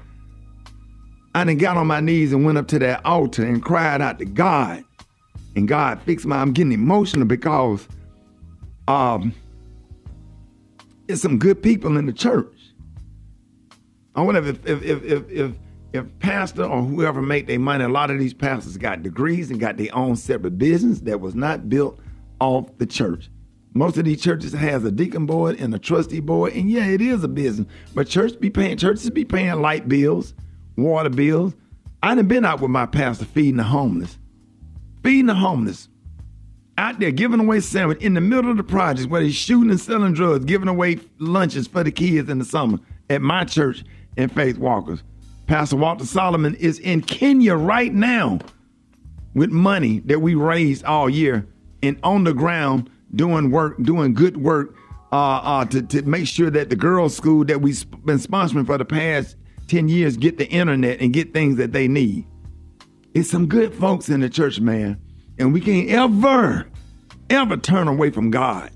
I 1.33 1.43
done 1.43 1.57
got 1.57 1.77
on 1.77 1.87
my 1.87 2.01
knees 2.01 2.33
and 2.33 2.45
went 2.45 2.57
up 2.57 2.67
to 2.69 2.79
that 2.79 3.05
altar 3.05 3.45
and 3.45 3.63
cried 3.63 4.01
out 4.01 4.19
to 4.19 4.25
God. 4.25 4.83
And 5.55 5.67
God 5.67 6.01
fixed 6.01 6.25
my, 6.25 6.37
I'm 6.37 6.51
getting 6.51 6.73
emotional 6.73 7.25
because 7.25 7.87
um, 8.89 9.33
there's 11.07 11.21
some 11.21 11.39
good 11.39 11.63
people 11.63 11.97
in 11.97 12.05
the 12.05 12.13
church. 12.13 12.51
I 14.15 14.21
wonder 14.21 14.45
if 14.45 14.65
if 14.65 14.83
if 14.83 15.03
if 15.03 15.29
if, 15.29 15.51
if 15.93 16.19
pastor 16.19 16.63
or 16.63 16.81
whoever 16.81 17.21
make 17.21 17.47
their 17.47 17.59
money, 17.59 17.83
a 17.85 17.89
lot 17.89 18.11
of 18.11 18.19
these 18.19 18.33
pastors 18.33 18.75
got 18.77 19.01
degrees 19.03 19.49
and 19.49 19.59
got 19.59 19.77
their 19.77 19.93
own 19.95 20.17
separate 20.17 20.57
business 20.57 21.01
that 21.01 21.19
was 21.21 21.35
not 21.35 21.69
built 21.69 21.99
off 22.39 22.77
the 22.77 22.85
church. 22.85 23.29
Most 23.77 23.97
of 23.97 24.05
these 24.05 24.21
churches 24.21 24.53
has 24.53 24.85
a 24.85 24.91
deacon 24.91 25.25
board 25.25 25.59
and 25.59 25.75
a 25.75 25.77
trustee 25.77 26.21
board, 26.21 26.53
and 26.53 26.69
yeah, 26.71 26.85
it 26.85 27.01
is 27.01 27.25
a 27.25 27.27
business. 27.27 27.67
But 27.93 28.07
church 28.07 28.39
be 28.39 28.49
paying 28.49 28.77
churches 28.77 29.09
be 29.09 29.25
paying 29.25 29.61
light 29.61 29.89
bills, 29.89 30.33
water 30.77 31.09
bills. 31.09 31.53
I 32.01 32.15
done 32.15 32.25
been 32.25 32.45
out 32.45 32.61
with 32.61 32.71
my 32.71 32.85
pastor 32.85 33.25
feeding 33.25 33.57
the 33.57 33.63
homeless, 33.63 34.17
feeding 35.03 35.25
the 35.25 35.35
homeless, 35.35 35.89
out 36.77 37.01
there 37.01 37.11
giving 37.11 37.41
away 37.41 37.59
sandwich 37.59 38.01
in 38.01 38.13
the 38.13 38.21
middle 38.21 38.49
of 38.49 38.55
the 38.55 38.63
projects 38.63 39.07
where 39.07 39.21
he's 39.21 39.35
shooting 39.35 39.71
and 39.71 39.79
selling 39.79 40.13
drugs, 40.13 40.45
giving 40.45 40.69
away 40.69 41.01
lunches 41.19 41.67
for 41.67 41.83
the 41.83 41.91
kids 41.91 42.29
in 42.29 42.39
the 42.39 42.45
summer 42.45 42.79
at 43.09 43.21
my 43.21 43.43
church 43.43 43.83
in 44.15 44.29
Faith 44.29 44.57
Walkers. 44.57 45.03
Pastor 45.47 45.75
Walter 45.75 46.05
Solomon 46.05 46.55
is 46.55 46.79
in 46.79 47.01
Kenya 47.01 47.55
right 47.55 47.93
now 47.93 48.39
with 49.33 49.51
money 49.51 49.99
that 50.05 50.21
we 50.21 50.33
raised 50.33 50.85
all 50.85 51.09
year 51.09 51.45
and 51.83 51.99
on 52.03 52.23
the 52.23 52.33
ground 52.33 52.89
doing 53.15 53.51
work, 53.51 53.81
doing 53.81 54.13
good 54.13 54.37
work 54.37 54.75
uh, 55.11 55.37
uh, 55.37 55.65
to, 55.65 55.81
to 55.81 56.01
make 56.03 56.27
sure 56.27 56.49
that 56.49 56.69
the 56.69 56.75
girls' 56.75 57.15
school 57.15 57.45
that 57.45 57.61
we've 57.61 57.89
been 58.05 58.17
sponsoring 58.17 58.65
for 58.65 58.77
the 58.77 58.85
past 58.85 59.37
10 59.67 59.87
years 59.87 60.17
get 60.17 60.37
the 60.37 60.47
internet 60.49 60.99
and 60.99 61.13
get 61.13 61.33
things 61.33 61.57
that 61.57 61.71
they 61.71 61.87
need. 61.87 62.25
It's 63.13 63.29
some 63.29 63.47
good 63.47 63.73
folks 63.73 64.09
in 64.09 64.19
the 64.19 64.29
church, 64.29 64.59
man. 64.59 64.99
And 65.37 65.53
we 65.53 65.61
can't 65.61 65.89
ever, 65.89 66.67
ever 67.29 67.57
turn 67.57 67.87
away 67.87 68.09
from 68.09 68.29
God. 68.29 68.71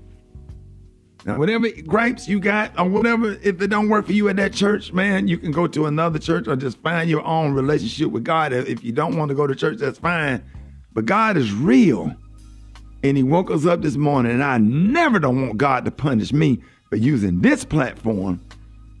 Now, 1.26 1.36
whatever 1.36 1.68
gripes 1.86 2.26
you 2.26 2.40
got 2.40 2.78
or 2.78 2.88
whatever, 2.88 3.32
if 3.42 3.60
it 3.60 3.68
don't 3.68 3.90
work 3.90 4.06
for 4.06 4.12
you 4.12 4.28
at 4.30 4.36
that 4.36 4.54
church, 4.54 4.92
man, 4.92 5.28
you 5.28 5.36
can 5.36 5.52
go 5.52 5.66
to 5.66 5.84
another 5.84 6.18
church 6.18 6.48
or 6.48 6.56
just 6.56 6.78
find 6.78 7.10
your 7.10 7.22
own 7.24 7.52
relationship 7.52 8.10
with 8.10 8.24
God. 8.24 8.54
If 8.54 8.82
you 8.82 8.92
don't 8.92 9.18
want 9.18 9.28
to 9.28 9.34
go 9.34 9.46
to 9.46 9.54
church, 9.54 9.78
that's 9.78 9.98
fine. 9.98 10.42
But 10.94 11.04
God 11.04 11.36
is 11.36 11.52
real. 11.52 12.14
And 13.02 13.16
he 13.16 13.22
woke 13.22 13.50
us 13.50 13.64
up 13.64 13.82
this 13.82 13.96
morning, 13.96 14.32
and 14.32 14.44
I 14.44 14.58
never 14.58 15.18
don't 15.18 15.40
want 15.40 15.56
God 15.56 15.84
to 15.86 15.90
punish 15.90 16.32
me 16.32 16.60
for 16.90 16.96
using 16.96 17.40
this 17.40 17.64
platform 17.64 18.40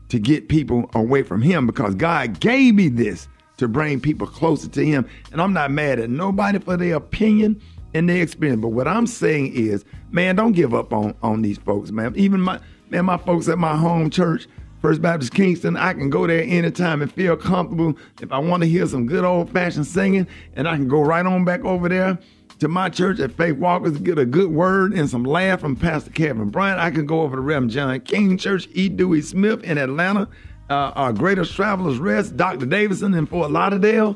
to 0.08 0.18
get 0.18 0.48
people 0.48 0.90
away 0.94 1.22
from 1.22 1.42
him 1.42 1.66
because 1.66 1.94
God 1.94 2.40
gave 2.40 2.74
me 2.74 2.88
this 2.88 3.28
to 3.58 3.68
bring 3.68 4.00
people 4.00 4.26
closer 4.26 4.68
to 4.68 4.84
him. 4.84 5.06
And 5.32 5.40
I'm 5.40 5.52
not 5.52 5.70
mad 5.70 5.98
at 5.98 6.08
nobody 6.08 6.58
for 6.58 6.76
their 6.76 6.96
opinion 6.96 7.60
and 7.92 8.08
their 8.08 8.22
experience. 8.22 8.62
But 8.62 8.68
what 8.68 8.88
I'm 8.88 9.06
saying 9.06 9.52
is, 9.54 9.84
man, 10.10 10.36
don't 10.36 10.52
give 10.52 10.72
up 10.72 10.92
on, 10.92 11.14
on 11.22 11.42
these 11.42 11.58
folks, 11.58 11.90
man. 11.90 12.14
Even 12.16 12.40
my 12.40 12.58
man, 12.88 13.04
my 13.04 13.18
folks 13.18 13.48
at 13.48 13.58
my 13.58 13.76
home 13.76 14.08
church, 14.08 14.48
First 14.80 15.02
Baptist 15.02 15.34
Kingston, 15.34 15.76
I 15.76 15.92
can 15.92 16.08
go 16.08 16.26
there 16.26 16.42
anytime 16.42 17.02
and 17.02 17.12
feel 17.12 17.36
comfortable. 17.36 17.96
If 18.22 18.32
I 18.32 18.38
want 18.38 18.62
to 18.62 18.68
hear 18.68 18.86
some 18.86 19.06
good 19.06 19.24
old 19.24 19.50
fashioned 19.50 19.86
singing, 19.86 20.26
and 20.54 20.66
I 20.66 20.76
can 20.76 20.88
go 20.88 21.02
right 21.02 21.24
on 21.24 21.44
back 21.44 21.64
over 21.64 21.88
there 21.88 22.18
to 22.60 22.68
my 22.68 22.90
church 22.90 23.18
at 23.20 23.32
Faith 23.32 23.56
Walkers, 23.56 23.96
get 23.98 24.18
a 24.18 24.26
good 24.26 24.50
word 24.50 24.92
and 24.92 25.08
some 25.08 25.24
laugh 25.24 25.60
from 25.60 25.74
Pastor 25.74 26.10
Kevin 26.10 26.50
Bryant. 26.50 26.78
I 26.78 26.90
can 26.90 27.06
go 27.06 27.22
over 27.22 27.36
to 27.36 27.42
Reverend 27.42 27.70
John 27.70 27.98
King 28.00 28.36
Church, 28.36 28.68
E. 28.72 28.88
Dewey 28.88 29.22
Smith 29.22 29.64
in 29.64 29.78
Atlanta, 29.78 30.28
uh, 30.68 30.92
our 30.94 31.12
Greatest 31.12 31.54
Travelers 31.54 31.98
Rest, 31.98 32.36
Dr. 32.36 32.66
Davidson 32.66 33.14
in 33.14 33.26
Fort 33.26 33.50
Lauderdale. 33.50 34.14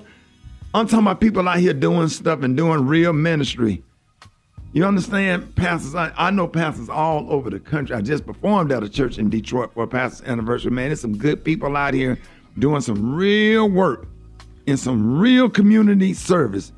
I'm 0.75 0.87
talking 0.87 1.07
about 1.07 1.21
people 1.21 1.49
out 1.49 1.59
here 1.59 1.73
doing 1.73 2.09
stuff 2.09 2.43
and 2.43 2.57
doing 2.57 2.87
real 2.87 3.15
ministry. 3.15 3.83
You 4.73 4.85
understand, 4.85 5.55
pastors? 5.57 5.95
I, 5.95 6.13
I 6.17 6.31
know 6.31 6.47
pastors 6.47 6.89
all 6.91 7.31
over 7.33 7.49
the 7.49 7.61
country. 7.61 7.97
I 7.97 8.03
just 8.03 8.27
performed 8.27 8.73
at 8.73 8.83
a 8.83 8.89
church 8.89 9.19
in 9.19 9.31
Detroit 9.31 9.73
for 9.73 9.85
a 9.85 9.87
pastor's 9.87 10.29
anniversary. 10.29 10.71
Man, 10.73 10.89
there's 10.89 11.01
some 11.01 11.17
good 11.17 11.45
people 11.45 11.77
out 11.77 11.95
here 11.95 12.19
doing 12.59 12.83
some 12.83 13.15
real 13.15 13.71
work 13.71 14.07
in 14.67 14.77
some 14.77 15.19
real 15.19 15.49
community 15.49 16.13
service. 16.13 16.73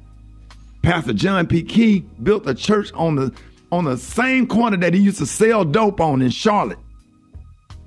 Pastor 0.86 1.14
John 1.14 1.48
P. 1.48 1.64
Kee 1.64 1.98
built 2.22 2.46
a 2.46 2.54
church 2.54 2.92
on 2.92 3.16
the 3.16 3.34
on 3.72 3.86
the 3.86 3.96
same 3.96 4.46
corner 4.46 4.76
that 4.76 4.94
he 4.94 5.00
used 5.00 5.18
to 5.18 5.26
sell 5.26 5.64
dope 5.64 6.00
on 6.00 6.22
in 6.22 6.30
Charlotte. 6.30 6.78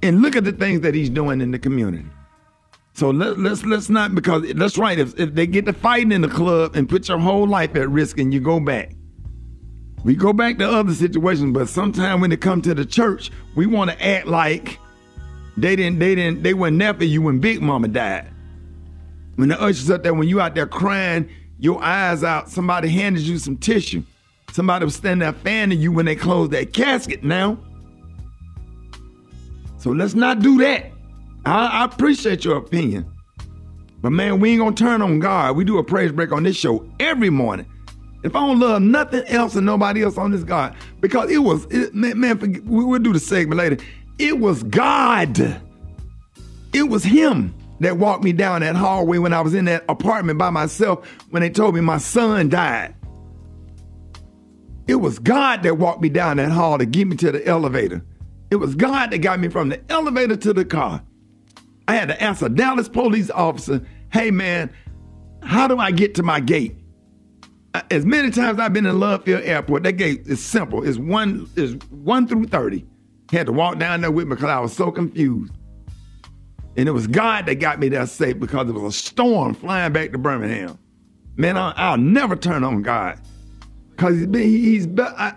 And 0.04 0.22
look 0.22 0.36
at 0.36 0.43
the 0.43 0.52
things 0.52 0.82
that 0.82 0.93
he's 0.93 1.10
doing 1.10 1.39
in 1.39 1.52
the 1.52 1.60
community. 1.60 2.04
So 2.91 3.12
let, 3.12 3.39
let's 3.39 3.64
let's 3.64 3.89
not 3.89 4.14
because 4.14 4.52
that's 4.54 4.78
right. 4.78 5.00
If, 5.00 5.18
if 5.18 5.34
they 5.34 5.47
get 5.47 5.66
to 5.68 5.72
fighting 5.72 6.12
in 6.12 6.20
the 6.20 6.28
club 6.28 6.76
and 6.76 6.89
put 6.89 7.08
your 7.08 7.20
whole 7.20 7.47
life 7.47 7.74
at 7.78 7.89
risk, 7.89 8.20
and 8.20 8.34
you 8.34 8.41
go 8.41 8.60
back, 8.60 8.91
we 10.04 10.14
go 10.14 10.34
back 10.34 10.58
to 10.58 10.70
other 10.70 10.93
situations. 10.93 11.54
But 11.54 11.70
sometimes 11.70 12.20
when 12.20 12.34
it 12.34 12.41
comes 12.41 12.66
to 12.66 12.74
the 12.74 12.86
church, 12.86 13.32
we 13.56 13.66
want 13.66 13.91
to 13.91 14.06
act 14.06 14.28
like 14.28 14.78
they 15.56 15.78
didn't 15.78 16.00
they 16.00 16.16
didn't 16.16 16.43
they 16.43 16.54
weren't 16.54 16.78
there 16.78 16.93
for 16.93 17.06
you 17.06 17.22
when 17.22 17.39
Big 17.39 17.62
Mama 17.62 17.88
died. 17.88 18.30
When 19.38 19.47
the 19.47 19.62
ushers 19.62 19.89
up 19.89 20.04
there, 20.04 20.14
when 20.14 20.28
you 20.28 20.41
out 20.41 20.54
there 20.54 20.68
crying 20.68 21.30
your 21.60 21.84
eyes 21.84 22.24
out, 22.24 22.49
somebody 22.49 22.88
handed 22.89 23.24
you 23.24 23.38
some 23.38 23.57
tissue. 23.57 24.03
Somebody 24.51 24.86
was 24.86 24.95
standing 24.95 25.20
there 25.20 25.34
fanning 25.34 25.80
you 25.80 25.91
when 25.91 26.05
they 26.05 26.16
closed 26.16 26.51
that 26.51 26.74
casket 26.74 27.24
now. 27.24 27.60
So 29.78 29.91
let's 29.91 30.16
not 30.16 30.39
do 30.39 30.57
that. 30.60 30.91
I, 31.45 31.68
I 31.68 31.86
appreciate 31.86 32.43
your 32.43 32.57
opinion. 32.57 33.12
But 34.01 34.12
man, 34.12 34.39
we 34.39 34.51
ain't 34.51 34.60
gonna 34.60 34.76
turn 34.76 35.01
on 35.01 35.20
God. 35.20 35.55
We 35.55 35.66
do 35.66 35.78
a 35.78 35.84
praise 35.84 36.12
break 36.12 36.32
on 36.32 36.43
this 36.43 36.55
show 36.55 36.89
every 36.99 37.30
morning. 37.30 37.66
If 38.24 38.36
I 38.36 38.39
don't 38.39 38.60
love 38.60 38.82
nothing 38.82 39.24
else 39.28 39.55
and 39.55 39.66
nobody 39.66 40.03
else 40.03 40.18
on 40.18 40.32
this 40.32 40.43
God, 40.43 40.76
because 40.99 41.30
it 41.30 41.38
was, 41.38 41.66
it, 41.66 41.93
man, 41.93 42.20
man, 42.20 42.62
we'll 42.66 42.99
do 42.99 43.14
the 43.14 43.20
segment 43.20 43.57
later. 43.57 43.78
It 44.18 44.39
was 44.39 44.64
God. 44.64 45.62
It 46.74 46.84
was 46.84 47.03
Him 47.03 47.53
that 47.80 47.98
walked 47.98 48.24
me 48.24 48.34
down 48.34 48.62
that 48.62 48.76
hallway 48.76 49.18
when 49.18 49.34
I 49.34 49.42
was 49.42 49.54
in 49.54 49.66
that 49.66 49.86
apartment 49.90 50.38
by 50.38 50.50
myself 50.50 51.08
when 51.30 51.42
they 51.42 51.50
told 51.50 51.76
me 51.76 51.82
my 51.82 51.98
son 51.98 52.50
died. 52.50 52.96
It 54.88 54.96
was 54.96 55.20
God 55.20 55.64
that 55.64 55.78
walked 55.78 56.02
me 56.02 56.10
down 56.10 56.38
that 56.38 56.52
hall 56.52 56.78
to 56.78 56.86
get 56.86 57.08
me 57.08 57.16
to 57.18 57.32
the 57.32 57.46
elevator. 57.46 58.04
It 58.52 58.56
was 58.56 58.74
God 58.76 59.12
that 59.12 59.20
got 59.20 59.40
me 59.40 59.48
from 59.48 59.70
the 59.70 59.80
elevator 59.92 60.36
to 60.36 60.54
the 60.54 60.66
car. 60.66 61.04
I 61.88 61.96
had 61.96 62.08
to 62.08 62.22
ask 62.22 62.42
a 62.42 62.50
Dallas 62.50 62.90
police 62.90 63.30
officer, 63.30 63.86
hey 64.12 64.32
man, 64.32 64.72
how 65.44 65.68
do 65.68 65.78
I 65.78 65.92
get 65.92 66.16
to 66.16 66.24
my 66.24 66.40
gate? 66.40 66.76
Uh, 67.74 67.82
as 67.92 68.06
many 68.06 68.32
times 68.32 68.60
I've 68.60 68.74
been 68.74 68.88
in 68.88 69.00
Love 69.00 69.24
Field 69.24 69.44
Airport, 69.44 69.84
that 69.84 69.94
gate 69.94 70.24
is 70.26 70.44
simple. 70.44 70.84
It's 70.84 70.98
one 70.98 71.48
is 71.56 71.76
one 71.92 72.28
through 72.28 72.46
thirty. 72.46 72.86
Had 73.32 73.46
to 73.46 73.52
walk 73.54 73.78
down 73.78 74.02
there 74.02 74.10
with 74.10 74.28
me 74.28 74.36
because 74.36 74.50
I 74.50 74.60
was 74.60 74.74
so 74.74 74.92
confused. 74.92 75.54
And 76.80 76.88
it 76.88 76.94
was 76.94 77.08
God 77.08 77.46
that 77.48 77.56
got 77.56 77.78
me 77.78 77.90
there 77.90 78.08
safe 78.08 78.40
because 78.40 78.70
it 78.70 78.72
was 78.72 78.96
a 78.96 78.98
storm 78.98 79.54
flying 79.54 79.92
back 79.92 80.14
to 80.14 80.18
Birmingham. 80.18 80.80
Man, 81.36 81.58
I, 81.58 81.92
will 81.92 81.98
never 81.98 82.38
turn 82.38 82.64
on 82.64 82.84
God 82.84 83.20
because 83.92 84.16
he's 84.16 84.28
been, 84.28 84.44
he's 84.44 84.88
be, 84.88 85.04
I, 85.04 85.34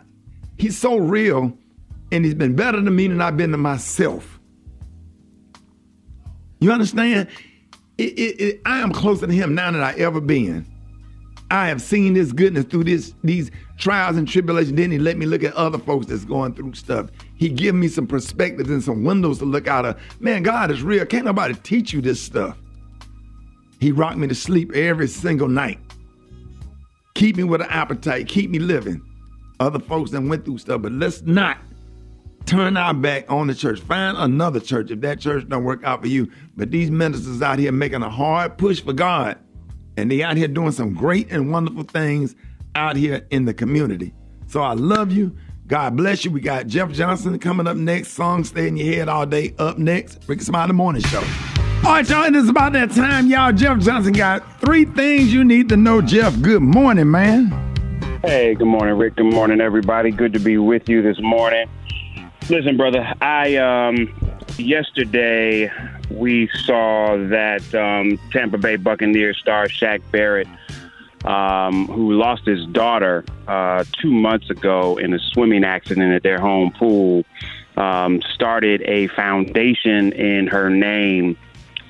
he's 0.57 0.79
so 0.79 0.99
real, 0.99 1.53
and 2.13 2.25
he's 2.25 2.37
been 2.37 2.55
better 2.55 2.81
to 2.81 2.91
me 2.93 3.09
than 3.09 3.21
I've 3.21 3.37
been 3.37 3.51
to 3.51 3.59
myself. 3.59 4.39
You 6.61 6.71
understand? 6.71 7.27
It, 7.99 8.17
it, 8.17 8.41
it, 8.41 8.61
I 8.65 8.79
am 8.79 8.93
closer 8.93 9.27
to 9.27 9.33
him 9.33 9.57
now 9.57 9.73
than 9.73 9.83
I 9.83 9.95
ever 9.95 10.21
been. 10.21 10.65
I 11.51 11.67
have 11.67 11.83
seen 11.83 12.15
this 12.15 12.31
goodness 12.31 12.67
through 12.67 12.85
this 12.85 13.15
these 13.25 13.51
trials 13.83 14.17
and 14.17 14.29
tribulations. 14.29 14.77
Then 14.77 14.93
he 14.93 14.99
let 14.99 15.17
me 15.17 15.27
look 15.27 15.43
at 15.43 15.53
other 15.55 15.79
folks 15.79 16.07
that's 16.07 16.25
going 16.25 16.55
through 16.55 16.75
stuff. 16.75 17.11
He 17.35 17.49
give 17.49 17.75
me 17.75 17.89
some 17.89 18.07
perspectives 18.07 18.71
and 18.71 18.83
some 18.83 19.03
windows 19.03 19.39
to 19.41 19.45
look 19.45 19.67
out 19.67 19.85
of. 19.85 20.01
Man, 20.21 20.45
God 20.45 20.71
is 20.71 20.83
real. 20.83 21.05
Can't 21.05 21.25
nobody 21.25 21.55
teach 21.55 21.93
you 21.93 22.01
this 22.01 22.23
stuff. 22.23 22.57
He 23.81 23.91
rocked 23.91 24.19
me 24.19 24.29
to 24.29 24.35
sleep 24.35 24.73
every 24.73 25.09
single 25.09 25.49
night. 25.49 25.81
Keep 27.15 27.37
me 27.37 27.45
with 27.45 27.61
an 27.61 27.69
appetite. 27.71 28.29
Keep 28.29 28.51
me 28.51 28.61
living. 28.61 29.03
Other 29.59 29.81
folks 29.81 30.13
that 30.13 30.23
went 30.23 30.45
through 30.45 30.59
stuff, 30.59 30.83
but 30.83 30.93
let's 30.93 31.23
not 31.23 31.59
turn 32.47 32.77
our 32.77 32.95
back 32.95 33.31
on 33.31 33.49
the 33.49 33.55
church. 33.55 33.81
Find 33.81 34.17
another 34.17 34.61
church 34.61 34.91
if 34.91 35.01
that 35.01 35.21
church 35.21 35.49
don't 35.49 35.65
work 35.65 35.83
out 35.85 36.03
for 36.03 36.09
you. 36.09 36.31
But 36.57 36.71
these 36.71 36.91
ministers 36.91 37.43
out 37.43 37.59
here 37.59 37.73
making 37.73 38.03
a 38.03 38.11
hard 38.11 38.59
push 38.59 38.81
for 38.81 38.93
God 38.93 39.39
and 39.97 40.11
they 40.11 40.23
out 40.23 40.37
here 40.37 40.49
doing 40.49 40.73
some 40.73 40.95
great 40.95 41.31
and 41.31 41.51
wonderful 41.51 41.85
things 41.85 42.35
out 42.75 42.97
here 42.97 43.27
in 43.31 43.45
the 43.45 43.55
community. 43.55 44.15
So 44.47 44.63
I 44.63 44.75
love 44.75 45.13
you. 45.13 45.37
God 45.67 45.97
bless 45.97 46.25
you. 46.25 46.31
We 46.31 46.41
got 46.41 46.67
Jeff 46.67 46.91
Johnson 46.93 47.39
coming 47.39 47.67
up 47.67 47.77
next. 47.77 48.13
Song 48.13 48.45
Stay 48.45 48.69
in 48.69 48.77
Your 48.77 48.95
Head 48.95 49.09
All 49.09 49.25
Day 49.25 49.55
up 49.59 49.79
next. 49.79 50.25
Rickey 50.27 50.45
Smiley 50.45 50.73
Morning 50.73 51.03
Show. 51.03 51.23
All 51.85 51.95
right, 51.95 52.09
y'all, 52.09 52.25
it 52.25 52.37
is 52.37 52.49
about 52.49 52.75
that 52.75 52.91
time, 52.91 53.27
y'all. 53.27 53.53
Jeff 53.53 53.79
Johnson 53.81 54.13
got 54.13 54.61
three 54.61 54.85
things 54.85 55.33
you 55.33 55.45
need 55.45 55.69
to 55.71 55.77
know. 55.77 56.01
Jeff, 56.01 56.41
good 56.41 56.63
morning, 56.63 57.11
man. 57.11 57.49
Hey, 58.23 58.55
good 58.55 58.69
morning, 58.69 58.97
Rick. 58.97 59.17
Good 59.17 59.33
morning, 59.33 59.61
everybody. 59.61 60.11
Good 60.11 60.33
to 60.35 60.39
be 60.39 60.59
with 60.59 60.89
you 60.89 61.03
this 61.03 61.21
morning. 61.21 61.69
Listen, 62.49 62.77
brother, 62.77 63.13
I 63.21 63.57
um 63.57 64.15
yesterday 64.59 65.71
we 66.11 66.49
saw 66.65 67.17
that 67.29 67.75
um, 67.75 68.19
Tampa 68.31 68.59
Bay 68.59 68.77
Buccaneers 68.77 69.39
star 69.39 69.67
Shaq 69.67 70.03
Barrett, 70.11 70.49
um, 71.25 71.87
who 71.87 72.13
lost 72.13 72.45
his 72.45 72.65
daughter 72.67 73.25
uh, 73.47 73.85
two 74.01 74.11
months 74.11 74.51
ago 74.51 74.99
in 74.99 75.15
a 75.15 75.19
swimming 75.19 75.65
accident 75.65 76.13
at 76.13 76.23
their 76.23 76.41
home 76.41 76.73
pool, 76.73 77.25
um, 77.77 78.21
started 78.35 78.83
a 78.83 79.07
foundation 79.09 80.13
in 80.13 80.47
her 80.49 80.69
name 80.69 81.37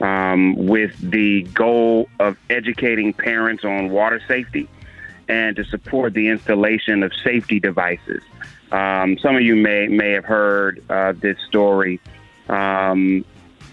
um, 0.00 0.54
with 0.56 0.96
the 0.98 1.42
goal 1.54 2.08
of 2.20 2.36
educating 2.50 3.12
parents 3.12 3.64
on 3.64 3.90
water 3.90 4.20
safety 4.28 4.68
and 5.28 5.56
to 5.56 5.64
support 5.64 6.12
the 6.12 6.28
installation 6.28 7.02
of 7.02 7.12
safety 7.24 7.60
devices. 7.60 8.22
Um, 8.70 9.18
some 9.18 9.36
of 9.36 9.42
you 9.42 9.54
may 9.54 9.86
may 9.88 10.12
have 10.12 10.24
heard 10.24 10.82
uh, 10.88 11.12
this 11.12 11.38
story, 11.46 12.00
um, 12.48 13.24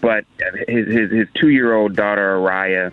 but 0.02 0.26
his 0.68 0.88
his, 0.88 1.12
his 1.12 1.28
two 1.36 1.50
year 1.50 1.74
old 1.74 1.96
daughter 1.96 2.38
Arrayah 2.38 2.92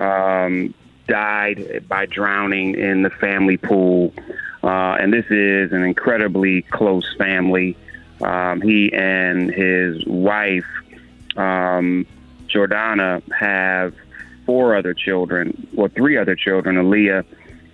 um, 0.00 0.74
died 1.12 1.84
by 1.88 2.06
drowning 2.06 2.74
in 2.74 3.02
the 3.02 3.10
family 3.10 3.58
pool, 3.58 4.14
uh, 4.62 4.96
and 4.98 5.12
this 5.12 5.26
is 5.28 5.70
an 5.72 5.82
incredibly 5.82 6.62
close 6.62 7.14
family. 7.18 7.76
Um, 8.22 8.62
he 8.62 8.90
and 8.94 9.50
his 9.50 10.06
wife 10.06 10.64
um, 11.36 12.06
Jordanna 12.46 13.22
have 13.38 13.94
four 14.46 14.74
other 14.74 14.94
children, 14.94 15.68
well, 15.74 15.88
three 15.88 16.16
other 16.16 16.34
children, 16.34 16.76
Aaliyah, 16.76 17.24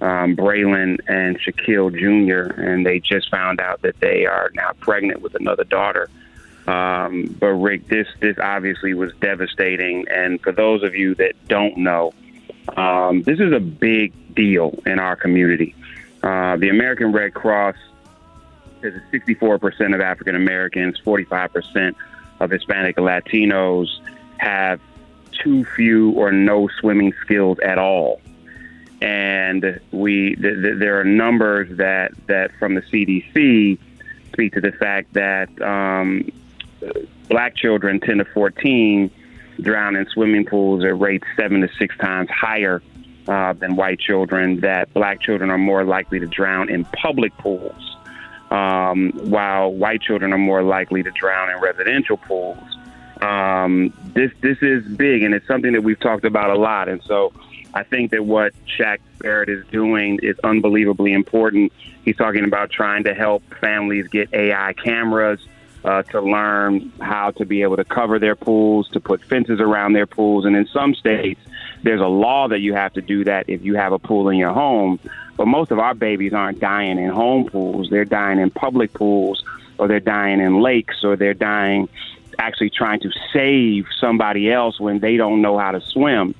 um, 0.01 0.34
Braylon, 0.34 0.99
and 1.07 1.39
Shaquille 1.41 1.93
Jr., 1.93 2.61
and 2.61 2.84
they 2.84 2.99
just 2.99 3.30
found 3.30 3.61
out 3.61 3.82
that 3.82 4.01
they 4.01 4.26
are 4.26 4.51
now 4.55 4.72
pregnant 4.80 5.22
with 5.22 5.36
another 5.36 5.64
daughter. 5.64 6.11
Um, 6.66 7.36
but 7.39 7.53
Rick, 7.53 7.86
this 7.86 8.09
this 8.18 8.36
obviously 8.39 8.95
was 8.95 9.12
devastating, 9.20 10.07
and 10.09 10.41
for 10.41 10.51
those 10.51 10.82
of 10.82 10.97
you 10.97 11.14
that 11.14 11.34
don't 11.47 11.78
know, 11.78 12.12
um, 12.77 13.23
this 13.23 13.41
is 13.41 13.53
a 13.53 13.61
big 13.61 14.12
deal 14.35 14.79
in 14.87 14.99
our 14.99 15.16
community. 15.16 15.75
Uh, 16.23 16.57
the 16.57 16.69
American 16.69 17.12
Red 17.12 17.35
Cross 17.35 17.77
is 18.83 18.95
64% 19.12 19.95
of 19.95 20.01
African 20.01 20.35
Americans, 20.35 20.99
45% 21.05 21.95
of 22.41 22.51
Hispanic 22.51 22.97
and 22.99 23.07
Latinos 23.07 23.89
have 24.39 24.81
too 25.33 25.64
few 25.64 26.12
or 26.12 26.33
no 26.33 26.69
swimming 26.81 27.12
skills 27.21 27.59
at 27.61 27.79
all. 27.79 28.21
And 29.01 29.81
we 29.93 30.35
th- 30.35 30.62
th- 30.62 30.79
there 30.79 31.01
are 31.01 31.05
numbers 31.05 31.77
that, 31.79 32.12
that 32.27 32.51
from 32.59 32.75
the 32.75 32.83
CDC 32.83 33.79
speak 34.33 34.53
to 34.55 34.61
the 34.61 34.73
fact 34.73 35.12
that 35.14 35.61
um, 35.62 36.31
black 37.29 37.55
children 37.57 38.01
10 38.01 38.19
to 38.19 38.25
14 38.25 39.11
drown 39.61 39.97
in 39.97 40.07
swimming 40.07 40.45
pools 40.45 40.85
at 40.85 40.99
rates 40.99 41.27
seven 41.37 41.61
to 41.61 41.69
six 41.79 41.97
times 41.99 42.29
higher 42.31 42.83
uh, 43.27 43.53
than 43.53 43.77
white 43.77 43.99
children, 43.99 44.61
that 44.61 44.93
black 44.95 45.21
children 45.21 45.51
are 45.51 45.59
more 45.59 45.85
likely 45.85 46.19
to 46.19 46.27
drown 46.27 46.71
in 46.71 46.85
public 46.87 47.37
pools, 47.39 47.97
um, 48.51 49.11
while 49.15 49.73
white 49.73 50.01
children 50.01 50.33
are 50.33 50.39
more 50.39 50.63
likely 50.63 51.03
to 51.03 51.11
drown 51.11 51.51
in 51.51 51.61
residential 51.61 52.17
pools. 52.17 52.59
Um, 53.21 53.93
this 54.15 54.33
this 54.41 54.59
is 54.63 54.85
big, 54.97 55.23
and 55.23 55.35
it's 55.35 55.47
something 55.47 55.73
that 55.73 55.83
we've 55.83 55.99
talked 55.99 56.25
about 56.25 56.51
a 56.51 56.59
lot. 56.59 56.89
And 56.89 57.03
so, 57.03 57.33
I 57.75 57.83
think 57.83 58.13
that 58.13 58.25
what 58.25 58.53
Shaq 58.79 58.99
Barrett 59.19 59.49
is 59.49 59.67
doing 59.67 60.21
is 60.23 60.39
unbelievably 60.45 61.13
important. 61.13 61.73
He's 62.05 62.17
talking 62.17 62.45
about 62.45 62.71
trying 62.71 63.05
to 63.05 63.15
help 63.15 63.43
families 63.61 64.09
get 64.09 64.33
AI 64.33 64.73
cameras 64.73 65.41
uh, 65.89 66.03
to 66.03 66.20
learn 66.20 66.93
how 67.01 67.30
to 67.30 67.47
be 67.47 67.62
able 67.62 67.76
to 67.76 67.84
cover 67.84 68.18
their 68.18 68.36
pools, 68.36 68.86
to 68.91 69.01
put 69.01 69.24
fences 69.24 69.59
around 69.59 69.95
their 69.95 70.07
pools, 70.07 70.45
and 70.45 70.55
in 70.55 70.66
some 70.66 70.95
states, 70.95 71.41
there's 71.82 72.03
a 72.03 72.07
law 72.07 72.47
that 72.47 72.61
you 72.61 72.74
have 72.74 72.93
to 72.93 73.01
do 73.01 73.24
that 73.24 73.49
if 73.49 73.64
you 73.64 73.74
have 73.74 73.93
a 73.93 73.99
pool 73.99 74.28
in 74.28 74.36
your 74.36 74.53
home. 74.53 75.01
But 75.39 75.47
most 75.47 75.70
of 75.70 75.78
our 75.78 75.95
babies 75.95 76.34
aren't 76.34 76.61
dying 76.61 76.99
in 76.99 77.09
home 77.09 77.49
pools; 77.49 77.89
they're 77.89 78.05
dying 78.05 78.39
in 78.39 78.51
public 78.51 78.93
pools, 78.93 79.43
or 79.78 79.89
they're 79.89 79.99
dying 79.99 80.41
in 80.41 80.61
lakes, 80.61 81.05
or 81.05 81.16
they're 81.16 81.32
dying 81.32 81.89
actually 82.39 82.68
trying 82.68 83.01
to 83.01 83.11
save 83.32 83.86
somebody 83.99 84.53
else 84.53 84.78
when 84.78 84.99
they 84.99 85.16
don't 85.16 85.41
know 85.41 85.57
how 85.57 85.70
to 85.70 85.80
swim. 85.80 86.34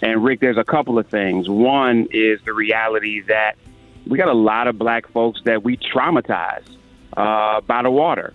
And 0.00 0.24
Rick, 0.24 0.40
there's 0.40 0.56
a 0.56 0.64
couple 0.64 0.98
of 0.98 1.08
things. 1.08 1.46
One 1.46 2.08
is 2.10 2.40
the 2.46 2.54
reality 2.54 3.20
that 3.22 3.56
we 4.06 4.16
got 4.16 4.28
a 4.28 4.32
lot 4.32 4.66
of 4.66 4.78
black 4.78 5.06
folks 5.08 5.42
that 5.44 5.62
we 5.62 5.76
traumatize 5.76 6.64
uh, 7.18 7.60
by 7.60 7.82
the 7.82 7.90
water. 7.90 8.32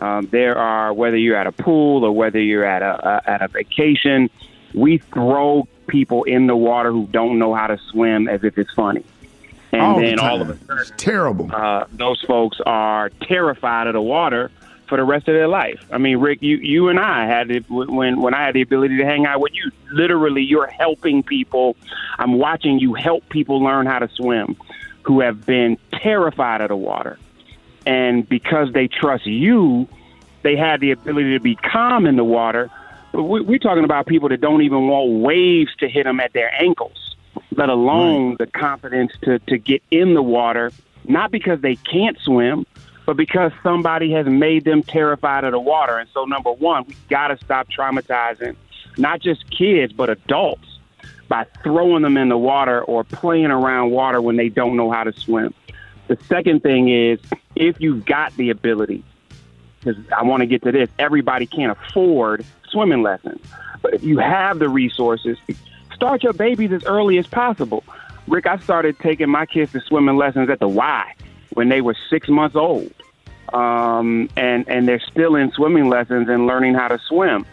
Um, 0.00 0.26
there 0.30 0.56
are 0.58 0.92
whether 0.92 1.16
you're 1.16 1.36
at 1.36 1.46
a 1.46 1.52
pool 1.52 2.04
or 2.04 2.12
whether 2.12 2.40
you're 2.40 2.64
at 2.64 2.82
a, 2.82 3.08
a 3.08 3.30
at 3.30 3.42
a 3.42 3.48
vacation, 3.48 4.28
we 4.74 4.98
throw 4.98 5.66
people 5.86 6.24
in 6.24 6.46
the 6.46 6.56
water 6.56 6.90
who 6.90 7.06
don't 7.06 7.38
know 7.38 7.54
how 7.54 7.66
to 7.68 7.78
swim 7.90 8.28
as 8.28 8.42
if 8.44 8.58
it's 8.58 8.72
funny. 8.72 9.04
And 9.72 9.82
all 9.82 10.00
then 10.00 10.16
the 10.16 10.22
all 10.22 10.40
of 10.40 10.50
a 10.50 10.56
sudden, 10.58 10.78
It's 10.78 10.92
terrible. 10.96 11.50
uh, 11.52 11.84
those 11.92 12.20
folks 12.22 12.58
are 12.64 13.10
terrified 13.22 13.86
of 13.88 13.94
the 13.94 14.00
water 14.02 14.50
for 14.86 14.96
the 14.98 15.04
rest 15.04 15.26
of 15.28 15.34
their 15.34 15.48
life. 15.48 15.84
I 15.90 15.98
mean, 15.98 16.18
Rick, 16.18 16.42
you 16.42 16.56
you 16.58 16.88
and 16.90 17.00
I 17.00 17.26
had 17.26 17.50
it 17.50 17.68
when 17.70 18.20
when 18.20 18.34
I 18.34 18.44
had 18.44 18.54
the 18.54 18.62
ability 18.62 18.98
to 18.98 19.04
hang 19.04 19.26
out 19.26 19.40
with 19.40 19.52
you. 19.54 19.70
Literally, 19.92 20.42
you're 20.42 20.66
helping 20.66 21.22
people. 21.22 21.76
I'm 22.18 22.34
watching 22.34 22.78
you 22.78 22.94
help 22.94 23.28
people 23.30 23.62
learn 23.62 23.86
how 23.86 23.98
to 24.00 24.08
swim, 24.08 24.56
who 25.02 25.20
have 25.20 25.44
been 25.46 25.78
terrified 25.92 26.60
of 26.60 26.68
the 26.68 26.76
water, 26.76 27.18
and 27.86 28.28
because 28.28 28.72
they 28.72 28.88
trust 28.88 29.26
you, 29.26 29.88
they 30.42 30.56
had 30.56 30.80
the 30.80 30.90
ability 30.90 31.32
to 31.34 31.40
be 31.40 31.56
calm 31.56 32.06
in 32.06 32.16
the 32.16 32.24
water. 32.24 32.70
But 33.12 33.24
we, 33.24 33.40
we're 33.40 33.58
talking 33.58 33.84
about 33.84 34.06
people 34.06 34.28
that 34.30 34.40
don't 34.40 34.62
even 34.62 34.88
want 34.88 35.20
waves 35.20 35.74
to 35.76 35.88
hit 35.88 36.04
them 36.04 36.20
at 36.20 36.32
their 36.32 36.52
ankles, 36.60 37.16
let 37.56 37.68
alone 37.68 38.36
the 38.38 38.46
confidence 38.46 39.12
to 39.22 39.38
to 39.40 39.58
get 39.58 39.82
in 39.90 40.14
the 40.14 40.22
water. 40.22 40.72
Not 41.06 41.30
because 41.30 41.60
they 41.60 41.76
can't 41.76 42.18
swim, 42.18 42.66
but 43.04 43.16
because 43.16 43.52
somebody 43.62 44.12
has 44.12 44.26
made 44.26 44.64
them 44.64 44.82
terrified 44.82 45.44
of 45.44 45.52
the 45.52 45.60
water. 45.60 45.98
And 45.98 46.08
so, 46.14 46.24
number 46.24 46.50
one, 46.50 46.84
we 46.86 46.96
got 47.10 47.28
to 47.28 47.36
stop 47.44 47.68
traumatizing 47.68 48.56
not 48.96 49.20
just 49.20 49.48
kids, 49.50 49.92
but 49.92 50.10
adults 50.10 50.78
by 51.28 51.44
throwing 51.62 52.02
them 52.02 52.16
in 52.16 52.28
the 52.28 52.38
water 52.38 52.82
or 52.82 53.04
playing 53.04 53.46
around 53.46 53.90
water 53.90 54.20
when 54.20 54.36
they 54.36 54.48
don't 54.48 54.76
know 54.76 54.90
how 54.90 55.04
to 55.04 55.12
swim. 55.12 55.54
The 56.06 56.18
second 56.28 56.62
thing 56.62 56.88
is 56.88 57.18
if 57.56 57.80
you've 57.80 58.04
got 58.04 58.36
the 58.36 58.50
ability, 58.50 59.02
because 59.80 60.02
I 60.16 60.22
want 60.22 60.40
to 60.40 60.46
get 60.46 60.62
to 60.62 60.72
this, 60.72 60.88
everybody 60.98 61.46
can't 61.46 61.72
afford 61.72 62.44
swimming 62.68 63.02
lessons. 63.02 63.40
But 63.82 63.94
if 63.94 64.02
you 64.02 64.18
have 64.18 64.58
the 64.58 64.68
resources, 64.68 65.38
start 65.94 66.22
your 66.22 66.32
babies 66.32 66.72
as 66.72 66.84
early 66.84 67.18
as 67.18 67.26
possible. 67.26 67.84
Rick, 68.26 68.46
I 68.46 68.58
started 68.58 68.98
taking 68.98 69.28
my 69.28 69.46
kids 69.46 69.72
to 69.72 69.80
swimming 69.80 70.16
lessons 70.16 70.48
at 70.50 70.58
the 70.58 70.68
Y 70.68 71.14
when 71.52 71.68
they 71.68 71.80
were 71.80 71.96
six 72.10 72.28
months 72.28 72.56
old. 72.56 72.92
Um, 73.52 74.28
and, 74.36 74.68
and 74.68 74.88
they're 74.88 75.00
still 75.00 75.36
in 75.36 75.52
swimming 75.52 75.88
lessons 75.88 76.28
and 76.28 76.46
learning 76.46 76.74
how 76.74 76.88
to 76.88 76.98
swim. 76.98 77.46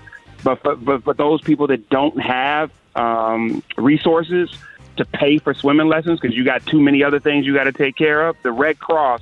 But 0.44 0.62
for, 0.62 0.76
but 0.76 1.04
for 1.04 1.14
those 1.14 1.42
people 1.42 1.68
that 1.68 1.90
don't 1.90 2.20
have 2.20 2.72
um, 2.96 3.62
resources 3.78 4.50
to 4.98 5.06
pay 5.06 5.38
for 5.38 5.54
swimming 5.54 5.88
lessons 5.88 6.20
because 6.20 6.36
you 6.36 6.44
got 6.44 6.66
too 6.66 6.82
many 6.82 7.04
other 7.04 7.20
things 7.20 7.46
you 7.46 7.54
got 7.54 7.66
to 7.66 7.72
take 7.72 7.96
care 7.96 8.28
of, 8.28 8.36
the 8.44 8.52
Red 8.52 8.80
Cross 8.80 9.22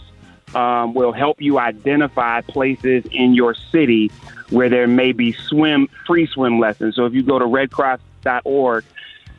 um, 0.55 0.93
will 0.93 1.11
help 1.11 1.41
you 1.41 1.59
identify 1.59 2.41
places 2.41 3.05
in 3.11 3.33
your 3.33 3.53
city 3.53 4.11
where 4.49 4.69
there 4.69 4.87
may 4.87 5.11
be 5.11 5.31
swim 5.31 5.87
free 6.07 6.25
swim 6.25 6.59
lessons. 6.59 6.95
So 6.95 7.05
if 7.05 7.13
you 7.13 7.23
go 7.23 7.37
to 7.37 7.45
redcross.org, 7.45 8.83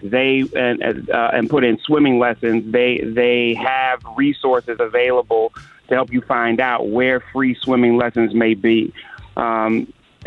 they 0.02 0.44
and 0.56 1.10
uh, 1.10 1.30
and 1.34 1.50
put 1.50 1.62
in 1.64 1.78
swimming 1.78 2.18
lessons, 2.18 2.72
they 2.72 2.98
they 2.98 3.54
have 3.54 4.02
resources 4.16 4.78
available 4.80 5.52
to 5.88 5.94
help 5.94 6.12
you 6.12 6.22
find 6.22 6.60
out 6.60 6.88
where 6.88 7.20
free 7.20 7.54
swimming 7.54 7.98
lessons 7.98 8.32
may 8.32 8.54
be. 8.54 8.94
Um, 9.36 9.92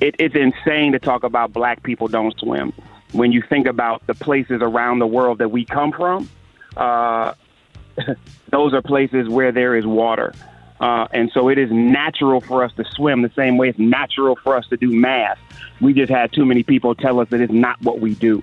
it, 0.00 0.14
it's 0.18 0.34
insane 0.34 0.92
to 0.92 0.98
talk 0.98 1.24
about 1.24 1.52
black 1.52 1.82
people 1.82 2.08
don't 2.08 2.38
swim 2.38 2.72
when 3.12 3.32
you 3.32 3.42
think 3.42 3.66
about 3.66 4.06
the 4.06 4.14
places 4.14 4.60
around 4.62 4.98
the 4.98 5.06
world 5.06 5.38
that 5.38 5.50
we 5.50 5.64
come 5.64 5.92
from. 5.92 6.28
Uh, 6.76 7.34
those 8.50 8.74
are 8.74 8.82
places 8.82 9.28
where 9.28 9.52
there 9.52 9.76
is 9.76 9.86
water. 9.86 10.34
Uh, 10.78 11.08
and 11.12 11.30
so 11.32 11.48
it 11.48 11.56
is 11.56 11.70
natural 11.70 12.40
for 12.40 12.62
us 12.62 12.70
to 12.76 12.84
swim 12.84 13.22
the 13.22 13.30
same 13.34 13.56
way 13.56 13.70
it's 13.70 13.78
natural 13.78 14.36
for 14.36 14.56
us 14.56 14.66
to 14.68 14.76
do 14.76 14.92
math. 14.92 15.38
We 15.80 15.94
just 15.94 16.10
had 16.10 16.32
too 16.32 16.44
many 16.44 16.62
people 16.62 16.94
tell 16.94 17.18
us 17.20 17.28
that 17.30 17.40
it's 17.40 17.52
not 17.52 17.80
what 17.80 18.00
we 18.00 18.14
do. 18.14 18.42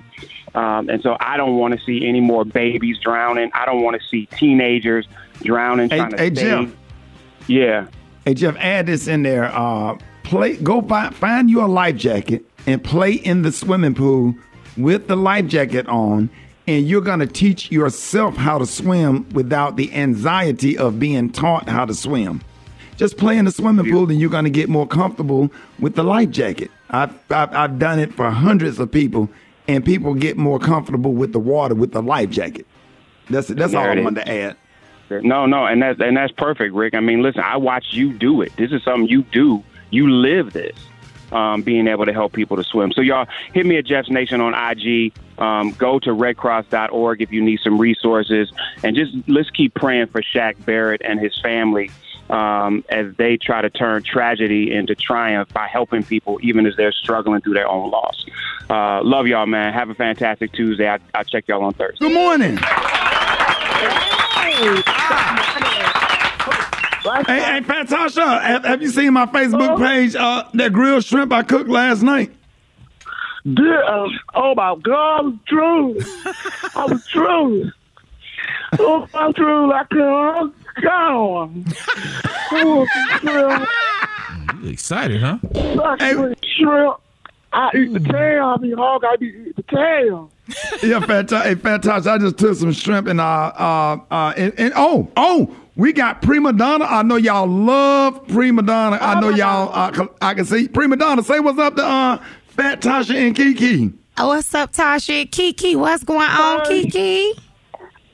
Um, 0.56 0.90
and 0.90 1.02
so 1.02 1.16
I 1.20 1.38
don't 1.38 1.58
want 1.58 1.78
to 1.78 1.84
see 1.84 2.08
any 2.08 2.22
more 2.22 2.46
babies 2.46 2.98
drowning. 3.00 3.52
I 3.54 3.66
don't 3.66 3.82
want 3.84 4.00
to 4.00 4.08
see 4.08 4.26
teenagers 4.28 5.08
drowning 5.42 5.90
Hey, 5.90 5.98
trying 5.98 6.12
to 6.12 6.18
hey. 6.18 6.30
Jim. 6.30 6.78
Yeah. 7.48 7.88
Hey 8.26 8.34
Jeff, 8.36 8.56
add 8.58 8.86
this 8.86 9.08
in 9.08 9.24
there. 9.24 9.46
Uh, 9.46 9.98
play, 10.24 10.56
go 10.56 10.82
find 10.82 11.14
find 11.14 11.50
you 11.50 11.62
a 11.64 11.68
life 11.68 11.98
jacket 11.98 12.46
and 12.66 12.84
play 12.84 13.14
in 13.14 13.42
the 13.42 13.52
swimming 13.52 13.94
pool 13.94 14.34
with 14.78 15.08
the 15.08 15.16
life 15.16 15.48
jacket 15.48 15.88
on, 15.88 16.30
and 16.68 16.88
you're 16.88 17.02
gonna 17.02 17.28
teach 17.28 17.72
yourself 17.72 18.36
how 18.36 18.58
to 18.58 18.66
swim 18.66 19.28
without 19.34 19.76
the 19.76 19.94
anxiety 19.94 20.78
of 20.78 21.00
being 21.00 21.30
taught 21.32 21.68
how 21.70 21.86
to 21.86 21.94
swim. 21.94 22.42
just 22.98 23.18
play 23.18 23.38
in 23.38 23.46
the 23.46 23.52
swimming 23.52 23.90
pool, 23.92 24.10
and 24.10 24.20
you're 24.20 24.30
going 24.30 24.44
to 24.44 24.50
get 24.52 24.70
more 24.70 24.88
comfortable 24.88 25.52
with 25.80 25.96
the 25.96 26.04
life 26.04 26.30
jacket. 26.30 26.70
I've, 26.90 27.12
I've 27.32 27.54
I've 27.54 27.80
done 27.80 28.00
it 28.00 28.14
for 28.14 28.30
hundreds 28.30 28.80
of 28.80 28.92
people, 28.92 29.30
and 29.68 29.84
people 29.84 30.14
get 30.14 30.38
more 30.38 30.60
comfortable 30.60 31.12
with 31.14 31.34
the 31.34 31.40
water 31.40 31.74
with 31.76 31.92
the 31.92 32.02
life 32.02 32.30
jacket. 32.30 32.68
That's 33.30 33.48
that's 33.48 33.74
all 33.74 33.84
I 33.84 33.96
is. 33.96 34.04
wanted 34.04 34.26
to 34.26 34.32
add. 34.32 34.58
No, 35.10 35.46
no, 35.46 35.66
and 35.66 35.82
that's 35.82 36.00
and 36.00 36.16
that's 36.18 36.32
perfect, 36.34 36.74
Rick. 36.74 36.94
I 36.96 37.00
mean, 37.00 37.22
listen, 37.22 37.42
I 37.44 37.58
watched 37.58 37.94
you 37.94 38.14
do 38.14 38.42
it. 38.42 38.52
This 38.58 38.72
is 38.72 38.84
something 38.84 39.08
you 39.08 39.24
do. 39.32 39.64
You 39.90 40.10
live 40.10 40.54
this. 40.54 40.76
Um, 41.34 41.64
being 41.64 41.88
able 41.88 42.06
to 42.06 42.14
help 42.14 42.32
people 42.32 42.58
to 42.58 42.64
swim. 42.64 42.92
So 42.92 43.02
y'all 43.02 43.28
hit 43.54 43.66
me 43.66 43.78
at 43.78 43.86
Jeff's 43.86 44.12
Nation 44.12 44.40
on 44.40 44.54
IG. 44.54 45.14
Um, 45.40 45.72
go 45.72 45.98
to 45.98 46.12
redcross.org 46.12 47.24
if 47.24 47.32
you 47.32 47.42
need 47.42 47.60
some 47.64 47.82
resources, 47.82 48.52
and 48.84 48.96
just 48.96 49.16
let's 49.28 49.50
keep 49.50 49.74
praying 49.74 50.08
for 50.08 50.22
Shaq 50.22 50.64
Barrett 50.64 51.02
and 51.04 51.20
his 51.20 51.36
family 51.42 51.90
um, 52.30 52.84
as 52.90 53.16
they 53.18 53.38
try 53.38 53.62
to 53.62 53.70
turn 53.70 54.04
tragedy 54.04 54.74
into 54.74 54.96
triumph 54.96 55.52
by 55.54 55.68
helping 55.68 56.04
people, 56.04 56.40
even 56.42 56.66
as 56.66 56.76
they're 56.76 56.92
struggling 56.92 57.42
through 57.42 57.54
their 57.54 57.68
own 57.68 57.92
loss. 57.92 58.26
Uh, 58.70 59.04
love 59.04 59.28
y'all, 59.28 59.46
man. 59.46 59.74
Have 59.74 59.90
a 59.90 59.96
fantastic 59.96 60.52
Tuesday. 60.54 60.88
I, 60.90 61.00
I'll 61.14 61.24
check 61.24 61.48
y'all 61.48 61.64
on 61.64 61.74
Thursday. 61.74 62.00
Good 62.00 62.14
morning. 62.14 62.58
Hey, 64.36 64.84
hey, 67.04 67.62
Patasha, 67.62 68.42
have, 68.42 68.66
have 68.66 68.82
you 68.82 68.90
seen 68.90 69.14
my 69.14 69.26
Facebook 69.26 69.78
page? 69.78 70.16
Uh, 70.16 70.46
that 70.54 70.74
grilled 70.74 71.04
shrimp 71.04 71.32
I 71.32 71.44
cooked 71.44 71.70
last 71.70 72.02
night. 72.02 72.32
Dear, 73.52 73.84
uh, 73.84 74.08
oh 74.36 74.56
my 74.56 74.76
God, 74.82 75.20
I 75.20 75.22
was 75.22 75.36
drunk. 75.46 75.98
I 76.76 76.86
was 76.86 77.06
drunk. 77.08 77.74
Oh, 78.80 79.08
I'm 79.14 79.32
drunk. 79.34 79.74
I 79.74 79.84
can't 79.94 80.54
go. 80.82 81.52
Oh. 82.52 83.68
You 84.62 84.70
excited, 84.70 85.22
huh? 85.22 85.40
I 86.00 86.32
eat 86.32 86.46
shrimp. 86.58 86.96
I 87.52 87.70
eat 87.76 87.94
the 87.94 88.00
tail. 88.00 88.46
I 88.46 88.58
mean, 88.58 88.78
hog. 88.78 89.04
I 89.04 89.16
be 89.18 89.28
eat 89.28 89.56
the 89.58 89.64
tail. 89.64 90.32
yeah, 90.82 91.00
Fantastic. 91.02 91.44
Hey, 91.44 91.56
Fantastic. 91.56 92.12
I 92.12 92.18
just 92.18 92.38
took 92.38 92.56
some 92.56 92.72
shrimp 92.72 93.08
and 93.08 93.20
uh 93.20 93.24
uh 93.24 93.98
uh 94.10 94.34
and, 94.38 94.54
and 94.58 94.74
oh 94.78 95.12
oh 95.18 95.54
we 95.76 95.94
got 95.94 96.22
PreMadonna. 96.22 96.86
I 96.88 97.02
know 97.04 97.16
y'all 97.16 97.48
love 97.48 98.26
PreMadonna. 98.28 99.00
I 99.02 99.20
know 99.20 99.30
y'all. 99.30 99.72
Uh, 99.74 100.08
I 100.22 100.34
can 100.34 100.46
see 100.46 100.68
PreMadonna. 100.68 101.24
Say 101.24 101.40
what's 101.40 101.60
up 101.60 101.76
to 101.76 101.84
uh 101.86 102.18
Fat 102.50 102.82
Tasha 102.82 103.16
and 103.16 103.36
Kiki. 103.36 103.92
Oh, 104.18 104.28
what's 104.28 104.54
up, 104.54 104.72
Tasha? 104.72 105.30
Kiki, 105.32 105.76
what's 105.76 106.04
going 106.04 106.30
on, 106.30 106.66
Kiki? 106.66 107.34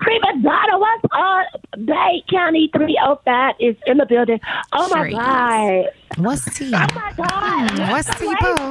PreMadonna, 0.02 0.80
what's 0.80 1.04
up? 1.12 1.46
Dade 1.86 2.24
County 2.30 2.70
305 2.76 3.56
is 3.60 3.76
in 3.86 3.98
the 3.98 4.06
building. 4.06 4.40
Oh 4.74 4.88
my 4.90 5.10
Sure. 5.10 5.20
God. 5.20 5.86
What's 6.18 6.58
T? 6.58 6.66
Oh 6.68 6.72
my 6.96 7.14
God. 7.18 7.72
Hmm, 7.72 7.92
what's 7.92 8.20
T, 8.20 8.26
boo? 8.26 8.56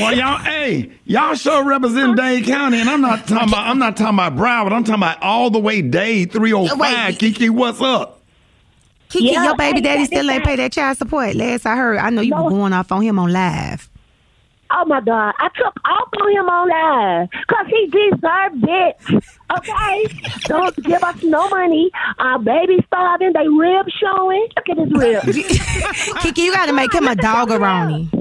Well, 0.00 0.16
y'all, 0.16 0.38
hey, 0.38 0.92
y'all 1.04 1.34
sure 1.34 1.62
represent 1.64 2.16
Dade 2.16 2.44
County, 2.46 2.80
and 2.80 2.88
I'm 2.88 3.02
not 3.02 3.26
talking 3.26 3.48
about. 3.48 3.66
I'm 3.66 3.78
not 3.78 3.96
talking 3.98 4.14
about 4.14 4.34
Broward. 4.34 4.72
I'm 4.72 4.82
talking 4.84 5.02
about 5.02 5.22
all 5.22 5.50
the 5.50 5.58
way 5.58 5.82
Dade 5.82 6.32
305. 6.32 7.18
Kiki, 7.18 7.50
what's 7.50 7.82
up? 7.82 8.22
Kiki, 9.10 9.26
Yeah, 9.32 9.44
your 9.44 9.56
baby 9.56 9.78
hey, 9.78 9.82
daddy 9.82 9.98
hey, 10.00 10.06
still 10.06 10.30
ain't 10.30 10.44
pay 10.44 10.56
that 10.56 10.72
child 10.72 10.96
support. 10.96 11.34
Last 11.34 11.66
I 11.66 11.76
heard, 11.76 11.98
I 11.98 12.08
know 12.10 12.22
you 12.22 12.34
were 12.34 12.48
going 12.48 12.72
off 12.72 12.90
on 12.92 13.02
him 13.02 13.18
on 13.18 13.30
live. 13.32 13.89
Oh 14.72 14.84
my 14.86 15.00
God. 15.00 15.34
I 15.38 15.48
took 15.56 15.74
off 15.84 16.08
on 16.20 16.32
him 16.32 16.48
on 16.48 16.68
live 16.68 17.28
because 17.30 17.66
he 17.66 17.86
deserved 17.86 18.64
it. 18.68 19.24
Okay? 19.56 20.06
Don't 20.42 20.76
give 20.84 21.02
us 21.02 21.22
no 21.22 21.48
money. 21.48 21.90
Our 22.18 22.38
baby 22.38 22.78
starving. 22.86 23.32
They 23.32 23.48
ribs 23.48 23.92
showing. 24.00 24.48
Look 24.56 24.68
at 24.68 24.78
his 24.78 24.92
ribs. 24.92 26.18
Kiki, 26.22 26.42
you 26.42 26.52
got 26.52 26.66
to 26.66 26.72
make 26.72 26.94
him 26.94 27.08
a 27.08 27.16
dog 27.16 27.50
around 27.50 27.90
doggeroni. 27.90 28.19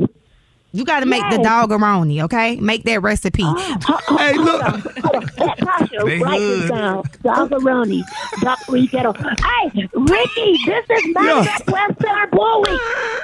You 0.72 0.86
got 0.86 1.00
to 1.00 1.08
make 1.08 1.24
the 1.32 1.38
Yes. 1.42 1.48
doggeroni, 1.48 2.24
okay? 2.26 2.56
Make 2.58 2.84
that 2.84 3.02
recipe. 3.02 3.42
Oh, 3.44 3.78
oh, 3.90 4.00
oh, 4.10 4.18
hey, 4.18 4.34
look. 4.38 4.62
Tasha, 4.62 6.06
They 6.06 6.20
write 6.20 6.40
this 6.40 6.62
hood. 6.62 6.70
down. 6.70 7.04
Doggeroni. 7.24 8.04
Doc 8.42 8.60
Hey, 8.70 9.88
Rickey, 9.94 10.60
this 10.66 10.86
is 10.92 11.14
Mammy 11.16 11.28
Yeah. 11.46 11.56
Up 11.56 11.68
Western 11.72 12.30
Bull 12.32 12.62
Week. 12.62 12.82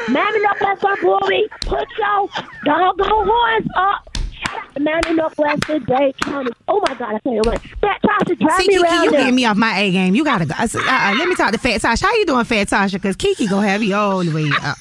Mammy 0.10 0.46
Up 0.46 0.60
Western 0.62 0.96
Bull 1.04 1.22
Week. 1.28 1.52
Put 1.62 1.88
your 2.00 2.30
doggone 2.66 3.28
horns 3.28 3.68
up. 3.76 4.15
Shout 4.56 4.64
out 4.68 4.74
to 4.76 4.80
Mammy 4.82 5.20
Up 5.22 5.38
Western 5.38 5.84
Dade 5.84 6.18
County. 6.20 6.52
Oh 6.68 6.82
my 6.88 6.94
God, 6.96 7.16
I 7.16 7.20
tell 7.20 7.34
you 7.34 7.42
what. 7.46 7.62
That 7.82 8.00
Tasha, 8.04 8.40
drive 8.40 8.58
See, 8.62 8.68
me 8.68 8.74
Kiki, 8.76 8.84
around 8.84 9.04
you 9.06 9.12
there. 9.12 9.20
getting 9.22 9.36
me 9.36 9.46
off 9.46 9.58
my 9.58 9.78
A 9.80 9.92
game. 9.92 10.16
You 10.16 10.24
gotta 10.24 10.46
go. 10.46 10.54
I 10.58 10.66
said, 10.68 10.82
Uh-uh, 10.82 11.16
let 11.18 11.28
me 11.28 11.36
talk 11.36 11.52
to 11.52 11.58
Fat 11.58 11.82
Tasha. 11.82 12.02
How 12.04 12.14
you 12.16 12.26
doing, 12.26 12.46
Fat 12.46 12.68
Tasha? 12.68 12.94
Because 12.94 13.16
Kiki 13.16 13.48
gonna 13.48 13.68
have 13.68 13.84
you 13.84 13.96
all 13.96 14.24
the 14.24 14.32
way 14.34 14.50
up. 14.64 14.78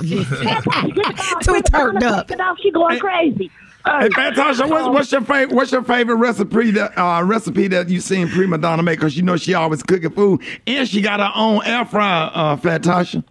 Too 1.43 1.63
turned 1.63 2.03
up. 2.03 2.31
She 2.63 2.71
going 2.71 2.99
crazy. 2.99 3.51
Hey, 3.87 4.09
Fantasha, 4.11 4.67
what's, 4.67 4.89
what's 4.89 5.13
your 5.13 5.21
favorite? 5.21 5.55
What's 5.55 5.71
your 5.71 5.83
favorite 5.85 6.17
recipe 6.17 6.71
that 6.71 6.97
uh, 6.97 7.23
recipe 7.23 7.69
that 7.69 7.91
you 7.91 8.01
seen 8.01 8.29
PreMadonna 8.29 8.83
make? 8.83 8.99
Because 8.99 9.15
you 9.15 9.23
know 9.23 9.37
she 9.37 9.53
always 9.53 9.83
cooking 9.83 10.11
food, 10.11 10.41
and 10.67 10.89
she 10.89 11.03
got 11.03 11.21
her 11.21 11.31
own 11.35 11.61
air 11.67 11.85
fryer. 11.85 12.31
Uh, 12.33 12.57
Fantasha. 12.57 13.23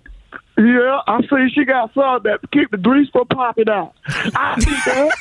Yeah, 0.55 1.01
I 1.07 1.21
see 1.21 1.49
she 1.53 1.65
got 1.65 1.93
some 1.95 2.21
that 2.23 2.39
keep 2.51 2.69
the 2.69 2.77
grease 2.77 3.09
from 3.09 3.25
popping 3.27 3.69
out. 3.69 3.93
I 4.05 4.59
see 4.59 4.91
that. 4.91 5.11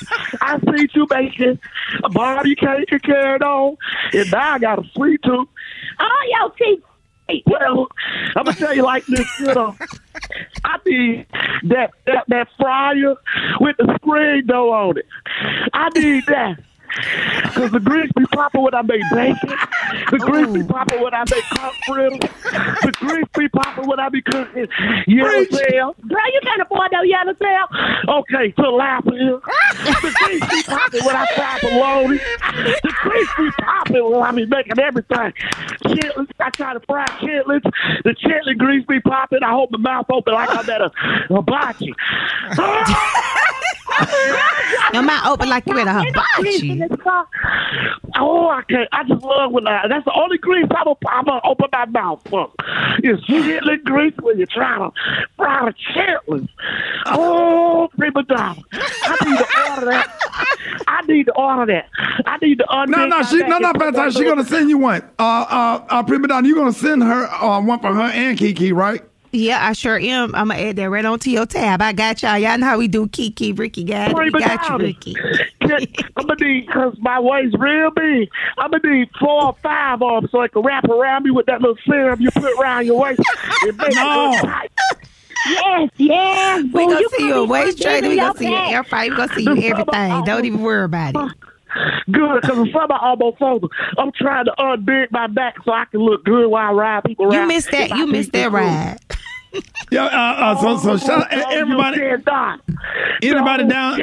I 0.43 0.59
see 0.59 0.89
you 0.93 1.07
making 1.11 1.59
a 2.05 2.09
body 2.11 2.55
cake 2.55 2.93
and 2.93 3.03
carried 3.03 3.43
on, 3.43 3.77
and 4.13 4.31
now 4.31 4.53
I 4.53 4.59
got 4.59 4.79
a 4.79 4.89
sweet 4.91 5.23
tooth. 5.23 5.49
Oh, 5.99 6.23
yo, 6.29 6.49
teeth. 6.59 6.85
Well, 7.47 7.89
I'm 8.37 8.45
gonna 8.45 8.57
tell 8.57 8.75
you 8.75 8.83
like 8.83 9.07
this, 9.07 9.27
you 9.41 9.47
know. 9.47 9.75
I 10.65 10.79
need 10.85 11.27
that 11.65 11.93
that 12.07 12.25
that 12.29 12.49
fryer 12.59 13.15
with 13.59 13.77
the 13.79 13.99
screen 14.03 14.47
door 14.47 14.77
on 14.77 14.99
it. 14.99 15.07
I 15.73 15.89
need 15.99 16.27
that. 16.27 16.59
Cause 17.55 17.71
the 17.71 17.81
grease 17.81 18.11
be 18.17 18.25
popping 18.27 18.63
when 18.63 18.75
I 18.75 18.83
make 18.83 19.03
bacon. 19.13 19.57
The 20.11 20.19
grease 20.19 20.53
be 20.53 20.63
popping 20.65 21.01
when 21.03 21.15
I 21.15 21.25
make 21.31 21.45
hot 21.45 21.73
fritters. 21.87 22.19
The 22.83 22.93
grease 22.97 23.27
be 23.37 23.49
popping 23.49 23.87
when 23.87 24.01
I 24.01 24.09
be 24.09 24.23
cooking 24.23 24.69
yellow 25.07 25.45
tail. 25.45 25.95
Girl, 26.07 26.33
you 26.33 26.41
can't 26.43 26.63
afford 26.63 26.93
no 26.93 27.03
yellow 27.03 27.33
tail. 27.35 27.67
Okay, 28.09 28.53
tilapia. 28.53 29.41
The 29.43 30.15
grease 30.25 30.51
be 30.51 30.63
popping 30.65 31.05
when 31.05 31.17
I 31.17 31.27
fry 31.35 31.59
bologna. 31.63 32.19
The 32.83 32.95
grease 33.03 33.29
be 33.39 33.51
popping 33.63 34.11
when 34.11 34.23
I 34.23 34.33
be 34.33 34.47
making 34.47 34.79
everything. 34.79 35.33
Chitlins, 35.85 36.31
I 36.41 36.51
try 36.51 36.75
to 36.75 36.81
fry 36.81 37.07
chitlins. 37.21 37.63
The 38.05 38.15
chitlin 38.15 38.59
grease 38.59 38.85
be 38.87 39.01
popping. 39.01 39.43
I 39.43 39.51
hold 39.51 39.71
my 39.73 39.79
mouth 39.79 40.07
open 40.11 40.35
like 40.35 40.51
I'm 40.51 40.69
at 40.69 40.81
a 40.83 40.91
hibachi. 41.29 41.95
Ah! 42.59 43.59
Your 44.93 45.03
mouth 45.03 45.27
open 45.27 45.49
like 45.49 45.67
you 45.67 45.79
at 45.79 45.87
a 45.87 45.93
hibachi. 45.93 46.83
Oh, 48.17 48.49
I 48.49 48.63
can't. 48.69 48.89
I 48.93 49.05
just 49.05 49.23
love 49.23 49.53
when 49.53 49.67
I. 49.67 49.89
That's 49.89 50.05
the 50.05 50.13
only 50.15 50.37
grease 50.37 50.67
I'm 50.71 50.85
gonna, 50.85 50.97
I'm 51.09 51.25
gonna 51.25 51.41
open 51.45 51.69
my 51.73 51.87
mouth 51.87 52.21
for. 52.29 52.51
Is 53.03 53.19
chitlin 53.21 53.83
grease 53.85 54.15
when 54.21 54.37
you're 54.37 54.47
trying 54.47 54.81
to 54.81 54.91
fry 55.37 55.65
the 55.71 55.75
chitlins. 55.95 56.49
Oh, 57.07 57.89
PreMadonna. 57.99 58.63
I 58.73 59.17
need 59.25 59.39
to 59.39 59.71
order 59.71 59.87
that. 59.87 60.19
I 60.87 61.03
need 61.07 61.27
to 61.27 61.35
order 61.35 61.73
that. 61.73 61.89
I 62.27 62.37
need 62.43 62.59
to 62.59 62.73
order 62.73 62.93
No, 62.93 63.07
no, 63.07 63.23
she, 63.23 63.39
no, 63.39 63.59
no, 63.59 63.73
Fantasha. 63.73 64.19
She 64.19 64.25
gonna 64.25 64.45
send 64.45 64.69
you 64.69 64.79
one. 64.79 65.03
Uh, 65.19 65.23
uh, 65.23 65.87
uh 65.89 66.03
PreMadonna, 66.03 66.47
you 66.47 66.55
gonna 66.55 66.73
send 66.73 67.03
her 67.03 67.27
uh, 67.29 67.61
one 67.63 67.81
for 67.81 67.95
her 67.95 68.03
and 68.03 68.37
Kiki, 68.37 68.73
right? 68.73 69.03
Yeah, 69.33 69.67
I 69.67 69.73
sure 69.73 69.99
am. 69.99 70.35
I'm 70.35 70.49
gonna 70.49 70.61
add 70.61 70.77
that 70.77 70.91
right 70.91 71.05
onto 71.05 71.31
your 71.31 71.47
tab. 71.47 71.81
I 71.81 71.95
got 71.95 72.23
y'all. 72.23 72.37
Y'all 72.37 72.59
know 72.59 72.67
how 72.67 72.79
we 72.79 72.87
do 72.87 73.09
Kiki, 73.09 73.53
Rickey 73.53 73.83
got 73.83 74.11
it. 74.11 74.33
Got 74.33 74.69
you. 74.69 74.77
Rickey. 74.77 75.17
I'm 76.17 76.27
gonna 76.27 76.35
need 76.39 76.67
because 76.67 76.95
my 77.01 77.19
waist 77.19 77.57
real 77.59 77.91
big. 77.91 78.29
I'm 78.59 78.71
gonna 78.71 78.93
need 78.93 79.09
four 79.19 79.47
or 79.47 79.57
five 79.63 80.03
of 80.03 80.23
them 80.23 80.29
so 80.31 80.43
I 80.43 80.49
can 80.49 80.63
wrap 80.63 80.85
around 80.85 81.25
me 81.25 81.31
with 81.31 81.47
that 81.47 81.63
little 81.63 81.79
serum 81.87 82.21
you 82.21 82.31
put 82.31 82.59
around 82.61 82.87
your 82.87 83.01
waist. 83.01 83.21
It 83.65 83.77
makes 83.77 83.95
No. 83.95 84.33
Yes, 85.49 85.91
yes. 85.97 86.63
We 86.65 86.69
boo, 86.71 86.93
gonna 86.93 87.09
see 87.17 87.27
you 87.27 87.35
a 87.35 87.45
waist 87.47 87.81
trainer. 87.81 88.09
We 88.09 88.17
gonna 88.17 88.39
see 88.39 88.45
you 88.45 88.51
your 88.51 88.71
air 88.71 88.85
fryer. 88.85 89.11
We 89.11 89.17
gonna 89.17 89.35
see 89.35 89.43
you 89.45 89.63
everything. 89.63 90.25
Don't 90.25 90.45
even 90.45 90.61
worry 90.63 90.85
about 90.85 91.15
it. 91.17 91.33
Good, 92.11 92.43
because 92.43 92.71
some 92.73 92.91
of 92.91 92.91
almost 93.01 93.41
over. 93.41 93.67
I'm 93.97 94.13
trying 94.13 94.45
to 94.45 94.53
unbend 94.59 95.11
my 95.11 95.27
back 95.27 95.57
so 95.65 95.73
I 95.73 95.87
can 95.87 96.01
look 96.01 96.25
good 96.25 96.49
while 96.49 96.71
I 96.71 96.73
ride 96.73 97.05
people 97.05 97.27
around. 97.27 97.43
You 97.43 97.47
missed 97.47 97.71
that. 97.71 97.91
You 97.91 98.07
missed 98.07 98.33
that 98.33 98.53
ride. 98.53 98.99
Yeah. 99.91 100.05
Uh, 100.05 100.09
uh, 100.09 100.61
so, 100.61 100.77
so 100.79 100.97
shout 101.07 101.27
Oh, 101.31 101.37
you 101.37 101.59
everybody. 101.61 102.01
Anybody 103.23 103.65
Oh, 103.65 103.69
down? 103.69 104.01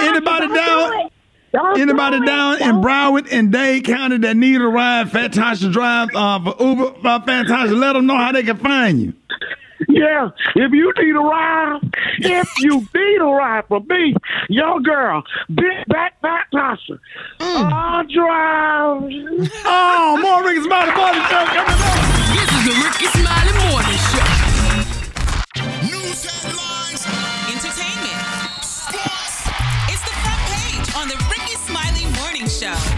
Anybody 0.00 0.48
down? 0.54 0.90
do 0.90 1.06
it. 1.06 1.12
Don't 1.52 1.80
Anybody 1.80 2.24
down 2.24 2.62
in 2.62 2.76
Broward 2.76 3.26
and 3.32 3.50
Dade 3.50 3.84
County 3.84 4.18
that 4.18 4.36
need 4.36 4.60
a 4.60 4.66
ride, 4.66 5.10
Fat 5.10 5.32
Tasha 5.32 5.72
Drive 5.72 6.10
uh, 6.14 6.38
for 6.38 6.54
Uber, 6.64 6.94
uh, 7.04 7.20
Fat 7.22 7.46
Tasha, 7.46 7.76
let 7.76 7.94
them 7.94 8.06
know 8.06 8.16
how 8.16 8.30
they 8.30 8.44
can 8.44 8.56
find 8.56 9.00
you. 9.00 9.12
Yeah, 9.88 10.30
if 10.56 10.72
you 10.72 10.92
need 10.98 11.16
a 11.16 11.18
ride, 11.20 11.80
if 12.18 12.48
you 12.58 12.86
need 12.94 13.20
a 13.20 13.24
ride 13.24 13.64
for 13.68 13.80
me, 13.80 14.14
your 14.48 14.80
girl, 14.80 15.22
big 15.54 15.86
back 15.88 16.20
back 16.20 16.50
Tasha. 16.52 16.98
Mm. 17.38 17.72
I'll 17.72 18.04
drive. 18.04 19.50
Oh, 19.64 20.18
more 20.20 20.44
Rickey 20.44 20.62
Smiley 20.64 20.92
Morning 20.94 21.22
Show 21.28 21.44
coming 21.46 21.80
up. 21.80 21.96
This 22.34 22.50
is 22.52 22.62
the 22.68 22.74
Rickey 22.84 23.06
Smiley 23.16 23.54
Morning 23.70 24.00
Show. 24.10 24.28
News 25.86 26.24
headlines, 26.24 27.06
entertainment, 27.48 28.64
sports. 28.64 29.48
It's 29.88 30.02
the 30.04 30.14
front 30.20 30.42
page 30.52 30.86
on 30.96 31.08
the 31.08 31.16
Rickey 31.30 31.56
Smiley 31.56 32.06
Morning 32.20 32.48
Show. 32.48 32.89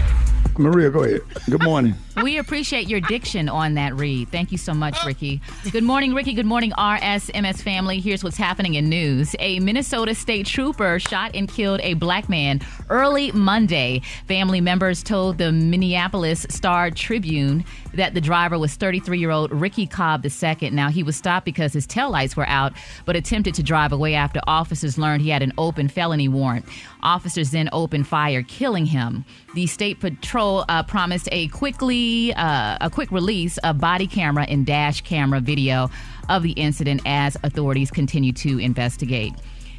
Maria, 0.57 0.89
go 0.89 1.03
ahead. 1.03 1.21
Good 1.49 1.63
morning. 1.63 1.95
We 2.21 2.37
appreciate 2.37 2.87
your 2.87 2.99
diction 3.01 3.49
on 3.49 3.73
that 3.73 3.95
read. 3.95 4.29
Thank 4.29 4.51
you 4.51 4.57
so 4.57 4.73
much, 4.73 5.03
Rickey. 5.05 5.41
Good 5.71 5.83
morning, 5.83 6.13
Rickey. 6.13 6.33
Good 6.33 6.45
morning, 6.45 6.71
RSMS 6.71 7.61
family. 7.61 7.99
Here's 7.99 8.23
what's 8.23 8.37
happening 8.37 8.75
in 8.75 8.87
news. 8.87 9.35
A 9.39 9.59
Minnesota 9.59 10.13
state 10.13 10.45
trooper 10.45 10.99
shot 10.99 11.31
and 11.33 11.49
killed 11.49 11.79
a 11.81 11.95
black 11.95 12.29
man 12.29 12.61
early 12.89 13.31
Monday. 13.31 14.01
Family 14.27 14.61
members 14.61 15.01
told 15.01 15.37
the 15.37 15.51
Minneapolis 15.51 16.45
Star 16.49 16.91
Tribune 16.91 17.65
that 17.93 18.13
the 18.13 18.21
driver 18.21 18.57
was 18.57 18.73
33 18.75 19.19
year 19.19 19.31
old 19.31 19.51
Ricky 19.51 19.85
Cobb 19.85 20.25
II. 20.25 20.69
Now, 20.71 20.89
he 20.89 21.03
was 21.03 21.15
stopped 21.15 21.45
because 21.45 21.73
his 21.73 21.87
taillights 21.87 22.35
were 22.35 22.47
out, 22.47 22.73
but 23.05 23.15
attempted 23.15 23.53
to 23.55 23.63
drive 23.63 23.91
away 23.91 24.15
after 24.15 24.39
officers 24.47 24.97
learned 24.97 25.21
he 25.21 25.29
had 25.29 25.41
an 25.41 25.53
open 25.57 25.87
felony 25.87 26.27
warrant. 26.27 26.65
Officers 27.01 27.51
then 27.51 27.69
opened 27.71 28.07
fire, 28.07 28.43
killing 28.43 28.85
him. 28.85 29.25
The 29.55 29.67
state 29.67 29.99
patrol 29.99 30.65
uh, 30.69 30.83
promised 30.83 31.29
a 31.31 31.47
quickly 31.49 32.33
uh, 32.33 32.77
a 32.81 32.89
quick 32.89 33.11
release 33.11 33.57
of 33.59 33.79
body 33.79 34.07
camera 34.07 34.45
and 34.47 34.65
dash 34.65 35.01
camera 35.01 35.39
video 35.39 35.89
of 36.29 36.43
the 36.43 36.51
incident 36.51 37.01
as 37.05 37.37
authorities 37.43 37.91
continue 37.91 38.31
to 38.33 38.59
investigate. 38.59 39.33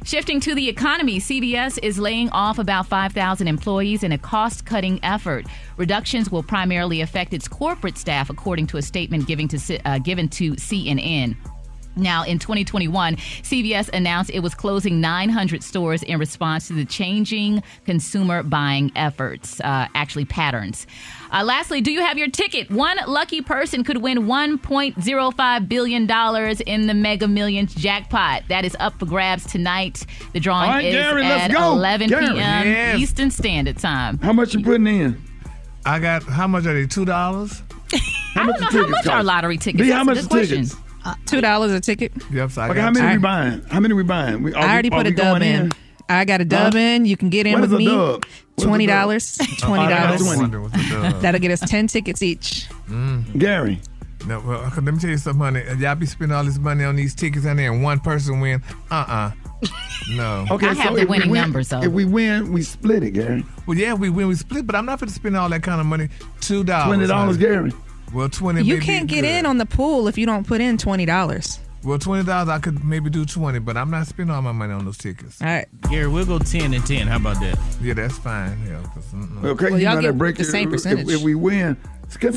Shifting 0.05 0.39
to 0.41 0.53
the 0.53 0.69
economy, 0.69 1.19
CVS 1.19 1.79
is 1.81 1.97
laying 1.97 2.29
off 2.29 2.59
about 2.59 2.85
5,000 2.85 3.47
employees 3.47 4.03
in 4.03 4.11
a 4.11 4.19
cost 4.19 4.63
cutting 4.63 4.99
effort. 5.03 5.47
Reductions 5.77 6.31
will 6.31 6.43
primarily 6.43 7.01
affect 7.01 7.33
its 7.33 7.47
corporate 7.47 7.97
staff, 7.97 8.29
according 8.29 8.67
to 8.67 8.77
a 8.77 8.83
statement 8.83 9.25
given 9.25 9.47
to, 9.47 9.79
uh, 9.83 9.97
given 9.97 10.29
to 10.29 10.51
CNN. 10.57 11.35
Now, 11.95 12.23
in 12.23 12.39
2021, 12.39 13.15
CVS 13.15 13.89
announced 13.93 14.31
it 14.33 14.41
was 14.41 14.53
closing 14.55 14.99
900 15.01 15.63
stores 15.63 16.03
in 16.03 16.19
response 16.19 16.67
to 16.67 16.73
the 16.73 16.85
changing 16.85 17.63
consumer 17.85 18.43
buying 18.43 18.91
efforts, 18.95 19.59
uh, 19.61 19.87
actually 19.95 20.25
patterns. 20.25 20.87
Uh, 21.31 21.43
lastly, 21.43 21.81
do 21.81 21.91
you 21.91 22.01
have 22.01 22.17
your 22.17 22.29
ticket? 22.29 22.69
One 22.69 22.97
lucky 23.07 23.41
person 23.41 23.83
could 23.83 23.97
win 24.01 24.19
$1.05 24.19 25.67
billion 25.69 26.03
in 26.67 26.87
the 26.87 26.93
Mega 26.93 27.27
Millions 27.27 27.73
jackpot. 27.75 28.43
That 28.49 28.65
is 28.65 28.75
up 28.79 28.97
for 28.99 29.05
grabs 29.05 29.45
tonight. 29.45 30.05
The 30.33 30.39
drawing 30.39 30.69
All 30.69 30.75
right, 30.75 30.85
is 30.85 30.93
Gary, 30.93 31.25
at 31.25 31.51
11 31.51 32.09
Gary. 32.09 32.25
p.m. 32.27 32.37
Yes. 32.37 32.99
Eastern 32.99 33.31
Standard 33.31 33.77
Time. 33.77 34.17
How 34.19 34.33
much 34.33 34.53
you 34.53 34.63
putting 34.63 34.87
in? 34.87 35.21
I 35.85 35.99
got 35.99 36.23
how 36.23 36.47
much 36.47 36.65
are 36.65 36.73
they? 36.73 36.87
Two 36.87 37.05
dollars. 37.05 37.61
I 37.93 38.45
don't 38.45 38.59
know 38.59 38.67
how 38.81 38.87
much 38.87 39.07
are 39.07 39.23
lottery 39.23 39.57
tickets. 39.57 39.81
B, 39.83 39.89
That's 39.89 39.97
how 39.97 40.03
much 40.03 40.15
good 40.15 40.25
the 40.25 40.29
question. 40.29 40.84
Tickets? 41.13 41.31
Two 41.31 41.41
dollars 41.41 41.71
a 41.71 41.79
ticket. 41.79 42.11
Yep. 42.31 42.51
So 42.51 42.61
I 42.61 42.65
Okay, 42.69 42.75
got 42.75 42.81
how 42.83 42.91
many 42.91 43.05
I- 43.07 43.11
we 43.13 43.17
buying? 43.19 43.61
How 43.69 43.79
many 43.79 43.93
we 43.93 44.03
buying? 44.03 44.43
We, 44.43 44.53
are 44.53 44.63
I 44.65 44.73
already 44.73 44.89
we, 44.89 44.97
put 44.97 45.07
a 45.07 45.11
dub 45.11 45.39
going 45.39 45.41
in. 45.43 45.71
I 46.07 46.23
got 46.25 46.39
a 46.41 46.45
dub 46.45 46.73
Huh? 46.73 46.79
in. 46.79 47.05
You 47.05 47.17
can 47.17 47.29
get 47.29 47.47
in 47.47 47.53
What 47.53 47.61
with 47.61 47.73
is 47.73 47.77
me. 47.79 47.87
a 47.87 48.19
Twenty 48.61 48.85
dub? 48.85 48.95
dollars. 48.95 49.37
Twenty 49.59 49.83
I 49.85 49.89
got 49.89 50.03
dollars. 50.07 50.21
20. 50.23 50.39
Wonder 50.41 50.61
what's 50.61 50.73
the 50.73 50.89
dub. 50.89 51.21
That'll 51.21 51.41
get 51.41 51.51
us 51.51 51.59
ten 51.61 51.87
tickets 51.87 52.21
each. 52.21 52.67
Gary. 53.37 53.81
No, 54.27 54.39
well, 54.39 54.61
let 54.75 54.83
me 54.83 54.97
tell 54.99 55.09
you 55.11 55.17
something, 55.17 55.39
honey. 55.43 55.63
Y'all 55.79 55.93
be 55.93 56.05
spending 56.07 56.35
all 56.35 56.43
this 56.43 56.57
money 56.57 56.83
on 56.83 56.95
these 56.95 57.13
tickets 57.13 57.45
and 57.45 57.59
then 57.59 57.81
one 57.83 57.99
person 57.99 58.39
win. 58.39 58.63
Uh 58.89 59.05
uh 59.07 59.31
No. 60.11 60.45
Okay, 60.51 60.67
I 60.67 60.73
so 60.73 60.79
have 60.81 60.95
the 60.95 61.01
we 61.01 61.05
winning 61.05 61.29
win- 61.29 61.41
numbers, 61.41 61.69
though. 61.69 61.81
If 61.81 61.91
we 61.91 62.05
win, 62.05 62.51
we 62.51 62.61
split 62.63 63.03
it, 63.03 63.11
Gary. 63.11 63.43
Well, 63.67 63.77
yeah, 63.77 63.93
we 63.93 64.09
win, 64.09 64.27
we 64.27 64.35
split, 64.35 64.65
but 64.67 64.75
I'm 64.75 64.85
not 64.85 64.99
going 64.99 65.07
to 65.09 65.13
spend 65.13 65.35
all 65.37 65.49
that 65.49 65.63
kind 65.63 65.79
of 65.79 65.85
money. 65.87 66.09
Two 66.41 66.63
dollars. 66.63 66.87
Twenty 66.95 67.07
dollars, 67.07 67.37
Gary. 67.37 67.71
Well, 68.15 68.29
twenty. 68.29 68.61
You 68.63 68.79
can't 68.79 69.07
get 69.07 69.21
good. 69.21 69.25
in 69.29 69.45
on 69.45 69.57
the 69.57 69.65
pool 69.65 70.07
if 70.07 70.17
you 70.17 70.25
don't 70.25 70.47
put 70.47 70.61
in 70.61 70.77
twenty 70.77 71.05
dollars. 71.05 71.59
Well, 71.83 71.99
twenty 71.99 72.23
dollars, 72.23 72.49
I 72.49 72.59
could 72.59 72.83
maybe 72.83 73.09
do 73.09 73.25
twenty, 73.25 73.59
but 73.59 73.75
I'm 73.77 73.91
not 73.91 74.07
spending 74.07 74.33
all 74.33 74.41
my 74.41 74.51
money 74.53 74.73
on 74.73 74.85
those 74.85 74.97
tickets. 74.97 75.41
All 75.41 75.47
right. 75.47 75.67
Gary, 75.91 76.07
we'll 76.07 76.25
go 76.25 76.39
10 76.39 76.73
and 76.73 76.83
10. 76.85 77.05
How 77.07 77.17
about 77.17 77.39
that? 77.41 77.59
Yeah, 77.81 77.93
that's 77.93 78.17
fine. 78.17 78.57
Yeah. 78.65 78.81
Okay, 79.49 79.69
Well, 79.69 79.79
you 79.79 79.85
y'all 79.85 79.95
know 79.95 80.01
get 80.01 80.07
that 80.13 80.17
break 80.17 80.37
the 80.37 80.43
same 80.45 80.71
percentage. 80.71 81.07
If, 81.09 81.15
if 81.17 81.21
we 81.21 81.35
win, 81.35 81.77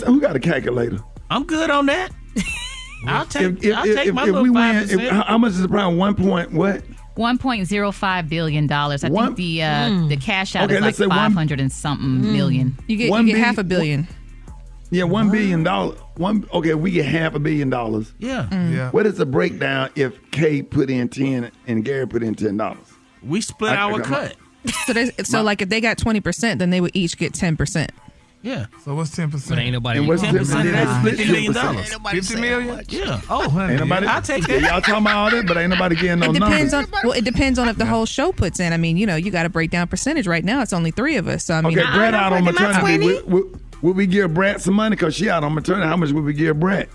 who 0.04 0.20
got 0.20 0.36
a 0.36 0.40
calculator? 0.40 0.98
I'm 1.30 1.44
good 1.44 1.70
on 1.70 1.86
that. 1.86 2.10
I'll 3.06 3.24
take, 3.24 3.58
If, 3.58 3.64
if, 3.64 3.76
I'll 3.76 3.86
if, 3.88 3.94
take 3.96 4.06
if, 4.08 4.14
my 4.14 4.22
if 4.22 4.26
little 4.26 4.42
we 4.42 4.50
5%. 4.50 4.52
win, 4.96 5.00
if, 5.00 5.10
how 5.12 5.22
how 5.22 5.38
much 5.38 5.52
is 5.52 5.60
the 5.62 5.68
prize? 5.68 5.94
One 5.94 6.14
point 6.14 6.52
what? 6.52 6.82
One 7.14 7.38
point 7.38 7.66
zero 7.66 7.90
five 7.90 8.28
billion 8.28 8.66
dollars. 8.66 9.02
I 9.02 9.08
One- 9.08 9.34
think 9.34 9.36
the 9.38 9.62
uh, 9.62 10.06
the 10.08 10.16
cash 10.16 10.54
out 10.56 10.64
Okay, 10.64 10.74
is 10.74 10.80
like 10.80 10.86
let's 10.88 10.98
say 10.98 11.06
one- 11.06 11.16
five 11.16 11.32
hundred 11.32 11.60
and 11.60 11.72
something 11.72 12.20
million. 12.20 12.76
You 12.86 12.96
get 12.96 13.10
One 13.10 13.26
you 13.26 13.28
get 13.28 13.32
billion- 13.38 13.44
half 13.46 13.58
a 13.58 13.64
billion. 13.64 14.08
Yeah, 14.90 15.04
one 15.04 15.30
billion 15.30 15.62
dollar. 15.62 15.94
One 16.16 16.48
okay, 16.52 16.74
we 16.74 16.90
get 16.90 17.04
half 17.06 17.34
a 17.34 17.38
billion 17.38 17.68
dollars. 17.70 18.14
yeah. 18.18 18.48
Mm. 18.50 18.74
yeah. 18.74 18.90
What 18.90 19.06
is 19.06 19.16
the 19.16 19.26
breakdown 19.26 19.90
if 19.96 20.18
Kay 20.30 20.62
put 20.62 20.88
in 20.90 21.08
ten 21.08 21.50
and 21.66 21.84
Gary 21.84 22.06
put 22.08 22.22
in 22.22 22.34
ten 22.34 22.56
dollars? 22.56 22.86
We 23.22 23.40
split 23.40 23.72
I- 23.72 23.76
our 23.76 24.00
I- 24.00 24.04
cut. 24.04 24.36
So 24.86 24.92
they, 24.92 25.10
so 25.22 25.42
like 25.42 25.62
if 25.62 25.68
they 25.68 25.80
got 25.80 25.98
twenty 25.98 26.20
percent, 26.20 26.58
then 26.58 26.70
they 26.70 26.80
would 26.80 26.90
each 26.94 27.16
get 27.16 27.32
ten 27.34 27.56
percent. 27.56 27.92
Yeah. 28.42 28.66
So 28.84 28.94
what's 28.94 29.10
ten 29.14 29.30
percent? 29.30 29.58
Ain't 29.60 29.72
nobody. 29.72 29.98
And 29.98 30.08
what's 30.08 30.22
10%. 30.22 30.36
percentage? 30.38 30.72
That's 30.72 30.98
Split 31.00 31.26
$50 31.28 31.54
million. 31.54 31.84
Fifty 32.22 32.40
million? 32.40 32.84
Yeah. 32.88 33.20
Oh, 33.28 33.48
honey. 33.48 33.72
Ain't 33.74 33.80
nobody. 33.82 34.06
yeah. 34.06 34.14
I'll 34.14 34.22
take 34.22 34.46
that. 34.46 34.60
y'all 34.60 34.80
talking 34.80 35.02
about 35.02 35.16
all 35.16 35.30
that, 35.30 35.46
but 35.46 35.56
ain't 35.56 35.70
nobody 35.70 35.96
getting 35.96 36.20
no 36.20 36.30
It 36.30 36.34
depends 36.34 36.72
numbers. 36.72 36.92
on 36.94 37.00
well, 37.08 37.18
it 37.18 37.24
depends 37.24 37.58
on 37.58 37.68
if 37.68 37.76
the 37.78 37.86
whole 37.86 38.06
show 38.06 38.30
puts 38.32 38.60
in. 38.60 38.72
I 38.72 38.76
mean, 38.76 38.96
you 38.96 39.06
know, 39.06 39.16
you 39.16 39.30
got 39.30 39.42
to 39.44 39.48
break 39.48 39.70
down 39.70 39.88
percentage. 39.88 40.26
Right 40.26 40.44
now, 40.44 40.62
it's 40.62 40.72
only 40.72 40.90
three 40.92 41.16
of 41.16 41.26
us. 41.28 41.44
So 41.44 41.54
I 41.54 41.60
mean, 41.62 41.78
Okay, 41.78 41.90
Brat 41.92 42.14
out 42.14 42.32
on 42.32 42.44
my 42.44 42.52
maternity. 42.52 42.98
20. 42.98 43.22
Would, 43.22 43.60
would, 43.82 43.88
would 43.88 43.96
we 43.96 44.06
give 44.06 44.34
Brat 44.34 44.60
some 44.60 44.74
money 44.74 44.96
because 44.96 45.14
she 45.14 45.28
out 45.28 45.44
on 45.44 45.54
maternity? 45.54 45.86
How 45.86 45.96
much 45.96 46.10
would 46.12 46.24
we 46.24 46.32
give 46.32 46.58
Brat? 46.58 46.88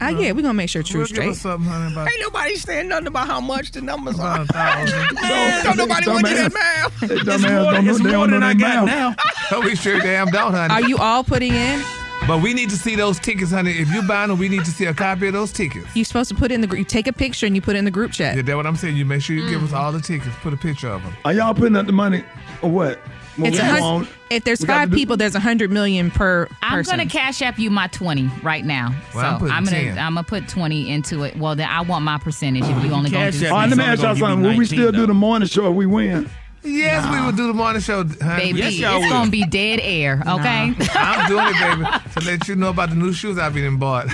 I, 0.00 0.06
uh, 0.06 0.18
yeah, 0.18 0.32
we're 0.32 0.42
gonna 0.42 0.54
make 0.54 0.68
sure 0.68 0.80
We'll 0.80 1.06
True's 1.06 1.12
give 1.12 1.16
straight. 1.16 1.36
something, 1.36 1.70
honey, 1.70 1.92
about, 1.92 2.08
Ain't 2.08 2.20
nobody 2.20 2.56
saying 2.56 2.88
nothing 2.88 3.06
about 3.06 3.28
how 3.28 3.40
much 3.40 3.70
the 3.70 3.82
numbers 3.82 4.18
are. 4.18 4.42
about 4.42 4.50
a 4.50 4.52
thousand. 4.52 5.16
Don't 5.64 5.76
nobody 5.76 6.10
want 6.10 6.26
to 6.26 6.34
that 6.34 6.52
math. 6.52 7.02
It's 7.04 7.24
more, 7.24 7.50
don't 7.50 7.84
know- 7.84 7.90
it's 7.90 7.98
they 7.98 8.04
more 8.04 8.12
don't 8.12 8.30
than 8.30 8.42
I 8.42 8.54
got 8.54 8.86
math. 8.86 9.16
now. 9.50 9.60
we 9.60 9.76
sure 9.76 10.00
damn 10.00 10.26
don't, 10.28 10.52
honey. 10.52 10.74
Are 10.74 10.88
you 10.88 10.96
all 10.98 11.22
putting 11.22 11.52
in? 11.54 11.82
But 12.26 12.40
we 12.40 12.54
need 12.54 12.70
to 12.70 12.76
see 12.76 12.94
those 12.94 13.18
tickets, 13.18 13.50
honey. 13.50 13.72
If 13.72 13.92
you 13.92 14.02
buying 14.02 14.28
them, 14.28 14.38
we 14.38 14.48
need 14.48 14.64
to 14.64 14.70
see 14.70 14.86
a 14.86 14.94
copy 14.94 15.26
of 15.26 15.32
those 15.32 15.52
tickets. 15.52 15.86
You're 15.94 16.04
supposed 16.04 16.28
to 16.30 16.36
put 16.36 16.52
in 16.52 16.60
the 16.60 16.66
group. 16.68 16.78
You 16.78 16.84
take 16.84 17.08
a 17.08 17.12
picture 17.12 17.46
and 17.46 17.54
you 17.56 17.62
put 17.62 17.74
it 17.74 17.80
in 17.80 17.84
the 17.84 17.90
group 17.90 18.12
chat. 18.12 18.36
Yeah, 18.36 18.42
that's 18.42 18.56
what 18.56 18.66
I'm 18.66 18.76
saying. 18.76 18.96
You 18.96 19.04
make 19.04 19.22
sure 19.22 19.34
you 19.34 19.48
give 19.48 19.62
us 19.62 19.70
mm. 19.70 19.76
all 19.76 19.90
the 19.90 20.00
tickets. 20.00 20.34
Put 20.40 20.52
a 20.52 20.56
picture 20.56 20.88
of 20.88 21.02
them. 21.02 21.14
Are 21.24 21.32
y'all 21.32 21.52
putting 21.54 21.76
up 21.76 21.86
the 21.86 21.92
money 21.92 22.24
or 22.62 22.70
what? 22.70 23.00
When 23.36 23.52
It's 23.52 23.58
a 23.60 23.64
hun- 23.64 23.78
go 23.80 23.84
on, 23.86 24.08
if 24.30 24.44
there's 24.44 24.60
we 24.60 24.66
five 24.66 24.90
do- 24.90 24.96
people, 24.96 25.16
there's 25.16 25.34
a 25.34 25.40
hundred 25.40 25.70
million 25.70 26.10
per 26.10 26.46
person. 26.46 26.56
I'm 26.62 26.72
person. 26.78 26.96
gonna 26.98 27.08
cash 27.08 27.40
app 27.42 27.58
you 27.58 27.70
my 27.70 27.86
twenty 27.86 28.30
right 28.42 28.64
now. 28.64 28.94
Well, 29.14 29.24
I'm 29.24 29.34
so 29.34 29.38
putting 29.38 29.54
I'm 29.54 29.64
gonna 29.64 29.76
10. 29.82 29.98
I'm 29.98 30.14
gonna 30.14 30.24
put 30.24 30.48
twenty 30.48 30.90
into 30.90 31.22
it. 31.24 31.36
Well, 31.36 31.56
then 31.56 31.68
I 31.68 31.80
want 31.80 32.04
my 32.04 32.18
percentage 32.18 32.64
if 32.64 32.68
you 32.84 32.92
only 32.92 33.10
gonna 33.10 33.30
Cash 33.30 33.38
do 33.40 33.46
app 33.46 33.52
All 33.52 33.58
right, 33.58 33.68
He's 33.68 33.76
let 33.76 33.78
me 33.78 33.84
only 33.84 33.92
ask 33.94 34.02
y'all 34.02 34.16
something. 34.16 34.42
Will 34.42 34.50
we 34.50 34.56
19 34.58 34.66
still 34.66 34.92
do 34.92 34.98
though. 34.98 35.06
the 35.06 35.14
morning 35.14 35.48
show 35.48 35.68
if 35.70 35.74
we 35.74 35.86
win? 35.86 36.28
Yes, 36.64 37.12
we 37.12 37.20
will 37.24 37.32
do 37.32 37.48
the 37.48 37.54
morning 37.54 37.82
show, 37.82 38.04
honey. 38.04 38.44
baby. 38.44 38.58
Yes, 38.60 38.74
y'all 38.78 38.96
it's 38.96 39.06
will. 39.06 39.10
gonna 39.12 39.30
be 39.30 39.44
dead 39.44 39.80
air. 39.82 40.22
Okay. 40.26 40.74
I'm 40.94 41.28
doing 41.28 41.46
it, 41.48 41.58
baby, 41.60 41.86
to 42.20 42.24
let 42.24 42.48
you 42.48 42.54
know 42.54 42.70
about 42.70 42.90
the 42.90 42.94
new 42.94 43.12
shoes 43.12 43.36
I've 43.38 43.54
been 43.54 43.78
bought. 43.78 44.06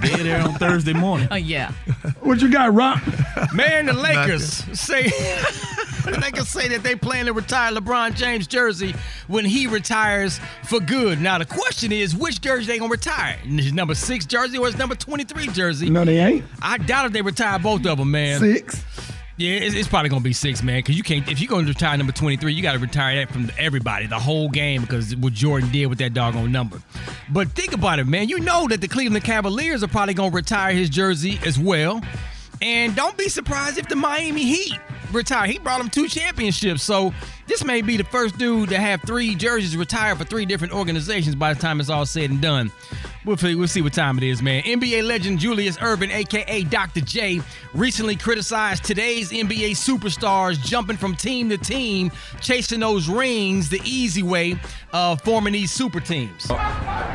Dead 0.00 0.20
there 0.20 0.42
on 0.42 0.54
Thursday 0.54 0.92
morning. 0.92 1.28
Oh 1.30 1.36
yeah. 1.36 1.72
What 2.20 2.40
you 2.40 2.50
got, 2.50 2.72
Rock? 2.74 3.02
Man, 3.52 3.86
the 3.86 3.92
Lakers 3.92 4.44
say 4.78 5.02
the 6.04 6.18
Lakers 6.20 6.48
say 6.48 6.68
that 6.68 6.82
they 6.82 6.94
plan 6.94 7.26
to 7.26 7.32
retire 7.32 7.72
LeBron 7.72 8.14
James 8.14 8.46
jersey 8.46 8.94
when 9.26 9.44
he 9.44 9.66
retires 9.66 10.38
for 10.64 10.78
good. 10.80 11.20
Now 11.20 11.38
the 11.38 11.44
question 11.44 11.90
is, 11.92 12.14
which 12.14 12.40
jersey 12.40 12.66
they 12.66 12.78
gonna 12.78 12.90
retire? 12.90 13.36
His 13.38 13.72
number 13.72 13.94
six 13.94 14.24
jersey 14.26 14.58
or 14.58 14.66
his 14.66 14.76
number 14.78 14.94
twenty 14.94 15.24
three 15.24 15.48
jersey? 15.48 15.90
No, 15.90 16.04
they 16.04 16.18
ain't. 16.18 16.44
I 16.62 16.78
doubt 16.78 17.06
if 17.06 17.12
they 17.12 17.22
retire 17.22 17.58
both 17.58 17.84
of 17.86 17.98
them, 17.98 18.10
man. 18.10 18.38
Six. 18.40 18.84
Yeah, 19.38 19.50
it's, 19.56 19.74
it's 19.74 19.88
probably 19.88 20.08
gonna 20.08 20.22
be 20.22 20.32
six, 20.32 20.62
man. 20.62 20.78
Because 20.78 20.96
you 20.96 21.02
can't 21.02 21.28
if 21.30 21.40
you're 21.40 21.50
gonna 21.50 21.66
retire 21.66 21.96
number 21.96 22.12
twenty 22.12 22.36
three, 22.36 22.54
you 22.54 22.62
got 22.62 22.72
to 22.72 22.78
retire 22.78 23.16
that 23.16 23.32
from 23.32 23.50
everybody, 23.58 24.06
the 24.06 24.18
whole 24.18 24.48
game, 24.48 24.80
because 24.80 25.14
what 25.16 25.34
Jordan 25.34 25.70
did 25.70 25.86
with 25.86 25.98
that 25.98 26.14
doggone 26.14 26.50
number. 26.50 26.78
But 27.30 27.48
think 27.50 27.74
about 27.74 27.98
it, 27.98 28.06
man. 28.06 28.28
You 28.28 28.40
know 28.40 28.66
that 28.68 28.80
the 28.80 28.88
Cleveland 28.88 29.24
Cavaliers 29.24 29.82
are 29.82 29.88
probably 29.88 30.14
gonna 30.14 30.30
retire 30.30 30.72
his 30.72 30.88
jersey 30.88 31.38
as 31.44 31.58
well, 31.58 32.00
and 32.62 32.94
don't 32.96 33.16
be 33.16 33.28
surprised 33.28 33.78
if 33.78 33.88
the 33.88 33.96
Miami 33.96 34.44
Heat 34.44 34.78
retire. 35.12 35.46
He 35.46 35.58
brought 35.58 35.78
them 35.78 35.90
two 35.90 36.08
championships, 36.08 36.82
so 36.82 37.12
this 37.46 37.64
may 37.64 37.82
be 37.82 37.96
the 37.96 38.04
first 38.04 38.38
dude 38.38 38.70
to 38.70 38.78
have 38.78 39.02
three 39.02 39.34
jerseys 39.34 39.76
retired 39.76 40.18
for 40.18 40.24
three 40.24 40.46
different 40.46 40.72
organizations 40.74 41.34
by 41.34 41.54
the 41.54 41.60
time 41.60 41.80
it's 41.80 41.88
all 41.90 42.06
said 42.06 42.30
and 42.30 42.40
done. 42.40 42.70
We'll, 43.24 43.36
see- 43.36 43.56
we'll 43.56 43.66
see 43.66 43.82
what 43.82 43.92
time 43.92 44.18
it 44.18 44.24
is, 44.24 44.40
man. 44.40 44.62
NBA 44.62 45.04
legend 45.04 45.40
Julius 45.40 45.76
Erving, 45.78 46.12
aka 46.14 46.62
Dr. 46.62 47.00
J, 47.00 47.40
recently 47.74 48.14
criticized 48.14 48.84
today's 48.84 49.30
NBA 49.32 49.70
superstars 49.72 50.60
jumping 50.62 50.96
from 50.96 51.16
team 51.16 51.48
to 51.50 51.58
team, 51.58 52.12
chasing 52.40 52.78
those 52.80 53.08
rings 53.08 53.68
the 53.68 53.80
easy 53.84 54.22
way 54.22 54.56
of 54.92 55.20
forming 55.22 55.54
these 55.54 55.72
super 55.72 55.98
teams. 55.98 56.46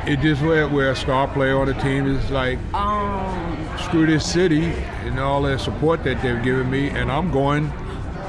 It 0.06 0.20
just 0.20 0.42
where 0.42 0.68
where 0.68 0.92
a 0.92 0.96
star 0.98 1.30
player 1.30 1.58
on 1.60 1.68
the 1.68 1.76
team 1.76 2.06
is 2.08 2.30
like 2.30 2.60
um, 2.74 3.70
screw 3.86 4.06
this 4.06 4.30
city 4.30 4.74
and 5.12 5.20
all 5.20 5.42
that 5.44 5.60
support 5.60 6.04
that 6.06 6.22
they've 6.22 6.42
given 6.42 6.70
me, 6.70 6.90
and 6.90 7.12
I'm 7.12 7.32
going. 7.32 7.72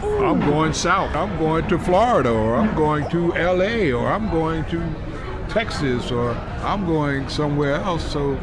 I'm 0.02 0.40
going 0.40 0.72
south. 0.72 1.14
I'm 1.16 1.36
going 1.38 1.68
to 1.68 1.78
Florida, 1.78 2.30
or 2.30 2.56
I'm 2.56 2.74
going 2.76 3.08
to 3.10 3.34
L.A., 3.36 3.92
or 3.92 4.06
I'm 4.08 4.30
going 4.30 4.64
to 4.66 4.80
Texas, 5.48 6.10
or 6.10 6.30
I'm 6.62 6.86
going 6.86 7.28
somewhere 7.28 7.74
else. 7.74 8.08
So, 8.10 8.38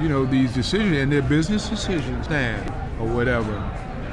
you 0.00 0.08
know, 0.08 0.24
these 0.24 0.52
decisions 0.52 0.96
and 0.96 1.12
they're 1.12 1.22
business 1.22 1.68
decisions, 1.68 2.26
stand 2.26 2.70
or 3.00 3.06
whatever, 3.06 3.52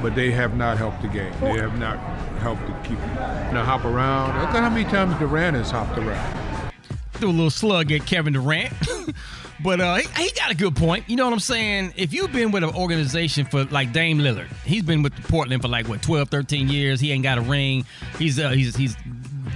but 0.00 0.14
they 0.14 0.30
have 0.32 0.56
not 0.56 0.76
helped 0.78 1.02
the 1.02 1.08
game. 1.08 1.32
They 1.40 1.58
have 1.58 1.78
not 1.78 1.98
helped 2.40 2.66
to 2.66 2.72
keep 2.82 2.98
you 2.98 3.54
know 3.54 3.62
hop 3.64 3.84
around. 3.84 4.38
Look 4.40 4.50
at 4.50 4.62
how 4.62 4.70
many 4.70 4.84
times 4.84 5.18
Durant 5.18 5.56
has 5.56 5.70
hopped 5.70 5.98
around. 5.98 6.72
Do 7.20 7.28
a 7.28 7.30
little 7.30 7.50
slug 7.50 7.92
at 7.92 8.06
Kevin 8.06 8.32
Durant. 8.32 8.72
But 9.62 9.80
uh, 9.80 9.96
he, 9.96 10.24
he 10.24 10.30
got 10.32 10.50
a 10.50 10.56
good 10.56 10.74
point. 10.74 11.08
You 11.08 11.16
know 11.16 11.24
what 11.24 11.32
I'm 11.32 11.40
saying? 11.40 11.94
If 11.96 12.12
you've 12.12 12.32
been 12.32 12.50
with 12.50 12.64
an 12.64 12.74
organization 12.74 13.46
for 13.46 13.64
like 13.64 13.92
Dame 13.92 14.18
Lillard, 14.18 14.52
he's 14.64 14.82
been 14.82 15.02
with 15.02 15.12
Portland 15.28 15.62
for 15.62 15.68
like 15.68 15.88
what 15.88 16.02
12, 16.02 16.28
13 16.28 16.68
years. 16.68 17.00
He 17.00 17.12
ain't 17.12 17.22
got 17.22 17.38
a 17.38 17.42
ring. 17.42 17.84
He's 18.18 18.38
uh, 18.38 18.50
he's 18.50 18.74
he's 18.74 18.96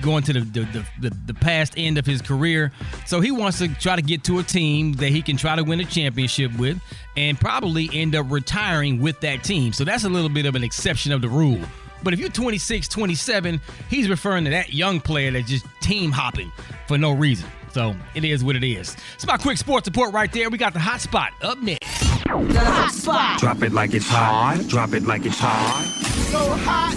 going 0.03 0.23
to 0.25 0.33
the 0.33 0.41
the, 0.41 0.61
the 0.61 0.87
the 1.01 1.17
the 1.27 1.35
past 1.35 1.75
end 1.77 1.99
of 1.99 2.07
his 2.07 2.23
career. 2.23 2.73
So 3.07 3.21
he 3.21 3.31
wants 3.31 3.59
to 3.59 3.69
try 3.75 3.97
to 3.97 4.03
get 4.03 4.25
to 4.25 4.39
a 4.39 4.43
team 4.43 4.93
that 4.95 5.09
he 5.09 5.23
can 5.23 5.37
try 5.37 5.57
to 5.57 5.65
win 5.65 5.81
a 5.81 5.85
championship 5.85 6.57
with 6.57 6.81
and 7.17 7.39
probably 7.39 7.91
end 7.93 8.15
up 8.15 8.31
retiring 8.31 9.01
with 9.01 9.21
that 9.21 9.43
team. 9.43 9.73
So 9.73 9.85
that's 9.85 10.05
a 10.05 10.09
little 10.09 10.31
bit 10.31 10.47
of 10.47 10.55
an 10.55 10.63
exception 10.63 11.13
of 11.13 11.23
the 11.23 11.29
rule. 11.29 11.61
But 12.03 12.13
if 12.13 12.21
you're 12.21 12.29
26, 12.29 12.89
27, 12.89 13.61
he's 13.89 14.09
referring 14.09 14.45
to 14.45 14.51
that 14.51 14.73
young 14.73 15.01
player 15.01 15.31
that's 15.33 15.49
just 15.49 15.67
team 15.81 16.13
hopping 16.13 16.53
for 16.87 16.99
no 16.99 17.11
reason. 17.11 17.49
So 17.77 17.95
it 18.15 18.25
is 18.25 18.43
what 18.43 18.57
it 18.57 18.65
is. 18.65 18.97
It's 19.17 19.27
my 19.27 19.37
quick 19.37 19.59
sports 19.59 19.87
report 19.87 20.15
right 20.15 20.33
there. 20.33 20.49
We 20.49 20.57
got 20.57 20.73
the 20.73 20.79
hot 20.79 21.03
spot 21.03 21.35
up 21.43 21.59
next. 21.59 22.01
The 22.25 22.59
hot 22.59 22.91
spot. 22.91 23.39
Drop 23.39 23.63
it 23.63 23.71
like 23.75 23.93
it's 23.93 24.09
hot. 24.09 24.65
Drop 24.67 24.95
it 24.95 25.03
like 25.03 25.27
it's 25.27 25.39
hot. 25.39 25.85
So 26.33 26.39
hot 26.65 26.97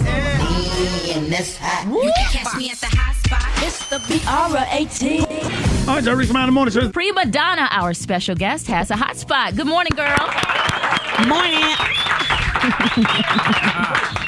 and 1.14 1.26
this 1.26 1.58
hot. 1.60 1.86
You 1.86 2.10
can 2.16 2.24
catch 2.32 2.56
me 2.56 2.70
at 2.70 2.78
the 2.78 2.86
hot 2.86 3.14
spot. 3.14 3.42
It's 3.62 3.90
the 3.90 3.98
B-R-A-T. 4.08 5.86
All 5.86 5.96
right, 5.96 6.02
Joe 6.02 6.14
Reese, 6.14 6.32
the 6.32 6.50
morning 6.50 6.72
show. 6.72 6.88
PreMadonna, 6.88 7.68
our 7.72 7.92
special 7.92 8.34
guest, 8.34 8.66
has 8.68 8.90
a 8.90 8.96
hot 8.96 9.18
spot. 9.18 9.56
Good 9.56 9.66
morning, 9.66 9.92
girl. 9.94 10.16
Morning. 11.28 11.60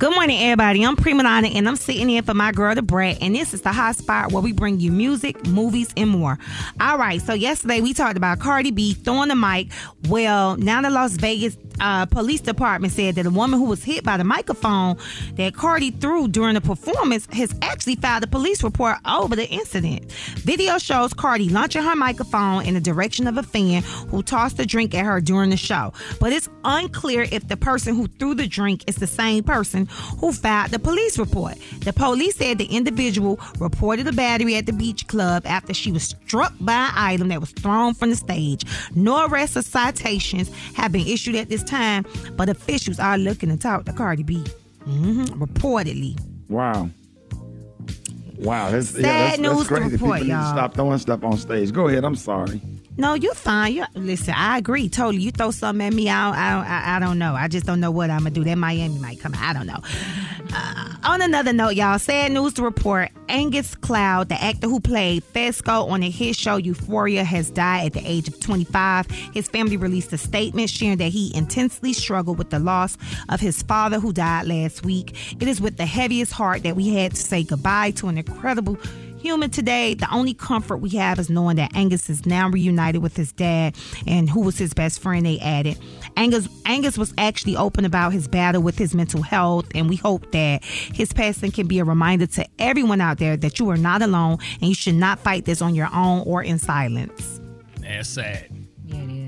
Good 0.00 0.14
morning, 0.14 0.40
everybody. 0.40 0.82
I'm 0.82 0.96
PreMadonna, 0.96 1.54
and 1.54 1.68
I'm 1.68 1.76
sitting 1.76 2.08
in 2.08 2.24
for 2.24 2.32
my 2.32 2.52
girl, 2.52 2.74
the 2.74 2.80
Brat, 2.80 3.18
and 3.20 3.34
this 3.34 3.52
is 3.52 3.60
the 3.60 3.70
hot 3.70 3.96
spot 3.96 4.32
where 4.32 4.42
we 4.42 4.50
bring 4.50 4.80
you 4.80 4.90
music, 4.90 5.46
movies, 5.46 5.92
and 5.94 6.08
more. 6.08 6.38
All 6.80 6.96
right, 6.96 7.20
so 7.20 7.34
yesterday 7.34 7.82
we 7.82 7.92
talked 7.92 8.16
about 8.16 8.38
Cardi 8.38 8.70
B 8.70 8.94
throwing 8.94 9.28
the 9.28 9.36
mic. 9.36 9.68
Well, 10.08 10.56
now 10.56 10.80
the 10.80 10.88
Las 10.88 11.12
Vegas 11.18 11.54
uh, 11.80 12.06
police 12.06 12.40
department 12.40 12.92
said 12.92 13.14
that 13.16 13.26
a 13.26 13.30
woman 13.30 13.58
who 13.58 13.66
was 13.66 13.82
hit 13.82 14.04
by 14.04 14.16
the 14.16 14.24
microphone 14.24 14.96
that 15.34 15.54
Cardi 15.54 15.90
threw 15.90 16.28
during 16.28 16.54
the 16.54 16.60
performance 16.60 17.26
has 17.32 17.54
actually 17.62 17.96
filed 17.96 18.22
a 18.22 18.26
police 18.26 18.62
report 18.62 18.98
over 19.06 19.34
the 19.34 19.48
incident. 19.48 20.10
Video 20.38 20.78
shows 20.78 21.12
Cardi 21.12 21.48
launching 21.48 21.82
her 21.82 21.96
microphone 21.96 22.64
in 22.66 22.74
the 22.74 22.80
direction 22.80 23.26
of 23.26 23.36
a 23.36 23.42
fan 23.42 23.82
who 23.82 24.22
tossed 24.22 24.58
a 24.58 24.66
drink 24.66 24.94
at 24.94 25.04
her 25.04 25.20
during 25.20 25.50
the 25.50 25.56
show, 25.56 25.92
but 26.20 26.32
it's 26.32 26.48
unclear 26.64 27.26
if 27.32 27.48
the 27.48 27.56
person 27.56 27.94
who 27.94 28.06
threw 28.06 28.34
the 28.34 28.46
drink 28.46 28.84
is 28.86 28.96
the 28.96 29.06
same 29.06 29.42
person 29.42 29.86
who 30.18 30.32
filed 30.32 30.70
the 30.70 30.78
police 30.78 31.18
report. 31.18 31.56
The 31.80 31.92
police 31.92 32.36
said 32.36 32.58
the 32.58 32.66
individual 32.66 33.40
reported 33.58 34.06
a 34.06 34.12
battery 34.12 34.56
at 34.56 34.66
the 34.66 34.72
beach 34.72 35.06
club 35.06 35.46
after 35.46 35.74
she 35.74 35.92
was 35.92 36.02
struck 36.02 36.52
by 36.60 36.72
an 36.72 36.92
item 36.94 37.28
that 37.28 37.40
was 37.40 37.50
thrown 37.52 37.94
from 37.94 38.10
the 38.10 38.16
stage. 38.16 38.64
No 38.94 39.26
arrests 39.26 39.56
or 39.56 39.62
citations 39.62 40.50
have 40.74 40.92
been 40.92 41.06
issued 41.06 41.34
at 41.36 41.48
this 41.48 41.62
time, 41.70 42.04
but 42.36 42.48
officials 42.48 42.98
are 42.98 43.16
looking 43.18 43.48
to 43.48 43.56
talk 43.56 43.84
to 43.86 43.92
Cardi 43.92 44.22
B. 44.22 44.44
hmm 44.84 45.24
Reportedly. 45.24 46.18
Wow. 46.48 46.90
Wow, 48.38 48.70
that's, 48.70 48.88
Sad 48.90 49.02
yeah, 49.02 49.26
that's, 49.28 49.38
news 49.38 49.56
that's 49.56 49.68
to 49.68 49.74
crazy. 49.74 49.92
report, 49.92 50.18
People 50.20 50.34
need 50.36 50.42
to 50.42 50.48
stop 50.48 50.74
throwing 50.74 50.98
stuff 50.98 51.22
on 51.24 51.36
stage. 51.36 51.72
Go 51.72 51.88
ahead. 51.88 52.04
I'm 52.04 52.16
sorry. 52.16 52.60
No, 52.96 53.14
you're 53.14 53.34
fine. 53.34 53.74
you 53.74 53.84
listen, 53.94 54.34
I 54.36 54.58
agree 54.58 54.88
totally. 54.88 55.22
You 55.22 55.30
throw 55.30 55.50
something 55.52 55.86
at 55.86 55.92
me, 55.92 56.08
I 56.08 56.26
don't, 56.26 56.38
I 56.38 56.50
don't, 56.52 56.66
I, 56.66 56.98
don't 56.98 57.18
know. 57.18 57.34
I 57.34 57.48
just 57.48 57.64
don't 57.64 57.80
know 57.80 57.90
what 57.90 58.10
I'm 58.10 58.20
gonna 58.20 58.30
do. 58.30 58.44
That 58.44 58.56
Miami 58.56 58.98
might 58.98 59.20
come. 59.20 59.34
I 59.38 59.52
don't 59.52 59.66
know. 59.66 59.78
Uh, 60.52 60.94
on 61.04 61.22
another 61.22 61.52
note, 61.52 61.70
y'all, 61.76 61.98
sad 61.98 62.32
news 62.32 62.54
to 62.54 62.62
report: 62.62 63.10
Angus 63.28 63.74
Cloud, 63.76 64.28
the 64.28 64.42
actor 64.42 64.68
who 64.68 64.80
played 64.80 65.22
Fezco 65.22 65.88
on 65.88 66.00
the 66.00 66.10
hit 66.10 66.36
show 66.36 66.56
Euphoria, 66.56 67.24
has 67.24 67.50
died 67.50 67.86
at 67.86 67.92
the 67.94 68.02
age 68.04 68.28
of 68.28 68.38
25. 68.40 69.06
His 69.32 69.48
family 69.48 69.76
released 69.76 70.12
a 70.12 70.18
statement 70.18 70.68
sharing 70.68 70.98
that 70.98 71.10
he 71.10 71.34
intensely 71.34 71.92
struggled 71.92 72.38
with 72.38 72.50
the 72.50 72.58
loss 72.58 72.98
of 73.28 73.40
his 73.40 73.62
father, 73.62 74.00
who 74.00 74.12
died 74.12 74.46
last 74.46 74.84
week. 74.84 75.16
It 75.40 75.48
is 75.48 75.60
with 75.60 75.76
the 75.76 75.86
heaviest 75.86 76.32
heart 76.32 76.64
that 76.64 76.76
we 76.76 76.88
had 76.94 77.12
to 77.12 77.16
say 77.16 77.44
goodbye 77.44 77.92
to 77.92 78.08
an 78.08 78.18
incredible 78.18 78.76
human 79.20 79.50
today. 79.50 79.94
The 79.94 80.12
only 80.12 80.34
comfort 80.34 80.78
we 80.78 80.90
have 80.90 81.18
is 81.18 81.30
knowing 81.30 81.56
that 81.56 81.74
Angus 81.74 82.08
is 82.10 82.26
now 82.26 82.48
reunited 82.48 83.02
with 83.02 83.16
his 83.16 83.32
dad 83.32 83.76
and 84.06 84.28
who 84.28 84.40
was 84.40 84.58
his 84.58 84.74
best 84.74 85.00
friend, 85.00 85.24
they 85.24 85.38
added. 85.38 85.78
Angus 86.16 86.48
Angus 86.66 86.98
was 86.98 87.12
actually 87.18 87.56
open 87.56 87.84
about 87.84 88.12
his 88.12 88.28
battle 88.28 88.62
with 88.62 88.78
his 88.78 88.94
mental 88.94 89.22
health, 89.22 89.66
and 89.74 89.88
we 89.88 89.96
hope 89.96 90.30
that 90.32 90.64
his 90.64 91.12
passing 91.12 91.50
can 91.50 91.66
be 91.66 91.78
a 91.78 91.84
reminder 91.84 92.26
to 92.26 92.46
everyone 92.58 93.00
out 93.00 93.18
there 93.18 93.36
that 93.36 93.58
you 93.58 93.68
are 93.70 93.76
not 93.76 94.02
alone 94.02 94.38
and 94.60 94.68
you 94.68 94.74
should 94.74 94.94
not 94.94 95.18
fight 95.18 95.44
this 95.44 95.62
on 95.62 95.74
your 95.74 95.88
own 95.94 96.22
or 96.26 96.42
in 96.42 96.58
silence. 96.58 97.40
That's 97.80 98.08
sad. 98.08 98.48
Yeah. 98.86 99.19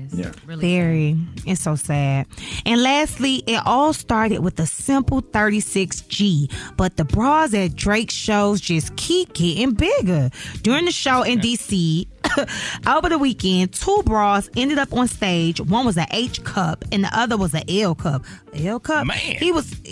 Very. 0.45 1.17
It's 1.45 1.61
so 1.61 1.75
sad. 1.75 2.27
And 2.65 2.81
lastly, 2.81 3.43
it 3.47 3.61
all 3.65 3.93
started 3.93 4.39
with 4.39 4.59
a 4.59 4.65
simple 4.65 5.21
36G, 5.21 6.51
but 6.77 6.97
the 6.97 7.05
bras 7.05 7.53
at 7.53 7.75
Drake's 7.75 8.13
shows 8.13 8.61
just 8.61 8.95
keep 8.95 9.33
getting 9.33 9.71
bigger. 9.73 10.29
During 10.61 10.85
the 10.85 10.91
show 10.91 11.23
in 11.23 11.39
DC, 11.39 12.07
over 12.87 13.09
the 13.09 13.17
weekend, 13.17 13.73
two 13.73 14.01
bras 14.05 14.49
ended 14.55 14.77
up 14.77 14.93
on 14.93 15.07
stage. 15.07 15.59
One 15.61 15.85
was 15.85 15.97
an 15.97 16.07
H 16.11 16.43
cup 16.43 16.85
and 16.91 17.03
the 17.03 17.09
other 17.17 17.37
was 17.37 17.53
an 17.53 17.63
L 17.69 17.95
cup. 17.95 18.23
L 18.55 18.79
cup? 18.79 19.07
Man. 19.07 19.17
He 19.17 19.51
was 19.51 19.71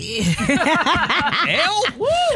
L? 1.48 1.82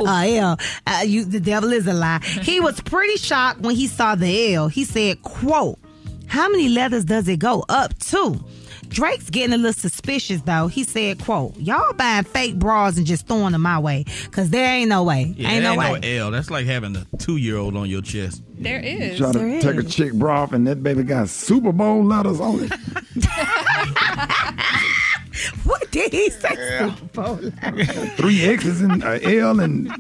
Uh, 0.07 0.27
L. 0.27 0.59
Uh, 0.87 1.03
you, 1.05 1.25
the 1.25 1.41
devil 1.41 1.73
is 1.73 1.87
a 1.87 1.95
lie. 1.95 2.21
He 2.43 2.61
was 2.61 2.81
pretty 2.81 3.17
shocked 3.17 3.61
when 3.61 3.75
he 3.75 3.87
saw 3.87 4.15
the 4.15 4.55
L. 4.55 4.69
He 4.69 4.85
said, 4.85 5.23
quote, 5.23 5.79
how 6.27 6.49
many 6.49 6.69
letters 6.69 7.05
does 7.05 7.29
it 7.29 7.39
go 7.39 7.65
up 7.69 7.97
to? 7.99 8.39
Drake's 8.89 9.31
getting 9.31 9.53
a 9.53 9.57
little 9.57 9.73
suspicious 9.73 10.41
though. 10.43 10.69
He 10.69 10.85
said, 10.85 11.23
quote, 11.23 11.57
y'all 11.57 11.93
buying 11.95 12.25
fake 12.25 12.59
bras 12.59 12.97
and 12.97 13.07
just 13.07 13.27
throwing 13.27 13.53
them 13.53 13.63
my 13.63 13.79
way. 13.79 14.05
Cause 14.31 14.51
there 14.51 14.73
ain't 14.73 14.89
no 14.89 15.03
way. 15.03 15.35
Yeah, 15.37 15.51
ain't 15.51 15.65
no 15.65 15.71
ain't 15.73 16.03
way. 16.03 16.19
no 16.19 16.27
L. 16.27 16.31
That's 16.31 16.51
like 16.51 16.67
having 16.67 16.97
a 16.97 17.05
two 17.19 17.37
year 17.37 17.57
old 17.57 17.77
on 17.77 17.89
your 17.89 18.03
chest. 18.03 18.43
There 18.59 18.81
is. 18.81 19.19
Try 19.19 19.33
to 19.33 19.61
take 19.61 19.77
a 19.77 19.83
chick 19.83 20.13
bra 20.15 20.43
off 20.43 20.53
and 20.53 20.67
that 20.67 20.83
baby 20.83 21.03
got 21.03 21.29
Super 21.29 21.73
Bowl 21.73 22.05
letters 22.05 22.41
on 22.41 22.61
it. 22.65 22.73
what 25.65 25.91
did 25.91 26.13
he 26.13 26.31
say? 26.31 26.79
Super 26.79 27.05
Bowl. 27.13 27.37
Three 28.17 28.45
X's 28.45 28.81
and 28.83 29.03
uh, 29.03 29.19
L 29.23 29.61
and 29.61 29.91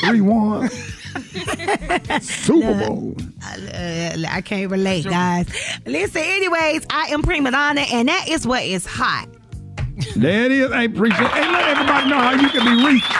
three 0.00 0.20
one. 0.20 0.70
Super 2.20 2.74
Bowl. 2.86 3.16
Uh, 3.42 4.24
I 4.28 4.42
can't 4.44 4.70
relate, 4.70 5.04
guys. 5.04 5.46
Listen, 5.86 6.22
anyways, 6.22 6.86
I 6.90 7.06
am 7.06 7.22
PreMadonna, 7.22 7.92
and 7.92 8.08
that 8.08 8.28
is 8.28 8.46
what 8.46 8.62
is 8.62 8.86
hot. 8.86 9.28
There 10.16 10.46
it 10.46 10.52
is. 10.52 10.70
I 10.72 10.84
appreciate 10.84 11.20
it. 11.20 11.32
Hey, 11.32 11.50
let 11.52 11.68
everybody 11.68 12.10
know 12.10 12.18
how 12.18 12.32
you 12.32 12.48
can 12.48 12.64
be 12.64 12.84
reached. 12.86 13.12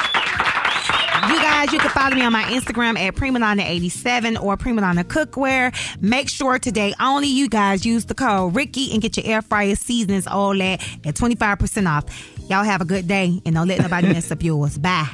You 1.30 1.36
guys, 1.36 1.72
you 1.72 1.78
can 1.78 1.90
follow 1.90 2.16
me 2.16 2.22
on 2.22 2.32
my 2.32 2.42
Instagram 2.42 2.98
at 2.98 3.14
premadonna87 3.14 4.42
or 4.42 4.56
premadonna 4.56 5.04
cookware. 5.04 5.72
Make 6.02 6.28
sure 6.28 6.58
today 6.58 6.92
only 6.98 7.28
you 7.28 7.48
guys 7.48 7.86
use 7.86 8.06
the 8.06 8.14
code 8.14 8.56
Ricky 8.56 8.92
and 8.92 9.00
get 9.00 9.16
your 9.16 9.24
air 9.24 9.40
fryer 9.40 9.76
seasonings 9.76 10.26
all 10.26 10.56
that 10.58 10.82
at 11.06 11.14
25% 11.14 11.88
off. 11.88 12.04
Y'all 12.50 12.64
have 12.64 12.80
a 12.80 12.84
good 12.84 13.06
day 13.06 13.40
and 13.46 13.54
don't 13.54 13.68
let 13.68 13.78
nobody 13.78 14.08
mess 14.08 14.32
up 14.32 14.42
yours. 14.42 14.76
Bye. 14.76 15.08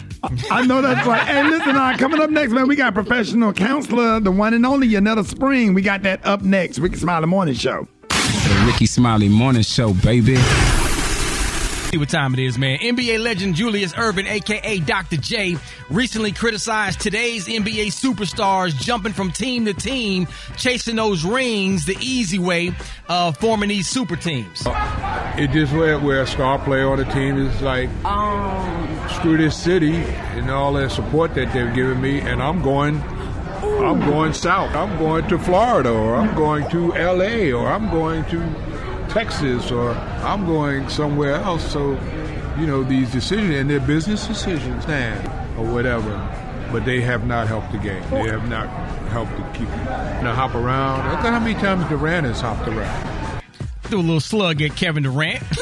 I 0.51 0.67
know 0.67 0.81
that's 0.81 1.07
right. 1.07 1.21
Hey, 1.21 1.43
listen, 1.43 1.77
uh, 1.77 1.95
coming 1.99 2.19
up 2.19 2.31
next, 2.31 2.51
man, 2.53 2.67
we 2.67 2.77
got 2.77 2.95
professional 2.95 3.53
counselor, 3.53 4.19
the 4.19 4.31
one 4.31 4.55
and 4.55 4.65
only 4.65 4.89
Yanetta 4.89 5.23
Spring. 5.27 5.75
We 5.75 5.83
got 5.83 6.03
that 6.05 6.25
up 6.25 6.41
next. 6.41 6.79
Rickey 6.79 6.97
Smiley 6.97 7.27
Morning 7.27 7.55
Show. 7.55 7.87
The 8.09 8.65
Rickey 8.67 8.87
Smiley 8.87 9.29
Morning 9.29 9.61
Show, 9.61 9.93
baby. 9.93 10.39
See 11.97 12.01
what 12.01 12.11
time 12.11 12.35
it 12.35 12.41
is, 12.41 12.59
man. 12.59 12.79
NBA 12.81 13.23
legend 13.23 13.55
Julius 13.55 13.95
Erving, 13.95 14.29
aka 14.29 14.81
Dr. 14.81 15.17
J, 15.17 15.57
recently 15.89 16.31
criticized 16.31 17.01
today's 17.01 17.49
NBA 17.49 17.87
superstars 17.87 18.79
jumping 18.79 19.15
from 19.15 19.33
team 19.33 19.65
to 19.65 19.73
team, 19.73 20.29
chasing 20.59 20.97
those 20.97 21.25
rings 21.25 21.87
the 21.87 21.97
easy 21.99 22.39
way, 22.39 22.75
uh, 23.09 23.33
forming 23.33 23.71
these 23.71 23.89
super 23.89 24.15
teams. 24.15 24.67
It 25.39 25.53
just 25.53 25.73
where 25.73 25.99
where 25.99 26.21
a 26.21 26.27
star 26.27 26.59
player 26.59 26.87
on 26.91 26.99
the 26.99 27.07
team 27.07 27.39
is 27.39 27.63
like, 27.63 27.89
screw 29.19 29.39
this 29.39 29.57
city 29.57 29.95
and 29.95 30.51
all 30.51 30.75
that 30.75 30.91
support 30.91 31.35
that 31.37 31.51
they've 31.55 31.75
given 31.75 31.99
me, 31.99 32.21
and 32.21 32.43
I'm 32.43 32.61
going. 32.61 33.03
I'm 33.63 34.01
going 34.01 34.33
south. 34.33 34.75
I'm 34.75 34.99
going 34.99 35.29
to 35.29 35.39
Florida, 35.39 35.91
or 35.91 36.17
I'm 36.17 36.35
going 36.37 36.69
to 36.71 36.95
L.A., 36.95 37.53
or 37.53 37.69
I'm 37.69 37.91
going 37.91 38.25
to 38.27 38.39
Texas 39.17 39.71
or 39.71 39.93
I'm 39.93 40.45
going 40.45 40.91
somewhere 40.91 41.37
else. 41.37 41.73
So, 41.73 41.99
you 42.59 42.67
know, 42.67 42.85
these 42.85 43.11
decisions 43.11 43.55
and 43.55 43.71
they're 43.71 43.81
business 43.81 44.27
decisions 44.27 44.83
stand 44.83 45.27
or 45.59 45.65
whatever, 45.73 46.11
but 46.71 46.85
they 46.85 47.01
have 47.01 47.27
not 47.27 47.49
helped 47.49 47.73
the 47.73 47.79
game. 47.79 48.03
They 48.11 48.29
have 48.29 48.47
not 48.51 48.69
helped 49.09 49.35
to 49.35 49.43
keep 49.55 49.69
you 49.69 50.23
know 50.23 50.35
hop 50.35 50.55
around. 50.55 51.11
Look 51.11 51.21
at 51.21 51.33
how 51.33 51.41
many 51.41 51.55
times 51.55 51.89
Durant 51.89 52.27
has 52.27 52.43
hopped 52.43 52.69
around. 52.69 53.43
Do 53.89 53.97
a 53.97 54.01
little 54.01 54.21
slug 54.21 54.61
at 54.61 54.77
Kevin 54.77 55.05
Durant. 55.05 55.43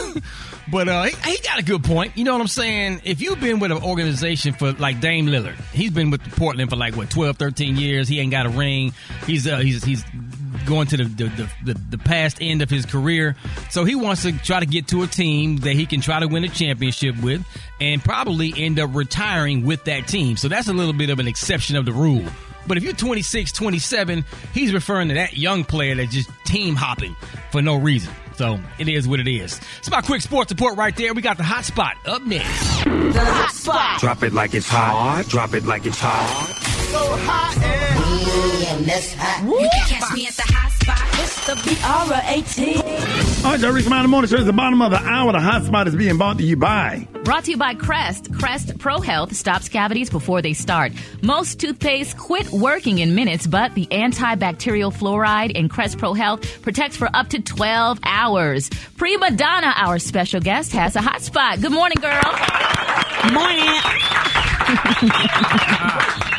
But 0.66 0.88
uh, 0.88 1.02
he, 1.02 1.32
he 1.32 1.38
got 1.42 1.58
a 1.58 1.62
good 1.62 1.84
point. 1.84 2.16
You 2.16 2.24
know 2.24 2.32
what 2.32 2.40
I'm 2.40 2.46
saying? 2.46 3.02
If 3.04 3.20
you've 3.20 3.38
been 3.38 3.58
with 3.58 3.70
an 3.70 3.82
organization 3.82 4.54
for 4.54 4.72
like 4.72 4.98
Dame 4.98 5.26
Lillard, 5.26 5.60
he's 5.72 5.90
been 5.90 6.10
with 6.10 6.22
Portland 6.36 6.70
for 6.70 6.76
like 6.76 6.96
what 6.96 7.10
12, 7.10 7.36
13 7.36 7.76
years. 7.76 8.08
He 8.08 8.18
ain't 8.18 8.30
got 8.30 8.46
a 8.46 8.48
ring. 8.48 8.94
He's 9.26 9.46
uh, 9.46 9.58
he's 9.58 9.84
he's 9.84 10.04
going 10.66 10.86
to 10.88 10.96
the 10.96 11.04
the, 11.04 11.50
the 11.64 11.74
the 11.90 11.98
past 11.98 12.38
end 12.40 12.62
of 12.62 12.70
his 12.70 12.86
career. 12.86 13.36
So 13.70 13.84
he 13.84 13.94
wants 13.94 14.22
to 14.22 14.32
try 14.32 14.60
to 14.60 14.66
get 14.66 14.88
to 14.88 15.02
a 15.02 15.06
team 15.06 15.58
that 15.58 15.74
he 15.74 15.86
can 15.86 16.00
try 16.00 16.20
to 16.20 16.28
win 16.28 16.44
a 16.44 16.48
championship 16.48 17.16
with 17.22 17.44
and 17.80 18.02
probably 18.02 18.52
end 18.56 18.78
up 18.78 18.94
retiring 18.94 19.64
with 19.64 19.84
that 19.84 20.06
team. 20.08 20.36
So 20.36 20.48
that's 20.48 20.68
a 20.68 20.72
little 20.72 20.92
bit 20.92 21.10
of 21.10 21.18
an 21.18 21.28
exception 21.28 21.76
of 21.76 21.84
the 21.84 21.92
rule. 21.92 22.24
But 22.66 22.78
if 22.78 22.82
you're 22.82 22.94
26, 22.94 23.52
27, 23.52 24.24
he's 24.52 24.72
referring 24.72 25.08
to 25.08 25.14
that 25.14 25.36
young 25.36 25.64
player 25.64 25.94
that's 25.94 26.12
just 26.12 26.30
team 26.46 26.76
hopping 26.76 27.14
for 27.50 27.60
no 27.60 27.76
reason. 27.76 28.12
So 28.36 28.58
it 28.78 28.88
is 28.88 29.06
what 29.06 29.20
it 29.20 29.28
is. 29.28 29.60
It's 29.78 29.90
my 29.90 30.00
quick 30.00 30.22
sports 30.22 30.50
report 30.52 30.76
right 30.76 30.94
there. 30.96 31.14
We 31.14 31.22
got 31.22 31.36
the 31.36 31.44
hot 31.44 31.64
spot 31.64 31.96
up 32.06 32.22
next. 32.22 32.84
The 32.84 33.20
hot 33.20 33.52
spot. 33.52 34.00
Drop 34.00 34.22
it 34.22 34.32
like 34.32 34.54
it's 34.54 34.68
hot. 34.68 35.26
Drop 35.28 35.54
it 35.54 35.64
like 35.64 35.86
it's 35.86 36.00
hot. 36.00 36.56
So 36.90 37.16
hot 37.18 37.84
and 38.76 38.84
that's 38.86 39.14
hot. 39.14 39.44
You 39.44 39.68
can 39.70 39.86
catch 39.88 40.12
me 40.14 40.26
at 40.26 40.34
the 40.34 40.42
hot 40.42 40.72
spot. 40.72 40.98
It's 41.22 41.46
the 41.46 41.54
B-R-A-T. 41.64 42.83
All 43.44 43.50
right, 43.50 43.60
Rickey 43.60 43.82
Smiley 43.82 44.08
Morning 44.08 44.30
Show 44.30 44.38
is 44.38 44.46
the 44.46 44.54
bottom 44.54 44.80
of 44.80 44.90
the 44.90 44.96
hour. 44.96 45.30
The 45.30 45.38
hot 45.38 45.64
spot 45.64 45.86
is 45.86 45.94
being 45.94 46.16
brought 46.16 46.38
to 46.38 46.42
you 46.42 46.56
by. 46.56 47.06
Brought 47.24 47.44
to 47.44 47.50
you 47.50 47.58
by 47.58 47.74
Crest. 47.74 48.32
Crest 48.32 48.78
Pro 48.78 49.02
Health 49.02 49.36
stops 49.36 49.68
cavities 49.68 50.08
before 50.08 50.40
they 50.40 50.54
start. 50.54 50.92
Most 51.20 51.60
toothpaste 51.60 52.16
quit 52.16 52.50
working 52.50 53.00
in 53.00 53.14
minutes, 53.14 53.46
but 53.46 53.74
the 53.74 53.86
antibacterial 53.88 54.90
fluoride 54.94 55.50
in 55.50 55.68
Crest 55.68 55.98
Pro 55.98 56.14
Health 56.14 56.62
protects 56.62 56.96
for 56.96 57.14
up 57.14 57.28
to 57.28 57.42
12 57.42 58.00
hours. 58.02 58.70
PreMadonna, 58.70 59.74
our 59.76 59.98
special 59.98 60.40
guest, 60.40 60.72
has 60.72 60.96
a 60.96 61.02
hot 61.02 61.20
spot. 61.20 61.60
Good 61.60 61.72
morning, 61.72 61.98
girl. 62.00 62.22
Morning. 63.30 63.68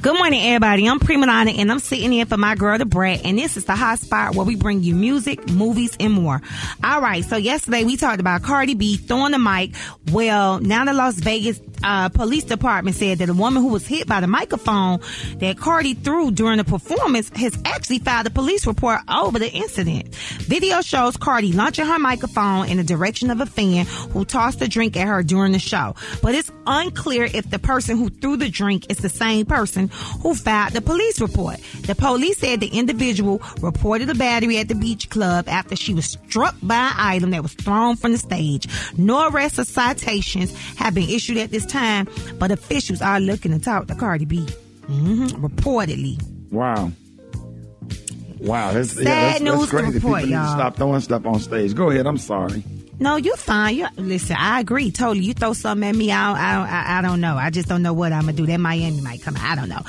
Good 0.00 0.16
morning, 0.16 0.40
everybody. 0.42 0.88
I'm 0.88 1.00
PreMadonna, 1.00 1.58
and 1.58 1.70
I'm 1.70 1.78
sitting 1.78 2.12
in 2.12 2.26
for 2.26 2.36
my 2.36 2.54
girl, 2.54 2.78
the 2.78 2.84
Brat, 2.84 3.24
and 3.24 3.38
this 3.38 3.56
is 3.56 3.64
the 3.64 3.74
hot 3.74 3.98
spot 3.98 4.34
where 4.34 4.44
we 4.44 4.54
bring 4.54 4.82
you 4.82 4.94
music, 4.94 5.48
movies, 5.48 5.96
and 5.98 6.12
more. 6.12 6.40
All 6.84 7.00
right, 7.00 7.24
so 7.24 7.36
yesterday 7.36 7.84
we 7.84 7.96
talked 7.96 8.20
about 8.20 8.42
Cardi 8.42 8.74
B 8.74 8.96
throwing 8.96 9.32
the 9.32 9.38
mic. 9.38 9.74
Well, 10.12 10.60
now 10.60 10.84
the 10.84 10.92
Las 10.92 11.16
Vegas 11.16 11.60
uh, 11.84 12.08
police 12.10 12.44
department 12.44 12.96
said 12.96 13.18
that 13.18 13.28
a 13.28 13.34
woman 13.34 13.62
who 13.62 13.70
was 13.70 13.86
hit 13.86 14.06
by 14.06 14.20
the 14.20 14.26
microphone 14.26 15.00
that 15.38 15.58
Cardi 15.58 15.94
threw 15.94 16.30
during 16.30 16.58
the 16.58 16.64
performance 16.64 17.30
has 17.36 17.58
actually 17.64 17.98
filed 17.98 18.26
a 18.26 18.30
police 18.30 18.66
report 18.66 19.00
over 19.08 19.38
the 19.38 19.50
incident. 19.50 20.14
Video 20.14 20.80
shows 20.82 21.16
Cardi 21.16 21.52
launching 21.52 21.86
her 21.86 21.98
microphone 21.98 22.68
in 22.68 22.76
the 22.76 22.84
direction 22.84 23.30
of 23.30 23.40
a 23.40 23.46
fan 23.46 23.86
who 23.86 24.24
tossed 24.24 24.60
a 24.62 24.68
drink 24.68 24.96
at 24.96 25.08
her 25.08 25.22
during 25.22 25.52
the 25.52 25.58
show, 25.58 25.94
but 26.22 26.34
it's 26.34 26.52
unclear 26.66 27.24
if 27.24 27.50
the 27.50 27.58
person 27.58 27.96
who 27.96 28.08
threw 28.10 28.36
the 28.36 28.48
drink 28.48 28.86
is 28.90 28.98
the 28.98 29.08
same 29.08 29.46
person 29.46 29.71
who 29.76 30.34
filed 30.34 30.72
the 30.72 30.80
police 30.80 31.20
report. 31.20 31.58
The 31.82 31.94
police 31.94 32.38
said 32.38 32.60
the 32.60 32.68
individual 32.68 33.42
reported 33.60 34.10
a 34.10 34.14
battery 34.14 34.58
at 34.58 34.68
the 34.68 34.74
beach 34.74 35.10
club 35.10 35.48
after 35.48 35.76
she 35.76 35.94
was 35.94 36.04
struck 36.06 36.54
by 36.62 36.74
an 36.76 36.92
item 36.96 37.30
that 37.30 37.42
was 37.42 37.54
thrown 37.54 37.96
from 37.96 38.12
the 38.12 38.18
stage. 38.18 38.66
No 38.98 39.28
arrests 39.28 39.58
or 39.58 39.64
citations 39.64 40.54
have 40.76 40.94
been 40.94 41.08
issued 41.08 41.36
at 41.38 41.50
this 41.50 41.66
time, 41.66 42.08
but 42.38 42.50
officials 42.50 43.00
are 43.02 43.20
looking 43.20 43.52
to 43.52 43.58
talk 43.58 43.86
to 43.88 43.94
Cardi 43.94 44.24
B. 44.24 44.46
hmm 44.86 45.26
Reportedly. 45.26 46.20
Wow. 46.50 46.92
Wow, 48.40 48.72
that's, 48.72 48.90
Sad 48.92 49.04
yeah, 49.04 49.14
that's, 49.30 49.40
news 49.40 49.58
that's 49.60 49.70
to 49.70 49.76
crazy. 49.76 49.92
report, 49.94 50.00
People 50.02 50.16
need 50.18 50.22
to 50.26 50.30
y'all. 50.42 50.54
stop 50.56 50.76
throwing 50.76 51.00
stuff 51.00 51.26
on 51.26 51.38
stage. 51.38 51.74
Go 51.74 51.90
ahead. 51.90 52.06
I'm 52.06 52.18
sorry. 52.18 52.64
No, 53.02 53.16
you're 53.16 53.36
fine. 53.36 53.74
You 53.74 53.88
listen. 53.96 54.36
I 54.38 54.60
agree 54.60 54.92
totally. 54.92 55.24
You 55.24 55.34
throw 55.34 55.54
something 55.54 55.88
at 55.88 55.96
me, 55.96 56.12
I 56.12 56.30
I 56.30 56.54
don't, 56.54 56.68
I, 56.68 57.02
don't 57.02 57.20
know. 57.20 57.36
I 57.36 57.50
just 57.50 57.68
don't 57.68 57.82
know 57.82 57.92
what 57.92 58.12
I'm 58.12 58.26
gonna 58.26 58.34
do. 58.34 58.46
That 58.46 58.60
Miami 58.60 59.00
might 59.00 59.20
come. 59.22 59.34
I 59.40 59.56
don't 59.56 59.68
know. 59.68 59.80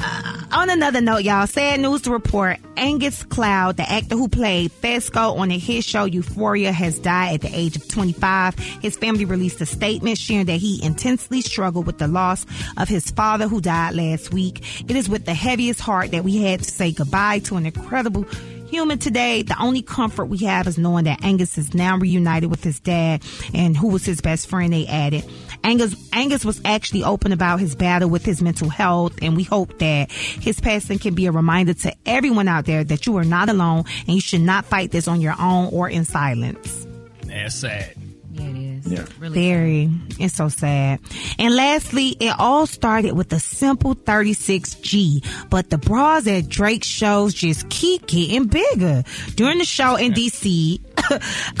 Uh, 0.00 0.42
on 0.52 0.70
another 0.70 1.02
note, 1.02 1.24
y'all, 1.24 1.46
sad 1.46 1.78
news 1.78 2.00
to 2.02 2.10
report: 2.10 2.56
Angus 2.78 3.22
Cloud, 3.24 3.76
the 3.76 3.82
actor 3.82 4.16
who 4.16 4.28
played 4.28 4.70
Fezco 4.70 5.36
on 5.36 5.48
the 5.48 5.58
hit 5.58 5.84
show 5.84 6.06
Euphoria, 6.06 6.72
has 6.72 6.98
died 6.98 7.34
at 7.34 7.40
the 7.42 7.50
age 7.52 7.76
of 7.76 7.86
25. 7.86 8.54
His 8.80 8.96
family 8.96 9.26
released 9.26 9.60
a 9.60 9.66
statement 9.66 10.16
sharing 10.16 10.46
that 10.46 10.56
he 10.56 10.82
intensely 10.82 11.42
struggled 11.42 11.84
with 11.84 11.98
the 11.98 12.08
loss 12.08 12.46
of 12.78 12.88
his 12.88 13.10
father, 13.10 13.46
who 13.46 13.60
died 13.60 13.94
last 13.94 14.32
week. 14.32 14.88
It 14.88 14.96
is 14.96 15.06
with 15.06 15.26
the 15.26 15.34
heaviest 15.34 15.80
heart 15.80 16.12
that 16.12 16.24
we 16.24 16.38
had 16.38 16.60
to 16.60 16.70
say 16.70 16.92
goodbye 16.92 17.40
to 17.40 17.56
an 17.56 17.66
incredible 17.66 18.24
human 18.68 18.98
today. 18.98 19.42
The 19.42 19.60
only 19.60 19.82
comfort 19.82 20.26
we 20.26 20.38
have 20.38 20.66
is 20.66 20.78
knowing 20.78 21.04
that 21.04 21.24
Angus 21.24 21.58
is 21.58 21.74
now 21.74 21.96
reunited 21.96 22.50
with 22.50 22.62
his 22.62 22.80
dad 22.80 23.22
and 23.54 23.76
who 23.76 23.88
was 23.88 24.04
his 24.04 24.20
best 24.20 24.48
friend, 24.48 24.72
they 24.72 24.86
added. 24.86 25.24
Angus, 25.64 25.94
Angus 26.12 26.44
was 26.44 26.60
actually 26.64 27.04
open 27.04 27.32
about 27.32 27.60
his 27.60 27.74
battle 27.74 28.08
with 28.08 28.24
his 28.24 28.42
mental 28.42 28.68
health 28.68 29.18
and 29.22 29.36
we 29.36 29.42
hope 29.42 29.78
that 29.78 30.10
his 30.12 30.60
passing 30.60 30.98
can 30.98 31.14
be 31.14 31.26
a 31.26 31.32
reminder 31.32 31.74
to 31.74 31.94
everyone 32.06 32.48
out 32.48 32.64
there 32.64 32.84
that 32.84 33.06
you 33.06 33.16
are 33.16 33.24
not 33.24 33.48
alone 33.48 33.84
and 34.06 34.14
you 34.14 34.20
should 34.20 34.40
not 34.40 34.64
fight 34.64 34.90
this 34.90 35.08
on 35.08 35.20
your 35.20 35.34
own 35.38 35.68
or 35.72 35.88
in 35.88 36.04
silence. 36.04 36.86
That's 37.24 37.54
sad. 37.54 38.07
Yeah, 38.38 38.46
it 38.46 38.56
is. 38.56 38.86
Yeah. 38.86 39.04
Very. 39.18 39.90
It's 40.18 40.34
so 40.34 40.48
sad. 40.48 41.00
And 41.38 41.54
lastly, 41.54 42.16
it 42.20 42.34
all 42.38 42.66
started 42.66 43.12
with 43.12 43.32
a 43.32 43.40
simple 43.40 43.94
36G, 43.94 45.24
but 45.50 45.70
the 45.70 45.78
bras 45.78 46.26
at 46.26 46.48
Drake 46.48 46.84
shows 46.84 47.34
just 47.34 47.68
keep 47.68 48.06
getting 48.06 48.46
bigger. 48.46 49.04
During 49.34 49.58
the 49.58 49.64
show 49.64 49.96
in 49.96 50.12
DC, 50.12 50.80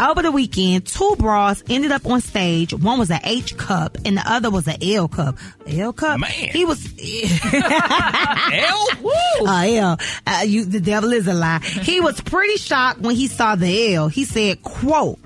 over 0.00 0.22
the 0.22 0.30
weekend, 0.32 0.86
two 0.86 1.16
bras 1.18 1.62
ended 1.68 1.92
up 1.92 2.06
on 2.06 2.20
stage. 2.20 2.72
One 2.72 2.98
was 2.98 3.10
an 3.10 3.20
H 3.24 3.56
cup 3.56 3.96
and 4.04 4.16
the 4.16 4.22
other 4.30 4.50
was 4.50 4.66
an 4.68 4.76
L 4.82 5.08
cup. 5.08 5.36
L 5.66 5.92
cup? 5.92 6.20
Man. 6.20 6.30
He 6.30 6.64
was. 6.64 6.78
L? 7.52 8.86
Woo! 9.02 9.46
Uh, 9.46 9.66
L. 9.68 9.98
Uh, 10.26 10.42
you, 10.46 10.64
the 10.64 10.80
devil 10.80 11.12
is 11.12 11.26
a 11.26 11.34
lie. 11.34 11.60
He 11.60 12.00
was 12.00 12.20
pretty 12.20 12.56
shocked 12.56 13.00
when 13.00 13.14
he 13.14 13.26
saw 13.26 13.54
the 13.56 13.94
L. 13.94 14.08
He 14.08 14.24
said, 14.24 14.62
quote, 14.62 15.18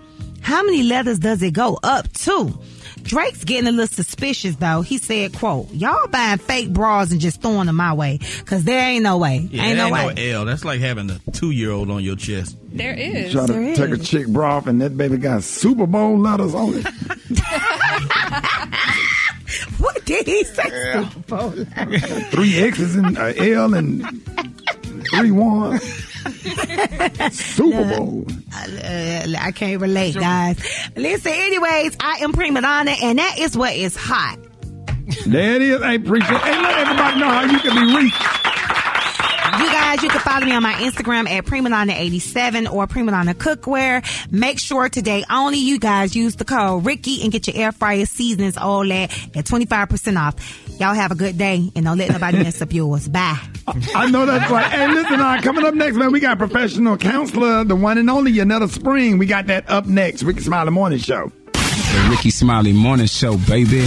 how 0.42 0.62
many 0.62 0.82
letters 0.82 1.18
does 1.18 1.42
it 1.42 1.52
go 1.54 1.78
up 1.82 2.12
to? 2.12 2.52
Drake's 3.02 3.42
getting 3.44 3.66
a 3.66 3.72
little 3.72 3.86
suspicious 3.88 4.56
though. 4.56 4.82
He 4.82 4.98
said, 4.98 5.34
quote, 5.34 5.70
y'all 5.72 6.06
buying 6.08 6.38
fake 6.38 6.72
bras 6.72 7.10
and 7.10 7.20
just 7.20 7.42
throwing 7.42 7.66
them 7.66 7.76
my 7.76 7.92
way. 7.94 8.18
Cause 8.44 8.64
there 8.64 8.80
ain't 8.80 9.02
no 9.02 9.18
way. 9.18 9.48
Yeah, 9.50 9.64
ain't 9.64 9.76
no 9.78 9.86
ain't 9.86 9.94
way. 9.94 10.14
no 10.32 10.38
L. 10.40 10.44
That's 10.44 10.64
like 10.64 10.80
having 10.80 11.10
a 11.10 11.18
two 11.32 11.50
year 11.50 11.70
old 11.72 11.90
on 11.90 12.04
your 12.04 12.16
chest. 12.16 12.56
There 12.70 12.94
is. 12.94 13.32
Try 13.32 13.46
to 13.46 13.52
There 13.52 13.74
take 13.74 13.90
a 13.90 13.98
chick 13.98 14.28
bra 14.28 14.58
off 14.58 14.66
and 14.66 14.80
that 14.82 14.96
baby 14.96 15.16
got 15.16 15.42
Super 15.42 15.86
Bowl 15.86 16.18
letters 16.18 16.54
on 16.54 16.74
it. 16.74 16.86
What 19.78 20.04
did 20.06 20.26
he 20.26 20.44
say? 20.44 20.92
Super 20.94 21.20
Bowl? 21.20 21.50
Three 22.30 22.58
X's 22.58 22.96
and 22.96 23.18
uh, 23.18 23.32
L 23.36 23.74
and 23.74 24.02
three 25.10 25.30
one. 25.30 25.78
Super 27.30 27.84
Bowl. 27.96 28.26
Uh, 28.54 29.26
I 29.38 29.52
can't 29.54 29.80
relate, 29.80 30.14
guys. 30.14 30.58
Listen, 30.96 31.32
anyways, 31.32 31.96
I 32.00 32.18
am 32.22 32.32
PreMadonna, 32.32 33.02
and 33.02 33.18
that 33.18 33.38
is 33.38 33.56
what 33.56 33.74
is 33.74 33.96
hot. 33.96 34.38
There 35.26 35.56
it 35.56 35.62
is. 35.62 35.82
I 35.82 35.94
appreciate 35.94 36.30
it. 36.36 36.40
Hey, 36.42 36.62
let 36.62 36.78
everybody 36.78 37.20
know 37.20 37.28
how 37.28 37.44
you 37.44 37.58
can 37.58 37.74
be 37.74 37.96
reached. 37.96 38.22
You 39.58 39.66
guys, 39.66 40.02
you 40.02 40.08
can 40.08 40.20
follow 40.20 40.46
me 40.46 40.52
on 40.52 40.62
my 40.62 40.72
Instagram 40.74 41.28
at 41.28 41.44
PreMadonna87 41.44 42.72
or 42.72 42.86
PreMadonna 42.86 43.34
Cookware. 43.34 44.02
Make 44.32 44.58
sure 44.58 44.88
today 44.88 45.24
only 45.30 45.58
you 45.58 45.78
guys 45.78 46.16
use 46.16 46.36
the 46.36 46.44
code 46.46 46.86
Ricky 46.86 47.22
and 47.22 47.30
get 47.30 47.46
your 47.46 47.56
air 47.56 47.70
fryer 47.72 48.06
seasonings 48.06 48.56
all 48.56 48.86
that 48.88 49.12
at 49.36 49.44
25% 49.44 50.18
off. 50.18 50.71
Y'all 50.78 50.94
have 50.94 51.12
a 51.12 51.14
good 51.14 51.38
day 51.38 51.70
and 51.76 51.84
don't 51.84 51.98
let 51.98 52.10
nobody 52.10 52.38
mess 52.38 52.60
up 52.60 52.72
yours. 52.72 53.08
Bye. 53.08 53.38
I 53.94 54.10
know 54.10 54.26
that's 54.26 54.50
right. 54.50 54.70
Hey, 54.70 54.88
listen, 54.88 55.20
uh, 55.20 55.40
coming 55.42 55.64
up 55.64 55.74
next, 55.74 55.96
man, 55.96 56.10
we 56.12 56.20
got 56.20 56.38
professional 56.38 56.96
counselor, 56.96 57.64
the 57.64 57.76
one 57.76 57.98
and 57.98 58.10
only 58.10 58.32
Yanetta 58.32 58.68
Spring. 58.68 59.18
We 59.18 59.26
got 59.26 59.46
that 59.46 59.68
up 59.70 59.86
next. 59.86 60.22
Rickey 60.22 60.40
Smiley 60.40 60.70
Morning 60.70 60.98
Show. 60.98 61.30
The 61.52 62.08
Rickey 62.10 62.30
Smiley 62.30 62.72
Morning 62.72 63.06
Show, 63.06 63.36
baby. 63.38 63.86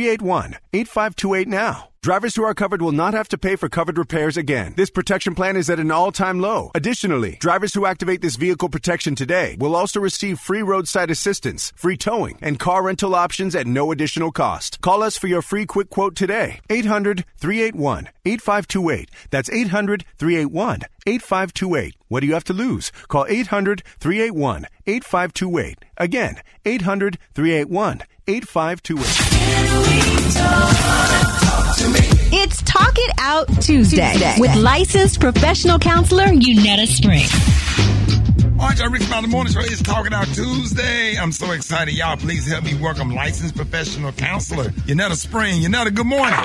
381 0.01 0.55
8528 0.73 1.47
now. 1.47 1.91
Drivers 2.01 2.35
who 2.35 2.43
are 2.43 2.55
covered 2.55 2.81
will 2.81 2.91
not 2.91 3.13
have 3.13 3.27
to 3.27 3.37
pay 3.37 3.55
for 3.55 3.69
covered 3.69 3.99
repairs 3.99 4.35
again. 4.35 4.73
This 4.75 4.89
protection 4.89 5.35
plan 5.35 5.55
is 5.55 5.69
at 5.69 5.79
an 5.79 5.91
all 5.91 6.11
time 6.11 6.39
low. 6.39 6.71
Additionally, 6.73 7.37
drivers 7.39 7.75
who 7.75 7.85
activate 7.85 8.21
this 8.21 8.37
vehicle 8.37 8.69
protection 8.69 9.13
today 9.13 9.55
will 9.59 9.75
also 9.75 9.99
receive 9.99 10.39
free 10.39 10.63
roadside 10.63 11.11
assistance, 11.11 11.71
free 11.75 11.97
towing, 11.97 12.39
and 12.41 12.57
car 12.57 12.81
rental 12.81 13.13
options 13.13 13.53
at 13.53 13.67
no 13.67 13.91
additional 13.91 14.31
cost. 14.31 14.81
Call 14.81 15.03
us 15.03 15.15
for 15.15 15.27
your 15.27 15.43
free 15.43 15.67
quick 15.67 15.91
quote 15.91 16.15
today. 16.15 16.59
800 16.71 17.23
381 17.37 18.09
8528. 18.25 19.11
That's 19.29 19.51
800 19.51 20.03
381 20.17 20.81
8528. 21.05 21.95
What 22.07 22.21
do 22.21 22.27
you 22.27 22.33
have 22.33 22.43
to 22.45 22.53
lose? 22.53 22.91
Call 23.07 23.27
800 23.29 23.83
381 23.99 24.65
8528. 24.87 25.77
Again, 25.97 26.41
800 26.65 27.19
381 27.35 28.01
8528. 28.27 29.01
It's 32.33 32.61
Talk 32.63 32.93
It 32.95 33.11
Out 33.19 33.47
Tuesday, 33.61 34.11
Tuesday. 34.13 34.35
with 34.39 34.55
licensed 34.55 35.19
professional 35.19 35.79
counselor 35.79 36.25
Unetta 36.25 36.85
Spring. 36.87 37.25
All 38.61 38.67
right, 38.67 38.77
y'all, 38.77 38.89
Rick 38.91 39.01
Smiley 39.01 39.27
Morning 39.27 39.51
Show 39.51 39.59
is 39.61 39.81
Talking 39.81 40.13
Out 40.13 40.27
Tuesday. 40.27 41.17
I'm 41.17 41.31
so 41.31 41.49
excited. 41.51 41.95
Y'all, 41.95 42.15
please 42.15 42.45
help 42.47 42.63
me 42.63 42.75
welcome 42.75 43.09
licensed 43.13 43.55
professional 43.55 44.11
counselor, 44.11 44.65
Yanetta 44.85 45.15
Spring. 45.15 45.61
Yanetta, 45.63 45.93
good 45.93 46.05
morning. 46.05 46.37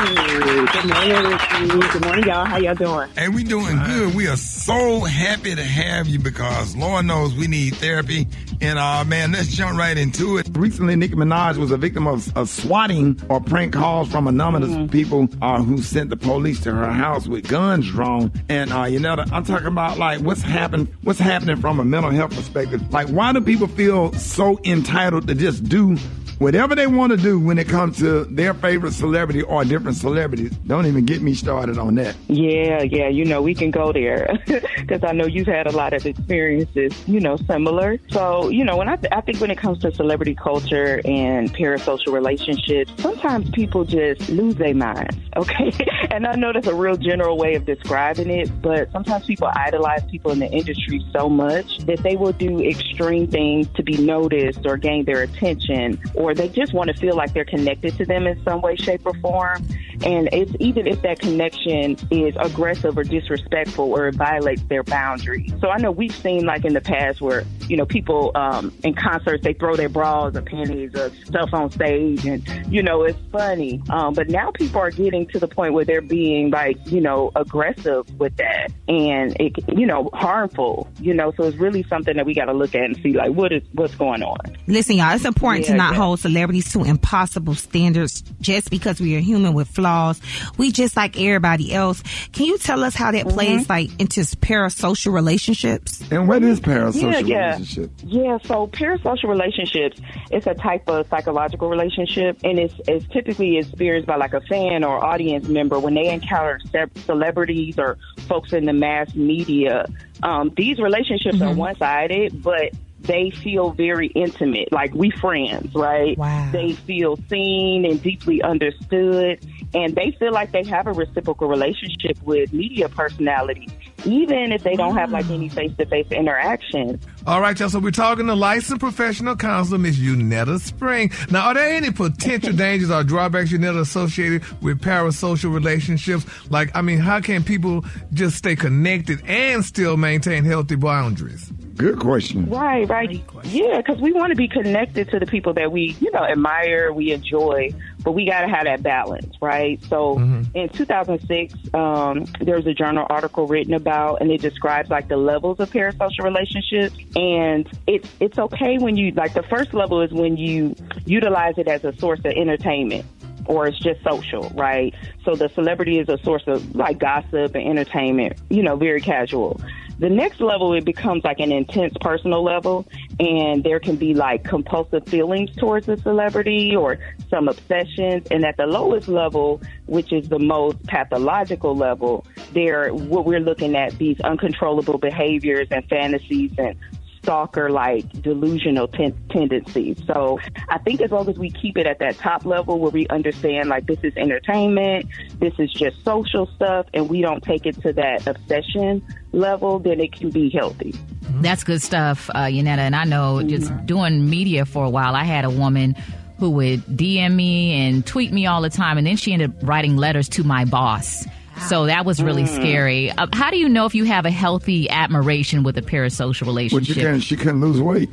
Good 0.00 0.86
morning, 0.86 1.30
Rickey. 1.32 1.88
Good 1.92 2.04
morning, 2.04 2.24
y'all. 2.24 2.44
How 2.46 2.56
y'all 2.58 2.74
doing? 2.74 3.10
Hey, 3.16 3.28
we 3.28 3.44
doing 3.44 3.76
good. 3.84 4.14
We 4.14 4.28
are 4.28 4.36
so 4.36 5.00
happy 5.00 5.54
to 5.54 5.62
have 5.62 6.06
you 6.06 6.18
because 6.18 6.74
Lord 6.76 7.04
knows 7.06 7.34
we 7.34 7.46
need 7.48 7.74
therapy. 7.76 8.26
And 8.62 8.78
uh 8.78 9.04
man, 9.04 9.32
let's 9.32 9.48
jump 9.48 9.78
right 9.78 9.96
into 9.96 10.36
it. 10.38 10.48
Recently, 10.52 10.94
Nicki 10.96 11.14
Minaj 11.14 11.56
was 11.56 11.70
a 11.70 11.76
victim 11.78 12.06
of, 12.06 12.34
of 12.36 12.48
swatting 12.50 13.18
or 13.30 13.40
prank 13.40 13.72
calls 13.72 14.10
from 14.10 14.26
anonymous 14.26 14.70
Mm-hmm. 14.70 14.86
people 14.88 15.28
uh, 15.42 15.62
who 15.62 15.80
sent 15.82 16.10
the 16.10 16.16
police 16.16 16.60
to 16.60 16.72
her 16.72 16.90
house 16.92 17.26
with 17.26 17.48
guns 17.48 17.90
drawn. 17.90 18.30
And 18.48 18.72
uh, 18.72 18.84
you 18.84 18.98
know, 19.00 19.16
I'm 19.32 19.44
talking 19.44 19.66
about 19.66 19.98
like 19.98 20.19
what's 20.20 20.42
happened, 20.42 20.88
what's 21.02 21.18
happening 21.18 21.56
from 21.56 21.80
a 21.80 21.84
mental 21.84 22.10
health 22.10 22.34
perspective. 22.34 22.92
Like, 22.92 23.08
why 23.08 23.32
do 23.32 23.40
people 23.40 23.66
feel 23.66 24.12
so 24.14 24.58
entitled 24.64 25.26
to 25.28 25.34
just 25.34 25.64
do 25.64 25.96
whatever 26.40 26.74
they 26.74 26.86
want 26.86 27.10
to 27.10 27.18
do 27.18 27.38
when 27.38 27.58
it 27.58 27.68
comes 27.68 27.98
to 27.98 28.24
their 28.24 28.54
favorite 28.54 28.92
celebrity 28.92 29.42
or 29.42 29.62
different 29.62 29.96
celebrities? 29.96 30.50
Don't 30.66 30.86
even 30.86 31.04
get 31.04 31.20
me 31.20 31.34
started 31.34 31.78
on 31.78 31.94
that. 31.96 32.16
Yeah, 32.28 32.82
yeah, 32.82 33.08
you 33.08 33.26
know, 33.26 33.42
we 33.42 33.54
can 33.54 33.70
go 33.70 33.92
there 33.92 34.38
because 34.46 35.04
I 35.04 35.12
know 35.12 35.26
you've 35.26 35.46
had 35.46 35.66
a 35.66 35.72
lot 35.72 35.92
of 35.92 36.04
experiences, 36.06 36.92
you 37.06 37.20
know, 37.20 37.36
similar. 37.36 37.98
So, 38.10 38.48
you 38.48 38.64
know, 38.64 38.76
when 38.76 38.88
I, 38.88 38.96
th- 38.96 39.12
I 39.12 39.20
think 39.20 39.40
when 39.40 39.50
it 39.50 39.58
comes 39.58 39.78
to 39.80 39.92
celebrity 39.92 40.34
culture 40.34 41.00
and 41.04 41.52
parasocial 41.54 42.12
relationships, 42.12 42.90
sometimes 42.98 43.50
people 43.50 43.84
just 43.84 44.28
lose 44.30 44.54
their 44.54 44.74
minds, 44.74 45.16
okay? 45.36 45.72
and 46.10 46.26
I 46.26 46.34
know 46.36 46.52
that's 46.52 46.66
a 46.66 46.74
real 46.74 46.96
general 46.96 47.36
way 47.36 47.54
of 47.54 47.66
describing 47.66 48.30
it, 48.30 48.62
but 48.62 48.90
sometimes 48.92 49.26
people 49.26 49.50
idolize 49.54 50.02
people 50.04 50.30
in 50.30 50.38
the 50.38 50.50
industry 50.50 51.04
so 51.12 51.28
much 51.28 51.78
that 51.80 52.02
they 52.02 52.16
will 52.16 52.32
do 52.32 52.60
extreme 52.60 53.26
things 53.26 53.68
to 53.74 53.82
be 53.82 53.98
noticed 53.98 54.64
or 54.64 54.78
gain 54.78 55.04
their 55.04 55.22
attention, 55.22 56.00
or 56.14 56.29
they 56.34 56.48
just 56.48 56.72
want 56.72 56.88
to 56.88 56.96
feel 56.96 57.16
like 57.16 57.32
they're 57.32 57.44
connected 57.44 57.96
to 57.96 58.04
them 58.04 58.26
in 58.26 58.42
some 58.44 58.60
way, 58.60 58.76
shape, 58.76 59.02
or 59.04 59.14
form. 59.14 59.66
And 60.02 60.28
it's 60.32 60.52
even 60.60 60.86
if 60.86 61.02
that 61.02 61.20
connection 61.20 61.96
is 62.10 62.34
aggressive 62.38 62.96
or 62.96 63.04
disrespectful 63.04 63.84
or 63.84 64.08
it 64.08 64.14
violates 64.14 64.62
their 64.64 64.82
boundaries. 64.82 65.52
So 65.60 65.68
I 65.68 65.78
know 65.78 65.90
we've 65.90 66.14
seen 66.14 66.46
like 66.46 66.64
in 66.64 66.72
the 66.72 66.80
past 66.80 67.20
where, 67.20 67.44
you 67.68 67.76
know, 67.76 67.84
people 67.84 68.32
um, 68.34 68.72
in 68.82 68.94
concerts, 68.94 69.44
they 69.44 69.52
throw 69.52 69.76
their 69.76 69.90
bras 69.90 70.34
or 70.34 70.42
panties 70.42 70.94
or 70.94 71.10
stuff 71.24 71.50
on 71.52 71.70
stage 71.70 72.24
and, 72.24 72.42
you 72.72 72.82
know, 72.82 73.02
it's 73.02 73.18
funny. 73.30 73.82
Um, 73.90 74.14
but 74.14 74.30
now 74.30 74.50
people 74.52 74.80
are 74.80 74.90
getting 74.90 75.26
to 75.28 75.38
the 75.38 75.48
point 75.48 75.74
where 75.74 75.84
they're 75.84 76.00
being 76.00 76.50
like, 76.50 76.78
you 76.86 77.00
know, 77.00 77.30
aggressive 77.36 78.08
with 78.18 78.36
that 78.36 78.72
and 78.88 79.36
it, 79.38 79.52
you 79.68 79.86
know, 79.86 80.08
harmful, 80.14 80.88
you 80.98 81.12
know, 81.12 81.32
so 81.36 81.44
it's 81.44 81.58
really 81.58 81.82
something 81.84 82.16
that 82.16 82.24
we 82.24 82.34
got 82.34 82.46
to 82.46 82.54
look 82.54 82.74
at 82.74 82.82
and 82.82 82.96
see 83.02 83.12
like 83.12 83.32
what 83.32 83.52
is, 83.52 83.62
what's 83.72 83.94
going 83.96 84.22
on. 84.22 84.38
Listen, 84.66 84.96
y'all, 84.96 85.14
it's 85.14 85.24
important 85.24 85.66
to 85.66 85.74
not 85.74 85.92
yeah. 85.92 86.00
hold 86.00 86.19
celebrities 86.20 86.72
to 86.72 86.84
impossible 86.84 87.54
standards 87.54 88.22
just 88.40 88.70
because 88.70 89.00
we 89.00 89.16
are 89.16 89.20
human 89.20 89.54
with 89.54 89.68
flaws. 89.68 90.20
We 90.58 90.70
just 90.72 90.96
like 90.96 91.18
everybody 91.20 91.72
else. 91.72 92.02
Can 92.32 92.46
you 92.46 92.58
tell 92.58 92.84
us 92.84 92.94
how 92.94 93.10
that 93.12 93.20
Mm-hmm. 93.26 93.36
plays 93.36 93.68
like 93.68 93.90
into 94.00 94.20
parasocial 94.22 95.12
relationships? 95.12 96.02
And 96.10 96.26
what 96.26 96.42
is 96.42 96.60
parasocial 96.60 97.12
yeah, 97.12 97.18
yeah. 97.18 97.46
relationship? 97.54 97.90
Yeah, 98.04 98.38
so 98.44 98.66
parasocial 98.68 99.28
relationships 99.28 100.00
it's 100.30 100.46
a 100.46 100.54
type 100.54 100.88
of 100.88 101.06
psychological 101.08 101.68
relationship 101.68 102.38
and 102.44 102.58
it's, 102.58 102.74
it's 102.88 103.06
typically 103.12 103.58
experienced 103.58 104.06
by 104.06 104.16
like 104.16 104.32
a 104.32 104.40
fan 104.42 104.84
or 104.84 105.04
audience 105.04 105.48
member 105.48 105.78
when 105.78 105.94
they 105.94 106.08
encounter 106.12 106.60
ce- 106.66 107.04
celebrities 107.04 107.78
or 107.78 107.98
folks 108.28 108.52
in 108.52 108.64
the 108.64 108.72
mass 108.72 109.14
media. 109.14 109.86
Um, 110.22 110.52
these 110.56 110.78
relationships 110.78 111.40
are 111.40 111.54
one 111.54 111.76
sided, 111.76 112.42
but 112.42 112.70
they 113.02 113.30
feel 113.30 113.70
very 113.70 114.08
intimate, 114.08 114.70
like 114.72 114.94
we 114.94 115.10
friends, 115.10 115.74
right? 115.74 116.16
Wow. 116.18 116.50
They 116.52 116.74
feel 116.74 117.18
seen 117.28 117.84
and 117.84 118.02
deeply 118.02 118.42
understood, 118.42 119.44
and 119.74 119.94
they 119.94 120.14
feel 120.18 120.32
like 120.32 120.52
they 120.52 120.64
have 120.64 120.86
a 120.86 120.92
reciprocal 120.92 121.48
relationship 121.48 122.22
with 122.22 122.52
media 122.52 122.88
personalities, 122.88 123.70
even 124.04 124.52
if 124.52 124.62
they 124.62 124.74
don't 124.74 124.96
have 124.96 125.10
like 125.10 125.28
any 125.30 125.48
face 125.48 125.72
to 125.78 125.86
face 125.86 126.06
interaction. 126.10 127.00
All 127.26 127.40
right, 127.40 127.58
y'all. 127.58 127.68
So 127.68 127.78
we're 127.78 127.90
talking 127.90 128.26
to 128.26 128.34
licensed 128.34 128.80
professional 128.80 129.36
counselor, 129.36 129.78
Miss 129.78 129.98
Yanetta 129.98 130.60
Spring. 130.60 131.10
Now, 131.30 131.48
are 131.48 131.54
there 131.54 131.72
any 131.72 131.90
potential 131.90 132.52
dangers 132.56 132.90
or 132.90 133.02
drawbacks, 133.02 133.50
Yanetta, 133.50 133.80
associated 133.80 134.44
with 134.62 134.80
parasocial 134.80 135.52
relationships? 135.52 136.26
Like, 136.50 136.70
I 136.74 136.82
mean, 136.82 136.98
how 136.98 137.20
can 137.20 137.44
people 137.44 137.84
just 138.12 138.36
stay 138.36 138.56
connected 138.56 139.22
and 139.26 139.64
still 139.64 139.96
maintain 139.96 140.44
healthy 140.44 140.76
boundaries? 140.76 141.50
Good 141.80 141.98
question. 141.98 142.44
Right, 142.50 142.86
right. 142.90 143.10
Yeah, 143.44 143.78
because 143.78 144.02
we 144.02 144.12
want 144.12 144.32
to 144.32 144.36
be 144.36 144.48
connected 144.48 145.08
to 145.12 145.18
the 145.18 145.24
people 145.24 145.54
that 145.54 145.72
we, 145.72 145.96
you 145.98 146.10
know, 146.10 146.22
admire, 146.22 146.92
we 146.92 147.10
enjoy, 147.10 147.70
but 148.04 148.12
we 148.12 148.26
got 148.26 148.42
to 148.42 148.48
have 148.48 148.64
that 148.64 148.82
balance, 148.82 149.34
right? 149.40 149.82
So 149.84 150.18
in 150.18 150.68
2006, 150.68 151.54
um, 151.72 152.26
there 152.42 152.56
was 152.56 152.66
a 152.66 152.74
journal 152.74 153.06
article 153.08 153.46
written 153.46 153.72
about, 153.72 154.20
and 154.20 154.30
it 154.30 154.42
describes 154.42 154.90
like 154.90 155.08
the 155.08 155.16
levels 155.16 155.58
of 155.58 155.70
parasocial 155.70 156.24
relationships. 156.24 156.94
And 157.16 157.66
it's 157.86 158.08
it's 158.20 158.38
okay 158.38 158.76
when 158.76 158.98
you 158.98 159.12
like 159.12 159.32
the 159.32 159.44
first 159.44 159.72
level 159.72 160.02
is 160.02 160.12
when 160.12 160.36
you 160.36 160.76
utilize 161.06 161.56
it 161.56 161.66
as 161.66 161.82
a 161.84 161.96
source 161.96 162.20
of 162.20 162.26
entertainment 162.26 163.06
or 163.46 163.66
it's 163.66 163.78
just 163.78 164.02
social, 164.04 164.50
right? 164.50 164.94
So 165.24 165.34
the 165.34 165.48
celebrity 165.48 165.98
is 165.98 166.10
a 166.10 166.18
source 166.18 166.44
of 166.46 166.76
like 166.76 166.98
gossip 166.98 167.54
and 167.54 167.66
entertainment, 167.66 168.38
you 168.50 168.62
know, 168.62 168.76
very 168.76 169.00
casual. 169.00 169.60
The 170.00 170.08
next 170.08 170.40
level, 170.40 170.72
it 170.72 170.86
becomes 170.86 171.24
like 171.24 171.40
an 171.40 171.52
intense 171.52 171.92
personal 172.00 172.42
level, 172.42 172.88
and 173.18 173.62
there 173.62 173.78
can 173.78 173.96
be 173.96 174.14
like 174.14 174.44
compulsive 174.44 175.06
feelings 175.06 175.54
towards 175.56 175.84
the 175.84 175.98
celebrity 175.98 176.74
or 176.74 176.98
some 177.28 177.48
obsessions. 177.48 178.26
And 178.30 178.46
at 178.46 178.56
the 178.56 178.64
lowest 178.64 179.08
level, 179.08 179.60
which 179.84 180.10
is 180.10 180.30
the 180.30 180.38
most 180.38 180.82
pathological 180.86 181.76
level, 181.76 182.24
there 182.54 182.94
what 182.94 183.26
we're 183.26 183.40
looking 183.40 183.76
at 183.76 183.98
these 183.98 184.18
uncontrollable 184.22 184.96
behaviors 184.96 185.68
and 185.70 185.86
fantasies 185.86 186.52
and 186.56 186.78
stalker 187.22 187.70
like 187.70 188.10
delusional 188.22 188.88
ten- 188.88 189.16
tendencies. 189.30 189.98
So 190.06 190.38
I 190.68 190.78
think 190.78 191.00
as 191.00 191.10
long 191.10 191.28
as 191.28 191.38
we 191.38 191.50
keep 191.50 191.76
it 191.76 191.86
at 191.86 191.98
that 191.98 192.16
top 192.18 192.44
level 192.44 192.78
where 192.78 192.90
we 192.90 193.06
understand 193.08 193.68
like 193.68 193.86
this 193.86 193.98
is 194.02 194.16
entertainment, 194.16 195.06
this 195.38 195.54
is 195.58 195.72
just 195.72 196.02
social 196.04 196.46
stuff, 196.56 196.86
and 196.94 197.08
we 197.08 197.20
don't 197.20 197.42
take 197.42 197.66
it 197.66 197.80
to 197.82 197.92
that 197.92 198.26
obsession 198.26 199.02
level, 199.32 199.78
then 199.78 200.00
it 200.00 200.12
can 200.12 200.30
be 200.30 200.50
healthy. 200.50 200.94
That's 201.40 201.64
good 201.64 201.82
stuff, 201.82 202.28
uh, 202.30 202.44
Yanetta. 202.44 202.78
And 202.78 202.96
I 202.96 203.04
know 203.04 203.42
just 203.42 203.86
doing 203.86 204.28
media 204.28 204.64
for 204.64 204.84
a 204.84 204.90
while, 204.90 205.14
I 205.14 205.24
had 205.24 205.44
a 205.44 205.50
woman 205.50 205.94
who 206.38 206.50
would 206.50 206.80
DM 206.86 207.34
me 207.34 207.72
and 207.86 208.04
tweet 208.04 208.32
me 208.32 208.46
all 208.46 208.62
the 208.62 208.70
time, 208.70 208.98
and 208.98 209.06
then 209.06 209.16
she 209.16 209.32
ended 209.32 209.50
up 209.50 209.68
writing 209.68 209.96
letters 209.96 210.28
to 210.30 210.42
my 210.42 210.64
boss. 210.64 211.26
So 211.68 211.86
that 211.86 212.04
was 212.04 212.22
really 212.22 212.44
Mm. 212.44 212.48
scary. 212.48 213.10
Uh, 213.10 213.26
how 213.32 213.50
do 213.50 213.58
you 213.58 213.68
know 213.68 213.86
if 213.86 213.94
you 213.94 214.04
have 214.04 214.24
a 214.26 214.30
healthy 214.30 214.88
admiration 214.90 215.62
with 215.62 215.76
a 215.78 215.82
parasocial 215.82 216.46
Well, 216.46 216.54
she 216.68 216.68
relationship? 216.68 216.96
couldn't, 216.96 217.20
she 217.20 217.36
couldn't 217.36 217.60
lose 217.60 217.80
weight. 217.80 218.08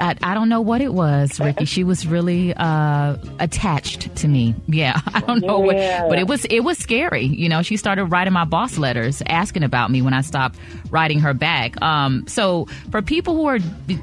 I, 0.00 0.16
I 0.24 0.34
don't 0.34 0.48
know 0.48 0.60
what 0.60 0.80
it 0.80 0.92
was, 0.92 1.38
Rickey. 1.44 1.66
She 1.66 1.84
was 1.84 2.04
really 2.04 2.52
uh, 2.54 3.16
attached 3.38 4.12
to 4.16 4.26
me. 4.28 4.52
Yeah, 4.66 5.00
I 5.14 5.20
don't 5.20 5.40
know 5.44 5.60
what, 5.60 5.76
but 6.08 6.18
it 6.18 6.26
was 6.26 6.44
it 6.46 6.60
was 6.60 6.78
scary. 6.78 7.24
You 7.26 7.48
know, 7.48 7.62
she 7.62 7.76
started 7.76 8.06
writing 8.06 8.32
my 8.32 8.44
boss 8.44 8.76
letters, 8.76 9.22
asking 9.28 9.62
about 9.62 9.92
me 9.92 10.02
when 10.02 10.12
I 10.12 10.22
stopped 10.22 10.58
writing 10.90 11.20
her 11.20 11.32
back. 11.32 11.80
Um, 11.80 12.24
so 12.26 12.66
for 12.90 13.02
people 13.02 13.36
who 13.36 13.46
are 13.46 13.58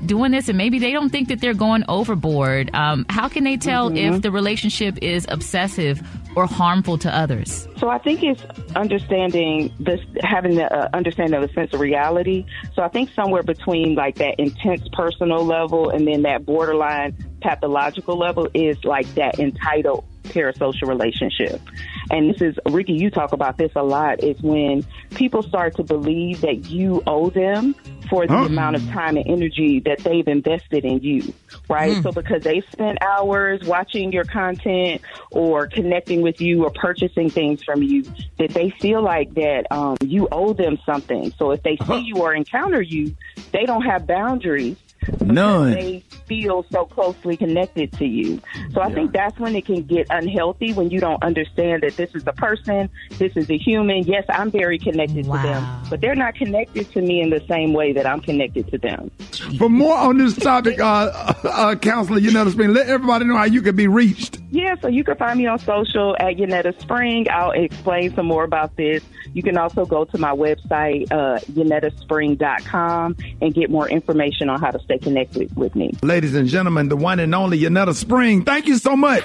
doing 0.05 0.31
this 0.31 0.47
and 0.47 0.57
maybe 0.57 0.79
they 0.79 0.93
don't 0.93 1.09
think 1.09 1.27
that 1.27 1.41
they're 1.41 1.53
going 1.53 1.83
overboard, 1.89 2.73
um, 2.73 3.05
how 3.09 3.27
can 3.27 3.43
they 3.43 3.57
tell 3.57 3.89
Mhm. 3.91 4.15
if 4.15 4.21
the 4.21 4.31
relationship 4.31 4.97
is 5.01 5.25
obsessive 5.27 6.01
or 6.37 6.45
harmful 6.45 6.97
to 6.99 7.13
others? 7.13 7.67
So 7.81 7.89
I 7.89 7.97
think 7.97 8.21
it's 8.21 8.39
understanding 8.75 9.73
this, 9.79 9.99
having 10.21 10.55
the 10.55 10.71
uh, 10.71 10.89
understanding 10.93 11.33
of 11.33 11.49
a 11.49 11.51
sense 11.53 11.73
of 11.73 11.79
reality. 11.79 12.45
So 12.75 12.83
I 12.83 12.89
think 12.89 13.09
somewhere 13.15 13.41
between 13.41 13.95
like 13.95 14.19
that 14.19 14.35
intense 14.37 14.87
personal 14.93 15.43
level 15.43 15.89
and 15.89 16.07
then 16.07 16.21
that 16.21 16.45
borderline 16.45 17.15
pathological 17.41 18.19
level 18.19 18.47
is 18.53 18.77
like 18.85 19.11
that 19.15 19.39
entitled 19.39 20.05
parasocial 20.31 20.87
relationship. 20.87 21.61
And 22.09 22.29
this 22.33 22.41
is 22.41 22.55
Rickey, 22.69 22.93
you 22.93 23.09
talk 23.09 23.33
about 23.33 23.57
this 23.57 23.71
a 23.75 23.83
lot. 23.83 24.23
Is 24.23 24.39
when 24.41 24.85
people 25.11 25.43
start 25.43 25.75
to 25.75 25.83
believe 25.83 26.41
that 26.41 26.69
you 26.69 27.03
owe 27.07 27.29
them 27.29 27.75
for 28.09 28.27
the 28.27 28.33
Huh. 28.33 28.45
amount 28.45 28.75
of 28.75 28.85
time 28.89 29.17
and 29.17 29.25
energy 29.27 29.79
that 29.85 29.99
they've 29.99 30.27
invested 30.27 30.83
in 30.85 30.99
you, 31.01 31.33
right? 31.69 31.95
Hmm. 31.97 32.01
So 32.01 32.11
because 32.11 32.43
they 32.43 32.61
spent 32.71 32.97
hours 33.01 33.61
watching 33.63 34.11
your 34.11 34.25
content 34.25 35.01
or 35.31 35.67
connecting 35.67 36.21
with 36.21 36.41
you 36.41 36.65
or 36.65 36.71
purchasing 36.71 37.29
things 37.29 37.63
from 37.63 37.83
you, 37.83 38.03
that 38.37 38.49
they 38.51 38.73
feel 38.81 39.01
like 39.01 39.33
that 39.35 39.67
um, 39.71 39.95
you 40.01 40.27
owe 40.31 40.53
them 40.53 40.77
something. 40.85 41.31
So 41.37 41.51
if 41.51 41.63
they 41.63 41.77
see 41.87 41.99
you 41.99 42.17
or 42.17 42.33
encounter 42.33 42.81
you, 42.81 43.15
they 43.51 43.65
don't 43.65 43.83
have 43.83 44.07
boundaries. 44.07 44.77
None. 45.19 45.71
They 45.71 46.03
feel 46.27 46.65
so 46.71 46.85
closely 46.85 47.37
connected 47.37 47.91
to 47.93 48.05
you. 48.05 48.41
So 48.73 48.81
I 48.81 48.93
think 48.93 49.11
that's 49.11 49.37
when 49.39 49.55
it 49.55 49.65
can 49.65 49.83
get 49.83 50.07
unhealthy 50.09 50.73
when 50.73 50.89
you 50.89 50.99
don't 50.99 51.21
understand 51.23 51.83
that 51.83 51.97
this 51.97 52.13
is 52.15 52.23
a 52.27 52.33
person, 52.33 52.89
this 53.17 53.35
is 53.35 53.49
a 53.49 53.57
human. 53.57 54.03
Yes, 54.03 54.25
I'm 54.29 54.51
very 54.51 54.77
connected 54.77 55.25
to 55.25 55.31
them, 55.31 55.83
but 55.89 56.01
they're 56.01 56.15
not 56.15 56.35
connected 56.35 56.91
to 56.91 57.01
me 57.01 57.21
in 57.21 57.29
the 57.29 57.43
same 57.47 57.73
way 57.73 57.93
that 57.93 58.05
I'm 58.05 58.21
connected 58.21 58.69
to 58.71 58.77
them. 58.77 59.11
For 59.57 59.69
more 59.69 59.97
on 59.97 60.17
this 60.17 60.35
topic, 60.35 60.79
uh, 60.79 60.83
uh, 60.83 61.33
uh, 61.43 61.75
counselor, 61.75 62.19
you 62.19 62.31
know, 62.31 62.47
Spring, 62.49 62.73
let 62.73 62.87
everybody 62.87 63.25
know 63.25 63.35
how 63.35 63.45
you 63.45 63.61
can 63.61 63.75
be 63.75 63.87
reached. 63.87 64.39
Yeah, 64.51 64.75
so 64.81 64.89
you 64.89 65.03
can 65.03 65.15
find 65.15 65.39
me 65.39 65.47
on 65.47 65.59
social 65.59 66.15
at 66.19 66.35
Yanetta 66.35 66.79
Spring. 66.81 67.27
I'll 67.29 67.51
explain 67.51 68.13
some 68.15 68.25
more 68.25 68.43
about 68.43 68.75
this. 68.75 69.03
You 69.33 69.43
can 69.43 69.57
also 69.57 69.85
go 69.85 70.03
to 70.05 70.17
my 70.17 70.31
website, 70.31 71.09
uh, 71.11 71.39
yanettaspring.com, 71.51 73.15
and 73.41 73.53
get 73.53 73.69
more 73.69 73.87
information 73.87 74.49
on 74.49 74.59
how 74.59 74.71
to 74.71 74.79
connected 74.99 75.55
with 75.55 75.75
me. 75.75 75.91
Ladies 76.03 76.35
and 76.35 76.47
gentlemen, 76.47 76.89
the 76.89 76.95
one 76.95 77.19
and 77.19 77.33
only 77.33 77.59
Yanetta 77.59 77.93
Spring. 77.93 78.43
Thank 78.43 78.67
you 78.67 78.77
so 78.77 78.95
much. 78.95 79.23